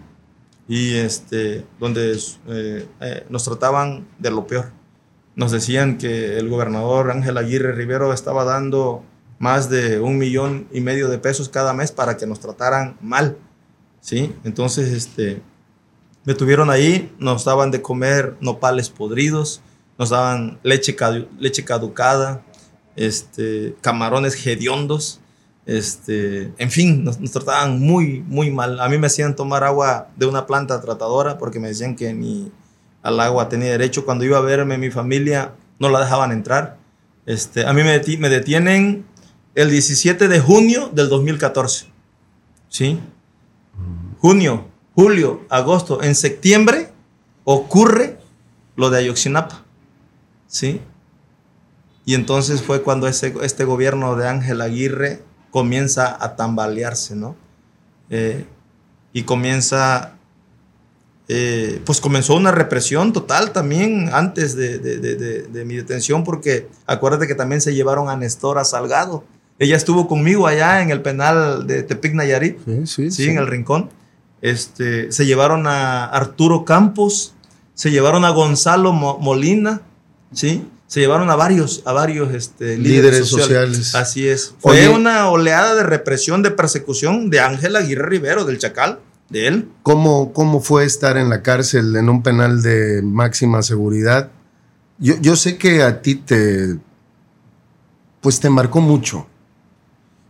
y 0.69 0.95
este, 0.95 1.65
donde 1.79 2.19
eh, 2.49 2.87
eh, 3.01 3.27
nos 3.29 3.45
trataban 3.45 4.07
de 4.19 4.31
lo 4.31 4.47
peor. 4.47 4.71
Nos 5.35 5.53
decían 5.53 5.99
que 5.99 6.39
el 6.39 6.49
gobernador 6.49 7.11
Ángel 7.11 7.39
Aguirre 7.39 7.73
Rivero 7.73 8.13
estaba 8.13 8.45
dando 8.45 9.05
más 9.39 9.69
de 9.69 10.01
un 10.01 10.19
millón 10.19 10.67
y 10.73 10.81
medio 10.81 11.09
de 11.09 11.19
pesos 11.19 11.49
cada 11.49 11.75
mes 11.75 11.93
para 11.93 12.17
que 12.17 12.27
nos 12.27 12.41
trataran 12.41 12.97
mal. 13.01 13.37
¿sí? 14.01 14.35
Entonces, 14.45 14.93
este, 14.93 15.43
me 16.25 16.35
tuvieron 16.35 16.71
ahí, 16.71 17.13
nos 17.19 17.45
daban 17.45 17.71
de 17.71 17.83
comer 17.83 18.37
nopales 18.41 18.91
podridos, 18.91 19.61
nos 19.99 20.11
daban 20.11 20.59
leche, 20.63 20.97
leche 21.39 21.65
caducada, 21.65 22.43
este, 22.97 23.75
camarones 23.81 24.47
hediondos, 24.47 25.21
este, 25.67 26.53
en 26.59 26.71
fin, 26.71 27.05
nos, 27.05 27.19
trataban 27.33 27.81
muy, 27.81 28.21
muy 28.21 28.51
mal. 28.51 28.79
A 28.81 28.89
mí 28.89 28.99
me 28.99 29.09
hacían 29.09 29.35
tomar 29.35 29.65
agua 29.65 30.09
de 30.17 30.27
una 30.27 30.47
planta 30.47 30.81
tratadora 30.81 31.39
porque 31.39 31.59
me 31.59 31.69
decían 31.69 31.97
que 31.97 32.15
ni 32.15 32.53
al 33.03 33.19
agua 33.21 33.49
tenía 33.49 33.71
derecho. 33.73 34.05
Cuando 34.05 34.25
iba 34.25 34.39
a 34.39 34.43
verme 34.43 34.79
mi 34.79 34.91
familia, 34.91 35.55
no 35.81 35.89
la 35.89 36.01
dejaban 36.01 36.31
entrar. 36.31 36.79
Este, 37.27 37.67
a 37.67 37.73
mí 37.73 37.83
me, 37.83 38.01
me 38.19 38.29
detienen 38.29 39.05
el 39.57 39.71
17 39.71 40.29
de 40.29 40.41
junio 40.41 40.89
del 40.93 41.09
2014. 41.09 41.87
¿Sí? 42.69 43.01
Junio, 44.21 44.69
julio, 44.95 45.45
agosto, 45.51 46.03
en 46.03 46.15
septiembre 46.15 46.93
ocurre 47.45 48.19
lo 48.77 48.91
de 48.91 48.99
Ayotzinapa. 48.99 49.66
¿Sí? 50.57 50.81
Y 52.07 52.15
entonces 52.15 52.63
fue 52.63 52.83
cuando 52.83 53.09
ese, 53.09 53.35
este 53.43 53.65
gobierno 53.65 54.17
de 54.17 54.29
Ángel 54.29 54.61
Aguirre 54.63 55.23
comienza 55.51 56.17
a 56.25 56.37
tambalearse, 56.37 57.15
¿no? 57.17 57.35
Eh, 58.11 58.47
y 59.13 59.23
comienza, 59.23 60.15
eh, 61.29 61.81
pues 61.85 62.01
comenzó 62.01 62.37
una 62.37 62.53
represión 62.53 63.13
total 63.13 63.51
también 63.53 64.09
antes 64.13 64.55
de, 64.55 64.79
de- 64.79 64.99
de- 64.99 65.43
de- 65.43 65.65
mi 65.65 65.75
detención, 65.75 66.23
porque 66.23 66.69
acuérdate 66.87 67.27
que 67.27 67.35
también 67.35 67.61
se 67.61 67.75
llevaron 67.75 68.09
a 68.09 68.17
Nestora 68.17 68.65
Salgado. 68.65 69.25
Ella 69.59 69.77
estuvo 69.77 70.07
conmigo 70.07 70.47
allá 70.47 70.83
en 70.83 70.91
el 70.91 71.03
penal 71.03 71.67
de 71.67 71.83
Tepic 71.83 72.15
Nayarit, 72.15 72.59
Sí, 72.65 72.87
sí, 72.87 73.11
sí, 73.11 73.29
en 73.29 73.39
el 73.39 73.47
rincón. 73.47 73.91
Este, 74.43 75.11
se 75.11 75.27
llevaron 75.27 75.67
a 75.67 76.05
Arturo 76.05 76.65
Campos, 76.65 77.35
se 77.75 77.91
llevaron 77.91 78.25
a 78.25 78.31
Gonzalo 78.31 78.93
Mo- 78.93 79.19
Molina, 79.19 79.81
¿sí? 80.33 80.69
Se 80.87 81.01
llevaron 81.01 81.31
a 81.31 81.37
varios, 81.37 81.83
a 81.85 81.93
varios 81.93 82.33
este, 82.33 82.79
líderes, 82.79 83.13
Líderes 83.13 83.29
sociales. 83.29 83.77
sociales. 83.77 83.95
Así 83.95 84.29
es. 84.29 84.55
Fue 84.61 84.87
Oye. 84.87 84.89
una 84.89 85.29
oleada 85.31 85.75
de 85.75 85.83
represión, 85.83 86.43
de 86.43 86.53
persecución 86.53 87.29
de 87.29 87.41
Ángel 87.41 87.75
Aguirre 87.75 88.07
Rivero, 88.09 88.45
del 88.45 88.59
Chacal, 88.59 89.01
de 89.29 89.49
él. 89.49 89.69
¿Cómo, 89.83 90.33
¿Cómo 90.33 90.61
fue 90.61 90.85
estar 90.85 91.17
en 91.17 91.29
la 91.29 91.43
cárcel 91.43 91.97
en 91.97 92.09
un 92.09 92.23
penal 92.23 92.63
de 92.63 93.03
máxima 93.03 93.63
seguridad? 93.63 94.31
Yo, 94.99 95.15
yo 95.21 95.35
sé 95.35 95.59
que 95.59 95.83
a 95.83 96.03
ti 96.03 96.15
te, 96.15 96.77
pues 98.21 98.39
te 98.39 98.49
marcó 98.49 98.81
mucho. 98.81 99.27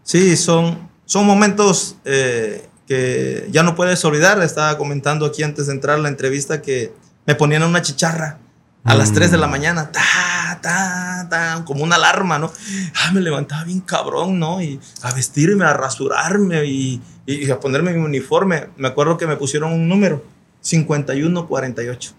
Sí, 0.03 0.37
son, 0.37 0.89
son 1.05 1.27
momentos 1.27 1.97
eh, 2.07 2.67
que 2.87 3.47
ya 3.51 3.63
no 3.63 3.75
puedes 3.75 4.03
olvidar. 4.07 4.43
Estaba 4.43 4.79
comentando 4.79 5.27
aquí 5.27 5.43
antes 5.43 5.67
de 5.67 5.75
entrar 5.75 5.99
a 5.99 6.03
la 6.03 6.09
entrevista 6.09 6.63
que 6.63 6.95
me 7.27 7.35
ponían 7.35 7.63
una 7.63 7.83
chicharra 7.83 8.39
a 8.87 8.95
las 8.95 9.11
Mm. 9.11 9.15
3 9.15 9.31
de 9.33 9.37
la 9.39 9.47
mañana, 9.49 9.91
ta, 9.91 10.59
ta, 10.63 11.27
ta, 11.29 11.63
como 11.65 11.83
una 11.85 11.97
alarma, 11.97 12.39
¿no? 12.39 12.53
Ah, 12.95 13.11
me 13.13 13.21
levantaba 13.21 13.65
bien 13.65 13.81
cabrón, 13.81 14.39
¿no? 14.39 14.63
Y 14.63 14.81
a 15.03 15.13
vestirme, 15.13 15.65
a 15.65 15.73
rasurarme 15.75 16.65
y, 16.65 17.03
y 17.27 17.51
a 17.51 17.59
ponerme 17.61 17.93
mi 17.93 18.05
uniforme. 18.05 18.69
Me 18.77 18.89
acuerdo 18.89 19.17
que 19.19 19.27
me 19.27 19.37
pusieron 19.37 19.73
un 19.73 19.89
número, 19.89 20.25
5148. 20.61 22.13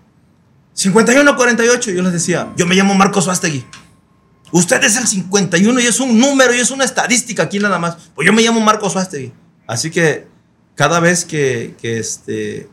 5148, 0.73 1.91
yo 1.91 2.03
les 2.03 2.13
decía, 2.13 2.53
yo 2.55 2.67
me 2.67 2.75
llamo 2.75 2.93
Marcos 2.93 3.23
Suástegui. 3.23 3.65
Usted 4.51 4.83
es 4.83 4.95
el 4.97 5.07
51 5.07 5.79
y 5.79 5.85
es 5.87 5.99
un 5.99 6.19
número 6.19 6.53
y 6.53 6.59
es 6.59 6.71
una 6.71 6.83
estadística 6.85 7.43
aquí 7.43 7.59
nada 7.59 7.79
más. 7.79 7.97
Pues 8.15 8.25
yo 8.25 8.33
me 8.33 8.41
llamo 8.41 8.61
Marcos 8.61 8.93
Suástegui. 8.93 9.33
Así 9.65 9.89
que 9.91 10.27
cada 10.75 10.99
vez 10.99 11.25
que, 11.25 11.75
que, 11.81 11.97
este, 11.99 12.69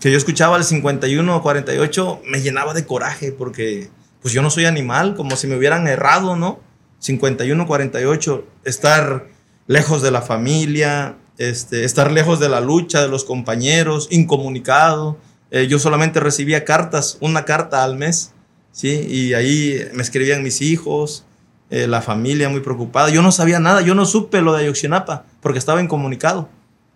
que 0.00 0.10
yo 0.10 0.16
escuchaba 0.16 0.56
el 0.56 0.64
51 0.64 1.36
o 1.36 1.42
48 1.42 2.22
me 2.26 2.40
llenaba 2.40 2.74
de 2.74 2.86
coraje 2.86 3.32
porque 3.32 3.90
pues 4.22 4.34
yo 4.34 4.42
no 4.42 4.50
soy 4.50 4.64
animal, 4.64 5.14
como 5.14 5.36
si 5.36 5.46
me 5.46 5.56
hubieran 5.56 5.86
errado, 5.86 6.36
¿no? 6.36 6.60
51-48, 7.00 8.44
estar 8.64 9.28
lejos 9.66 10.02
de 10.02 10.10
la 10.10 10.22
familia, 10.22 11.16
este, 11.38 11.84
estar 11.84 12.10
lejos 12.10 12.40
de 12.40 12.48
la 12.48 12.60
lucha, 12.60 13.00
de 13.00 13.08
los 13.08 13.24
compañeros, 13.24 14.08
incomunicado. 14.10 15.18
Eh, 15.50 15.68
yo 15.68 15.78
solamente 15.78 16.20
recibía 16.20 16.64
cartas, 16.64 17.16
una 17.20 17.44
carta 17.44 17.84
al 17.84 17.96
mes, 17.96 18.32
¿sí? 18.72 19.06
Y 19.08 19.34
ahí 19.34 19.80
me 19.94 20.02
escribían 20.02 20.42
mis 20.42 20.60
hijos, 20.60 21.24
eh, 21.70 21.86
la 21.86 22.02
familia 22.02 22.48
muy 22.48 22.60
preocupada. 22.60 23.10
Yo 23.10 23.22
no 23.22 23.30
sabía 23.30 23.60
nada, 23.60 23.82
yo 23.82 23.94
no 23.94 24.04
supe 24.04 24.42
lo 24.42 24.52
de 24.52 24.64
Ayuxinapa 24.64 25.26
porque 25.40 25.58
estaba 25.58 25.80
incomunicado, 25.80 26.48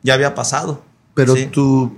ya 0.02 0.14
había 0.14 0.34
pasado. 0.34 0.84
Pero 1.14 1.36
Sí. 1.36 1.46
tú, 1.46 1.94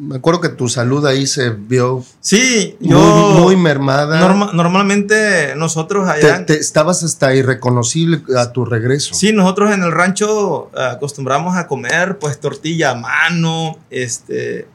me 0.00 0.16
acuerdo 0.16 0.40
que 0.40 0.48
tu 0.48 0.68
salud 0.70 1.04
ahí 1.06 1.26
se 1.26 1.50
vio 1.50 2.02
Sí, 2.20 2.76
yo... 2.80 2.98
muy, 2.98 3.42
muy 3.42 3.56
mermada. 3.56 4.18
norma- 4.20 4.52
normalmente 4.54 5.54
nosotros 5.56 6.08
allá... 6.08 6.46
te- 6.46 6.58
estabas 6.58 7.02
hasta 7.02 7.34
irreconocible 7.34 8.22
a 8.38 8.52
tu 8.52 8.64
regreso. 8.64 9.12
Sí, 9.14 9.32
nosotros 9.32 9.70
en 9.72 9.82
el 9.82 9.92
rancho 9.92 10.70
eh, 10.74 10.80
acostumbramos 10.92 11.56
a 11.56 11.66
comer 11.66 12.18
pues 12.18 12.40
tortilla 12.40 12.92
a 12.92 12.94
mano, 12.94 13.78
este, 13.90 14.66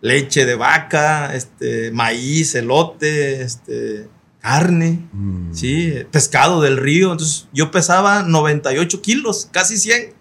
leche 0.00 0.46
de 0.46 0.54
vaca, 0.54 1.34
este, 1.34 1.90
maíz, 1.90 2.54
elote, 2.54 3.42
este, 3.42 4.08
carne, 4.40 5.06
Mm. 5.12 5.52
sí, 5.52 5.92
pescado 6.10 6.62
del 6.62 6.78
río. 6.78 7.12
Entonces 7.12 7.46
yo 7.52 7.70
pesaba 7.70 8.22
98 8.22 9.02
kilos, 9.02 9.48
casi 9.52 9.76
100. 9.76 10.14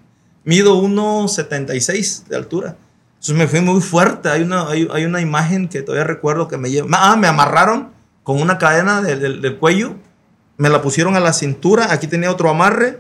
Mido 0.44 0.76
1,76 0.82 2.26
de 2.28 2.36
altura. 2.36 2.78
Entonces 3.20 3.36
me 3.36 3.48
fui 3.48 3.62
muy 3.62 3.82
fuerte. 3.82 4.30
Hay 4.30 4.42
una, 4.44 4.68
hay, 4.70 4.88
hay 4.92 5.06
una 5.06 5.22
imagen 5.22 5.68
que 5.68 5.82
todavía 5.82 6.06
recuerdo 6.06 6.48
que 6.48 6.58
me 6.58 6.70
lleva. 6.70 6.88
Ah, 6.94 7.16
me 7.16 7.28
amarraron 7.28 7.90
con 8.24 8.42
una 8.42 8.58
cadena 8.58 9.02
del- 9.02 9.20
del- 9.20 9.42
del 9.42 9.58
cuello. 9.58 9.96
Me 10.58 10.70
la 10.70 10.82
pusieron 10.82 11.16
a 11.16 11.20
la 11.20 11.34
cintura. 11.34 11.92
Aquí 11.92 12.08
tenía 12.08 12.32
otro 12.32 12.50
amarre 12.50 13.00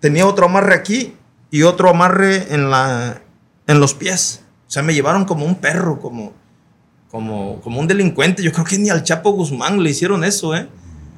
tenía 0.00 0.26
otro 0.28 0.46
amarre 0.46 0.74
aquí 0.74 1.16
y 1.50 1.64
otro 1.64 1.90
amarre 1.90 2.54
en, 2.54 2.70
la, 2.70 3.20
en 3.66 3.80
los 3.80 3.94
pies. 3.94 4.44
O 4.68 4.70
sea, 4.70 4.80
me 4.84 4.94
llevaron 4.94 5.24
como 5.24 5.44
un 5.44 5.56
perro, 5.56 5.98
como, 5.98 6.32
como, 7.10 7.60
como 7.62 7.80
un 7.80 7.88
delincuente. 7.88 8.44
Yo 8.44 8.52
creo 8.52 8.64
que 8.64 8.78
ni 8.78 8.90
al 8.90 9.02
Chapo 9.02 9.32
Guzmán 9.32 9.82
le 9.82 9.90
hicieron 9.90 10.22
eso, 10.22 10.54
¿eh? 10.54 10.68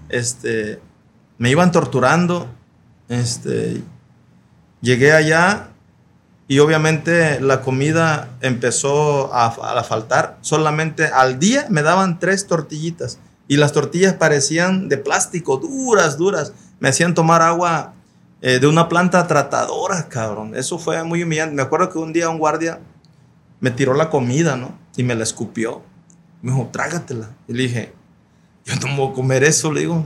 Este, 0.09 0.81
me 1.37 1.51
iban 1.51 1.73
torturando. 1.73 2.49
Este, 3.11 3.83
llegué 4.81 5.13
allá 5.13 5.69
y 6.51 6.59
obviamente 6.59 7.41
la 7.41 7.61
comida 7.61 8.29
empezó 8.41 9.33
a, 9.33 9.53
faltar. 9.85 10.37
Solamente 10.41 11.07
al 11.07 11.39
día 11.39 11.67
me 11.71 11.83
daban 11.83 12.19
tres 12.19 12.49
tortillitas 12.49 13.21
y 13.47 13.57
las 13.57 13.71
tortillas 13.71 14.15
parecían 14.15 14.89
de 14.89 14.99
plástico, 14.99 15.59
duras, 15.59 16.19
duras. 16.19 16.53
Me 16.81 16.89
hacían 16.89 17.15
tomar 17.15 17.41
agua 17.41 17.95
eh, 18.43 18.59
de 18.59 18.67
una 18.67 18.89
planta 18.89 19.29
tratadora, 19.29 20.09
cabrón. 20.09 20.57
Eso 20.57 20.81
fue 20.81 21.01
muy 21.05 21.23
humillante. 21.23 21.55
Me 21.55 21.63
acuerdo 21.63 21.89
que 21.89 21.99
un 21.99 22.13
día 22.13 22.29
un 22.29 22.39
guardia 22.39 22.81
me 23.61 23.71
tiró 23.71 23.95
la 23.95 24.11
comida, 24.11 24.57
¿no? 24.57 24.77
Y 24.97 25.05
me 25.05 25.15
la 25.15 25.23
escupió. 25.23 25.83
Me 26.43 26.51
dijo, 26.51 26.69
trágatela. 26.73 27.31
Y 27.47 27.53
le 27.53 27.63
dije, 27.63 27.93
yo 28.65 28.75
no 28.75 28.97
voy 28.97 29.13
a 29.13 29.15
comer 29.15 29.45
eso, 29.45 29.73
le 29.73 29.83
digo. 29.83 30.05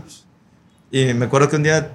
Y 0.91 1.15
me 1.15 1.25
acuerdo 1.25 1.49
que 1.49 1.57
un 1.57 1.63
día 1.63 1.93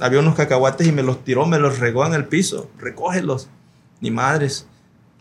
había 0.00 0.20
unos 0.20 0.34
cacahuates 0.34 0.86
y 0.86 0.92
me 0.92 1.02
los 1.02 1.24
tiró, 1.24 1.44
me 1.44 1.58
los 1.58 1.78
regó 1.78 2.06
en 2.06 2.14
el 2.14 2.24
piso. 2.24 2.70
Recógelos. 2.78 3.50
Ni 4.00 4.10
madres. 4.10 4.66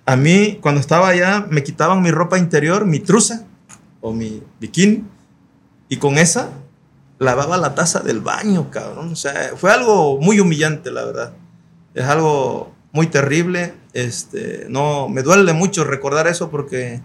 A 0.05 0.15
mí, 0.15 0.59
cuando 0.61 0.81
estaba 0.81 1.09
allá, 1.09 1.47
me 1.49 1.63
quitaban 1.63 2.01
mi 2.01 2.11
ropa 2.11 2.37
interior, 2.37 2.85
mi 2.85 2.99
truza 2.99 3.45
o 4.01 4.13
mi 4.13 4.43
bikini. 4.59 5.03
Y 5.89 5.97
con 5.97 6.17
esa 6.17 6.51
lavaba 7.19 7.57
la 7.57 7.75
taza 7.75 8.01
del 8.01 8.21
baño, 8.21 8.69
cabrón. 8.69 9.11
O 9.11 9.15
sea, 9.15 9.53
fue 9.55 9.71
algo 9.71 10.19
muy 10.19 10.39
humillante, 10.39 10.91
la 10.91 11.05
verdad. 11.05 11.33
Es 11.93 12.05
algo 12.05 12.73
muy 12.91 13.07
terrible. 13.07 13.73
Este, 13.93 14.67
no, 14.69 15.09
me 15.09 15.23
duele 15.23 15.53
mucho 15.53 15.83
recordar 15.83 16.27
eso 16.27 16.51
porque 16.51 17.01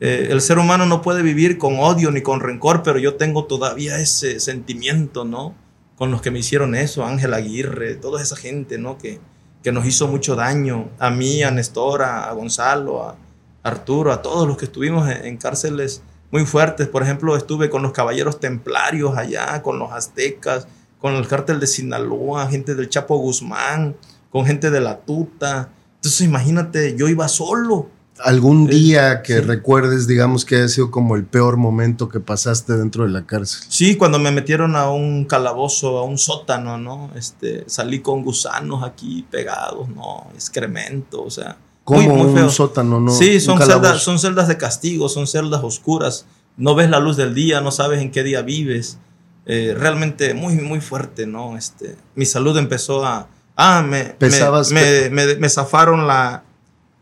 eh, 0.00 0.28
el 0.30 0.40
ser 0.40 0.58
humano 0.58 0.86
no 0.86 1.02
puede 1.02 1.22
vivir 1.22 1.58
con 1.58 1.78
odio 1.78 2.10
ni 2.10 2.22
con 2.22 2.40
rencor, 2.40 2.82
pero 2.82 2.98
yo 2.98 3.14
tengo 3.14 3.44
todavía 3.44 3.98
ese 4.00 4.40
sentimiento, 4.40 5.24
¿no? 5.24 5.54
Con 5.96 6.10
los 6.10 6.22
que 6.22 6.30
me 6.30 6.38
hicieron 6.38 6.74
eso, 6.74 7.04
Ángel 7.04 7.34
Aguirre, 7.34 7.94
toda 7.94 8.22
esa 8.22 8.34
gente, 8.34 8.78
¿no? 8.78 8.96
Que, 8.96 9.20
que 9.62 9.72
nos 9.72 9.86
hizo 9.86 10.08
mucho 10.08 10.36
daño. 10.36 10.88
A 10.98 11.10
mí, 11.10 11.42
a 11.42 11.50
Nestora, 11.50 12.28
a 12.28 12.32
Gonzalo, 12.32 13.02
a 13.02 13.16
Arturo, 13.62 14.12
a 14.12 14.22
todos 14.22 14.46
los 14.46 14.56
que 14.56 14.64
estuvimos 14.66 15.08
en, 15.08 15.24
en 15.26 15.36
cárceles 15.36 16.02
muy 16.30 16.46
fuertes. 16.46 16.88
Por 16.88 17.02
ejemplo, 17.02 17.36
estuve 17.36 17.70
con 17.70 17.82
los 17.82 17.92
caballeros 17.92 18.40
templarios 18.40 19.16
allá, 19.16 19.62
con 19.62 19.78
los 19.78 19.92
aztecas, 19.92 20.66
con 21.00 21.14
el 21.14 21.26
cártel 21.26 21.60
de 21.60 21.66
Sinaloa, 21.66 22.46
gente 22.48 22.74
del 22.74 22.88
Chapo 22.88 23.16
Guzmán, 23.16 23.96
con 24.30 24.46
gente 24.46 24.70
de 24.70 24.80
la 24.80 25.00
Tuta. 25.00 25.70
Entonces, 25.96 26.20
imagínate, 26.22 26.96
yo 26.96 27.08
iba 27.08 27.28
solo. 27.28 27.88
¿Algún 28.24 28.66
día 28.66 29.22
que 29.22 29.34
sí. 29.34 29.40
recuerdes, 29.40 30.06
digamos, 30.06 30.44
que 30.44 30.56
haya 30.56 30.68
sido 30.68 30.90
como 30.90 31.16
el 31.16 31.24
peor 31.24 31.56
momento 31.56 32.08
que 32.08 32.20
pasaste 32.20 32.76
dentro 32.76 33.04
de 33.04 33.10
la 33.10 33.26
cárcel? 33.26 33.62
Sí, 33.68 33.96
cuando 33.96 34.18
me 34.18 34.30
metieron 34.30 34.76
a 34.76 34.90
un 34.90 35.24
calabozo, 35.24 35.98
a 35.98 36.04
un 36.04 36.18
sótano, 36.18 36.78
¿no? 36.78 37.10
Este, 37.16 37.64
salí 37.66 38.00
con 38.00 38.22
gusanos 38.22 38.82
aquí 38.84 39.26
pegados, 39.30 39.88
¿no? 39.88 40.26
Excremento, 40.34 41.22
o 41.22 41.30
sea. 41.30 41.56
Como 41.84 42.02
muy, 42.14 42.30
muy 42.32 42.42
un 42.42 42.50
sótano, 42.50 43.00
¿no? 43.00 43.10
Sí, 43.10 43.40
son 43.40 43.58
celdas, 43.60 44.02
son 44.02 44.18
celdas 44.18 44.48
de 44.48 44.56
castigo, 44.56 45.08
son 45.08 45.26
celdas 45.26 45.62
oscuras. 45.64 46.26
No 46.56 46.74
ves 46.74 46.90
la 46.90 47.00
luz 47.00 47.16
del 47.16 47.34
día, 47.34 47.60
no 47.60 47.70
sabes 47.72 48.00
en 48.02 48.10
qué 48.12 48.22
día 48.22 48.42
vives. 48.42 48.98
Eh, 49.46 49.74
realmente 49.76 50.34
muy, 50.34 50.54
muy 50.56 50.80
fuerte, 50.80 51.26
¿no? 51.26 51.56
Este, 51.56 51.96
mi 52.14 52.26
salud 52.26 52.56
empezó 52.58 53.04
a... 53.04 53.26
Ah, 53.56 53.82
me, 53.82 54.14
me- 54.20 54.30
me, 54.70 55.10
me- 55.10 55.34
me 55.36 55.48
zafaron 55.48 56.06
la, 56.06 56.44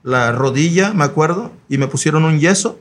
la 0.02 0.32
rodilla, 0.32 0.92
me 0.92 1.04
acuerdo, 1.04 1.52
y 1.68 1.78
me 1.78 1.88
pusieron 1.88 2.24
un 2.24 2.38
yeso. 2.38 2.78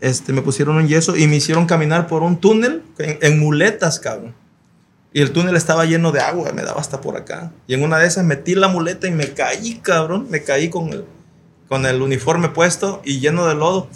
Este, 0.00 0.32
me 0.32 0.40
pusieron 0.40 0.76
un 0.76 0.88
yeso 0.88 1.14
y 1.16 1.26
me 1.26 1.36
hicieron 1.36 1.66
caminar 1.66 2.06
por 2.06 2.22
un 2.22 2.38
túnel 2.38 2.82
en, 2.98 3.38
muletas, 3.38 4.00
cabrón. 4.00 4.34
Y 5.12 5.20
el 5.20 5.32
túnel 5.32 5.56
estaba 5.56 5.84
lleno 5.84 6.12
de 6.12 6.20
agua, 6.20 6.52
me 6.52 6.62
daba 6.62 6.80
hasta 6.80 7.00
por 7.00 7.16
acá. 7.16 7.52
Y 7.66 7.74
en 7.74 7.82
una 7.82 7.98
de 7.98 8.06
esas 8.06 8.24
metí 8.24 8.54
la 8.54 8.68
muleta 8.68 9.08
y 9.08 9.10
me 9.10 9.34
caí, 9.34 9.80
cabrón. 9.82 10.28
Me 10.30 10.42
caí 10.42 10.70
con 10.70 10.88
el, 10.92 11.04
con 11.68 11.84
el 11.84 12.00
uniforme 12.00 12.48
puesto 12.48 13.02
y 13.04 13.20
lleno 13.20 13.46
de 13.46 13.54
lodo 13.54 13.88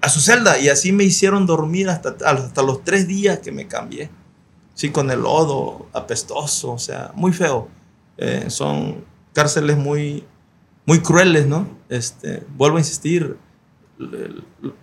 a 0.00 0.08
su 0.08 0.20
celda. 0.20 0.58
Y 0.58 0.68
así 0.68 0.92
me 0.92 1.04
hicieron 1.04 1.46
dormir 1.46 1.88
hasta, 1.88 2.16
hasta 2.26 2.62
los 2.62 2.84
tres 2.84 3.06
días 3.06 3.38
que 3.38 3.52
me 3.52 3.66
cambié. 3.66 4.10
Sí, 4.74 4.90
con 4.90 5.10
el 5.10 5.20
lodo 5.20 5.86
apestoso, 5.92 6.72
o 6.72 6.78
sea, 6.78 7.12
muy 7.14 7.32
feo. 7.32 7.68
Eh, 8.18 8.46
son 8.48 9.04
cárceles 9.32 9.76
muy, 9.76 10.24
muy 10.86 11.00
crueles, 11.00 11.46
¿no? 11.46 11.68
Este, 11.88 12.42
vuelvo 12.56 12.76
a 12.76 12.80
insistir, 12.80 13.36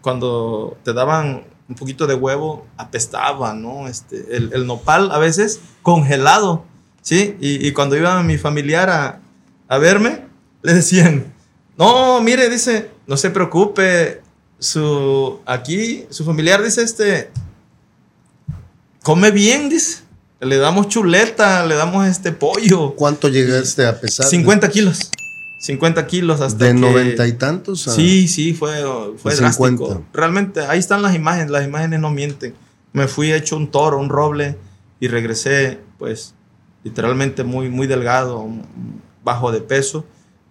cuando 0.02 0.78
te 0.84 0.94
daban 0.94 1.44
un 1.68 1.76
poquito 1.76 2.08
de 2.08 2.16
huevo, 2.16 2.66
apestaba, 2.78 3.54
¿no? 3.54 3.88
Este, 3.88 4.36
el, 4.36 4.52
el 4.54 4.66
nopal 4.68 5.12
a 5.12 5.18
veces 5.20 5.60
congelado, 5.82 6.66
¿sí? 7.02 7.38
Y, 7.40 7.66
y 7.66 7.72
cuando 7.74 7.96
iba 7.96 8.22
mi 8.24 8.38
familiar 8.38 8.90
a, 8.90 9.22
a 9.68 9.78
verme, 9.78 10.26
le 10.64 10.74
decían, 10.74 11.34
no, 11.78 12.22
mire, 12.22 12.50
dice, 12.50 12.92
no 13.08 13.18
se 13.18 13.30
preocupe, 13.30 14.22
su, 14.60 15.40
aquí, 15.46 16.06
su 16.10 16.24
familiar 16.24 16.64
dice, 16.64 16.84
este, 16.84 17.32
come 19.02 19.32
bien, 19.32 19.70
dice, 19.70 20.04
le 20.40 20.58
damos 20.58 20.88
chuleta, 20.88 21.66
le 21.66 21.76
damos 21.76 22.08
este 22.08 22.32
pollo, 22.32 22.96
¿Cuánto 22.96 23.28
llegaste 23.28 23.86
a 23.88 24.00
pesar? 24.00 24.28
50 24.28 24.70
kilos, 24.70 25.10
50 25.62 26.08
kilos 26.08 26.42
hasta 26.42 26.66
¿De 26.66 26.72
que- 26.74 26.80
noventa 26.80 27.28
y 27.28 27.34
tantos? 27.34 27.88
a- 27.88 27.92
Sí, 27.92 28.28
sí, 28.28 28.54
fue, 28.54 28.84
fue 29.18 29.36
drástico. 29.36 29.68
50. 29.68 30.02
Realmente, 30.12 30.62
ahí 30.62 30.80
están 30.80 31.04
las 31.04 31.14
imágenes, 31.16 31.52
las 31.52 31.64
imágenes 31.66 32.00
no 32.00 32.10
mienten. 32.10 32.56
Me 32.94 33.08
fui 33.08 33.32
hecho 33.32 33.58
un 33.58 33.70
toro, 33.70 34.00
un 34.00 34.10
roble, 34.10 34.58
y 35.00 35.08
regresé, 35.08 35.80
pues, 36.00 36.34
literalmente 36.84 37.44
muy, 37.44 37.70
muy 37.70 37.86
delgado, 37.86 38.48
bajo 39.24 39.52
de 39.52 39.62
peso. 39.62 40.04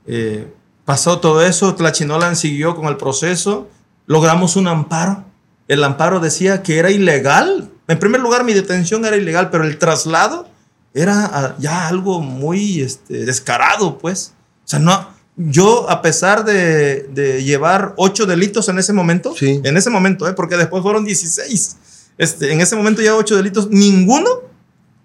Eh, 0.07 0.47
pasó 0.85 1.19
todo 1.19 1.45
eso, 1.45 1.75
Tlachinolan 1.75 2.37
siguió 2.37 2.77
con 2.77 2.87
el 2.87 2.97
proceso, 2.97 3.69
logramos 4.07 4.55
un 4.55 4.69
amparo. 4.69 5.25
El 5.67 5.83
amparo 5.83 6.21
decía 6.21 6.63
que 6.63 6.79
era 6.79 6.91
ilegal. 6.93 7.69
En 7.89 7.99
primer 7.99 8.21
lugar, 8.21 8.45
mi 8.45 8.53
detención 8.55 9.05
era 9.05 9.17
ilegal, 9.17 9.51
pero 9.51 9.65
el 9.65 9.77
traslado 9.79 10.49
era 10.95 11.25
ah, 11.33 11.57
ya 11.59 11.89
algo 11.89 12.21
muy 12.21 12.81
este, 12.81 13.25
descarado, 13.25 13.99
pues. 13.99 14.35
O 14.71 14.73
sea, 14.73 14.79
no, 14.79 15.09
yo 15.37 15.91
a 15.91 16.01
pesar 16.01 16.45
de, 16.45 17.09
de 17.13 17.43
llevar 17.43 17.95
ocho 17.97 18.25
delitos 18.25 18.69
en 18.69 18.79
ese 18.79 18.93
momento, 18.93 19.35
Sí. 19.37 19.61
en 19.65 19.77
ese 19.77 19.91
momento, 19.91 20.29
¿eh? 20.29 20.33
porque 20.33 20.57
después 20.57 20.81
fueron 20.85 21.05
16, 21.05 21.77
este, 22.19 22.53
en 22.53 22.61
ese 22.61 22.77
momento 22.77 23.03
ya 23.03 23.17
ocho 23.17 23.37
delitos, 23.37 23.69
ninguno, 23.71 24.29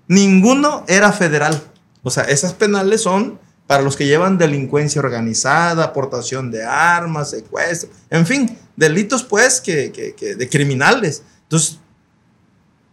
ninguno 0.08 0.84
era 0.88 1.12
federal. 1.12 1.60
O 2.04 2.12
sea, 2.12 2.26
esas 2.26 2.54
penales 2.54 3.02
son 3.02 3.40
para 3.66 3.82
los 3.82 3.96
que 3.96 4.06
llevan 4.06 4.38
delincuencia 4.38 5.02
organizada, 5.02 5.84
aportación 5.86 6.52
de 6.52 6.64
armas, 6.64 7.32
secuestro, 7.32 7.90
en 8.12 8.28
fin, 8.28 8.56
delitos 8.76 9.24
pues 9.24 9.60
que, 9.62 9.92
que- 9.92 10.14
que 10.14 10.36
de 10.36 10.48
criminales. 10.48 11.24
Entonces, 11.44 11.80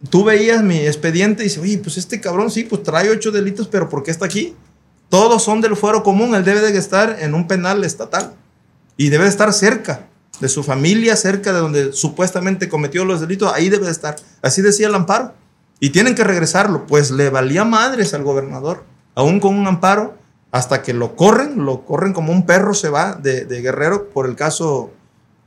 tú 0.09 0.23
veías 0.23 0.63
mi 0.63 0.79
expediente 0.79 1.43
y 1.43 1.45
dices, 1.45 1.59
oye, 1.61 1.77
pues 1.77 1.97
este 1.97 2.19
cabrón 2.19 2.49
sí, 2.49 2.63
pues 2.63 2.81
trae 2.81 3.11
ocho 3.11 3.31
delitos, 3.31 3.67
pero 3.67 3.87
¿por 3.89 4.01
qué 4.01 4.09
está 4.09 4.25
aquí? 4.25 4.55
Todos 5.13 5.43
son 5.43 5.61
del 5.61 5.75
fuero 5.75 6.01
común, 6.01 6.33
él 6.33 6.43
debe 6.43 6.59
de 6.61 6.75
estar 6.75 7.17
en 7.19 7.35
un 7.35 7.45
penal 7.47 7.83
estatal 7.83 8.33
y 8.97 9.09
debe 9.09 9.25
de 9.25 9.29
estar 9.29 9.53
cerca 9.53 10.07
de 10.39 10.49
su 10.49 10.63
familia, 10.63 11.15
cerca 11.15 11.53
de 11.53 11.59
donde 11.59 11.93
supuestamente 11.93 12.67
cometió 12.67 13.05
los 13.05 13.21
delitos, 13.21 13.53
ahí 13.53 13.69
debe 13.69 13.85
de 13.85 13.91
estar. 13.91 14.15
Así 14.41 14.63
decía 14.63 14.87
el 14.87 14.95
amparo. 14.95 15.35
Y 15.79 15.91
tienen 15.91 16.15
que 16.15 16.23
regresarlo, 16.23 16.87
pues 16.87 17.11
le 17.11 17.29
valía 17.29 17.63
madres 17.63 18.15
al 18.15 18.23
gobernador, 18.23 18.85
aún 19.13 19.39
con 19.39 19.53
un 19.53 19.67
amparo, 19.67 20.17
hasta 20.51 20.81
que 20.81 20.93
lo 20.95 21.15
corren, 21.15 21.63
lo 21.63 21.85
corren 21.85 22.11
como 22.13 22.31
un 22.31 22.47
perro 22.47 22.73
se 22.73 22.89
va 22.89 23.13
de, 23.13 23.45
de 23.45 23.61
Guerrero 23.61 24.09
por 24.09 24.25
el 24.25 24.35
caso 24.35 24.93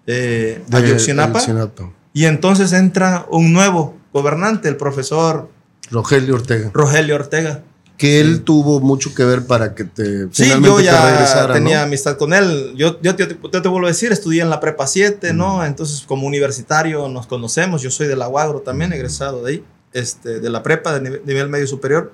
eh, 0.06 0.62
De 0.68 0.76
Ayotzinapa. 0.76 1.40
Y 2.12 2.26
entonces 2.26 2.72
entra 2.72 3.26
un 3.32 3.52
nuevo 3.52 3.96
gobernante, 4.12 4.68
el 4.68 4.76
profesor 4.76 5.50
Rogelio 5.90 6.36
Ortega. 6.36 6.70
Rogelio 6.72 7.16
Ortega. 7.16 7.64
Que 7.96 8.20
él 8.20 8.42
tuvo 8.42 8.80
mucho 8.80 9.14
que 9.14 9.24
ver 9.24 9.46
para 9.46 9.74
que 9.74 9.84
te 9.84 10.28
Sí, 10.30 10.50
yo 10.62 10.80
ya 10.80 11.50
tenía 11.52 11.78
¿no? 11.78 11.84
amistad 11.84 12.18
con 12.18 12.34
él. 12.34 12.74
Yo, 12.76 13.00
yo, 13.00 13.16
te- 13.16 13.26
yo 13.52 13.62
te 13.62 13.68
vuelvo 13.68 13.86
a 13.86 13.90
decir, 13.90 14.12
estudié 14.12 14.42
en 14.42 14.50
la 14.50 14.60
prepa 14.60 14.86
7, 14.86 15.32
¿no? 15.32 15.64
Entonces, 15.64 16.02
como 16.06 16.26
universitario 16.26 17.08
nos 17.08 17.26
conocemos. 17.26 17.80
Yo 17.80 17.90
soy 17.90 18.06
de 18.06 18.16
la 18.16 18.26
Guagro 18.26 18.60
también, 18.60 18.92
egresado 18.92 19.42
de 19.42 19.52
ahí, 19.52 19.64
este, 19.94 20.40
de 20.40 20.50
la 20.50 20.62
prepa 20.62 20.92
de 20.92 21.00
nivel, 21.00 21.22
nivel 21.24 21.48
medio 21.48 21.66
superior. 21.66 22.12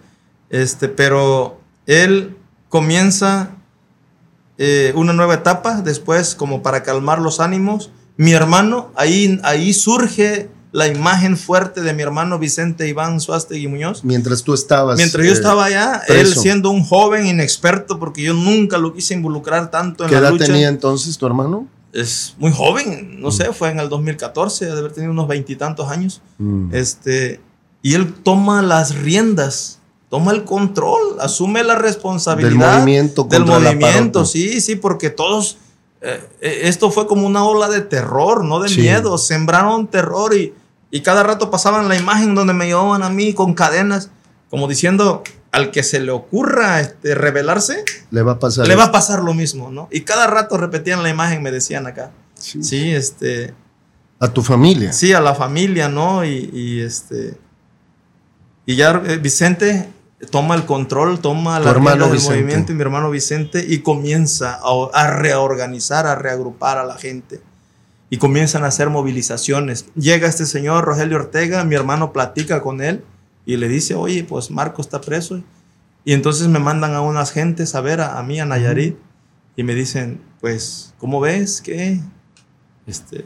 Este, 0.51 0.89
pero 0.89 1.59
él 1.87 2.37
comienza 2.69 3.51
eh, 4.59 4.93
una 4.95 5.13
nueva 5.13 5.35
etapa 5.35 5.81
después, 5.83 6.35
como 6.37 6.63
para 6.63 6.83
calmar 6.85 7.19
los 7.21 7.41
ánimos. 7.41 7.91
Mi 8.17 8.33
hermano, 8.35 8.93
ahí, 8.95 9.41
ahí 9.43 9.73
surge 9.73 10.49
la 10.73 10.89
imagen 10.89 11.37
fuerte 11.37 11.83
de 11.83 11.93
mi 11.93 12.03
hermano 12.03 12.39
Vicente 12.39 12.89
Iván 12.89 13.21
Suástegui 13.21 13.69
Muñoz. 13.69 14.05
Mientras 14.05 14.43
tú 14.43 14.55
estabas. 14.55 14.97
Mientras 14.97 15.25
yo 15.25 15.31
eh, 15.31 15.35
estaba 15.35 15.67
allá, 15.67 16.01
él 16.09 16.25
preso. 16.25 16.41
siendo 16.41 16.71
un 16.71 16.83
joven 16.83 17.27
inexperto, 17.27 17.99
porque 17.99 18.23
yo 18.23 18.33
nunca 18.33 18.79
lo 18.79 18.95
quise 18.95 19.13
involucrar 19.15 19.71
tanto 19.71 20.05
en 20.05 20.09
¿Qué 20.11 20.15
la 20.17 20.21
edad 20.23 20.31
lucha. 20.31 20.47
tenía 20.47 20.69
entonces 20.69 21.17
tu 21.19 21.27
hermano? 21.27 21.69
Es 21.93 22.35
muy 22.39 22.51
joven, 22.53 23.21
no 23.21 23.31
sé, 23.31 23.53
fue 23.53 23.69
en 23.69 23.79
el 23.81 23.91
2014, 23.91 24.65
de 24.65 24.73
haber 24.73 24.93
tenido 24.93 25.13
unos 25.13 25.29
veintitantos 25.29 25.91
años. 25.91 26.23
Mm. 26.39 26.75
Este, 26.75 27.39
y 27.83 27.93
él 27.95 28.15
toma 28.15 28.63
las 28.63 28.95
riendas, 28.95 29.79
toma 30.09 30.33
el 30.33 30.45
control, 30.45 31.19
asume 31.21 31.63
la 31.65 31.75
responsabilidad 31.75 32.51
Del 32.51 32.79
movimiento 32.79 33.25
del 33.25 33.45
movimiento, 33.45 34.25
sí, 34.25 34.63
sí, 34.63 34.77
porque 34.77 35.11
todos, 35.11 35.59
eh, 36.01 36.19
eh, 36.41 36.61
esto 36.63 36.91
fue 36.91 37.07
como 37.07 37.27
una 37.27 37.45
ola 37.45 37.69
de 37.69 37.83
terror, 37.83 38.43
no 38.43 38.59
de 38.61 38.71
Sí. 38.71 38.81
miedo, 38.81 39.19
sembraron 39.19 39.87
terror 39.87 40.35
y, 40.35 40.55
y 40.93 41.01
cada 41.01 41.25
rato 41.25 41.51
pasaban 41.51 41.89
la 41.89 41.97
imagen 41.97 42.37
donde 42.37 42.53
me 42.53 42.67
llevaban 42.67 43.03
a 43.03 43.09
mí 43.11 43.35
con 43.35 43.55
cadenas, 43.55 44.11
como 44.51 44.69
diciendo, 44.69 45.25
al 45.51 45.71
que 45.73 45.83
se 45.83 45.99
le 46.01 46.13
ocurra 46.13 46.81
este, 46.81 47.15
rebelarse, 47.17 47.85
Le 48.11 48.23
va 48.23 48.33
a 48.33 48.39
pasar. 48.39 48.69
le 48.69 48.77
va 48.77 48.85
a 48.85 48.93
pasar 48.93 49.23
lo 49.25 49.35
mismo, 49.35 49.71
¿no? 49.71 49.89
Y 49.91 50.03
cada 50.03 50.27
rato 50.29 50.57
repetían 50.59 51.03
la 51.03 51.09
imagen, 51.09 51.43
me 51.43 51.51
decían 51.51 51.87
acá. 51.87 52.11
Sí. 52.35 52.63
Sí, 52.63 52.91
este, 52.95 53.55
A 54.21 54.29
tu 54.29 54.43
familia. 54.43 54.93
sí, 54.93 55.13
a 55.13 55.21
la 55.21 55.35
familia, 55.35 55.89
¿no? 55.89 56.25
Y, 56.25 56.51
y, 56.53 56.81
este, 56.81 57.37
y 58.67 58.77
ya 58.77 59.03
eh, 59.07 59.17
Vicente 59.17 59.89
toma 60.31 60.55
el 60.55 60.65
control, 60.67 61.21
toma 61.21 61.59
la 61.59 61.73
del 61.73 61.83
Vicente. 62.13 62.35
movimiento 62.37 62.73
y 62.73 62.75
mi 62.75 62.83
hermano 62.83 63.11
Vicente 63.11 63.65
y 63.67 63.79
comienza 63.79 64.61
a, 64.63 64.89
a 64.93 65.11
reorganizar, 65.17 66.07
a 66.07 66.15
reagrupar 66.15 66.79
a 66.79 66.85
la 66.85 66.95
gente. 66.97 67.41
Y 68.13 68.19
comienzan 68.19 68.63
a 68.63 68.67
hacer 68.67 68.91
movilizaciones. 68.91 69.87
Llega 69.95 70.29
este 70.29 70.45
señor 70.45 70.85
Rogelio 70.85 71.17
Ortega, 71.17 71.65
mi 71.65 71.75
hermano 71.77 72.13
platica 72.13 72.61
con 72.61 72.83
él 72.83 73.03
y 73.47 73.57
le 73.57 73.69
dice, 73.69 73.95
oye, 73.95 74.23
pues 74.23 74.51
Marco 74.51 74.83
está 74.83 75.01
preso. 75.01 75.43
Y 76.05 76.13
entonces 76.13 76.47
me 76.49 76.59
mandan 76.59 76.93
a 76.95 77.01
unas 77.01 77.33
gentes 77.33 77.75
a 77.75 77.81
ver 77.81 78.03
a, 78.03 78.19
a 78.19 78.23
mí, 78.23 78.39
a 78.39 78.45
Nayarit, 78.45 78.99
y 79.57 79.63
me 79.63 79.75
dicen, 79.75 80.21
pues, 80.43 80.93
¿cómo 80.99 81.21
ves? 81.21 81.63
¿Qué? 81.63 82.01
Este, 82.87 83.25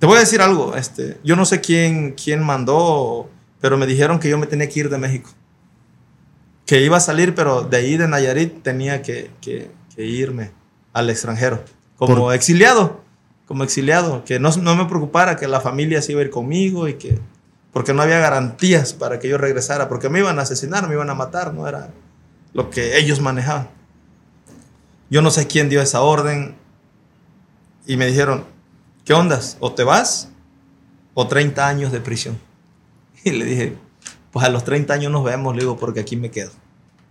te 0.00 0.06
voy 0.06 0.16
a 0.16 0.20
decir 0.20 0.40
algo, 0.42 0.74
este, 0.74 1.18
yo 1.22 1.36
no 1.36 1.44
sé 1.44 1.60
quién, 1.60 2.14
quién 2.14 2.42
mandó, 2.42 3.30
pero 3.60 3.76
me 3.78 3.86
dijeron 3.86 4.18
que 4.18 4.28
yo 4.28 4.36
me 4.38 4.46
tenía 4.48 4.68
que 4.68 4.80
ir 4.80 4.90
de 4.90 4.98
México. 4.98 5.30
Que 6.64 6.82
iba 6.82 6.96
a 6.96 7.00
salir, 7.00 7.34
pero 7.36 7.62
de 7.62 7.76
ahí 7.76 7.96
de 7.96 8.08
Nayarit 8.08 8.62
tenía 8.62 9.00
que, 9.02 9.30
que- 9.40 9.70
que 9.94 10.04
irme 10.04 10.50
al 10.92 11.08
extranjero, 11.08 11.62
como 11.96 12.16
Por- 12.16 12.34
exiliado, 12.34 13.04
como 13.46 13.62
exiliado, 13.64 14.24
que 14.24 14.40
no, 14.40 14.50
no 14.56 14.74
me 14.74 14.86
preocupara 14.86 15.36
que 15.36 15.46
la 15.46 15.60
familia 15.60 16.02
se 16.02 16.12
iba 16.12 16.20
a 16.20 16.24
ir 16.24 16.30
conmigo 16.30 16.88
y 16.88 16.94
que, 16.94 17.18
porque 17.72 17.94
no 17.94 18.02
había 18.02 18.18
garantías 18.18 18.92
para 18.92 19.18
que 19.18 19.28
yo 19.28 19.38
regresara, 19.38 19.88
porque 19.88 20.08
me 20.08 20.18
iban 20.18 20.38
a 20.38 20.42
asesinar, 20.42 20.88
me 20.88 20.94
iban 20.94 21.10
a 21.10 21.14
matar, 21.14 21.54
no 21.54 21.68
era 21.68 21.90
lo 22.52 22.70
que 22.70 22.98
ellos 22.98 23.20
manejaban. 23.20 23.68
Yo 25.08 25.22
no 25.22 25.30
sé 25.30 25.46
quién 25.46 25.68
dio 25.68 25.80
esa 25.80 26.00
orden 26.00 26.56
y 27.86 27.96
me 27.96 28.06
dijeron, 28.06 28.44
¿qué 29.04 29.14
ondas? 29.14 29.56
¿O 29.60 29.72
te 29.72 29.84
vas 29.84 30.30
o 31.14 31.28
30 31.28 31.66
años 31.66 31.92
de 31.92 32.00
prisión? 32.00 32.38
Y 33.24 33.30
le 33.30 33.44
dije, 33.44 33.76
pues 34.30 34.46
a 34.46 34.50
los 34.50 34.64
30 34.64 34.94
años 34.94 35.10
nos 35.10 35.24
vemos, 35.24 35.54
le 35.54 35.62
digo, 35.62 35.76
porque 35.76 36.00
aquí 36.00 36.16
me 36.16 36.30
quedo. 36.30 36.50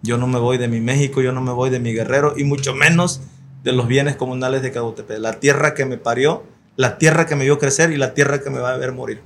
Yo 0.02 0.18
no 0.18 0.28
me 0.28 0.40
voy 0.40 0.58
de 0.58 0.68
mi 0.68 0.80
México, 0.80 1.22
yo 1.22 1.32
no 1.32 1.42
me 1.42 1.52
voy 1.52 1.70
de 1.70 1.80
mi 1.80 1.94
guerrero 1.94 2.34
y 2.38 2.44
mucho 2.44 2.74
menos 2.74 3.22
de 3.66 3.72
los 3.72 3.88
bienes 3.88 4.16
comunales 4.16 4.62
de 4.62 4.72
Cautepec. 4.72 5.18
La 5.18 5.34
tierra 5.40 5.74
que 5.74 5.86
me 5.86 5.98
parió, 5.98 6.44
la 6.78 7.00
tierra 7.00 7.26
que 7.26 7.36
me 7.36 7.46
vio 7.46 7.58
crecer 7.58 7.92
y 7.92 7.98
la 7.98 8.14
tierra 8.14 8.40
que 8.40 8.52
me 8.52 8.60
va 8.60 8.70
a 8.70 8.78
ver 8.78 8.94
morir. 8.94 9.22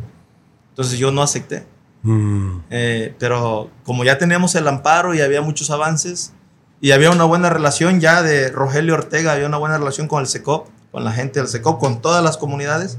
Entonces 0.70 0.98
yo 0.98 1.12
no 1.12 1.22
acepté. 1.22 1.66
Mm. 2.04 2.60
Eh, 2.70 3.14
pero 3.20 3.70
como 3.84 4.06
ya 4.06 4.18
teníamos 4.18 4.56
el 4.56 4.66
amparo 4.70 5.14
y 5.14 5.20
había 5.20 5.42
muchos 5.42 5.70
avances 5.72 6.32
y 6.80 6.92
había 6.92 7.12
una 7.12 7.26
buena 7.26 7.50
relación 7.50 8.00
ya 8.00 8.24
de 8.24 8.50
Rogelio 8.50 8.94
Ortega, 8.94 9.34
había 9.34 9.46
una 9.46 9.58
buena 9.58 9.78
relación 9.78 10.08
con 10.08 10.22
el 10.22 10.28
SECOP, 10.28 10.70
con 10.92 11.04
la 11.04 11.12
gente 11.12 11.42
del 11.42 11.50
SECOP, 11.50 11.78
con 11.78 12.02
todas 12.02 12.24
las 12.24 12.38
comunidades, 12.38 12.98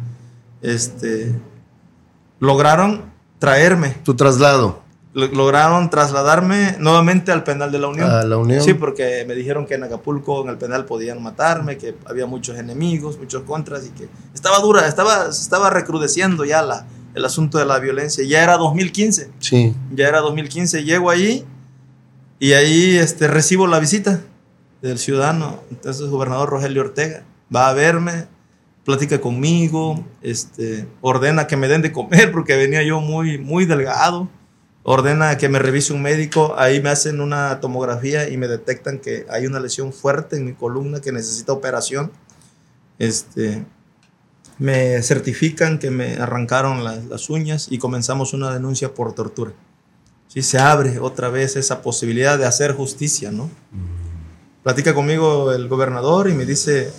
este, 0.60 1.34
lograron 2.38 3.10
traerme, 3.38 3.96
Tu 4.04 4.14
traslado 4.14 4.79
lograron 5.12 5.90
trasladarme 5.90 6.76
nuevamente 6.78 7.32
al 7.32 7.42
penal 7.42 7.72
de 7.72 7.78
la 7.80 7.88
Unión. 7.88 8.08
a 8.08 8.22
la 8.22 8.36
Unión. 8.36 8.62
Sí, 8.62 8.74
porque 8.74 9.24
me 9.26 9.34
dijeron 9.34 9.66
que 9.66 9.74
en 9.74 9.82
Acapulco, 9.84 10.42
en 10.42 10.50
el 10.50 10.56
penal, 10.58 10.84
podían 10.84 11.20
matarme, 11.22 11.76
que 11.78 11.96
había 12.06 12.26
muchos 12.26 12.56
enemigos, 12.58 13.18
muchos 13.18 13.42
contras 13.42 13.86
y 13.86 13.90
que 13.90 14.08
estaba 14.34 14.58
dura, 14.60 14.86
estaba, 14.86 15.26
estaba 15.28 15.68
recrudeciendo 15.70 16.44
ya 16.44 16.62
la, 16.62 16.86
el 17.14 17.24
asunto 17.24 17.58
de 17.58 17.64
la 17.66 17.78
violencia. 17.80 18.24
Ya 18.24 18.42
era 18.42 18.56
2015 18.56 19.30
Sí. 19.40 19.74
ya 19.92 20.06
era 20.08 20.20
2015, 20.20 20.84
llego 20.84 21.10
ahí 21.10 21.44
y 22.38 22.52
ahí 22.52 22.96
este, 22.96 23.26
recibo 23.26 23.66
la 23.66 23.80
visita 23.80 24.20
del 24.80 24.98
ciudadano, 24.98 25.60
entonces 25.70 26.02
el 26.04 26.10
gobernador 26.10 26.48
Rogelio 26.48 26.82
Ortega 26.82 27.24
va 27.54 27.68
a 27.68 27.74
verme, 27.74 28.28
platica 28.84 29.20
conmigo, 29.20 30.02
este, 30.22 30.86
ordena 31.02 31.46
que 31.46 31.56
me 31.56 31.68
den 31.68 31.82
de 31.82 31.92
comer 31.92 32.30
porque 32.32 32.56
venía 32.56 32.82
yo 32.82 33.00
muy, 33.00 33.36
muy 33.38 33.66
delgado, 33.66 34.28
ordena 34.82 35.36
que 35.36 35.48
me 35.48 35.58
revise 35.58 35.92
un 35.92 36.02
médico, 36.02 36.54
ahí 36.56 36.80
me 36.80 36.90
hacen 36.90 37.20
una 37.20 37.60
tomografía 37.60 38.28
y 38.28 38.36
me 38.36 38.48
detectan 38.48 38.98
que 38.98 39.26
hay 39.28 39.46
una 39.46 39.60
lesión 39.60 39.92
fuerte 39.92 40.36
en 40.36 40.46
mi 40.46 40.52
columna 40.54 41.00
que 41.00 41.12
necesita 41.12 41.52
operación. 41.52 42.10
Este, 42.98 43.64
me 44.58 45.02
certifican 45.02 45.78
que 45.78 45.90
me 45.90 46.16
arrancaron 46.16 46.84
las, 46.84 47.04
las 47.06 47.30
uñas 47.30 47.68
y 47.70 47.78
comenzamos 47.78 48.32
una 48.32 48.52
denuncia 48.52 48.94
por 48.94 49.14
tortura. 49.14 49.52
Sí, 50.28 50.42
se 50.42 50.58
abre 50.58 51.00
otra 51.00 51.28
vez 51.28 51.56
esa 51.56 51.82
posibilidad 51.82 52.38
de 52.38 52.46
hacer 52.46 52.72
justicia, 52.72 53.32
¿no? 53.32 53.50
Platica 54.62 54.94
conmigo 54.94 55.50
el 55.52 55.66
gobernador 55.66 56.28
y 56.30 56.34
me 56.34 56.46
dice, 56.46 56.92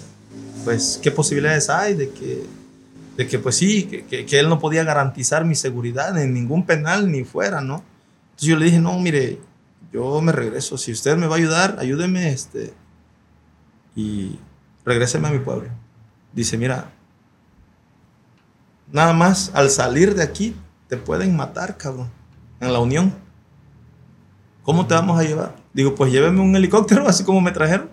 pues, 0.65 0.99
¿qué 1.01 1.11
posibilidades 1.11 1.69
hay 1.69 1.93
de 1.93 2.09
que, 2.09 2.43
de 3.17 3.27
que 3.27 3.39
pues 3.39 3.55
sí, 3.55 3.83
que, 3.83 4.05
que- 4.05 4.25
que 4.25 4.39
él 4.39 4.49
no 4.49 4.59
podía 4.59 4.83
garantizar 4.83 5.45
mi 5.45 5.55
seguridad 5.55 6.17
en 6.17 6.33
ningún 6.33 6.65
penal 6.65 7.11
ni 7.11 7.23
fuera, 7.23 7.61
¿no? 7.61 7.83
Entonces 8.31 8.47
yo 8.49 8.55
le 8.57 8.65
dije, 8.65 8.79
no, 8.79 8.97
mire, 8.99 9.39
yo 9.91 10.21
me 10.21 10.31
regreso, 10.31 10.77
si 10.77 10.91
usted 10.91 11.17
me 11.17 11.27
va 11.27 11.35
a 11.35 11.37
ayudar, 11.39 11.75
ayúdeme, 11.79 12.29
este, 12.31 12.73
y 13.95 14.39
regréseme 14.85 15.27
a 15.27 15.31
mi 15.31 15.39
pueblo. 15.39 15.69
Dice, 16.33 16.57
mira, 16.57 16.91
nada 18.91 19.13
más 19.13 19.51
al 19.53 19.69
salir 19.69 20.15
de 20.15 20.23
aquí 20.23 20.55
te 20.87 20.97
pueden 20.97 21.35
matar, 21.35 21.77
cabrón, 21.77 22.09
en 22.59 22.73
la 22.73 22.79
unión. 22.79 23.13
¿Cómo 24.63 24.85
te 24.87 24.93
vamos 24.93 25.19
a 25.19 25.23
llevar? 25.23 25.55
Digo, 25.73 25.95
pues 25.95 26.11
lléveme 26.11 26.41
un 26.41 26.55
helicóptero, 26.55 27.05
así 27.07 27.23
como 27.23 27.41
me 27.41 27.51
trajeron. 27.51 27.89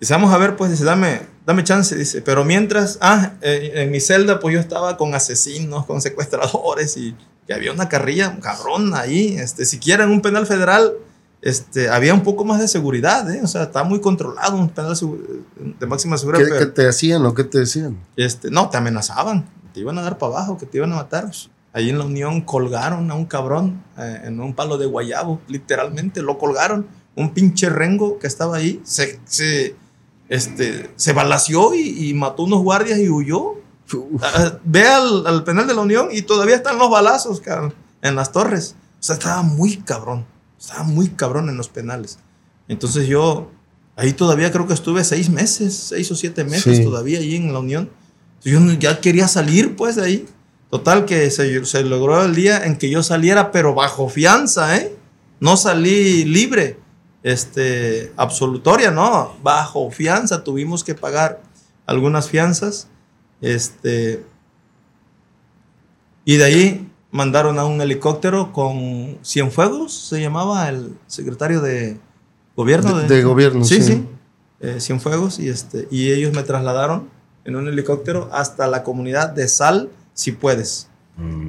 Dice, 0.00 0.14
vamos 0.14 0.32
a 0.32 0.38
ver, 0.38 0.56
pues, 0.56 0.70
dice, 0.70 0.84
dame, 0.84 1.22
dame 1.48 1.64
chance, 1.64 1.96
dice. 1.96 2.20
Pero 2.20 2.44
mientras, 2.44 2.98
ah, 3.00 3.32
eh, 3.40 3.72
en 3.76 3.90
mi 3.90 4.00
celda, 4.00 4.38
pues 4.38 4.52
yo 4.52 4.60
estaba 4.60 4.98
con 4.98 5.14
asesinos, 5.14 5.86
con 5.86 6.02
secuestradores 6.02 6.98
y 6.98 7.16
que 7.46 7.54
había 7.54 7.72
una 7.72 7.88
carrilla 7.88 8.38
cabrón 8.38 8.92
ahí. 8.94 9.34
Este, 9.38 9.64
siquiera 9.64 10.04
en 10.04 10.10
un 10.10 10.20
penal 10.20 10.46
federal, 10.46 10.92
este, 11.40 11.88
había 11.88 12.12
un 12.12 12.22
poco 12.22 12.44
más 12.44 12.60
de 12.60 12.68
seguridad, 12.68 13.30
¿eh? 13.34 13.40
O 13.42 13.46
sea, 13.46 13.62
está 13.62 13.82
muy 13.82 13.98
controlado 14.02 14.58
un 14.58 14.68
penal 14.68 14.94
de 15.80 15.86
máxima 15.86 16.18
seguridad. 16.18 16.44
¿Qué, 16.44 16.50
pero- 16.50 16.66
qué 16.66 16.82
te 16.82 16.86
hacían 16.86 17.24
o 17.24 17.32
qué 17.32 17.44
te 17.44 17.60
decían? 17.60 17.98
este, 18.18 18.50
no, 18.50 18.68
te 18.68 18.76
amenazaban, 18.76 19.48
te 19.72 19.80
iban 19.80 19.96
a 19.96 20.02
dar 20.02 20.18
para 20.18 20.34
abajo, 20.34 20.58
que 20.58 20.66
te 20.66 20.76
iban 20.76 20.92
a 20.92 20.96
matar. 20.96 21.30
Ahí 21.72 21.88
en 21.88 21.96
la 21.96 22.04
Unión 22.04 22.42
colgaron 22.42 23.10
a 23.10 23.14
un 23.14 23.24
cabrón 23.24 23.82
eh, 23.96 24.20
en 24.24 24.38
un 24.40 24.54
palo 24.54 24.76
de 24.76 24.84
guayabo, 24.84 25.40
literalmente, 25.48 26.20
lo 26.20 26.36
colgaron. 26.36 26.86
Un 27.14 27.32
pinche 27.32 27.70
rengo 27.70 28.18
que 28.18 28.26
estaba 28.26 28.56
ahí 28.58 28.82
se, 28.84 29.18
se, 29.24 29.76
este, 30.28 30.90
se 30.96 31.12
balació 31.12 31.74
y, 31.74 32.08
y 32.10 32.14
mató 32.14 32.42
unos 32.44 32.62
guardias 32.62 32.98
y 32.98 33.08
huyó. 33.08 33.54
Ah, 34.22 34.58
Ve 34.64 34.86
al, 34.86 35.26
al 35.26 35.44
penal 35.44 35.66
de 35.66 35.74
la 35.74 35.80
Unión 35.80 36.08
y 36.12 36.22
todavía 36.22 36.56
están 36.56 36.78
los 36.78 36.90
balazos, 36.90 37.40
cabrón, 37.40 37.74
en 38.02 38.14
las 38.16 38.32
torres. 38.32 38.74
O 39.00 39.02
sea, 39.02 39.14
estaba 39.16 39.42
muy 39.42 39.76
cabrón. 39.78 40.26
Estaba 40.60 40.82
muy 40.82 41.08
cabrón 41.08 41.48
en 41.48 41.56
los 41.56 41.68
penales. 41.68 42.18
Entonces 42.68 43.06
yo 43.06 43.50
ahí 43.96 44.12
todavía 44.12 44.50
creo 44.52 44.66
que 44.66 44.74
estuve 44.74 45.04
seis 45.04 45.30
meses, 45.30 45.74
seis 45.74 46.10
o 46.10 46.14
siete 46.16 46.44
meses 46.44 46.76
Sí. 46.78 46.84
todavía 46.84 47.18
ahí 47.20 47.36
en 47.36 47.52
la 47.52 47.60
Unión. 47.60 47.90
Yo 48.44 48.60
ya 48.78 49.00
quería 49.00 49.26
salir 49.28 49.74
pues 49.76 49.96
de 49.96 50.04
ahí. 50.04 50.26
Total 50.70 51.06
que 51.06 51.30
se, 51.30 51.64
se 51.64 51.82
logró 51.82 52.22
el 52.24 52.34
día 52.34 52.66
en 52.66 52.76
que 52.76 52.90
yo 52.90 53.02
saliera, 53.02 53.50
pero 53.52 53.74
bajo 53.74 54.08
fianza, 54.10 54.76
¿eh? 54.76 54.94
No 55.40 55.56
salí 55.56 56.24
libre, 56.24 56.78
este, 57.22 58.12
absolutoria, 58.16 58.90
no, 58.90 59.34
bajo 59.42 59.90
fianza. 59.90 60.44
Tuvimos 60.44 60.84
que 60.84 60.94
pagar 60.94 61.42
algunas 61.86 62.28
fianzas, 62.28 62.88
este, 63.40 64.24
y 66.24 66.36
de 66.36 66.44
ahí 66.44 66.90
mandaron 67.10 67.58
a 67.58 67.64
un 67.64 67.80
helicóptero 67.80 68.52
con 68.52 69.18
Cienfuegos, 69.24 69.92
se 70.08 70.20
llamaba 70.20 70.68
el 70.68 70.94
secretario 71.06 71.60
de 71.60 71.98
gobierno. 72.54 72.98
De- 72.98 73.08
de 73.08 73.22
gobierno, 73.22 73.64
Sí, 73.64 73.76
sí. 73.76 73.92
sí. 73.94 74.06
eh, 74.60 74.80
Cienfuegos 74.80 75.38
y, 75.38 75.48
este, 75.48 75.88
y 75.90 76.12
ellos 76.12 76.34
me 76.34 76.42
trasladaron 76.42 77.08
en 77.44 77.56
un 77.56 77.66
helicóptero 77.68 78.28
hasta 78.32 78.66
la 78.66 78.82
comunidad 78.82 79.30
de 79.30 79.48
Sal, 79.48 79.88
si 80.12 80.32
puedes. 80.32 80.88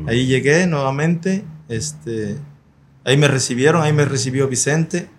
Ahí 0.08 0.26
llegué 0.26 0.66
nuevamente, 0.66 1.44
este, 1.68 2.38
ahí 3.04 3.18
me 3.18 3.28
recibieron, 3.28 3.84
ahí 3.84 3.94
me 3.94 4.06
recibió 4.06 4.48
Vicente. 4.48 5.10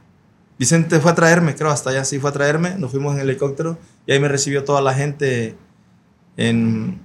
Vicente 0.61 1.01
fue 1.01 1.11
a 1.11 1.15
traerme, 1.15 1.55
creo, 1.55 1.71
hasta 1.71 1.89
allá 1.89 2.05
sí 2.05 2.19
fue 2.19 2.29
a 2.29 2.33
traerme, 2.35 2.75
nos 2.77 2.91
fuimos 2.91 3.15
en 3.15 3.21
helicóptero 3.23 3.79
y 4.07 4.13
ahí 4.13 4.21
me 4.21 4.29
recibió 4.29 4.63
toda 4.63 4.83
la 4.83 4.93
gente 4.93 5.57
en, 6.37 7.01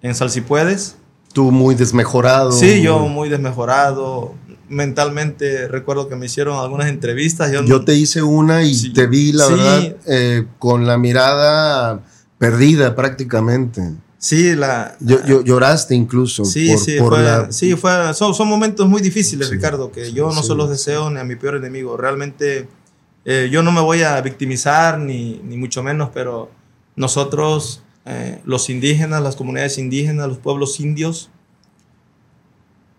en 0.00 0.14
Sal, 0.14 0.30
si 0.30 0.40
puedes. 0.40 0.94
Tú 1.32 1.50
muy 1.50 1.74
desmejorado. 1.74 2.52
Sí, 2.52 2.82
yo 2.82 3.00
muy 3.00 3.28
desmejorado. 3.28 4.34
Mentalmente 4.68 5.66
recuerdo 5.66 6.08
que 6.08 6.14
me 6.14 6.26
hicieron 6.26 6.56
algunas 6.56 6.86
entrevistas. 6.88 7.50
Yo, 7.50 7.64
Yo 7.64 7.84
te 7.84 7.94
hice 7.96 8.22
una 8.22 8.62
y 8.62 8.74
Sí. 8.76 8.92
te 8.92 9.08
vi, 9.08 9.32
la 9.32 9.46
Sí. 9.46 9.52
verdad, 9.54 9.96
eh, 10.06 10.46
con 10.60 10.86
la 10.86 10.98
mirada 10.98 12.00
perdida 12.38 12.94
prácticamente. 12.94 13.82
Sí, 14.20 14.54
la, 14.54 14.96
Yo, 15.00 15.24
yo- 15.24 15.42
lloraste 15.42 15.94
incluso. 15.96 16.44
sí, 16.44 16.68
por, 16.68 16.78
sí, 16.78 16.96
por 16.98 17.14
fue, 17.14 17.22
la- 17.24 17.50
sí, 17.50 17.74
fue- 17.74 18.14
son, 18.14 18.34
son 18.34 18.46
momentos 18.46 18.88
muy 18.88 19.00
difíciles, 19.02 19.48
Sí. 19.48 19.54
Ricardo, 19.54 19.90
que 19.90 20.12
yo 20.12 20.26
no 20.32 20.42
Sí. 20.42 20.48
se 20.48 20.54
los 20.54 20.70
deseo 20.70 21.10
ni 21.10 21.18
a 21.18 21.24
mi 21.24 21.34
peor 21.36 21.56
enemigo. 21.56 21.96
Realmente 21.96 22.68
eh, 23.24 23.48
yo 23.52 23.62
no 23.62 23.72
me 23.72 23.80
voy 23.82 24.02
a 24.02 24.18
victimizar, 24.22 24.98
ni, 24.98 25.40
ni 25.44 25.56
mucho 25.58 25.82
menos, 25.82 26.10
pero 26.14 26.50
nosotros, 26.96 27.82
eh, 28.06 28.40
los 28.44 28.70
indígenas, 28.70 29.22
las 29.22 29.36
comunidades 29.36 29.76
indígenas, 29.78 30.28
los 30.28 30.38
pueblos 30.38 30.78
indios, 30.80 31.30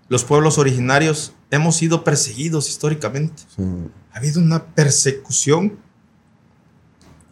los 0.10 0.24
pueblos 0.24 0.58
originarios, 0.58 1.34
hemos 1.52 1.76
sido 1.76 2.04
perseguidos 2.04 2.68
históricamente. 2.70 3.44
sí. 3.56 3.64
ha 4.14 4.18
habido 4.18 4.42
una 4.42 4.66
persecución, 4.66 5.78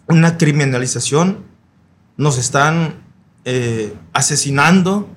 una 0.07 0.37
criminalización, 0.37 1.43
nos 2.17 2.37
están 2.37 3.03
eh, 3.45 3.95
asesinando, 4.13 5.07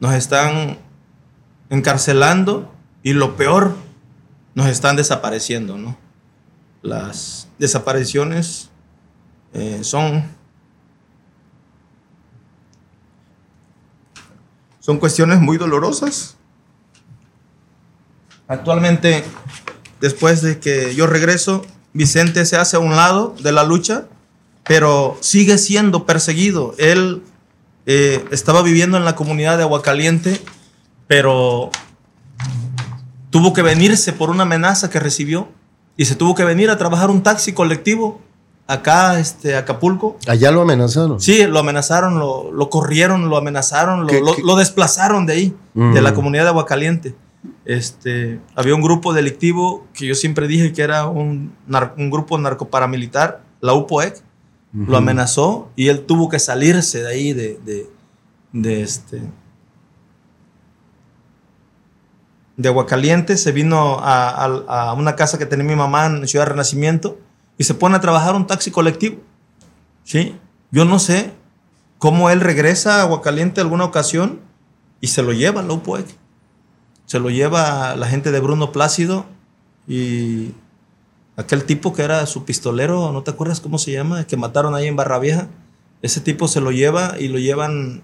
nos 0.00 0.14
están 0.14 0.78
encarcelando 1.70 2.72
y 3.02 3.12
lo 3.12 3.36
peor, 3.36 3.74
nos 4.54 4.66
están 4.66 4.96
desapareciendo, 4.96 5.76
¿no? 5.76 5.96
Las 6.82 7.48
desapariciones 7.58 8.70
eh, 9.52 9.80
son, 9.82 10.24
son 14.80 14.98
cuestiones 14.98 15.40
muy 15.40 15.58
dolorosas. 15.58 16.36
Actualmente 18.48 19.24
después 20.00 20.42
de 20.42 20.60
que 20.60 20.94
yo 20.94 21.06
regreso, 21.06 21.64
Vicente 21.92 22.44
se 22.44 22.56
hace 22.56 22.76
a 22.76 22.80
un 22.80 22.94
lado 22.94 23.34
de 23.40 23.52
la 23.52 23.64
lucha, 23.64 24.06
pero 24.64 25.16
sigue 25.20 25.58
siendo 25.58 26.06
perseguido. 26.06 26.74
Él 26.78 27.22
eh, 27.86 28.24
estaba 28.30 28.62
viviendo 28.62 28.96
en 28.96 29.04
la 29.04 29.14
comunidad 29.14 29.56
de 29.56 29.62
Aguacaliente, 29.64 30.40
pero 31.06 31.70
tuvo 33.30 33.52
que 33.52 33.62
venirse 33.62 34.12
por 34.12 34.30
una 34.30 34.42
amenaza 34.42 34.90
que 34.90 35.00
recibió 35.00 35.48
y 35.96 36.04
se 36.06 36.14
tuvo 36.14 36.34
que 36.34 36.44
venir 36.44 36.70
a 36.70 36.76
trabajar 36.78 37.10
un 37.10 37.22
taxi 37.22 37.52
colectivo 37.52 38.20
acá, 38.66 39.18
este, 39.20 39.56
Acapulco. 39.56 40.16
Allá 40.26 40.50
lo 40.50 40.62
amenazaron. 40.62 41.20
Sí, 41.20 41.46
lo 41.46 41.58
amenazaron, 41.60 42.18
lo, 42.18 42.50
lo 42.52 42.68
corrieron, 42.68 43.28
lo 43.30 43.36
amenazaron, 43.36 44.06
lo, 44.42 44.56
desplazaron 44.56 45.24
de 45.26 45.32
ahí, 45.32 45.56
de 45.74 46.02
la 46.02 46.10
Mm. 46.10 46.14
comunidad 46.14 46.42
de 46.44 46.48
Aguacaliente. 46.50 47.14
Este, 47.64 48.40
había 48.56 48.74
un 48.74 48.82
grupo 48.82 49.12
delictivo 49.12 49.86
que 49.94 50.06
yo 50.06 50.14
siempre 50.16 50.48
dije 50.48 50.72
que 50.72 50.82
era 50.82 51.06
un, 51.06 51.52
un 51.96 52.10
grupo 52.10 52.36
narcoparamilitar, 52.38 53.42
la 53.60 53.72
UPOEC, 53.74 54.22
lo 54.76 54.96
amenazó 54.96 55.70
y 55.76 55.88
él 55.88 56.04
tuvo 56.06 56.28
que 56.28 56.38
salirse 56.38 57.00
de 57.02 57.08
ahí, 57.08 57.32
de, 57.32 57.58
de, 57.64 57.90
de 58.52 58.82
este. 58.82 59.22
De 62.56 62.68
Aguacaliente, 62.68 63.36
se 63.36 63.52
vino 63.52 63.98
a, 64.00 64.28
a- 64.30 64.90
a 64.90 64.92
una 64.94 65.14
casa 65.14 65.36
que 65.38 65.46
tenía 65.46 65.66
mi 65.66 65.76
mamá 65.76 66.06
en 66.06 66.26
Ciudad 66.26 66.46
Renacimiento 66.46 67.18
y 67.58 67.64
se 67.64 67.74
pone 67.74 67.96
a 67.96 68.00
trabajar 68.00 68.34
un 68.34 68.46
taxi 68.46 68.70
colectivo. 68.70 69.18
¿sí? 70.04 70.38
Yo 70.70 70.84
no 70.86 70.98
sé 70.98 71.32
cómo 71.98 72.30
él 72.30 72.40
regresa 72.40 72.96
a 72.96 73.02
Aguacaliente 73.02 73.60
alguna 73.60 73.84
ocasión 73.84 74.40
y 75.00 75.08
se 75.08 75.22
lo 75.22 75.32
lleva 75.32 75.62
la 75.62 75.74
UPOEC. 75.74 76.06
Se 77.04 77.18
lo 77.18 77.28
lleva 77.30 77.94
la 77.94 78.06
gente 78.08 78.32
de 78.32 78.40
Bruno 78.40 78.72
Plácido 78.72 79.26
y 79.86 80.52
aquel 81.36 81.64
tipo 81.64 81.92
que 81.92 82.02
era 82.02 82.24
su 82.26 82.44
pistolero, 82.44 83.12
¿no 83.12 83.22
te 83.22 83.30
acuerdas 83.30 83.60
cómo 83.60 83.78
se 83.78 83.92
llama? 83.92 84.26
Que 84.26 84.36
mataron 84.36 84.74
ahí 84.74 84.86
en 84.86 84.96
Barra 84.96 85.18
Vieja. 85.18 85.48
Ese 86.02 86.20
tipo 86.20 86.48
se 86.48 86.60
lo 86.60 86.72
lleva 86.72 87.14
y 87.18 87.28
lo 87.28 87.38
llevan 87.38 88.02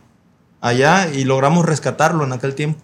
allá 0.61 1.13
y 1.13 1.25
logramos 1.25 1.67
rescatarlo 1.67 2.25
en 2.25 2.33
aquel 2.33 2.55
tiempo. 2.55 2.81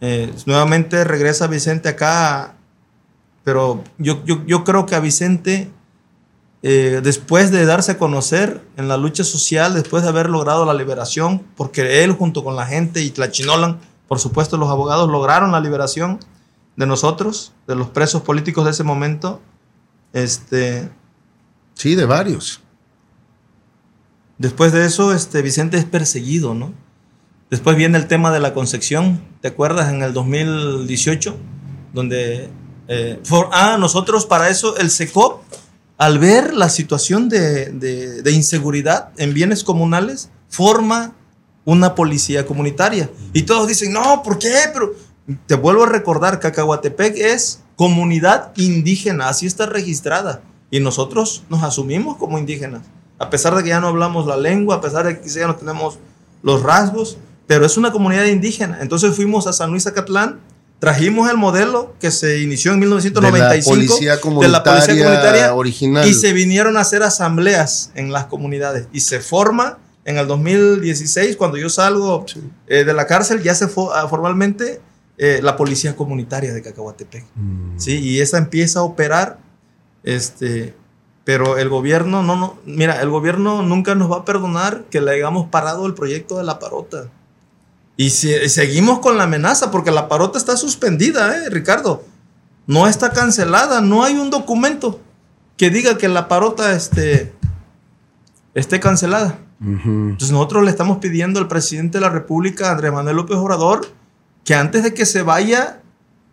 Eh, 0.00 0.32
nuevamente 0.46 1.04
regresa 1.04 1.46
Vicente 1.46 1.88
acá, 1.88 2.56
pero 3.44 3.84
yo, 3.98 4.24
yo, 4.24 4.44
yo 4.46 4.64
creo 4.64 4.86
que 4.86 4.94
a 4.94 5.00
Vicente 5.00 5.70
eh, 6.62 7.00
después 7.02 7.50
de 7.50 7.64
darse 7.64 7.92
a 7.92 7.98
conocer 7.98 8.62
en 8.76 8.88
la 8.88 8.98
lucha 8.98 9.24
social, 9.24 9.72
después 9.72 10.02
de 10.02 10.10
haber 10.10 10.28
logrado 10.28 10.66
la 10.66 10.74
liberación, 10.74 11.42
porque 11.56 12.04
él 12.04 12.12
junto 12.12 12.44
con 12.44 12.54
la 12.54 12.66
gente 12.66 13.00
y 13.00 13.10
Tlachinolan, 13.10 13.80
por 14.08 14.18
supuesto 14.18 14.58
los 14.58 14.68
abogados, 14.68 15.08
lograron 15.08 15.52
la 15.52 15.60
liberación 15.60 16.18
de 16.76 16.86
nosotros, 16.86 17.52
de 17.66 17.76
los 17.76 17.88
presos 17.88 18.22
políticos 18.22 18.66
de 18.66 18.72
ese 18.72 18.84
momento, 18.84 19.40
este, 20.12 20.88
Sí, 21.74 21.94
de 21.94 22.04
varios. 22.04 22.60
después 24.38 24.72
de 24.72 24.84
eso, 24.86 25.12
este, 25.14 25.42
Vicente 25.42 25.76
es 25.78 25.84
perseguido, 25.84 26.54
¿no? 26.54 26.72
Después 27.50 27.76
viene 27.76 27.98
el 27.98 28.06
tema 28.06 28.30
de 28.30 28.40
la 28.40 28.54
concepción, 28.54 29.22
¿te 29.40 29.48
acuerdas? 29.48 29.90
En 29.92 30.02
el 30.02 30.12
2018, 30.12 31.36
donde... 31.92 32.48
eh, 32.88 33.20
for- 33.24 33.48
ah, 33.52 33.76
nosotros 33.78 34.26
para 34.26 34.48
eso, 34.48 34.76
el 34.76 34.90
SECOP, 34.90 35.42
al 35.98 36.18
ver 36.18 36.54
la 36.54 36.68
situación 36.68 37.28
de, 37.28 37.66
de- 37.70 38.22
de 38.22 38.30
inseguridad 38.32 39.10
en 39.16 39.34
bienes 39.34 39.64
comunales, 39.64 40.30
forma 40.48 41.14
una 41.64 41.94
policía 41.94 42.46
comunitaria. 42.46 43.10
Y 43.32 43.42
todos 43.42 43.68
dicen, 43.68 43.92
no, 43.92 44.22
¿por 44.22 44.38
qué? 44.38 44.54
Pero 44.72 44.94
te 45.46 45.54
vuelvo 45.56 45.84
a 45.84 45.88
recordar, 45.88 46.40
Cacahuatepec 46.40 47.16
es 47.16 47.60
comunidad 47.80 48.52
indígena, 48.56 49.30
así 49.30 49.46
está 49.46 49.64
registrada. 49.64 50.42
Y 50.70 50.80
nosotros 50.80 51.44
nos 51.48 51.62
asumimos 51.62 52.18
como 52.18 52.36
indígenas. 52.36 52.82
A 53.18 53.30
pesar 53.30 53.56
de 53.56 53.62
que 53.62 53.70
ya 53.70 53.80
no 53.80 53.88
hablamos 53.88 54.26
la 54.26 54.36
lengua, 54.36 54.74
a 54.76 54.80
pesar 54.82 55.06
de 55.06 55.18
que 55.18 55.30
ya 55.30 55.46
no 55.46 55.56
tenemos 55.56 55.98
los 56.42 56.62
rasgos, 56.62 57.16
pero 57.46 57.64
es 57.64 57.78
una 57.78 57.90
comunidad 57.90 58.26
indígena. 58.26 58.80
Entonces 58.82 59.16
fuimos 59.16 59.46
a 59.46 59.54
San 59.54 59.70
Luis 59.70 59.86
Acatlán, 59.86 60.40
trajimos 60.78 61.30
el 61.30 61.38
modelo 61.38 61.94
que 61.98 62.10
se 62.10 62.40
inició 62.40 62.74
en 62.74 62.80
1995 62.80 63.74
de 63.74 63.82
la 63.82 63.88
policía 63.88 64.16
de 64.16 64.20
comunitaria, 64.20 64.58
la 64.58 64.62
policía 64.62 65.02
comunitaria 65.02 65.54
original. 65.54 66.06
y 66.06 66.12
se 66.12 66.34
vinieron 66.34 66.76
a 66.76 66.80
hacer 66.80 67.02
asambleas 67.02 67.92
en 67.94 68.12
las 68.12 68.26
comunidades 68.26 68.88
y 68.92 69.00
se 69.00 69.20
forma 69.20 69.78
en 70.04 70.18
el 70.18 70.26
2016 70.26 71.38
cuando 71.38 71.56
yo 71.56 71.70
salgo 71.70 72.26
eh, 72.66 72.84
de 72.84 72.92
la 72.92 73.06
cárcel 73.06 73.42
ya 73.42 73.54
se 73.54 73.68
fue 73.68 73.86
formalmente 74.10 74.82
eh, 75.22 75.40
la 75.42 75.54
policía 75.56 75.94
comunitaria 75.96 76.52
de 76.54 76.62
Cacahuatepec 76.62 77.24
Mm. 77.36 77.78
sí 77.78 77.98
y 77.98 78.20
esa 78.20 78.38
empieza 78.38 78.80
a 78.80 78.82
operar 78.84 79.38
este 80.02 80.74
pero 81.24 81.58
el 81.58 81.68
gobierno 81.68 82.22
no 82.22 82.34
no 82.36 82.58
mira 82.64 83.00
el 83.02 83.10
gobierno 83.10 83.62
nunca 83.62 83.94
nos 83.94 84.10
va 84.10 84.18
a 84.18 84.24
perdonar 84.24 84.84
que 84.90 85.00
le 85.02 85.10
hayamos 85.12 85.48
parado 85.48 85.86
el 85.86 85.94
proyecto 85.94 86.38
de 86.38 86.44
la 86.44 86.58
parota 86.58 87.08
Y 87.96 88.08
se- 88.10 88.48
seguimos 88.48 89.00
con 89.00 89.18
la 89.18 89.24
amenaza 89.24 89.70
porque 89.70 89.90
la 89.90 90.08
parota 90.08 90.38
está 90.38 90.56
suspendida, 90.56 91.36
¿eh, 91.36 91.50
Ricardo? 91.50 92.02
No 92.66 92.86
está 92.86 93.10
cancelada, 93.12 93.82
no 93.82 94.04
hay 94.04 94.14
un 94.14 94.30
documento 94.30 95.00
que 95.58 95.68
diga 95.68 95.98
que 95.98 96.08
la 96.08 96.26
parota 96.26 96.72
este, 96.74 97.30
esté 98.54 98.80
cancelada. 98.80 99.38
Entonces 99.62 100.30
nosotros 100.32 100.64
le 100.64 100.70
estamos 100.70 100.96
pidiendo 100.98 101.38
al 101.40 101.48
presidente 101.48 101.98
de 101.98 102.02
la 102.02 102.08
República, 102.08 102.70
Andrés 102.70 102.90
Manuel 102.90 103.16
López 103.16 103.36
Obrador, 103.36 103.82
que 104.44 104.54
antes 104.54 104.82
de 104.82 104.94
que 104.94 105.06
se 105.06 105.22
vaya, 105.22 105.82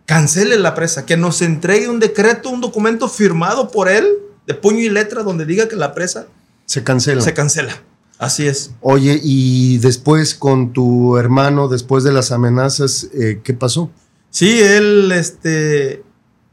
cancele 0.06 0.58
la 0.58 0.74
presa, 0.74 1.06
que 1.06 1.16
nos 1.16 1.42
entregue 1.42 1.88
un 1.88 2.00
decreto, 2.00 2.50
un 2.50 2.60
documento 2.60 3.08
firmado 3.08 3.70
por 3.70 3.88
él, 3.88 4.06
de 4.46 4.54
puño 4.54 4.80
y 4.80 4.88
letra, 4.88 5.22
donde 5.22 5.44
diga 5.44 5.68
que 5.68 5.76
la 5.76 5.94
presa 5.94 6.26
Se 6.66 6.82
cancela. 6.82 7.20
se 7.20 7.34
cancela. 7.34 7.72
Así 8.18 8.46
es. 8.46 8.72
Oye, 8.80 9.20
y 9.22 9.78
después 9.78 10.34
con 10.34 10.72
tu 10.72 11.16
hermano, 11.18 11.68
después 11.68 12.02
de 12.02 12.12
las 12.12 12.32
amenazas, 12.32 13.08
eh, 13.14 13.40
¿qué 13.44 13.54
pasó? 13.54 13.90
Sí, 14.30 14.60
él 14.60 15.12
este, 15.12 16.02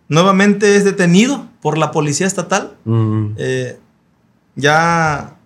nuevamente 0.09 0.75
es 0.75 0.85
detenido 0.85 1.47
por 1.61 1.77
la 1.77 1.91
policía 1.91 2.27
estatal, 2.27 2.77
eh, 3.37 3.79
ya 4.55 5.37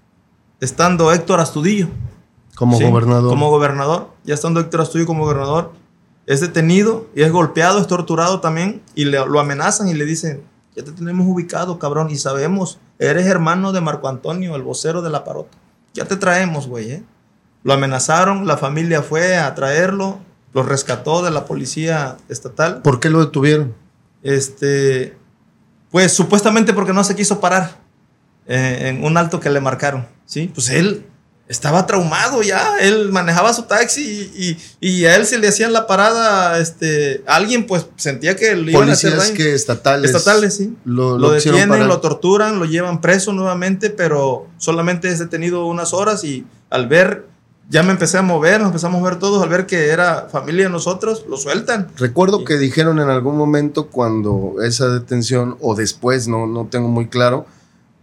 estando 0.60 1.14
Héctor 1.14 1.40
Astudillo. 1.40 1.88
Como 2.56 2.78
Sí, 2.78 2.84
gobernador. 2.84 3.30
Como 3.30 3.50
gobernador. 3.50 4.10
Ya 4.26 4.34
estando 4.34 4.60
Héctor 4.60 4.82
Astudillo 4.82 5.08
como 5.08 5.24
gobernador. 5.24 5.72
Es 6.26 6.42
detenido 6.42 7.08
y 7.16 7.24
es 7.24 7.32
golpeado, 7.32 7.80
es 7.80 7.88
torturado 7.88 8.40
también. 8.40 8.82
Y 8.96 9.06
le- 9.06 9.26
lo 9.26 9.40
amenazan 9.40 9.88
y 9.88 9.94
le 9.94 10.06
dicen, 10.06 10.44
ya 10.76 10.84
te 10.84 10.92
tenemos 10.92 11.26
ubicado, 11.28 11.80
cabrón. 11.80 12.10
Y 12.12 12.18
sabemos, 12.18 12.80
eres 13.00 13.26
hermano 13.26 13.72
de 13.72 13.82
Marco 13.82 14.08
Antonio, 14.08 14.56
el 14.56 14.62
vocero 14.62 15.02
de 15.02 15.10
la 15.10 15.24
parota. 15.24 15.58
Ya 15.94 16.06
te 16.06 16.16
traemos, 16.18 16.68
güey. 16.68 16.92
¿eh? 16.92 17.04
Lo 17.64 17.74
amenazaron, 17.74 18.46
la 18.48 18.58
familia 18.58 19.02
fue 19.02 19.38
a 19.38 19.54
traerlo, 19.56 20.20
lo 20.54 20.64
rescató 20.64 21.24
de 21.24 21.32
la 21.32 21.46
policía 21.46 22.18
estatal. 22.30 22.82
¿Por 22.84 23.00
qué 23.00 23.10
lo 23.10 23.20
detuvieron? 23.20 23.74
Este, 24.24 25.18
pues 25.92 26.14
supuestamente 26.14 26.74
porque 26.74 26.94
no 26.94 27.04
se 27.04 27.16
quiso 27.16 27.40
parar 27.40 27.78
eh, 28.48 28.90
en 28.90 29.04
un 29.04 29.18
alto 29.18 29.40
que 29.40 29.50
le 29.50 29.60
marcaron, 29.62 30.08
¿sí? 30.26 30.52
Pues 30.54 30.70
él 30.70 31.06
estaba 31.50 31.86
traumado 31.88 32.42
ya, 32.44 32.78
él 32.80 33.10
manejaba 33.12 33.52
su 33.54 33.64
taxi 33.64 34.30
y, 34.36 34.50
y- 34.88 34.90
y 35.02 35.06
a 35.06 35.16
él 35.16 35.26
se 35.26 35.40
le 35.40 35.48
hacían 35.48 35.74
la 35.74 35.88
parada, 35.88 36.60
este, 36.60 37.24
alguien 37.26 37.66
pues 37.66 37.88
sentía 37.98 38.36
que 38.36 38.56
le 38.56 38.72
iban 38.72 38.88
a 38.88 38.94
hacer 38.94 39.18
daño. 39.18 39.34
que 39.34 39.54
estatales. 39.56 40.12
Estatales, 40.16 40.56
sí. 40.56 40.76
Lo, 40.86 41.18
Lo, 41.18 41.18
lo 41.18 41.32
detienen, 41.32 41.88
lo 41.88 42.00
torturan, 42.00 42.60
lo 42.60 42.66
llevan 42.66 43.02
preso 43.02 43.34
nuevamente, 43.34 43.90
pero 43.90 44.46
solamente 44.60 45.10
es 45.10 45.18
detenido 45.20 45.66
unas 45.66 45.92
horas 45.92 46.24
y 46.24 46.46
al 46.70 46.88
ver, 46.88 47.26
ya 47.68 47.82
me 47.84 47.92
empecé 47.92 48.20
a 48.20 48.22
mover, 48.22 48.60
nos 48.60 48.68
empezamos 48.68 49.02
a 49.02 49.06
ver 49.10 49.18
todos, 49.20 49.42
al 49.42 49.50
ver 49.50 49.66
que 49.66 49.88
era 49.90 50.28
familia 50.32 50.66
de 50.66 50.70
nosotros, 50.70 51.26
lo 51.28 51.36
sueltan. 51.38 51.88
Recuerdo 51.98 52.44
que 52.46 52.58
dijeron 52.60 53.00
en 53.00 53.10
algún 53.10 53.36
momento 53.38 53.88
cuando 53.88 54.56
esa 54.64 54.88
detención, 54.90 55.58
o 55.62 55.74
después, 55.76 56.28
no, 56.28 56.46
no 56.46 56.68
tengo 56.70 56.88
muy 56.90 57.08
claro, 57.08 57.48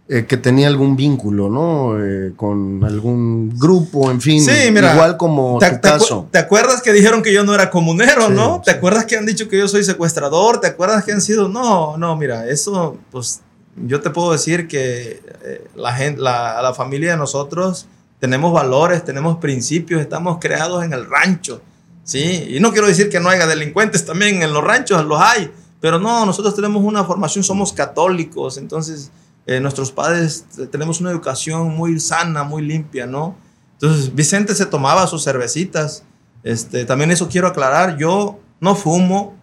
eh, 0.09 0.25
que 0.25 0.37
tenía 0.37 0.67
algún 0.67 0.95
vínculo, 0.95 1.49
¿no? 1.49 2.01
Eh, 2.01 2.31
con 2.35 2.81
algún 2.85 3.49
grupo, 3.57 4.09
en 4.09 4.21
fin. 4.21 4.41
Sí, 4.41 4.71
mira, 4.71 4.93
Igual 4.93 5.17
como 5.17 5.57
¿Te, 5.59 5.69
tu 5.69 5.81
te 5.81 5.87
acu- 5.89 5.91
caso. 5.91 6.27
te 6.31 6.37
acuerdas 6.37 6.81
que 6.81 6.93
dijeron 6.93 7.21
que 7.21 7.33
yo 7.33 7.43
no 7.43 7.53
era 7.53 7.69
comunero, 7.69 8.27
Sí, 8.27 8.33
no? 8.33 8.61
¿Te 8.63 8.71
sí. 8.71 8.77
acuerdas 8.77 9.05
que 9.05 9.17
han 9.17 9.25
dicho 9.25 9.49
que 9.49 9.57
yo 9.57 9.67
soy 9.67 9.83
secuestrador? 9.83 10.61
¿Te 10.61 10.67
acuerdas 10.67 11.03
que 11.03 11.11
han 11.11 11.21
sido.? 11.21 11.49
No, 11.49 11.97
no, 11.97 12.15
mira, 12.15 12.47
eso, 12.47 12.97
pues 13.11 13.41
yo 13.85 13.99
te 14.01 14.09
puedo 14.09 14.31
decir 14.31 14.67
que 14.67 15.21
eh, 15.43 15.67
la, 15.75 15.93
gente, 15.93 16.21
la, 16.21 16.61
la 16.61 16.73
familia 16.73 17.11
de 17.11 17.17
nosotros 17.17 17.85
tenemos 18.19 18.51
valores, 18.53 19.03
tenemos 19.03 19.37
principios, 19.37 20.01
estamos 20.01 20.37
creados 20.39 20.83
en 20.85 20.93
el 20.93 21.07
rancho, 21.09 21.61
¿sí? 22.03 22.47
Y 22.49 22.59
no 22.61 22.71
quiero 22.71 22.87
decir 22.87 23.09
que 23.09 23.19
no 23.19 23.29
haya 23.29 23.45
delincuentes 23.45 24.05
también 24.05 24.41
en 24.41 24.53
los 24.53 24.63
ranchos, 24.63 25.05
los 25.05 25.19
hay, 25.21 25.51
pero 25.81 25.99
no, 25.99 26.25
nosotros 26.25 26.55
tenemos 26.55 26.81
una 26.83 27.03
formación, 27.03 27.43
somos 27.43 27.73
católicos, 27.73 28.57
entonces 28.57 29.11
eh, 29.47 29.59
nuestros 29.59 29.91
padres 29.91 30.45
eh, 30.59 30.67
tenemos 30.67 31.01
una 31.01 31.09
educación 31.09 31.75
muy 31.75 31.99
sana, 31.99 32.43
muy 32.43 32.61
limpia, 32.61 33.05
¿no? 33.07 33.35
Entonces, 33.79 34.13
Vicente 34.13 34.53
se 34.55 34.65
tomaba 34.65 35.07
sus 35.07 35.23
cervecitas. 35.23 36.03
Este, 36.43 36.85
también 36.85 37.11
eso 37.11 37.29
quiero 37.29 37.47
aclarar. 37.47 37.97
Yo 37.97 38.39
no 38.59 38.75
fumo, 38.75 39.35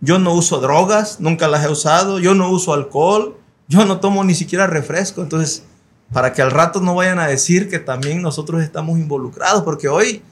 yo 0.00 0.18
no 0.18 0.32
uso 0.34 0.60
drogas, 0.60 1.18
nunca 1.20 1.48
las 1.48 1.64
he 1.64 1.68
usado, 1.68 2.18
yo 2.18 2.34
no 2.34 2.50
uso 2.50 2.72
alcohol, 2.74 3.36
yo 3.68 3.84
no 3.84 4.00
tomo 4.00 4.22
ni 4.24 4.34
siquiera 4.34 4.66
refresco. 4.66 5.22
Entonces, 5.22 5.64
para 6.12 6.32
que 6.32 6.42
al 6.42 6.50
rato 6.50 6.80
no 6.80 6.94
vayan 6.94 7.18
a 7.18 7.26
decir 7.26 7.68
que 7.68 7.78
también 7.78 8.22
nosotros 8.22 8.62
estamos 8.62 8.98
involucrados, 8.98 9.62
porque 9.62 9.88
hoy 9.88 10.22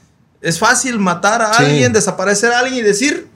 es 0.41 0.59
fácil 0.59 0.99
matar 0.99 1.41
a 1.41 1.53
Sí. 1.53 1.63
alguien, 1.63 1.93
desaparecer 1.93 2.51
a 2.51 2.59
alguien 2.59 2.75
y 2.79 2.81
decir, 2.81 3.27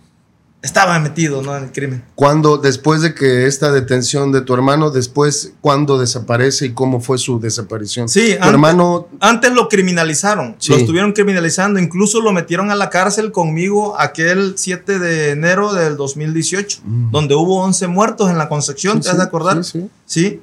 estaba 0.62 1.00
metido 1.00 1.42
¿no? 1.42 1.58
en 1.58 1.64
el 1.64 1.72
crimen. 1.72 2.04
Cuando, 2.14 2.58
después 2.58 3.02
de 3.02 3.16
que 3.16 3.48
esta 3.48 3.72
detención 3.72 4.32
de 4.32 4.42
tu 4.42 4.54
hermano, 4.54 4.92
después, 4.92 5.54
¿cuándo 5.60 5.98
desaparece 5.98 6.68
y 6.68 6.74
cómo 6.74 7.02
fue 7.02 7.18
su 7.18 7.40
desaparición? 7.40 8.08
Sí, 8.08 8.28
tu 8.28 8.34
antes- 8.36 8.48
hermano, 8.50 9.08
Antes 9.20 9.52
lo 9.54 9.68
criminalizaron, 9.70 10.56
Sí. 10.60 10.72
lo 10.72 10.78
estuvieron 10.78 11.14
criminalizando, 11.14 11.80
incluso 11.80 12.22
lo 12.22 12.32
metieron 12.32 12.70
a 12.70 12.76
la 12.76 12.90
cárcel 12.92 13.32
conmigo 13.32 14.00
aquel 14.00 14.54
7 14.58 15.00
de 15.00 15.32
enero 15.32 15.74
del 15.74 15.98
2018, 15.98 16.80
Mm. 16.84 17.12
donde 17.12 17.34
hubo 17.36 17.64
11 17.64 17.88
muertos 17.88 18.30
en 18.30 18.38
la 18.38 18.48
Concepción, 18.48 18.98
Sí, 18.98 19.04
¿te 19.04 19.10
has 19.10 19.18
de 19.18 19.24
acordar? 19.24 19.64
sí, 19.64 19.82
sí. 19.82 19.90
Sí. 20.06 20.42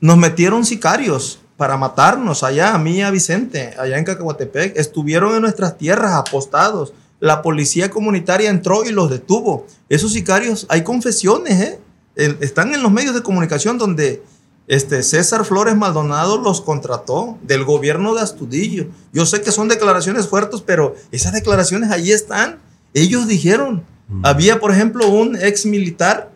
Nos 0.00 0.16
metieron 0.16 0.64
sicarios 0.64 1.40
para 1.56 1.76
matarnos 1.76 2.42
allá, 2.42 2.74
a 2.74 2.78
mí 2.78 2.96
y 2.96 3.02
a 3.02 3.10
Vicente, 3.10 3.74
allá 3.78 3.98
en 3.98 4.04
Cacahuatepec. 4.04 4.76
Estuvieron 4.78 5.34
en 5.34 5.42
nuestras 5.42 5.76
tierras 5.76 6.14
apostados. 6.14 6.94
La 7.20 7.42
policía 7.42 7.90
comunitaria 7.90 8.50
entró 8.50 8.84
y 8.84 8.90
los 8.90 9.10
detuvo. 9.10 9.66
Esos 9.88 10.12
sicarios, 10.12 10.66
hay 10.68 10.82
confesiones, 10.82 11.60
¿eh? 11.60 11.78
Están 12.16 12.74
en 12.74 12.82
los 12.82 12.90
medios 12.90 13.14
de 13.14 13.22
comunicación 13.22 13.78
donde 13.78 14.22
este 14.66 15.02
César 15.02 15.44
Flores 15.44 15.76
Maldonado 15.76 16.38
los 16.38 16.60
contrató 16.60 17.38
del 17.42 17.64
gobierno 17.64 18.14
de 18.14 18.20
Astudillo. 18.20 18.86
Yo 19.12 19.26
sé 19.26 19.42
que 19.42 19.52
son 19.52 19.68
declaraciones 19.68 20.28
fuertes, 20.28 20.62
pero 20.64 20.94
esas 21.10 21.32
declaraciones 21.32 21.90
ahí 21.90 22.12
están. 22.12 22.60
Ellos 22.94 23.26
dijeron, 23.26 23.84
había 24.22 24.60
por 24.60 24.70
ejemplo 24.72 25.08
un 25.08 25.36
ex 25.36 25.66
militar, 25.66 26.30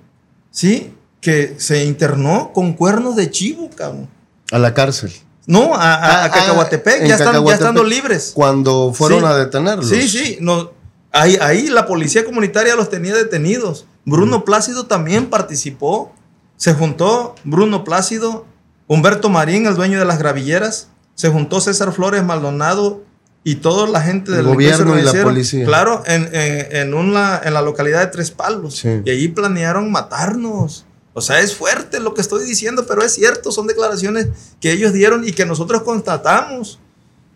¿sí? 0.51 0.93
Que 1.20 1.55
se 1.59 1.85
internó 1.85 2.52
con 2.52 2.73
cuernos 2.74 3.16
de 3.16 3.31
chivo, 3.31 3.70
cabrón. 3.74 4.09
a 4.51 4.59
la 4.59 4.74
cárcel. 4.74 5.12
No, 5.46 5.74
a, 5.74 5.78
a- 5.78 5.94
Ah, 5.94 6.22
a 6.22 6.24
ah, 6.24 6.30
Cacahuatepec, 6.30 7.02
en 7.02 7.08
ya, 7.08 7.14
están, 7.16 7.44
ya 7.44 7.54
estando 7.54 7.84
libres. 7.84 8.32
Cuando 8.34 8.92
fueron 8.94 9.20
Sí. 9.20 9.26
a 9.26 9.34
detenerlos. 9.34 9.88
Sí, 9.88 10.08
sí, 10.08 10.38
no, 10.40 10.72
ahí, 11.12 11.36
ahí 11.40 11.66
la 11.68 11.86
policía 11.86 12.24
comunitaria 12.24 12.74
los 12.76 12.88
tenía 12.90 13.14
detenidos. 13.14 13.86
Bruno 14.06 14.44
Plácido 14.44 14.86
también 14.86 15.26
participó. 15.30 16.12
Se 16.56 16.72
juntó 16.72 17.34
Bruno 17.44 17.84
Plácido, 17.84 18.46
Humberto 18.86 19.28
Marín, 19.28 19.66
el 19.66 19.74
dueño 19.74 19.98
de 19.98 20.04
las 20.04 20.18
gravilleras, 20.18 20.88
se 21.14 21.28
juntó 21.28 21.60
César 21.60 21.92
Flores 21.92 22.22
Maldonado 22.24 23.02
y 23.42 23.56
toda 23.56 23.86
la 23.88 24.00
gente 24.00 24.30
El 24.30 24.36
del 24.38 24.46
gobierno 24.46 24.98
y 24.98 25.02
la 25.02 25.12
policía. 25.22 25.66
Claro, 25.66 26.02
en, 26.06 26.28
en- 26.34 26.74
en 26.76 26.94
una, 26.94 27.40
en 27.44 27.52
la 27.54 27.60
localidad 27.60 28.00
de 28.00 28.06
Tres 28.06 28.30
Palos. 28.30 28.76
Sí. 28.78 29.02
Y 29.04 29.10
ahí 29.10 29.28
planearon 29.28 29.90
matarnos. 29.92 30.86
O 31.16 31.20
sea, 31.20 31.41
es 31.41 31.55
fuerte 31.55 32.01
lo 32.01 32.12
que 32.12 32.20
estoy 32.20 32.45
diciendo, 32.45 32.85
pero 32.86 33.03
es 33.03 33.15
cierto, 33.15 33.53
son 33.53 33.66
declaraciones 33.69 34.28
que 34.61 34.73
ellos 34.73 34.93
dieron 34.93 35.27
y 35.27 35.32
que 35.32 35.47
nosotros 35.47 35.82
constatamos. 35.82 36.81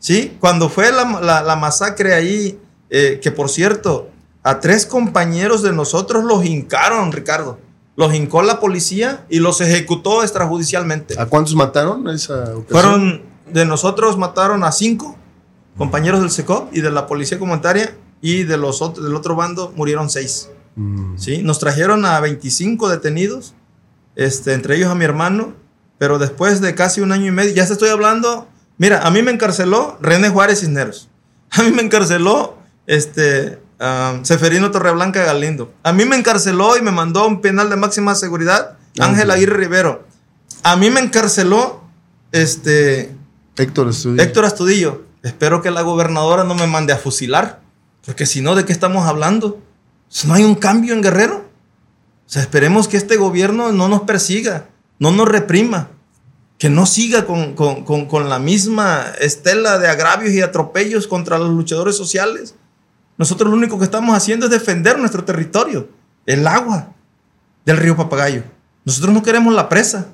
¿Sí? 0.01 0.37
Cuando 0.41 0.69
fue 0.69 0.93
la, 0.93 1.21
la- 1.21 1.43
la 1.43 1.57
masacre 1.57 2.15
ahí, 2.15 2.59
eh, 2.91 3.19
que 3.23 3.31
por 3.33 3.49
cierto, 3.51 4.11
a 4.43 4.61
tres 4.61 4.85
compañeros 4.87 5.63
de 5.63 5.73
nosotros 5.73 6.25
los 6.25 6.45
hincaron, 6.45 7.11
Ricardo. 7.13 7.59
Los 7.97 8.15
hincó 8.15 8.43
la 8.43 8.61
policía 8.61 9.25
y 9.29 9.41
los 9.41 9.61
ejecutó 9.61 10.23
extrajudicialmente. 10.23 11.19
¿A 11.19 11.27
cuántos 11.27 11.55
mataron 11.57 12.09
esa 12.09 12.35
ocasión? 12.57 12.65
Fueron, 12.69 13.23
de 13.53 13.65
nosotros 13.65 14.17
mataron 14.17 14.63
a 14.63 14.71
cinco 14.71 15.17
compañeros 15.77 16.21
del 16.21 16.31
SECOP 16.31 16.73
y 16.75 16.81
de 16.81 16.91
la 16.93 17.07
policía 17.09 17.39
comunitaria 17.41 17.97
y 18.21 18.45
de 18.45 18.57
los 18.57 18.83
otros, 18.83 19.05
del 19.05 19.15
otro 19.17 19.35
bando 19.37 19.73
murieron 19.77 20.11
seis. 20.11 20.49
Mm. 20.77 21.19
¿sí? 21.19 21.43
Nos 21.43 21.59
trajeron 21.59 22.05
a 22.05 22.21
25 22.21 22.89
detenidos, 22.89 23.55
este, 24.19 24.53
entre 24.53 24.77
ellos 24.77 24.91
a 24.91 24.97
mi 24.97 25.05
hermano, 25.05 25.55
pero 25.97 26.19
después 26.19 26.61
de 26.61 26.75
casi 26.75 27.01
un 27.01 27.13
año 27.13 27.27
y 27.27 27.31
medio, 27.31 27.55
ya 27.55 27.67
te 27.67 27.73
estoy 27.73 27.89
hablando, 27.89 28.49
mira, 28.77 29.07
a 29.07 29.11
mí 29.11 29.23
me 29.23 29.31
encarceló 29.31 29.97
René 30.03 30.29
Juárez 30.29 30.61
Cisneros, 30.61 31.09
a 31.51 31.63
mí 31.63 31.71
me 31.71 31.83
encarceló 31.83 32.59
este, 32.87 33.61
ah, 33.79 34.19
Seferino 34.23 34.73
Torreblanca 34.73 35.25
Galindo, 35.25 35.73
a 35.85 35.93
mí 35.93 36.05
me 36.05 36.17
encarceló 36.17 36.77
y 36.77 36.83
me 36.83 36.91
mandó 36.91 37.21
a 37.21 37.27
un 37.29 37.41
penal 37.41 37.71
de 37.71 37.77
máxima 37.77 38.17
seguridad 38.17 38.77
Ángel 38.99 39.31
Aguirre 39.31 39.57
Rivero, 39.57 40.05
a 40.65 40.75
mí 40.75 40.91
me 40.91 40.99
encarceló 40.99 41.85
este, 42.33 43.15
Héctor 43.57 43.89
Estudillo. 43.89 44.23
Héctor 44.23 44.45
Astudillo, 44.45 45.05
espero 45.23 45.63
que 45.63 45.71
la 45.71 45.83
gobernadora 45.83 46.43
no 46.43 46.57
me 46.57 46.67
mande 46.67 46.93
a 46.93 46.97
fusilar, 46.99 47.61
porque 48.05 48.27
si 48.27 48.41
no, 48.41 48.57
¿de 48.57 48.65
qué 48.65 48.73
estamos 48.73 49.07
hablando? 49.07 49.63
Si 50.09 50.27
no 50.27 50.35
hay 50.35 50.43
un 50.43 50.57
cambio 50.57 50.93
en 50.93 51.03
Guerrero. 51.03 51.48
O 52.29 52.31
sea, 52.31 52.43
esperemos 52.43 52.89
que 52.89 52.99
este 52.99 53.17
gobierno 53.17 53.73
no 53.73 53.89
nos 53.89 54.03
persiga, 54.03 54.67
no 54.99 55.11
nos 55.13 55.27
reprima, 55.29 55.89
que 56.59 56.69
no 56.69 56.85
siga 56.85 57.25
con, 57.25 57.55
con- 57.55 57.85
con- 57.85 58.05
con 58.07 58.29
la 58.29 58.39
misma 58.39 59.07
estela 59.21 59.79
de 59.79 59.89
agravios 59.89 60.33
y 60.35 60.43
atropellos 60.43 61.07
contra 61.07 61.39
los 61.39 61.49
luchadores 61.51 61.97
sociales. 61.97 62.55
Nosotros 63.17 63.51
lo 63.51 63.57
único 63.57 63.79
que 63.79 63.85
estamos 63.85 64.15
haciendo 64.17 64.47
es 64.47 64.53
defender 64.53 64.99
nuestro 64.99 65.25
territorio, 65.25 65.89
el 66.27 66.47
agua 66.47 66.93
del 67.65 67.79
río 67.79 67.97
Papagayo. 67.97 68.43
Nosotros 68.85 69.13
no 69.15 69.23
queremos 69.23 69.55
la 69.55 69.69
presa. 69.69 70.09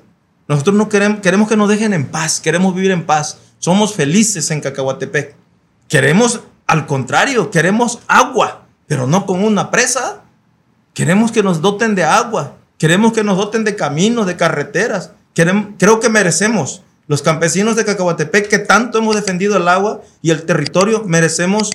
Nosotros 0.47 0.75
no 0.75 0.87
queremos, 0.89 1.19
queremos 1.21 1.49
que 1.49 1.57
nos 1.57 1.67
dejen 1.69 1.93
en 1.93 2.05
paz, 2.07 2.39
queremos 2.39 2.73
vivir 2.75 2.91
en 2.91 3.05
paz. 3.05 3.39
Somos 3.59 3.93
felices 3.93 4.51
en 4.51 4.61
Cacahuatepec. 4.61 5.35
Queremos, 5.89 6.41
al 6.67 6.85
contrario, 6.85 7.49
queremos 7.51 7.99
agua, 8.07 8.65
pero 8.87 9.07
no 9.07 9.25
con 9.25 9.43
una 9.43 9.71
presa. 9.71 10.21
Queremos 10.95 11.33
que 11.33 11.43
nos 11.43 11.61
doten 11.61 11.93
de 11.93 12.05
agua, 12.05 12.55
queremos 12.77 13.11
que 13.11 13.23
nos 13.23 13.37
doten 13.37 13.65
de 13.65 13.75
caminos, 13.75 14.25
de 14.25 14.37
carreteras. 14.37 15.11
Queremos, 15.33 15.73
creo 15.77 15.99
que 15.99 16.07
merecemos, 16.07 16.83
los 17.07 17.21
campesinos 17.21 17.75
de 17.75 17.83
Cacahuatepec, 17.83 18.47
que 18.47 18.59
tanto 18.59 18.97
hemos 18.97 19.13
defendido 19.13 19.57
el 19.57 19.67
agua 19.67 20.01
y 20.21 20.31
el 20.31 20.43
territorio, 20.43 21.03
merecemos 21.03 21.69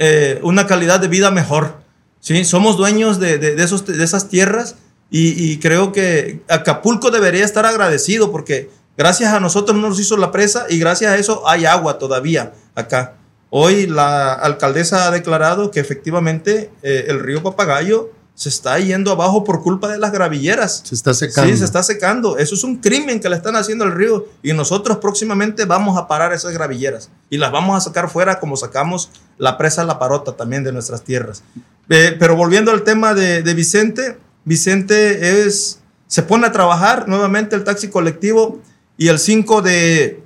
eh, 0.00 0.40
una 0.42 0.66
calidad 0.66 0.98
de 0.98 1.06
vida 1.06 1.30
mejor. 1.30 1.82
¿sí? 2.18 2.44
Somos 2.44 2.76
dueños 2.76 3.20
de, 3.20 3.38
de, 3.38 3.62
esos, 3.62 3.86
de 3.86 4.02
esas 4.02 4.28
tierras 4.28 4.74
y, 5.08 5.58
creo 5.58 5.92
que 5.92 6.42
Acapulco 6.48 7.12
debería 7.12 7.44
estar 7.44 7.64
agradecido 7.66 8.32
porque 8.32 8.68
gracias 8.98 9.32
a 9.32 9.38
nosotros 9.38 9.78
no 9.78 9.88
nos 9.88 10.00
hizo 10.00 10.16
la 10.16 10.32
presa 10.32 10.66
y 10.68 10.80
gracias 10.80 11.12
a 11.12 11.16
eso 11.16 11.48
hay 11.48 11.66
agua 11.66 12.00
todavía 12.00 12.52
acá. 12.74 13.14
Hoy 13.50 13.86
la 13.86 14.32
alcaldesa 14.32 15.06
ha 15.06 15.12
declarado 15.12 15.70
que 15.70 15.78
efectivamente 15.78 16.72
eh, 16.82 17.04
el 17.06 17.20
río 17.20 17.44
Papagayo 17.44 18.10
se 18.34 18.48
está 18.48 18.78
yendo 18.78 19.12
abajo 19.12 19.44
por 19.44 19.62
culpa 19.62 19.88
de 19.88 19.98
las 19.98 20.10
gravilleras. 20.10 20.82
Se 20.84 20.94
está 20.94 21.14
secando. 21.14 21.50
Sí, 21.50 21.58
se 21.58 21.64
está 21.64 21.82
secando. 21.82 22.36
Eso 22.36 22.54
es 22.54 22.64
un 22.64 22.76
crimen 22.76 23.20
que 23.20 23.28
le 23.28 23.36
están 23.36 23.54
haciendo 23.54 23.84
al 23.84 23.92
río 23.92 24.26
y 24.42 24.52
nosotros 24.52 24.98
próximamente 24.98 25.64
vamos 25.66 25.96
a 25.96 26.08
parar 26.08 26.32
esas 26.32 26.52
gravilleras 26.52 27.10
y 27.30 27.38
las 27.38 27.52
vamos 27.52 27.76
a 27.76 27.80
sacar 27.80 28.10
fuera 28.10 28.40
como 28.40 28.56
sacamos 28.56 29.10
la 29.38 29.56
presa 29.56 29.84
La 29.84 29.98
Parota 29.98 30.32
también 30.32 30.64
de 30.64 30.72
nuestras 30.72 31.02
tierras. 31.02 31.42
Eh, 31.88 32.16
pero 32.18 32.34
volviendo 32.34 32.72
al 32.72 32.82
tema 32.82 33.14
de, 33.14 33.42
de 33.42 33.54
Vicente, 33.54 34.18
Vicente 34.44 35.44
es, 35.44 35.80
se 36.08 36.22
pone 36.22 36.46
a 36.46 36.52
trabajar 36.52 37.08
nuevamente 37.08 37.54
el 37.54 37.62
taxi 37.62 37.88
colectivo 37.88 38.60
y 38.96 39.08
el 39.08 39.18
5 39.18 39.62
de 39.62 40.22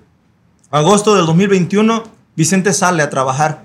agosto 0.70 1.14
del 1.14 1.26
2021 1.26 2.04
Vicente 2.36 2.72
sale 2.72 3.02
a 3.02 3.10
trabajar 3.10 3.64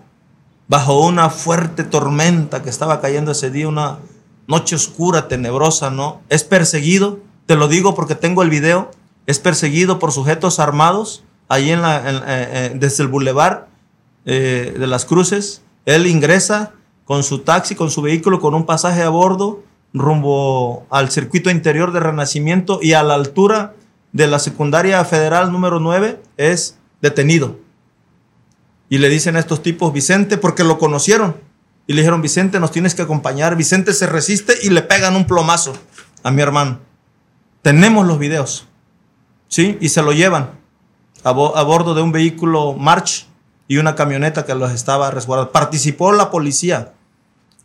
bajo 0.67 1.05
una 1.05 1.29
fuerte 1.29 1.83
tormenta 1.83 2.63
que 2.63 2.71
estaba 2.71 2.99
cayendo 3.01 3.31
ese 3.31 3.51
día, 3.51 3.67
una 3.67 3.99
noche 4.47 4.75
oscura, 4.75 5.27
tenebrosa, 5.27 5.89
¿no? 5.89 6.21
Es 6.29 6.43
perseguido, 6.43 7.19
te 7.45 7.55
lo 7.55 7.67
digo 7.67 7.95
porque 7.95 8.15
tengo 8.15 8.43
el 8.43 8.49
video, 8.49 8.91
es 9.25 9.39
perseguido 9.39 9.99
por 9.99 10.11
sujetos 10.11 10.59
armados 10.59 11.23
ahí 11.47 11.71
en 11.71 11.79
eh, 11.79 12.01
eh, 12.25 12.71
desde 12.75 13.03
el 13.03 13.09
bulevar 13.09 13.67
eh, 14.25 14.75
de 14.77 14.87
las 14.87 15.05
Cruces. 15.05 15.61
Él 15.85 16.07
ingresa 16.07 16.73
con 17.05 17.23
su 17.23 17.39
taxi, 17.39 17.75
con 17.75 17.89
su 17.89 18.01
vehículo, 18.01 18.39
con 18.39 18.53
un 18.53 18.65
pasaje 18.65 19.01
a 19.03 19.09
bordo 19.09 19.63
rumbo 19.93 20.87
al 20.89 21.11
circuito 21.11 21.51
interior 21.51 21.91
de 21.91 21.99
Renacimiento 21.99 22.79
y 22.81 22.93
a 22.93 23.03
la 23.03 23.13
altura 23.13 23.75
de 24.11 24.27
la 24.27 24.39
secundaria 24.39 25.03
federal 25.05 25.51
número 25.51 25.79
9 25.79 26.19
es 26.37 26.77
detenido. 27.01 27.57
Y 28.89 28.97
le 28.97 29.09
dicen 29.09 29.35
a 29.35 29.39
estos 29.39 29.61
tipos, 29.61 29.93
Vicente, 29.93 30.37
porque 30.37 30.63
lo 30.63 30.77
conocieron. 30.77 31.35
Y 31.85 31.93
le 31.93 32.01
dijeron, 32.01 32.21
Vicente, 32.21 32.59
nos 32.59 32.71
tienes 32.71 32.95
que 32.95 33.01
acompañar. 33.01 33.55
Vicente 33.55 33.93
se 33.93 34.07
resiste 34.07 34.53
y 34.63 34.69
le 34.69 34.81
pegan 34.81 35.15
un 35.15 35.25
plomazo 35.25 35.73
a 36.23 36.31
mi 36.31 36.41
hermano. 36.41 36.79
Tenemos 37.61 38.07
los 38.07 38.19
videos. 38.19 38.67
¿Sí? 39.47 39.77
Y 39.81 39.89
se 39.89 40.01
lo 40.01 40.13
llevan 40.13 40.51
a, 41.23 41.29
a 41.29 41.63
bordo 41.63 41.93
de 41.93 42.01
un 42.01 42.11
vehículo 42.11 42.73
March 42.73 43.27
y 43.67 43.77
una 43.77 43.95
camioneta 43.95 44.45
que 44.45 44.55
los 44.55 44.71
estaba 44.71 45.11
resguardando. 45.11 45.51
Participó 45.51 46.11
la 46.11 46.31
policía, 46.31 46.93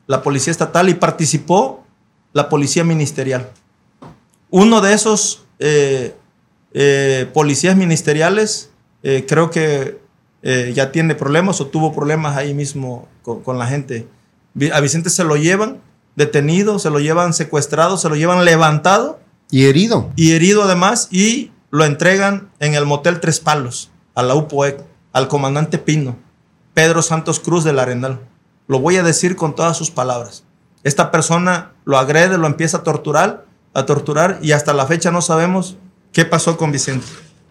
la 0.06 0.22
policía 0.22 0.50
estatal, 0.50 0.88
y 0.88 0.94
participó 0.94 1.84
la 2.32 2.48
policía 2.48 2.84
ministerial. 2.84 3.50
Uno 4.50 4.80
de 4.80 4.94
esos 4.94 5.44
eh, 5.58 6.14
eh, 6.72 7.28
policías 7.32 7.76
ministeriales 7.76 8.70
eh, 9.02 9.24
creo 9.28 9.50
que 9.50 10.00
ya 10.42 10.92
tiene 10.92 11.14
problemas 11.14 11.60
o 11.60 11.66
tuvo 11.66 11.92
problemas 11.92 12.36
ahí 12.36 12.54
mismo 12.54 13.08
con, 13.22 13.58
la 13.58 13.66
gente. 13.66 14.08
A 14.72 14.80
Vicente 14.80 15.10
se 15.10 15.24
lo 15.24 15.36
llevan 15.36 15.80
detenido, 16.16 16.78
se 16.78 16.90
lo 16.90 17.00
llevan 17.00 17.32
secuestrado, 17.32 17.96
se 17.96 18.08
lo 18.08 18.16
llevan 18.16 18.44
levantado. 18.44 19.20
Y 19.50 19.66
herido. 19.66 20.10
Y 20.16 20.32
herido 20.32 20.62
además, 20.62 21.08
y 21.10 21.52
lo 21.70 21.84
entregan 21.84 22.50
en 22.58 22.74
el 22.74 22.86
motel 22.86 23.20
Tres 23.20 23.40
Palos, 23.40 23.90
a 24.14 24.22
la 24.22 24.34
UPOEC, 24.34 24.82
al 25.12 25.28
comandante 25.28 25.78
Pino, 25.78 26.16
Pedro 26.74 27.02
Santos 27.02 27.40
Cruz 27.40 27.64
del 27.64 27.78
Arenal. 27.78 28.20
Lo 28.66 28.80
voy 28.80 28.96
a 28.96 29.02
decir 29.02 29.36
con 29.36 29.54
todas 29.54 29.76
sus 29.76 29.90
palabras. 29.90 30.44
Esta 30.82 31.10
persona 31.10 31.72
lo 31.84 31.98
agrede, 31.98 32.38
lo 32.38 32.46
empieza 32.46 32.78
a 32.78 32.82
torturar, 32.82 33.46
a 33.74 33.86
torturar 33.86 34.38
y 34.42 34.52
hasta 34.52 34.72
la 34.72 34.86
fecha 34.86 35.10
no 35.10 35.22
sabemos 35.22 35.76
qué 36.12 36.24
pasó 36.24 36.56
con 36.56 36.72
Vicente. 36.72 37.06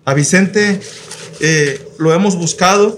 A 0.08 0.14
Vicente 0.14 0.80
eh, 1.42 1.86
lo 2.00 2.14
hemos 2.14 2.38
buscado 2.38 2.98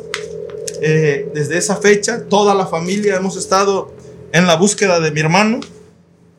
eh, 0.79 1.27
desde 1.33 1.57
esa 1.57 1.75
fecha, 1.77 2.25
toda 2.29 2.53
la 2.53 2.67
familia 2.67 3.15
hemos 3.15 3.35
estado 3.35 3.91
en 4.31 4.45
la 4.45 4.55
búsqueda 4.55 4.99
de 4.99 5.09
mi 5.09 5.19
hermano 5.19 5.59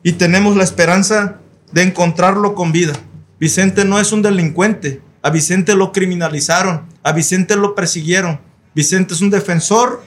y 0.01 0.13
tenemos 0.13 0.55
la 0.55 0.63
esperanza 0.63 1.41
de 1.73 1.81
encontrarlo 1.81 2.55
con 2.55 2.71
vida. 2.71 2.93
Vicente 3.37 3.83
no 3.83 3.99
es 3.99 4.13
un 4.13 4.21
delincuente, 4.21 5.01
a 5.21 5.29
Vicente 5.29 5.75
lo 5.75 5.91
criminalizaron, 5.91 6.87
a 7.03 7.11
Vicente 7.11 7.57
lo 7.57 7.75
persiguieron. 7.75 8.39
Vicente 8.73 9.13
es 9.13 9.19
un 9.19 9.29
defensor 9.29 10.01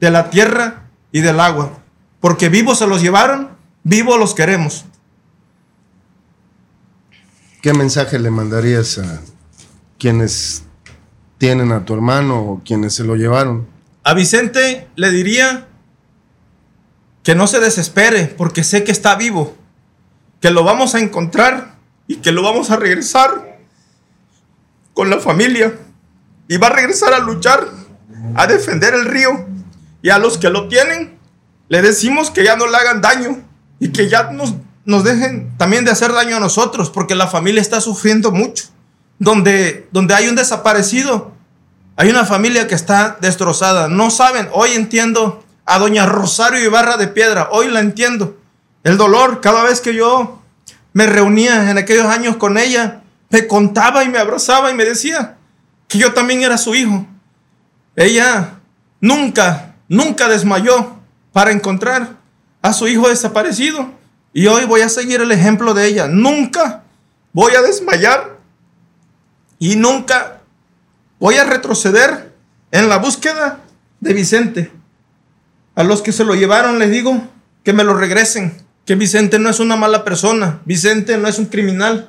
de 0.00 0.10
la 0.10 0.30
tierra 0.30 0.90
y 1.12 1.20
del 1.20 1.38
agua 1.38 1.78
porque 2.18 2.48
vivos 2.48 2.80
se 2.80 2.88
los 2.88 3.00
llevaron, 3.02 3.50
vivos 3.84 4.18
los 4.18 4.34
queremos. 4.34 4.84
¿Qué 7.60 7.72
mensaje 7.72 8.18
le 8.18 8.32
mandarías 8.32 8.98
a 8.98 9.20
quienes 10.02 10.64
tienen 11.38 11.70
a 11.70 11.84
tu 11.84 11.94
hermano 11.94 12.40
o 12.40 12.62
quienes 12.64 12.92
se 12.92 13.04
lo 13.04 13.14
llevaron? 13.14 13.68
A 14.02 14.14
Vicente 14.14 14.88
le 14.96 15.12
diría 15.12 15.68
que 17.22 17.36
no 17.36 17.46
se 17.46 17.60
desespere 17.60 18.24
porque 18.26 18.64
sé 18.64 18.82
que 18.82 18.90
está 18.90 19.14
vivo, 19.14 19.56
que 20.40 20.50
lo 20.50 20.64
vamos 20.64 20.96
a 20.96 20.98
encontrar 20.98 21.76
y 22.08 22.16
que 22.16 22.32
lo 22.32 22.42
vamos 22.42 22.72
a 22.72 22.76
regresar 22.76 23.60
con 24.92 25.08
la 25.08 25.20
familia 25.20 25.72
y 26.48 26.56
va 26.56 26.66
a 26.66 26.70
regresar 26.70 27.14
a 27.14 27.20
luchar, 27.20 27.68
a 28.34 28.48
defender 28.48 28.94
el 28.94 29.04
río 29.04 29.46
y 30.02 30.10
a 30.10 30.18
los 30.18 30.36
que 30.36 30.50
lo 30.50 30.66
tienen 30.66 31.16
le 31.68 31.80
decimos 31.80 32.32
que 32.32 32.42
ya 32.42 32.56
no 32.56 32.66
le 32.66 32.76
hagan 32.76 33.00
daño 33.00 33.40
y 33.78 33.92
que 33.92 34.08
ya 34.08 34.32
nos, 34.32 34.56
nos 34.84 35.04
dejen 35.04 35.56
también 35.58 35.84
de 35.84 35.92
hacer 35.92 36.12
daño 36.12 36.38
a 36.38 36.40
nosotros, 36.40 36.90
porque 36.90 37.14
la 37.14 37.28
familia 37.28 37.62
está 37.62 37.80
sufriendo 37.80 38.32
mucho. 38.32 38.64
Donde, 39.22 39.86
donde 39.92 40.14
hay 40.14 40.26
un 40.26 40.34
desaparecido, 40.34 41.30
hay 41.94 42.10
una 42.10 42.24
familia 42.24 42.66
que 42.66 42.74
está 42.74 43.18
destrozada. 43.20 43.86
No 43.86 44.10
saben, 44.10 44.48
hoy 44.52 44.72
entiendo 44.72 45.44
a 45.64 45.78
doña 45.78 46.06
Rosario 46.06 46.58
Ibarra 46.58 46.96
de 46.96 47.06
Piedra, 47.06 47.48
hoy 47.52 47.68
la 47.68 47.78
entiendo. 47.78 48.36
El 48.82 48.96
dolor, 48.96 49.40
cada 49.40 49.62
vez 49.62 49.80
que 49.80 49.94
yo 49.94 50.42
me 50.92 51.06
reunía 51.06 51.70
en 51.70 51.78
aquellos 51.78 52.06
años 52.06 52.36
con 52.36 52.58
ella, 52.58 53.02
me 53.30 53.46
contaba 53.46 54.02
y 54.02 54.08
me 54.08 54.18
abrazaba 54.18 54.72
y 54.72 54.74
me 54.74 54.84
decía 54.84 55.36
que 55.86 55.98
yo 55.98 56.12
también 56.12 56.42
era 56.42 56.58
su 56.58 56.74
hijo. 56.74 57.06
Ella 57.94 58.54
nunca, 59.00 59.76
nunca 59.86 60.26
desmayó 60.26 60.96
para 61.32 61.52
encontrar 61.52 62.16
a 62.60 62.72
su 62.72 62.88
hijo 62.88 63.08
desaparecido. 63.08 63.88
Y 64.32 64.48
hoy 64.48 64.64
voy 64.64 64.80
a 64.80 64.88
seguir 64.88 65.20
el 65.20 65.30
ejemplo 65.30 65.74
de 65.74 65.86
ella. 65.86 66.08
Nunca 66.08 66.82
voy 67.32 67.54
a 67.54 67.62
desmayar 67.62 68.31
y 69.62 69.76
nunca 69.76 70.40
voy 71.20 71.36
a 71.36 71.44
retroceder 71.44 72.34
en 72.72 72.88
la 72.88 72.96
búsqueda 72.96 73.60
de 74.00 74.12
Vicente. 74.12 74.72
A 75.76 75.84
los 75.84 76.02
que 76.02 76.10
se 76.10 76.24
lo 76.24 76.34
llevaron 76.34 76.80
les 76.80 76.90
digo 76.90 77.28
que 77.62 77.72
me 77.72 77.84
lo 77.84 77.94
regresen, 77.94 78.60
que 78.84 78.96
Vicente 78.96 79.38
no 79.38 79.48
es 79.48 79.60
una 79.60 79.76
mala 79.76 80.02
persona, 80.02 80.60
Vicente 80.64 81.16
no 81.16 81.28
es 81.28 81.38
un 81.38 81.44
criminal, 81.46 82.08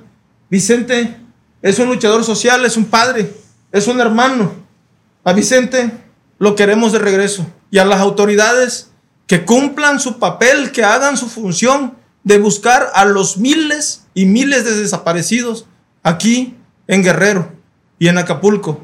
Vicente 0.49 1.15
es 1.61 1.77
un 1.77 1.89
luchador 1.89 2.23
social, 2.23 2.65
es 2.65 2.75
un 2.75 2.85
padre, 2.85 3.31
es 3.71 3.87
un 3.87 4.01
hermano. 4.01 4.51
A 5.23 5.33
Vicente 5.33 5.91
lo 6.39 6.55
queremos 6.55 6.91
de 6.91 6.97
regreso 6.97 7.45
y 7.69 7.77
a 7.77 7.85
las 7.85 7.99
autoridades 7.99 8.89
que 9.27 9.45
cumplan 9.45 9.99
su 9.99 10.17
papel, 10.17 10.71
que 10.71 10.83
hagan 10.83 11.17
su 11.17 11.29
función 11.29 11.99
de 12.23 12.39
buscar 12.39 12.89
a 12.95 13.05
los 13.05 13.37
miles 13.37 14.07
y 14.15 14.25
miles 14.25 14.65
de 14.65 14.75
desaparecidos 14.75 15.67
aquí 16.01 16.57
en 16.87 17.03
Guerrero 17.03 17.51
y 17.99 18.07
en 18.07 18.17
Acapulco. 18.17 18.81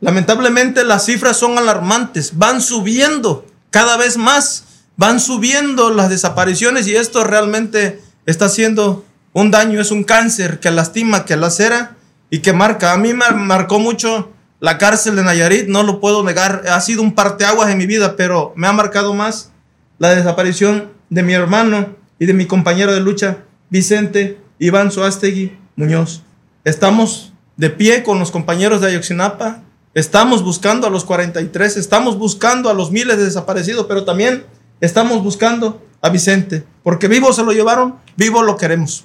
Lamentablemente 0.00 0.84
las 0.84 1.04
cifras 1.04 1.36
son 1.36 1.58
alarmantes, 1.58 2.38
van 2.38 2.60
subiendo 2.60 3.46
cada 3.70 3.96
vez 3.96 4.16
más, 4.16 4.64
van 4.96 5.20
subiendo 5.20 5.90
las 5.90 6.10
desapariciones 6.10 6.86
y 6.86 6.96
esto 6.96 7.24
realmente 7.24 8.00
está 8.26 8.46
haciendo 8.46 9.04
un 9.32 9.50
daño, 9.50 9.80
es 9.80 9.90
un 9.90 10.04
cáncer 10.04 10.58
que 10.58 10.70
lastima, 10.70 11.24
que 11.24 11.36
lacera 11.36 11.96
y 12.30 12.40
que 12.40 12.52
marca. 12.52 12.92
A 12.92 12.96
mí 12.96 13.12
me 13.12 13.30
marcó 13.32 13.78
mucho 13.78 14.32
la 14.58 14.78
cárcel 14.78 15.16
de 15.16 15.22
Nayarit, 15.22 15.68
no 15.68 15.82
lo 15.82 16.00
puedo 16.00 16.22
negar, 16.24 16.64
ha 16.68 16.80
sido 16.80 17.02
un 17.02 17.14
parteaguas 17.14 17.70
en 17.70 17.78
mi 17.78 17.86
vida, 17.86 18.16
pero 18.16 18.52
me 18.56 18.66
ha 18.66 18.72
marcado 18.72 19.14
más 19.14 19.52
la 19.98 20.14
desaparición 20.14 20.90
de 21.08 21.22
mi 21.22 21.34
hermano 21.34 21.96
y 22.18 22.26
de 22.26 22.34
mi 22.34 22.46
compañero 22.46 22.92
de 22.92 23.00
lucha, 23.00 23.38
Vicente 23.70 24.38
Iván 24.58 24.90
Suástegui 24.90 25.56
Muñoz. 25.76 26.22
Estamos 26.64 27.32
de 27.56 27.70
pie 27.70 28.02
con 28.02 28.18
los 28.18 28.30
compañeros 28.30 28.80
de 28.80 28.88
Ayotzinapa, 28.88 29.62
estamos 29.94 30.42
buscando 30.42 30.86
a 30.86 30.90
los 30.90 31.04
43, 31.04 31.76
estamos 31.76 32.18
buscando 32.18 32.70
a 32.70 32.74
los 32.74 32.90
miles 32.90 33.18
de 33.18 33.24
desaparecidos, 33.24 33.86
pero 33.86 34.04
también 34.04 34.44
estamos 34.80 35.22
buscando 35.22 35.82
a 36.00 36.08
Vicente, 36.08 36.64
porque 36.82 37.08
vivo 37.08 37.32
se 37.32 37.44
lo 37.44 37.52
llevaron, 37.52 37.96
vivo 38.16 38.42
lo 38.42 38.56
queremos. 38.56 39.04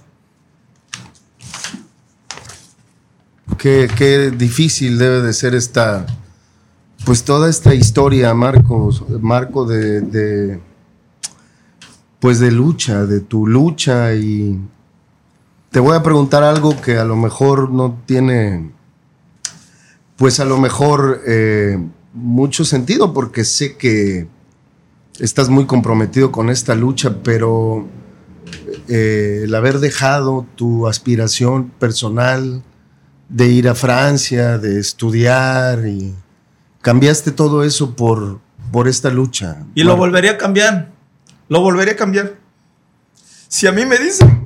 Qué, 3.57 3.89
qué 3.95 4.31
difícil 4.31 4.97
debe 4.97 5.21
de 5.21 5.33
ser 5.33 5.55
esta, 5.55 6.05
pues 7.05 7.23
toda 7.23 7.49
esta 7.49 7.73
historia, 7.73 8.33
Marco, 8.33 8.91
de, 9.65 10.59
pues 12.19 12.39
de 12.39 12.51
lucha, 12.51 13.05
de 13.05 13.21
tu 13.21 13.47
lucha 13.47 14.13
y 14.13 14.59
te 15.75 15.81
voy 15.81 15.93
a 15.93 16.03
preguntar 16.03 16.41
algo 16.41 16.79
que 16.81 16.97
a 16.99 17.03
lo 17.03 17.17
mejor 17.17 17.69
no 17.69 18.01
tiene, 18.05 18.71
pues 20.15 20.39
a 20.39 20.45
lo 20.45 20.57
mejor 20.57 21.21
eh, 21.27 21.77
mucho 22.13 22.63
sentido 22.63 23.13
porque 23.13 23.43
sé 23.43 23.75
que 23.75 24.25
estás 25.19 25.49
muy 25.49 25.65
comprometido 25.65 26.31
con 26.31 26.49
esta 26.49 26.75
lucha, 26.75 27.17
pero 27.23 27.89
eh, 28.87 29.41
el 29.43 29.53
haber 29.53 29.79
dejado 29.79 30.45
tu 30.55 30.87
aspiración 30.87 31.71
personal, 31.71 32.63
de 33.27 33.47
ir 33.47 33.67
a 33.67 33.75
Francia, 33.75 34.57
de 34.57 34.79
estudiar 34.79 35.85
y 35.85 36.15
cambiaste 36.83 37.31
todo 37.31 37.65
eso 37.65 37.97
por, 37.97 38.39
por 38.71 38.87
esta 38.87 39.09
lucha. 39.09 39.65
Y 39.75 39.83
lo 39.83 39.97
volvería 39.97 40.31
a 40.31 40.37
cambiar. 40.37 40.93
Lo 41.49 41.59
volvería 41.59 41.95
a 41.95 41.97
cambiar. 41.97 42.37
Si 43.49 43.67
a 43.67 43.73
mí 43.73 43.85
me 43.85 43.97
dicen, 43.97 44.44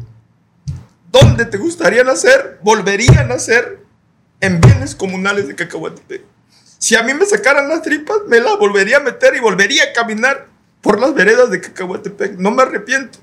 ¿dónde 1.12 1.46
te 1.46 1.58
gustaría 1.58 2.04
nacer? 2.04 2.60
Volvería 2.62 3.22
a 3.22 3.24
nacer 3.26 3.80
en 4.42 4.62
bienes 4.62 4.96
comunales 4.96 5.48
de 5.48 5.56
Cacahuatepec. 5.56 6.24
Si 6.78 6.96
a 6.96 7.04
mí 7.04 7.14
me 7.14 7.26
sacaran 7.26 7.68
las 7.68 7.82
tripas, 7.82 8.18
me 8.28 8.40
las 8.40 8.58
volvería 8.58 8.98
a 8.98 9.02
meter 9.02 9.36
y 9.36 9.40
volvería 9.40 9.84
a 9.84 9.94
caminar 9.94 10.48
por 10.82 11.00
las 11.00 11.14
veredas 11.14 11.50
de 11.50 11.60
Cacahuatepec. 11.60 12.38
No 12.38 12.52
me 12.52 12.64
arrepiento, 12.64 13.20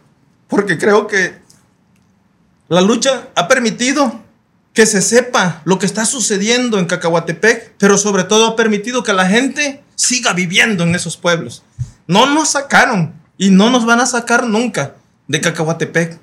porque 0.49 0.79
creo 0.79 1.07
que 1.07 1.39
la 2.69 2.83
lucha 2.83 3.29
ha 3.35 3.49
permitido 3.49 4.23
que 4.75 4.85
se 4.85 5.01
sepa 5.01 5.63
lo 5.65 5.79
que 5.79 5.87
está 5.87 6.05
sucediendo 6.05 6.79
en 6.79 6.85
Cacahuatepec, 6.85 7.77
pero 7.79 7.97
sobre 7.97 8.25
todo 8.25 8.47
ha 8.47 8.57
permitido 8.57 9.03
que 9.03 9.15
la 9.15 9.27
gente 9.27 9.83
siga 9.95 10.35
viviendo 10.35 10.85
en 10.85 10.95
esos 10.95 11.17
pueblos. 11.17 11.63
No 12.07 12.27
nos 12.27 12.51
sacaron 12.51 13.15
y 13.39 13.49
no 13.49 13.71
nos 13.71 13.87
van 13.87 14.01
a 14.01 14.07
sacar 14.07 14.47
nunca 14.47 14.97
de 15.29 15.41
Cacahuatepec. 15.41 16.19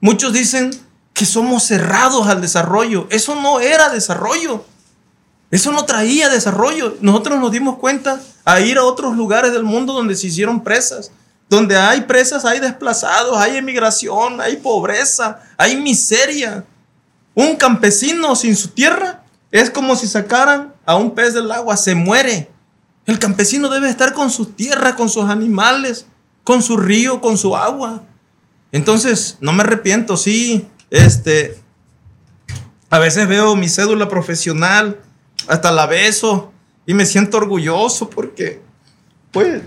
Muchos 0.00 0.32
dicen 0.32 0.70
que 1.16 1.24
somos 1.24 1.62
cerrados 1.62 2.26
al 2.26 2.42
desarrollo. 2.42 3.06
Eso 3.08 3.34
no 3.36 3.58
era 3.58 3.88
desarrollo. 3.88 4.66
Eso 5.50 5.72
no 5.72 5.86
traía 5.86 6.28
desarrollo. 6.28 6.98
Nosotros 7.00 7.40
nos 7.40 7.50
dimos 7.50 7.78
cuenta 7.78 8.20
a 8.44 8.60
ir 8.60 8.76
a 8.76 8.84
otros 8.84 9.16
lugares 9.16 9.54
del 9.54 9.62
mundo 9.62 9.94
donde 9.94 10.14
se 10.14 10.26
hicieron 10.26 10.62
presas. 10.62 11.10
Donde 11.48 11.74
hay 11.74 12.02
presas, 12.02 12.44
hay 12.44 12.60
desplazados, 12.60 13.38
hay 13.38 13.56
emigración, 13.56 14.42
hay 14.42 14.58
pobreza, 14.58 15.40
hay 15.56 15.78
miseria. 15.78 16.66
Un 17.34 17.56
campesino 17.56 18.36
sin 18.36 18.54
su 18.54 18.68
tierra 18.68 19.24
es 19.50 19.70
como 19.70 19.96
si 19.96 20.06
sacaran 20.06 20.74
a 20.84 20.96
un 20.96 21.14
pez 21.14 21.32
del 21.32 21.50
agua, 21.50 21.78
se 21.78 21.94
muere. 21.94 22.50
El 23.06 23.18
campesino 23.18 23.70
debe 23.70 23.88
estar 23.88 24.12
con 24.12 24.30
su 24.30 24.44
tierra, 24.44 24.96
con 24.96 25.08
sus 25.08 25.24
animales, 25.30 26.04
con 26.44 26.62
su 26.62 26.76
río, 26.76 27.22
con 27.22 27.38
su 27.38 27.56
agua. 27.56 28.02
Entonces, 28.70 29.38
no 29.40 29.54
me 29.54 29.62
arrepiento, 29.62 30.18
sí. 30.18 30.68
Este, 30.96 31.58
a 32.88 32.98
veces 32.98 33.28
veo 33.28 33.54
mi 33.56 33.68
cédula 33.68 34.08
profesional, 34.08 35.00
hasta 35.46 35.70
la 35.70 35.86
beso 35.86 36.52
y 36.86 36.94
me 36.94 37.04
siento 37.04 37.36
orgulloso 37.36 38.08
porque, 38.08 38.62
pues, 39.30 39.62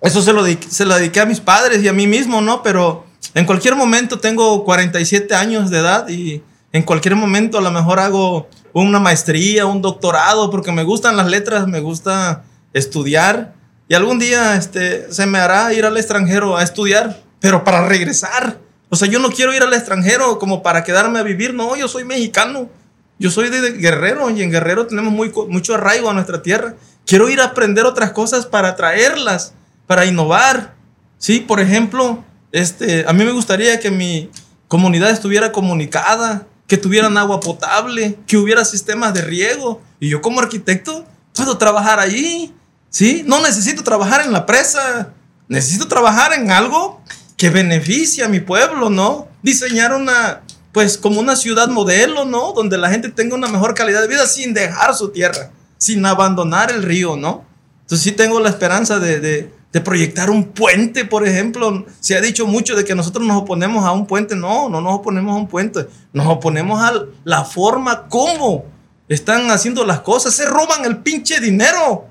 eso 0.00 0.22
se 0.22 0.32
lo, 0.32 0.44
se 0.46 0.84
lo 0.84 0.94
dediqué 0.94 1.20
a 1.20 1.26
mis 1.26 1.40
padres 1.40 1.82
y 1.82 1.88
a 1.88 1.92
mí 1.92 2.06
mismo, 2.06 2.40
¿no? 2.40 2.62
Pero 2.62 3.06
en 3.34 3.46
cualquier 3.46 3.74
momento 3.74 4.18
tengo 4.18 4.64
47 4.64 5.34
años 5.34 5.70
de 5.70 5.78
edad 5.78 6.08
y 6.08 6.42
en 6.72 6.82
cualquier 6.82 7.16
momento 7.16 7.58
a 7.58 7.62
lo 7.62 7.70
mejor 7.70 8.00
hago 8.00 8.48
una 8.72 8.98
maestría, 8.98 9.66
un 9.66 9.80
doctorado, 9.80 10.50
porque 10.50 10.72
me 10.72 10.82
gustan 10.82 11.16
las 11.16 11.28
letras, 11.28 11.66
me 11.66 11.80
gusta 11.80 12.44
estudiar. 12.72 13.54
Y 13.88 13.94
algún 13.94 14.18
día 14.18 14.56
este, 14.56 15.12
se 15.12 15.26
me 15.26 15.38
hará 15.38 15.72
ir 15.72 15.84
al 15.84 15.96
extranjero 15.96 16.56
a 16.56 16.62
estudiar, 16.62 17.22
pero 17.40 17.62
para 17.62 17.86
regresar. 17.86 18.63
O 18.94 18.96
sea, 18.96 19.08
yo 19.08 19.18
no 19.18 19.30
quiero 19.30 19.52
ir 19.52 19.60
al 19.60 19.72
extranjero 19.72 20.38
como 20.38 20.62
para 20.62 20.84
quedarme 20.84 21.18
a 21.18 21.24
vivir, 21.24 21.52
no, 21.52 21.74
yo 21.74 21.88
soy 21.88 22.04
mexicano. 22.04 22.70
Yo 23.18 23.28
soy 23.28 23.48
de 23.48 23.72
Guerrero 23.72 24.30
y 24.30 24.40
en 24.40 24.52
Guerrero 24.52 24.86
tenemos 24.86 25.12
muy, 25.12 25.32
mucho 25.48 25.74
arraigo 25.74 26.10
a 26.10 26.12
nuestra 26.12 26.42
tierra. 26.42 26.76
Quiero 27.04 27.28
ir 27.28 27.40
a 27.40 27.46
aprender 27.46 27.86
otras 27.86 28.12
cosas 28.12 28.46
para 28.46 28.76
traerlas, 28.76 29.52
para 29.88 30.06
innovar. 30.06 30.76
Sí, 31.18 31.40
por 31.40 31.58
ejemplo, 31.58 32.22
este, 32.52 33.04
a 33.08 33.12
mí 33.12 33.24
me 33.24 33.32
gustaría 33.32 33.80
que 33.80 33.90
mi 33.90 34.30
comunidad 34.68 35.10
estuviera 35.10 35.50
comunicada, 35.50 36.46
que 36.68 36.76
tuvieran 36.76 37.18
agua 37.18 37.40
potable, 37.40 38.16
que 38.28 38.36
hubiera 38.36 38.64
sistemas 38.64 39.12
de 39.12 39.22
riego. 39.22 39.82
Y 39.98 40.08
yo 40.08 40.22
como 40.22 40.38
arquitecto 40.38 41.04
puedo 41.34 41.58
trabajar 41.58 41.98
allí, 41.98 42.54
¿sí? 42.90 43.24
No 43.26 43.42
necesito 43.42 43.82
trabajar 43.82 44.24
en 44.24 44.30
la 44.30 44.46
presa, 44.46 45.12
necesito 45.48 45.88
trabajar 45.88 46.32
en 46.32 46.52
algo 46.52 47.02
que 47.36 47.50
beneficie 47.50 48.24
a 48.24 48.28
mi 48.28 48.40
pueblo, 48.40 48.90
¿no? 48.90 49.28
Diseñar 49.42 49.94
una, 49.94 50.42
pues 50.72 50.98
como 50.98 51.20
una 51.20 51.36
ciudad 51.36 51.68
modelo, 51.68 52.24
¿no? 52.24 52.52
Donde 52.52 52.78
la 52.78 52.90
gente 52.90 53.08
tenga 53.08 53.34
una 53.34 53.48
mejor 53.48 53.74
calidad 53.74 54.02
de 54.02 54.08
vida 54.08 54.26
sin 54.26 54.54
dejar 54.54 54.94
su 54.94 55.10
tierra, 55.10 55.50
sin 55.78 56.04
abandonar 56.06 56.70
el 56.70 56.82
río, 56.82 57.16
¿no? 57.16 57.44
Entonces 57.82 58.02
sí 58.02 58.12
tengo 58.12 58.40
la 58.40 58.48
esperanza 58.48 58.98
de, 58.98 59.50
de 59.74 59.80
proyectar 59.80 60.30
un 60.30 60.44
puente, 60.44 61.04
por 61.04 61.26
ejemplo. 61.26 61.84
Se 61.98 62.16
ha 62.16 62.20
dicho 62.20 62.46
mucho 62.46 62.76
de 62.76 62.84
que 62.84 62.94
nosotros 62.94 63.26
nos 63.26 63.42
oponemos 63.42 63.84
a 63.84 63.90
un 63.90 64.06
puente. 64.06 64.36
No, 64.36 64.68
no 64.68 64.80
nos 64.80 64.94
oponemos 64.94 65.34
a 65.34 65.38
un 65.40 65.48
puente. 65.48 65.88
Nos 66.12 66.28
oponemos 66.28 66.80
a 66.80 66.92
la 67.24 67.44
forma 67.44 68.06
como 68.08 68.66
están 69.08 69.50
haciendo 69.50 69.84
las 69.84 69.98
cosas. 70.00 70.32
Se 70.32 70.46
roban 70.46 70.84
el 70.84 70.98
pinche 70.98 71.40
dinero. 71.40 72.06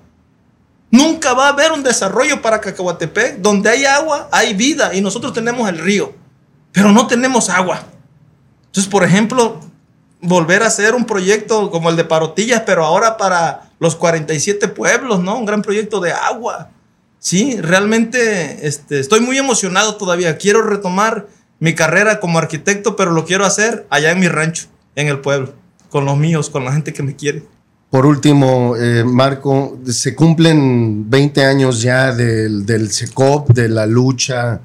Nunca 0.93 1.33
va 1.33 1.47
a 1.47 1.49
haber 1.49 1.71
un 1.71 1.83
desarrollo 1.83 2.41
para 2.41 2.61
Cacahuatepec. 2.61 3.39
Donde 3.39 3.69
hay 3.69 3.85
agua, 3.85 4.29
hay 4.31 4.53
vida. 4.53 4.93
Y 4.93 5.01
nosotros 5.01 5.33
tenemos 5.33 5.67
el 5.67 5.79
río. 5.79 6.13
Pero 6.71 6.91
no 6.91 7.07
tenemos 7.07 7.49
agua. 7.49 7.83
Entonces, 8.67 8.89
por 8.89 9.03
ejemplo, 9.03 9.59
volver 10.21 10.63
a 10.63 10.67
hacer 10.67 10.95
un 10.95 11.05
proyecto 11.05 11.69
como 11.69 11.89
el 11.89 11.95
de 11.95 12.05
Parotillas, 12.05 12.63
pero 12.65 12.85
ahora 12.85 13.17
para 13.17 13.71
los 13.79 13.95
47 13.95 14.69
pueblos, 14.69 15.19
¿no? 15.19 15.37
Un 15.37 15.45
gran 15.45 15.61
proyecto 15.61 15.99
de 15.99 16.13
agua 16.13 16.69
sí, 17.23 17.55
realmente 17.61 18.67
este, 18.67 18.99
estoy 18.99 19.21
muy 19.21 19.37
emocionado 19.37 19.95
todavía. 19.95 20.37
Quiero 20.37 20.61
retomar 20.61 21.27
mi 21.59 21.73
carrera 21.73 22.19
como 22.19 22.37
arquitecto, 22.37 22.97
pero 22.97 23.11
lo 23.11 23.23
quiero 23.25 23.45
hacer 23.45 23.87
allá 23.89 24.11
en 24.11 24.19
mi 24.19 24.27
rancho, 24.27 24.67
en 24.95 25.07
el 25.07 25.19
pueblo, 25.19 25.53
con 25.89 26.03
los 26.03 26.17
míos, 26.17 26.49
con 26.49 26.65
la 26.65 26.73
gente 26.73 26.91
que 26.91 27.01
me 27.01 27.15
quiere. 27.15 27.43
Por 27.93 28.07
último, 28.07 28.75
eh, 28.75 29.03
Marco, 29.03 29.77
se 29.85 30.15
cumplen 30.15 31.11
20 31.11 31.45
años 31.45 31.83
ya 31.83 32.11
del, 32.11 32.65
del 32.65 32.91
SECOP, 32.91 33.51
de 33.51 33.69
la 33.69 33.85
lucha 33.85 34.61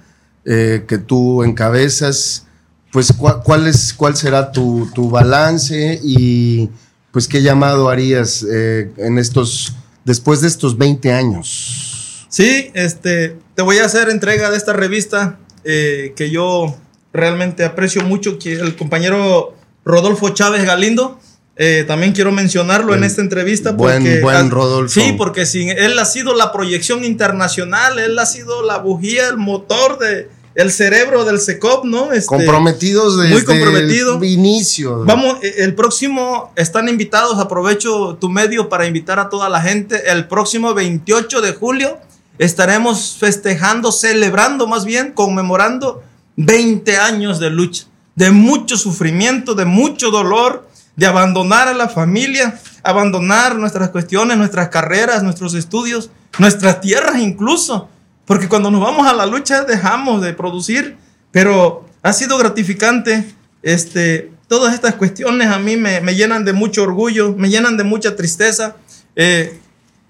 eh, 0.46 0.86
que 0.88 0.96
tú 0.96 1.42
encabezas. 1.42 2.46
Pues, 2.90 3.12
¿cuál, 3.12 3.66
es, 3.66 3.92
cuál 3.92 4.16
será 4.16 4.50
tu, 4.50 4.90
tu, 4.94 5.10
balance 5.10 6.00
y 6.02 6.70
pues 7.12 7.28
qué 7.28 7.42
llamado 7.42 7.90
harías 7.90 8.46
eh, 8.50 8.92
en 8.96 9.18
estos, 9.18 9.74
después 10.06 10.40
de 10.40 10.48
estos 10.48 10.78
20 10.78 11.12
años? 11.12 12.26
Sí, 12.30 12.70
este, 12.72 13.36
te 13.54 13.60
voy 13.60 13.76
a 13.76 13.84
hacer 13.84 14.08
entrega 14.08 14.50
de 14.50 14.56
esta 14.56 14.72
revista 14.72 15.38
que 15.64 16.30
yo 16.32 16.78
realmente 17.12 17.66
aprecio 17.66 18.02
mucho, 18.04 18.38
que 18.38 18.54
el 18.54 18.74
compañero 18.74 19.54
Rodolfo 19.84 20.30
Chávez 20.30 20.64
Galindo. 20.64 21.20
Eh, 21.58 21.84
también 21.86 22.12
quiero 22.12 22.30
mencionarlo 22.30 22.94
en 22.94 23.04
esta 23.04 23.20
entrevista. 23.20 23.76
Porque, 23.76 23.98
buen, 23.98 24.22
buen 24.22 24.50
Rodolfo. 24.50 25.00
Sí, 25.00 25.12
porque 25.18 25.44
sin, 25.44 25.70
él 25.70 25.98
ha 25.98 26.04
sido 26.04 26.34
la 26.34 26.52
proyección 26.52 27.04
internacional, 27.04 27.98
él 27.98 28.18
ha 28.18 28.26
sido 28.26 28.62
la 28.62 28.78
bujía, 28.78 29.28
el 29.28 29.36
motor 29.36 29.98
de, 29.98 30.30
el 30.54 30.72
cerebro 30.72 31.24
del 31.24 31.40
SECOP, 31.40 31.84
¿no? 31.84 32.12
Este, 32.12 32.26
Comprometidos 32.26 33.18
desde 33.18 33.32
muy 33.32 33.44
comprometido. 33.44 34.18
el 34.18 34.24
inicio. 34.24 35.04
Vamos, 35.04 35.38
eh, 35.42 35.54
el 35.58 35.74
próximo, 35.74 36.52
están 36.56 36.88
invitados, 36.88 37.38
aprovecho 37.38 38.16
tu 38.20 38.28
medio 38.28 38.68
para 38.68 38.86
invitar 38.86 39.18
a 39.18 39.28
toda 39.28 39.48
la 39.48 39.60
gente, 39.60 40.10
el 40.10 40.28
próximo 40.28 40.74
28 40.74 41.40
de 41.40 41.52
julio 41.52 41.98
estaremos 42.38 43.16
festejando, 43.18 43.92
celebrando 43.92 44.66
más 44.66 44.84
bien, 44.84 45.12
conmemorando 45.12 46.02
20 46.36 46.96
años 46.96 47.40
de 47.40 47.50
lucha, 47.50 47.84
de 48.14 48.30
mucho 48.30 48.76
sufrimiento, 48.76 49.54
de 49.54 49.64
mucho 49.64 50.10
dolor, 50.10 50.67
de 50.98 51.06
abandonar 51.06 51.68
a 51.68 51.74
la 51.74 51.88
familia, 51.88 52.58
abandonar 52.82 53.54
nuestras 53.54 53.90
cuestiones, 53.90 54.36
nuestras 54.36 54.68
carreras, 54.68 55.22
nuestros 55.22 55.54
estudios, 55.54 56.10
nuestras 56.40 56.80
tierras 56.80 57.20
incluso, 57.20 57.88
porque 58.24 58.48
cuando 58.48 58.68
nos 58.68 58.80
vamos 58.80 59.06
a 59.06 59.12
la 59.12 59.24
lucha 59.24 59.62
dejamos 59.62 60.22
de 60.22 60.32
producir, 60.34 60.96
pero 61.30 61.86
ha 62.02 62.12
sido 62.12 62.36
gratificante. 62.36 63.32
Este, 63.62 64.32
todas 64.48 64.74
estas 64.74 64.96
cuestiones 64.96 65.46
a 65.46 65.60
mí 65.60 65.76
me, 65.76 66.00
me 66.00 66.16
llenan 66.16 66.44
de 66.44 66.52
mucho 66.52 66.82
orgullo, 66.82 67.32
me 67.32 67.48
llenan 67.48 67.76
de 67.76 67.84
mucha 67.84 68.16
tristeza. 68.16 68.74
Eh, 69.14 69.56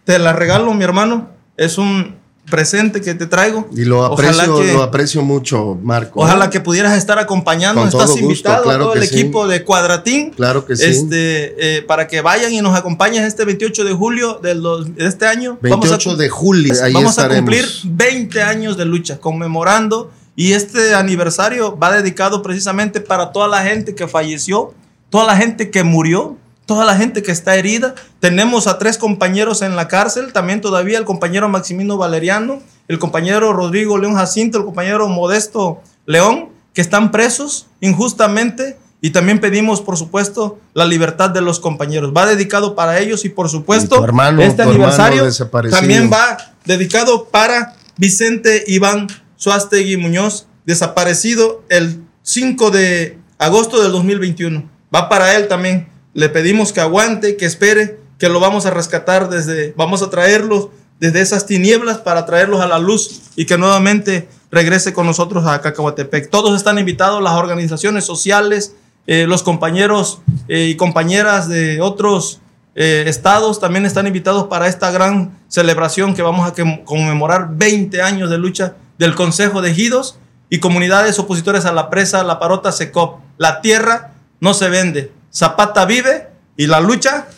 te 0.05 0.19
la 0.19 0.33
regalo, 0.33 0.73
mi 0.73 0.85
hermano. 0.85 1.29
Es 1.59 1.77
un, 1.77 2.17
presente 2.51 3.01
que 3.01 3.15
te 3.15 3.27
traigo. 3.27 3.69
Y 3.75 3.85
lo 3.85 4.05
aprecio, 4.05 4.63
lo 4.63 4.83
aprecio 4.83 5.23
mucho, 5.23 5.79
Marco. 5.83 6.21
Ojalá 6.21 6.47
¿eh? 6.47 6.51
que 6.51 6.61
pudieras 6.61 6.97
estar 6.97 7.19
acompañando. 7.19 7.87
Estás 7.87 8.17
invitado 8.17 8.71
a 8.71 8.79
todo 8.79 8.95
el 8.95 9.03
equipo 9.03 9.47
de 9.47 9.65
Cuadratín. 9.65 10.31
Claro 10.31 10.65
que 10.67 10.77
sí. 10.77 10.85
Este, 10.85 11.77
eh, 11.77 11.83
para 11.83 12.07
que 12.07 12.21
vayan 12.21 12.53
y 12.53 12.61
nos 12.61 12.77
acompañen 12.77 13.25
este 13.25 13.45
28 13.45 13.85
de 13.85 13.93
julio 13.93 14.41
de 14.43 14.57
este 14.99 15.27
año. 15.27 15.59
28 15.61 16.17
de 16.17 16.29
julio. 16.29 16.75
Ahí 16.83 16.93
vamos 16.93 17.19
a 17.19 17.29
cumplir 17.29 17.67
20 17.85 18.43
años 18.43 18.77
de 18.77 18.85
lucha, 18.85 19.19
conmemorando. 19.19 20.11
Y 20.37 20.53
este 20.53 20.95
aniversario 20.95 21.77
va 21.77 21.91
dedicado 21.91 22.43
precisamente 22.43 23.01
para 23.01 23.33
toda 23.33 23.49
la 23.49 23.65
gente 23.65 23.97
que 23.97 24.07
falleció, 24.07 24.73
toda 25.11 25.27
la 25.27 25.37
gente 25.37 25.71
que 25.71 25.83
murió, 25.83 26.37
toda 26.69 26.85
la 26.85 26.97
gente 26.97 27.23
que 27.23 27.33
está 27.33 27.57
herida. 27.57 27.95
Tenemos 28.21 28.67
a 28.67 28.79
tres 28.79 28.99
compañeros 28.99 29.63
en 29.63 29.75
la 29.75 29.89
cárcel, 29.89 30.35
también 30.35 30.61
todavía 30.61 30.99
el 30.99 31.07
compañero 31.07 31.49
Maximino 31.49 31.97
Valeriano, 31.97 32.61
el 32.89 32.99
compañero 32.99 33.55
Rodrigo 33.55 33.97
León 33.97 34.15
Jacinto, 34.15 34.59
el 34.59 34.65
compañero 34.67 35.09
Modesto 35.09 35.81
León, 36.05 36.51
que 36.75 36.83
están 36.83 37.11
presos 37.11 37.67
injustamente. 37.81 38.79
Y 39.01 39.11
también 39.11 39.41
pedimos, 39.41 39.81
por 39.81 39.97
supuesto, 39.97 40.59
la 40.75 40.85
libertad 40.85 41.31
de 41.31 41.41
los 41.41 41.59
compañeros. 41.59 42.13
Va 42.15 42.27
dedicado 42.27 42.75
para 42.75 42.99
ellos 42.99 43.25
y, 43.25 43.31
por 43.31 43.49
supuesto, 43.49 44.05
este 44.39 44.63
aniversario 44.63 45.25
también 45.71 46.11
va 46.13 46.37
dedicado 46.67 47.29
para 47.31 47.77
Vicente 47.97 48.65
Iván 48.67 49.07
Suástegui 49.37 49.97
Muñoz, 49.97 50.49
desaparecido 50.67 51.63
el 51.71 52.03
5 52.25 52.71
de 52.73 53.19
agosto 53.39 53.81
del 53.81 53.93
2021. 53.93 54.69
Va 54.95 55.09
para 55.09 55.37
él 55.37 55.49
también 55.49 55.89
le 56.15 56.29
pedimos 56.29 56.73
que 56.73 56.81
aguante, 56.81 57.37
que 57.37 57.47
espere, 57.47 58.01
que 58.19 58.29
lo 58.29 58.41
vamos 58.41 58.67
a 58.67 58.71
rescatar 58.71 59.29
desde, 59.29 59.73
vamos 59.77 60.03
a 60.03 60.11
traerlos 60.11 60.69
desde 61.01 61.21
esas 61.21 61.47
tinieblas 61.47 61.99
para 61.99 62.27
traerlos 62.27 62.61
a 62.61 62.67
la 62.67 62.79
luz 62.79 63.23
y 63.37 63.47
que 63.47 63.57
nuevamente 63.57 64.29
regrese 64.51 64.93
con 64.93 65.07
nosotros 65.07 65.47
a 65.47 65.61
Cacahuatepec. 65.61 66.31
Todos 66.31 66.57
están 66.57 66.79
invitados, 66.79 67.23
las 67.23 67.35
organizaciones 67.35 68.05
sociales, 68.05 68.75
eh, 69.07 69.27
los 69.27 69.43
compañeros 69.43 70.21
eh, 70.49 70.67
y 70.71 70.77
compañeras 70.77 71.49
de 71.49 71.81
otros 71.81 72.41
eh, 72.75 73.05
estados 73.07 73.59
también 73.59 73.87
están 73.87 74.07
invitados 74.07 74.47
para 74.49 74.69
esta 74.69 74.91
gran 74.91 75.39
celebración 75.49 76.15
que 76.15 76.23
vamos 76.23 76.49
a 76.49 76.55
conmemorar 76.85 77.49
20 77.53 78.03
años 78.03 78.31
de 78.31 78.39
lucha 78.39 78.75
del 78.99 79.15
Consejo 79.15 79.63
de 79.63 79.71
Ejidos 79.71 80.19
y 80.51 80.59
comunidades 80.59 81.19
opositores 81.19 81.65
a 81.65 81.73
la 81.73 81.91
presa 81.91 82.23
La 82.23 82.39
Parota 82.39 82.73
Secop. 82.73 83.21
La 83.37 83.61
tierra 83.61 84.13
no 84.41 84.55
se 84.55 84.69
vende, 84.69 85.11
Zapata 85.39 85.85
vive 85.85 86.27
y 86.57 86.67
la 86.67 86.81
lucha 86.81 87.29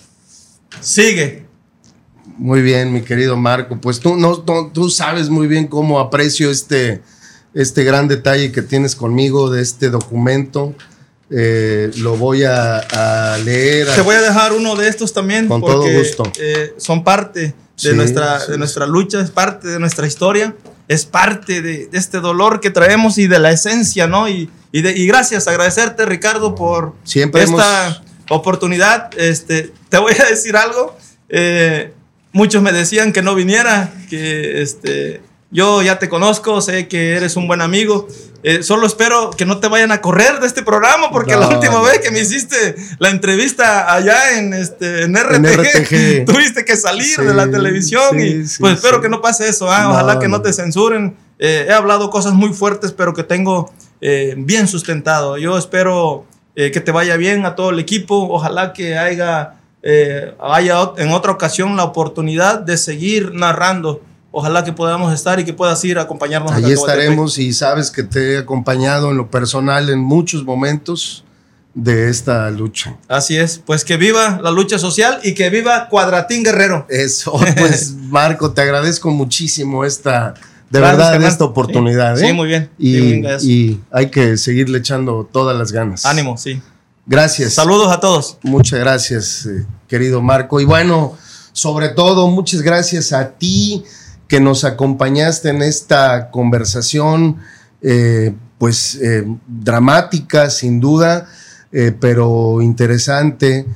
sigue. 0.81 1.45
Muy 2.39 2.63
bien, 2.63 2.95
mi 2.95 3.03
querido 3.03 3.37
Marco. 3.37 3.79
Pues 3.79 4.01
tú, 4.01 4.17
no, 4.17 4.39
tú 4.39 4.89
sabes 4.89 5.29
muy 5.29 5.47
bien 5.47 5.67
cómo 5.67 6.01
aprecio 6.01 6.51
este, 6.51 7.03
este 7.53 7.85
gran 7.85 8.09
detalle 8.09 8.53
que 8.53 8.63
tienes 8.63 8.97
conmigo 8.97 9.51
de 9.51 9.61
este 9.61 9.91
documento. 9.91 10.75
Eh, 11.29 11.91
lo 11.99 12.17
voy 12.17 12.45
a, 12.45 13.37
leer. 13.45 13.87
Te 13.95 14.01
voy 14.01 14.15
a 14.15 14.23
dejar 14.23 14.55
uno 14.55 14.77
de 14.77 14.89
estos 14.89 15.13
también. 15.13 15.47
Con 15.47 15.61
todo 15.61 15.87
gusto. 15.93 16.23
Eh, 16.41 16.73
son 16.79 17.05
parte 17.05 17.55
de, 17.83 17.93
nuestra, 17.93 18.47
de 18.47 18.57
nuestra 18.57 18.87
lucha, 18.87 19.21
es 19.21 19.31
parte 19.31 19.69
de 19.69 19.79
nuestra 19.79 20.07
historia, 20.07 20.55
es 20.91 21.07
parte 21.07 21.63
de, 21.63 21.89
este 21.93 22.19
dolor 22.19 22.59
que 22.59 22.69
traemos 22.71 23.17
y 23.17 23.29
de 23.29 23.39
la 23.39 23.53
esencia, 23.53 24.09
¿no? 24.09 24.29
Y, 24.29 24.51
y, 24.73 25.07
gracias, 25.07 25.47
agradecerte, 25.47 26.05
Ricardo, 26.05 26.57
por 26.57 26.97
Siempre 27.05 27.45
esta 27.45 28.03
oportunidad. 28.29 29.09
Este, 29.17 29.73
te 29.89 29.99
voy 29.99 30.15
a 30.21 30.29
decir 30.29 30.57
algo. 30.57 30.99
Eh, 31.29 31.93
muchos 32.33 32.61
me 32.61 32.73
decían 32.73 33.13
que 33.13 33.23
no 33.23 33.37
viniera, 33.37 33.93
que 34.11 34.63
este, 34.63 35.21
yo 35.51 35.83
ya 35.83 35.99
te 35.99 36.09
conozco, 36.09 36.61
sé 36.61 36.89
que 36.89 37.15
eres 37.17 37.37
un 37.37 37.47
buen 37.47 37.61
amigo. 37.61 38.07
Eh, 38.43 38.63
solo 38.63 38.87
espero 38.87 39.31
que 39.31 39.45
no 39.45 39.59
te 39.59 39.69
vayan 39.69 39.93
a 39.93 40.01
correr 40.01 40.41
de 40.41 40.47
este 40.47 40.63
programa, 40.63 41.11
porque 41.11 41.37
la 41.37 41.49
última 41.49 41.83
vez 41.83 41.99
que 41.99 42.11
me 42.11 42.21
hiciste 42.21 42.75
la 42.99 43.11
entrevista 43.11 43.93
allá 43.93 44.39
en, 44.39 44.55
este, 44.55 45.03
en, 45.03 45.15
RTG, 45.15 46.25
tuviste 46.27 46.65
que 46.65 46.77
salir 46.77 47.19
de 47.19 47.35
la 47.35 47.51
televisión. 47.51 48.19
y 48.19 48.45
pues 48.59 48.75
espero 48.77 49.01
que 49.01 49.09
no 49.09 49.21
pase 49.21 49.49
eso. 49.49 49.71
¿ah? 49.71 49.91
Ojalá 49.91 50.19
que 50.19 50.29
no 50.29 50.41
te 50.41 50.53
censuren. 50.53 51.17
Eh, 51.39 51.67
he 51.69 51.73
hablado 51.73 52.11
cosas 52.11 52.33
muy 52.33 52.53
fuertes, 52.53 52.93
pero 52.93 53.13
que 53.13 53.25
tengo 53.25 53.73
eh, 54.01 54.35
bien 54.37 54.67
sustentado. 54.67 55.37
Yo 55.37 55.59
espero 55.59 56.25
eh, 56.57 56.71
que 56.71 56.81
te 56.81 56.91
vaya 56.91 57.17
bien 57.17 57.45
a 57.45 57.55
todo 57.55 57.71
el 57.71 57.79
equipo. 57.79 58.29
Ojalá 58.31 58.73
que 58.73 58.97
haya, 58.97 59.55
eh, 59.83 60.35
haya 60.41 60.93
en 60.97 61.11
otra 61.11 61.33
ocasión 61.33 61.77
la 61.77 61.85
oportunidad 61.85 62.61
de 62.61 62.77
seguir 62.77 63.35
narrando. 63.35 64.01
Ojalá 64.33 64.63
que 64.63 64.73
podamos 64.73 65.13
estar 65.13 65.41
y 65.41 65.45
que 65.45 65.53
puedas 65.53 65.85
ir 65.85 65.99
a 65.99 66.03
acompañarnos. 66.03 66.53
Allí 66.53 66.73
estaremos 66.73 67.39
y 67.39 67.53
sabes 67.53 67.91
que 67.91 68.05
te 68.05 68.35
he 68.35 68.39
acompañado 68.39 69.11
en 69.11 69.17
lo 69.17 69.29
personal 69.31 69.91
en 69.91 69.99
muchos 69.99 70.45
momentos 70.45 71.25
de 71.75 72.09
esta 72.09 72.49
lucha. 72.51 72.97
Así 73.09 73.37
es, 73.37 73.61
pues 73.65 73.85
que 73.85 73.97
viva 73.97 74.41
la 74.43 74.51
lucha 74.51 74.79
social 74.79 75.21
y 75.23 75.35
que 75.35 75.51
viva 75.51 75.89
Cuadratín 75.89 76.45
Guerrero. 76.45 76.87
Eso, 76.89 77.33
pues 77.57 77.95
Marco, 77.95 78.53
te 78.53 78.61
agradezco 78.61 79.11
muchísimo 79.11 79.85
esta 79.85 80.35
de 80.71 80.79
verdad 80.79 81.21
esta 81.25 81.45
oportunidad. 81.45 82.17
Sí, 82.17 82.27
¿eh? 82.27 82.33
muy 82.33 82.47
bien. 82.47 82.71
Y, 82.79 83.81
hay 83.91 84.11
que 84.11 84.37
seguirle 84.37 84.79
echando 84.79 85.29
todas 85.31 85.59
las 85.59 85.73
ganas. 85.73 86.07
Ánimo, 86.07 86.37
sí. 86.39 86.63
Gracias. 87.07 87.55
Saludos 87.55 87.93
a 87.93 87.99
todos. 87.99 88.39
Muchas 88.43 88.79
gracias, 88.79 89.47
eh, 89.47 89.67
querido 89.89 90.23
Marco. 90.23 90.61
Y 90.61 90.65
bueno, 90.65 91.17
sobre 91.53 91.89
todo, 91.89 92.29
muchas 92.29 92.63
gracias 92.63 93.13
a 93.13 93.31
ti 93.31 93.85
que 94.31 94.41
nos 94.41 94.65
acompañaste 94.65 95.51
en 95.51 95.61
esta 95.61 96.31
conversación, 96.31 97.37
eh, 97.83 98.33
pues 98.57 98.99
dramática, 99.47 100.49
sin 100.49 100.81
duda, 100.81 101.29
pero 101.99 102.63
interesante 102.63 103.67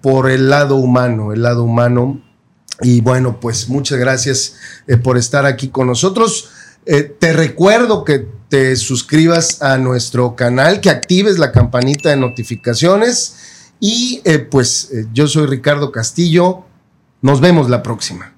por 0.00 0.30
el 0.30 0.50
lado 0.50 0.76
humano, 0.76 1.32
el 1.32 1.42
lado 1.42 1.64
humano 1.64 2.20
y 2.82 3.00
bueno, 3.00 3.38
pues 3.40 3.68
muchas 3.68 3.98
gracias 3.98 4.56
eh, 4.86 4.96
por 4.96 5.16
estar 5.16 5.46
aquí 5.46 5.68
con 5.68 5.86
nosotros. 5.86 6.50
Eh, 6.84 7.02
te 7.02 7.32
recuerdo 7.32 8.04
que 8.04 8.26
te 8.48 8.76
suscribas 8.76 9.62
a 9.62 9.78
nuestro 9.78 10.34
canal, 10.34 10.80
que 10.80 10.90
actives 10.90 11.38
la 11.38 11.52
campanita 11.52 12.10
de 12.10 12.16
notificaciones 12.16 13.36
y 13.78 14.20
eh, 14.24 14.38
pues 14.38 14.90
yo 15.12 15.28
soy 15.28 15.46
Ricardo 15.46 15.92
Castillo. 15.92 16.64
Nos 17.20 17.40
vemos 17.40 17.70
la 17.70 17.82
próxima. 17.82 18.31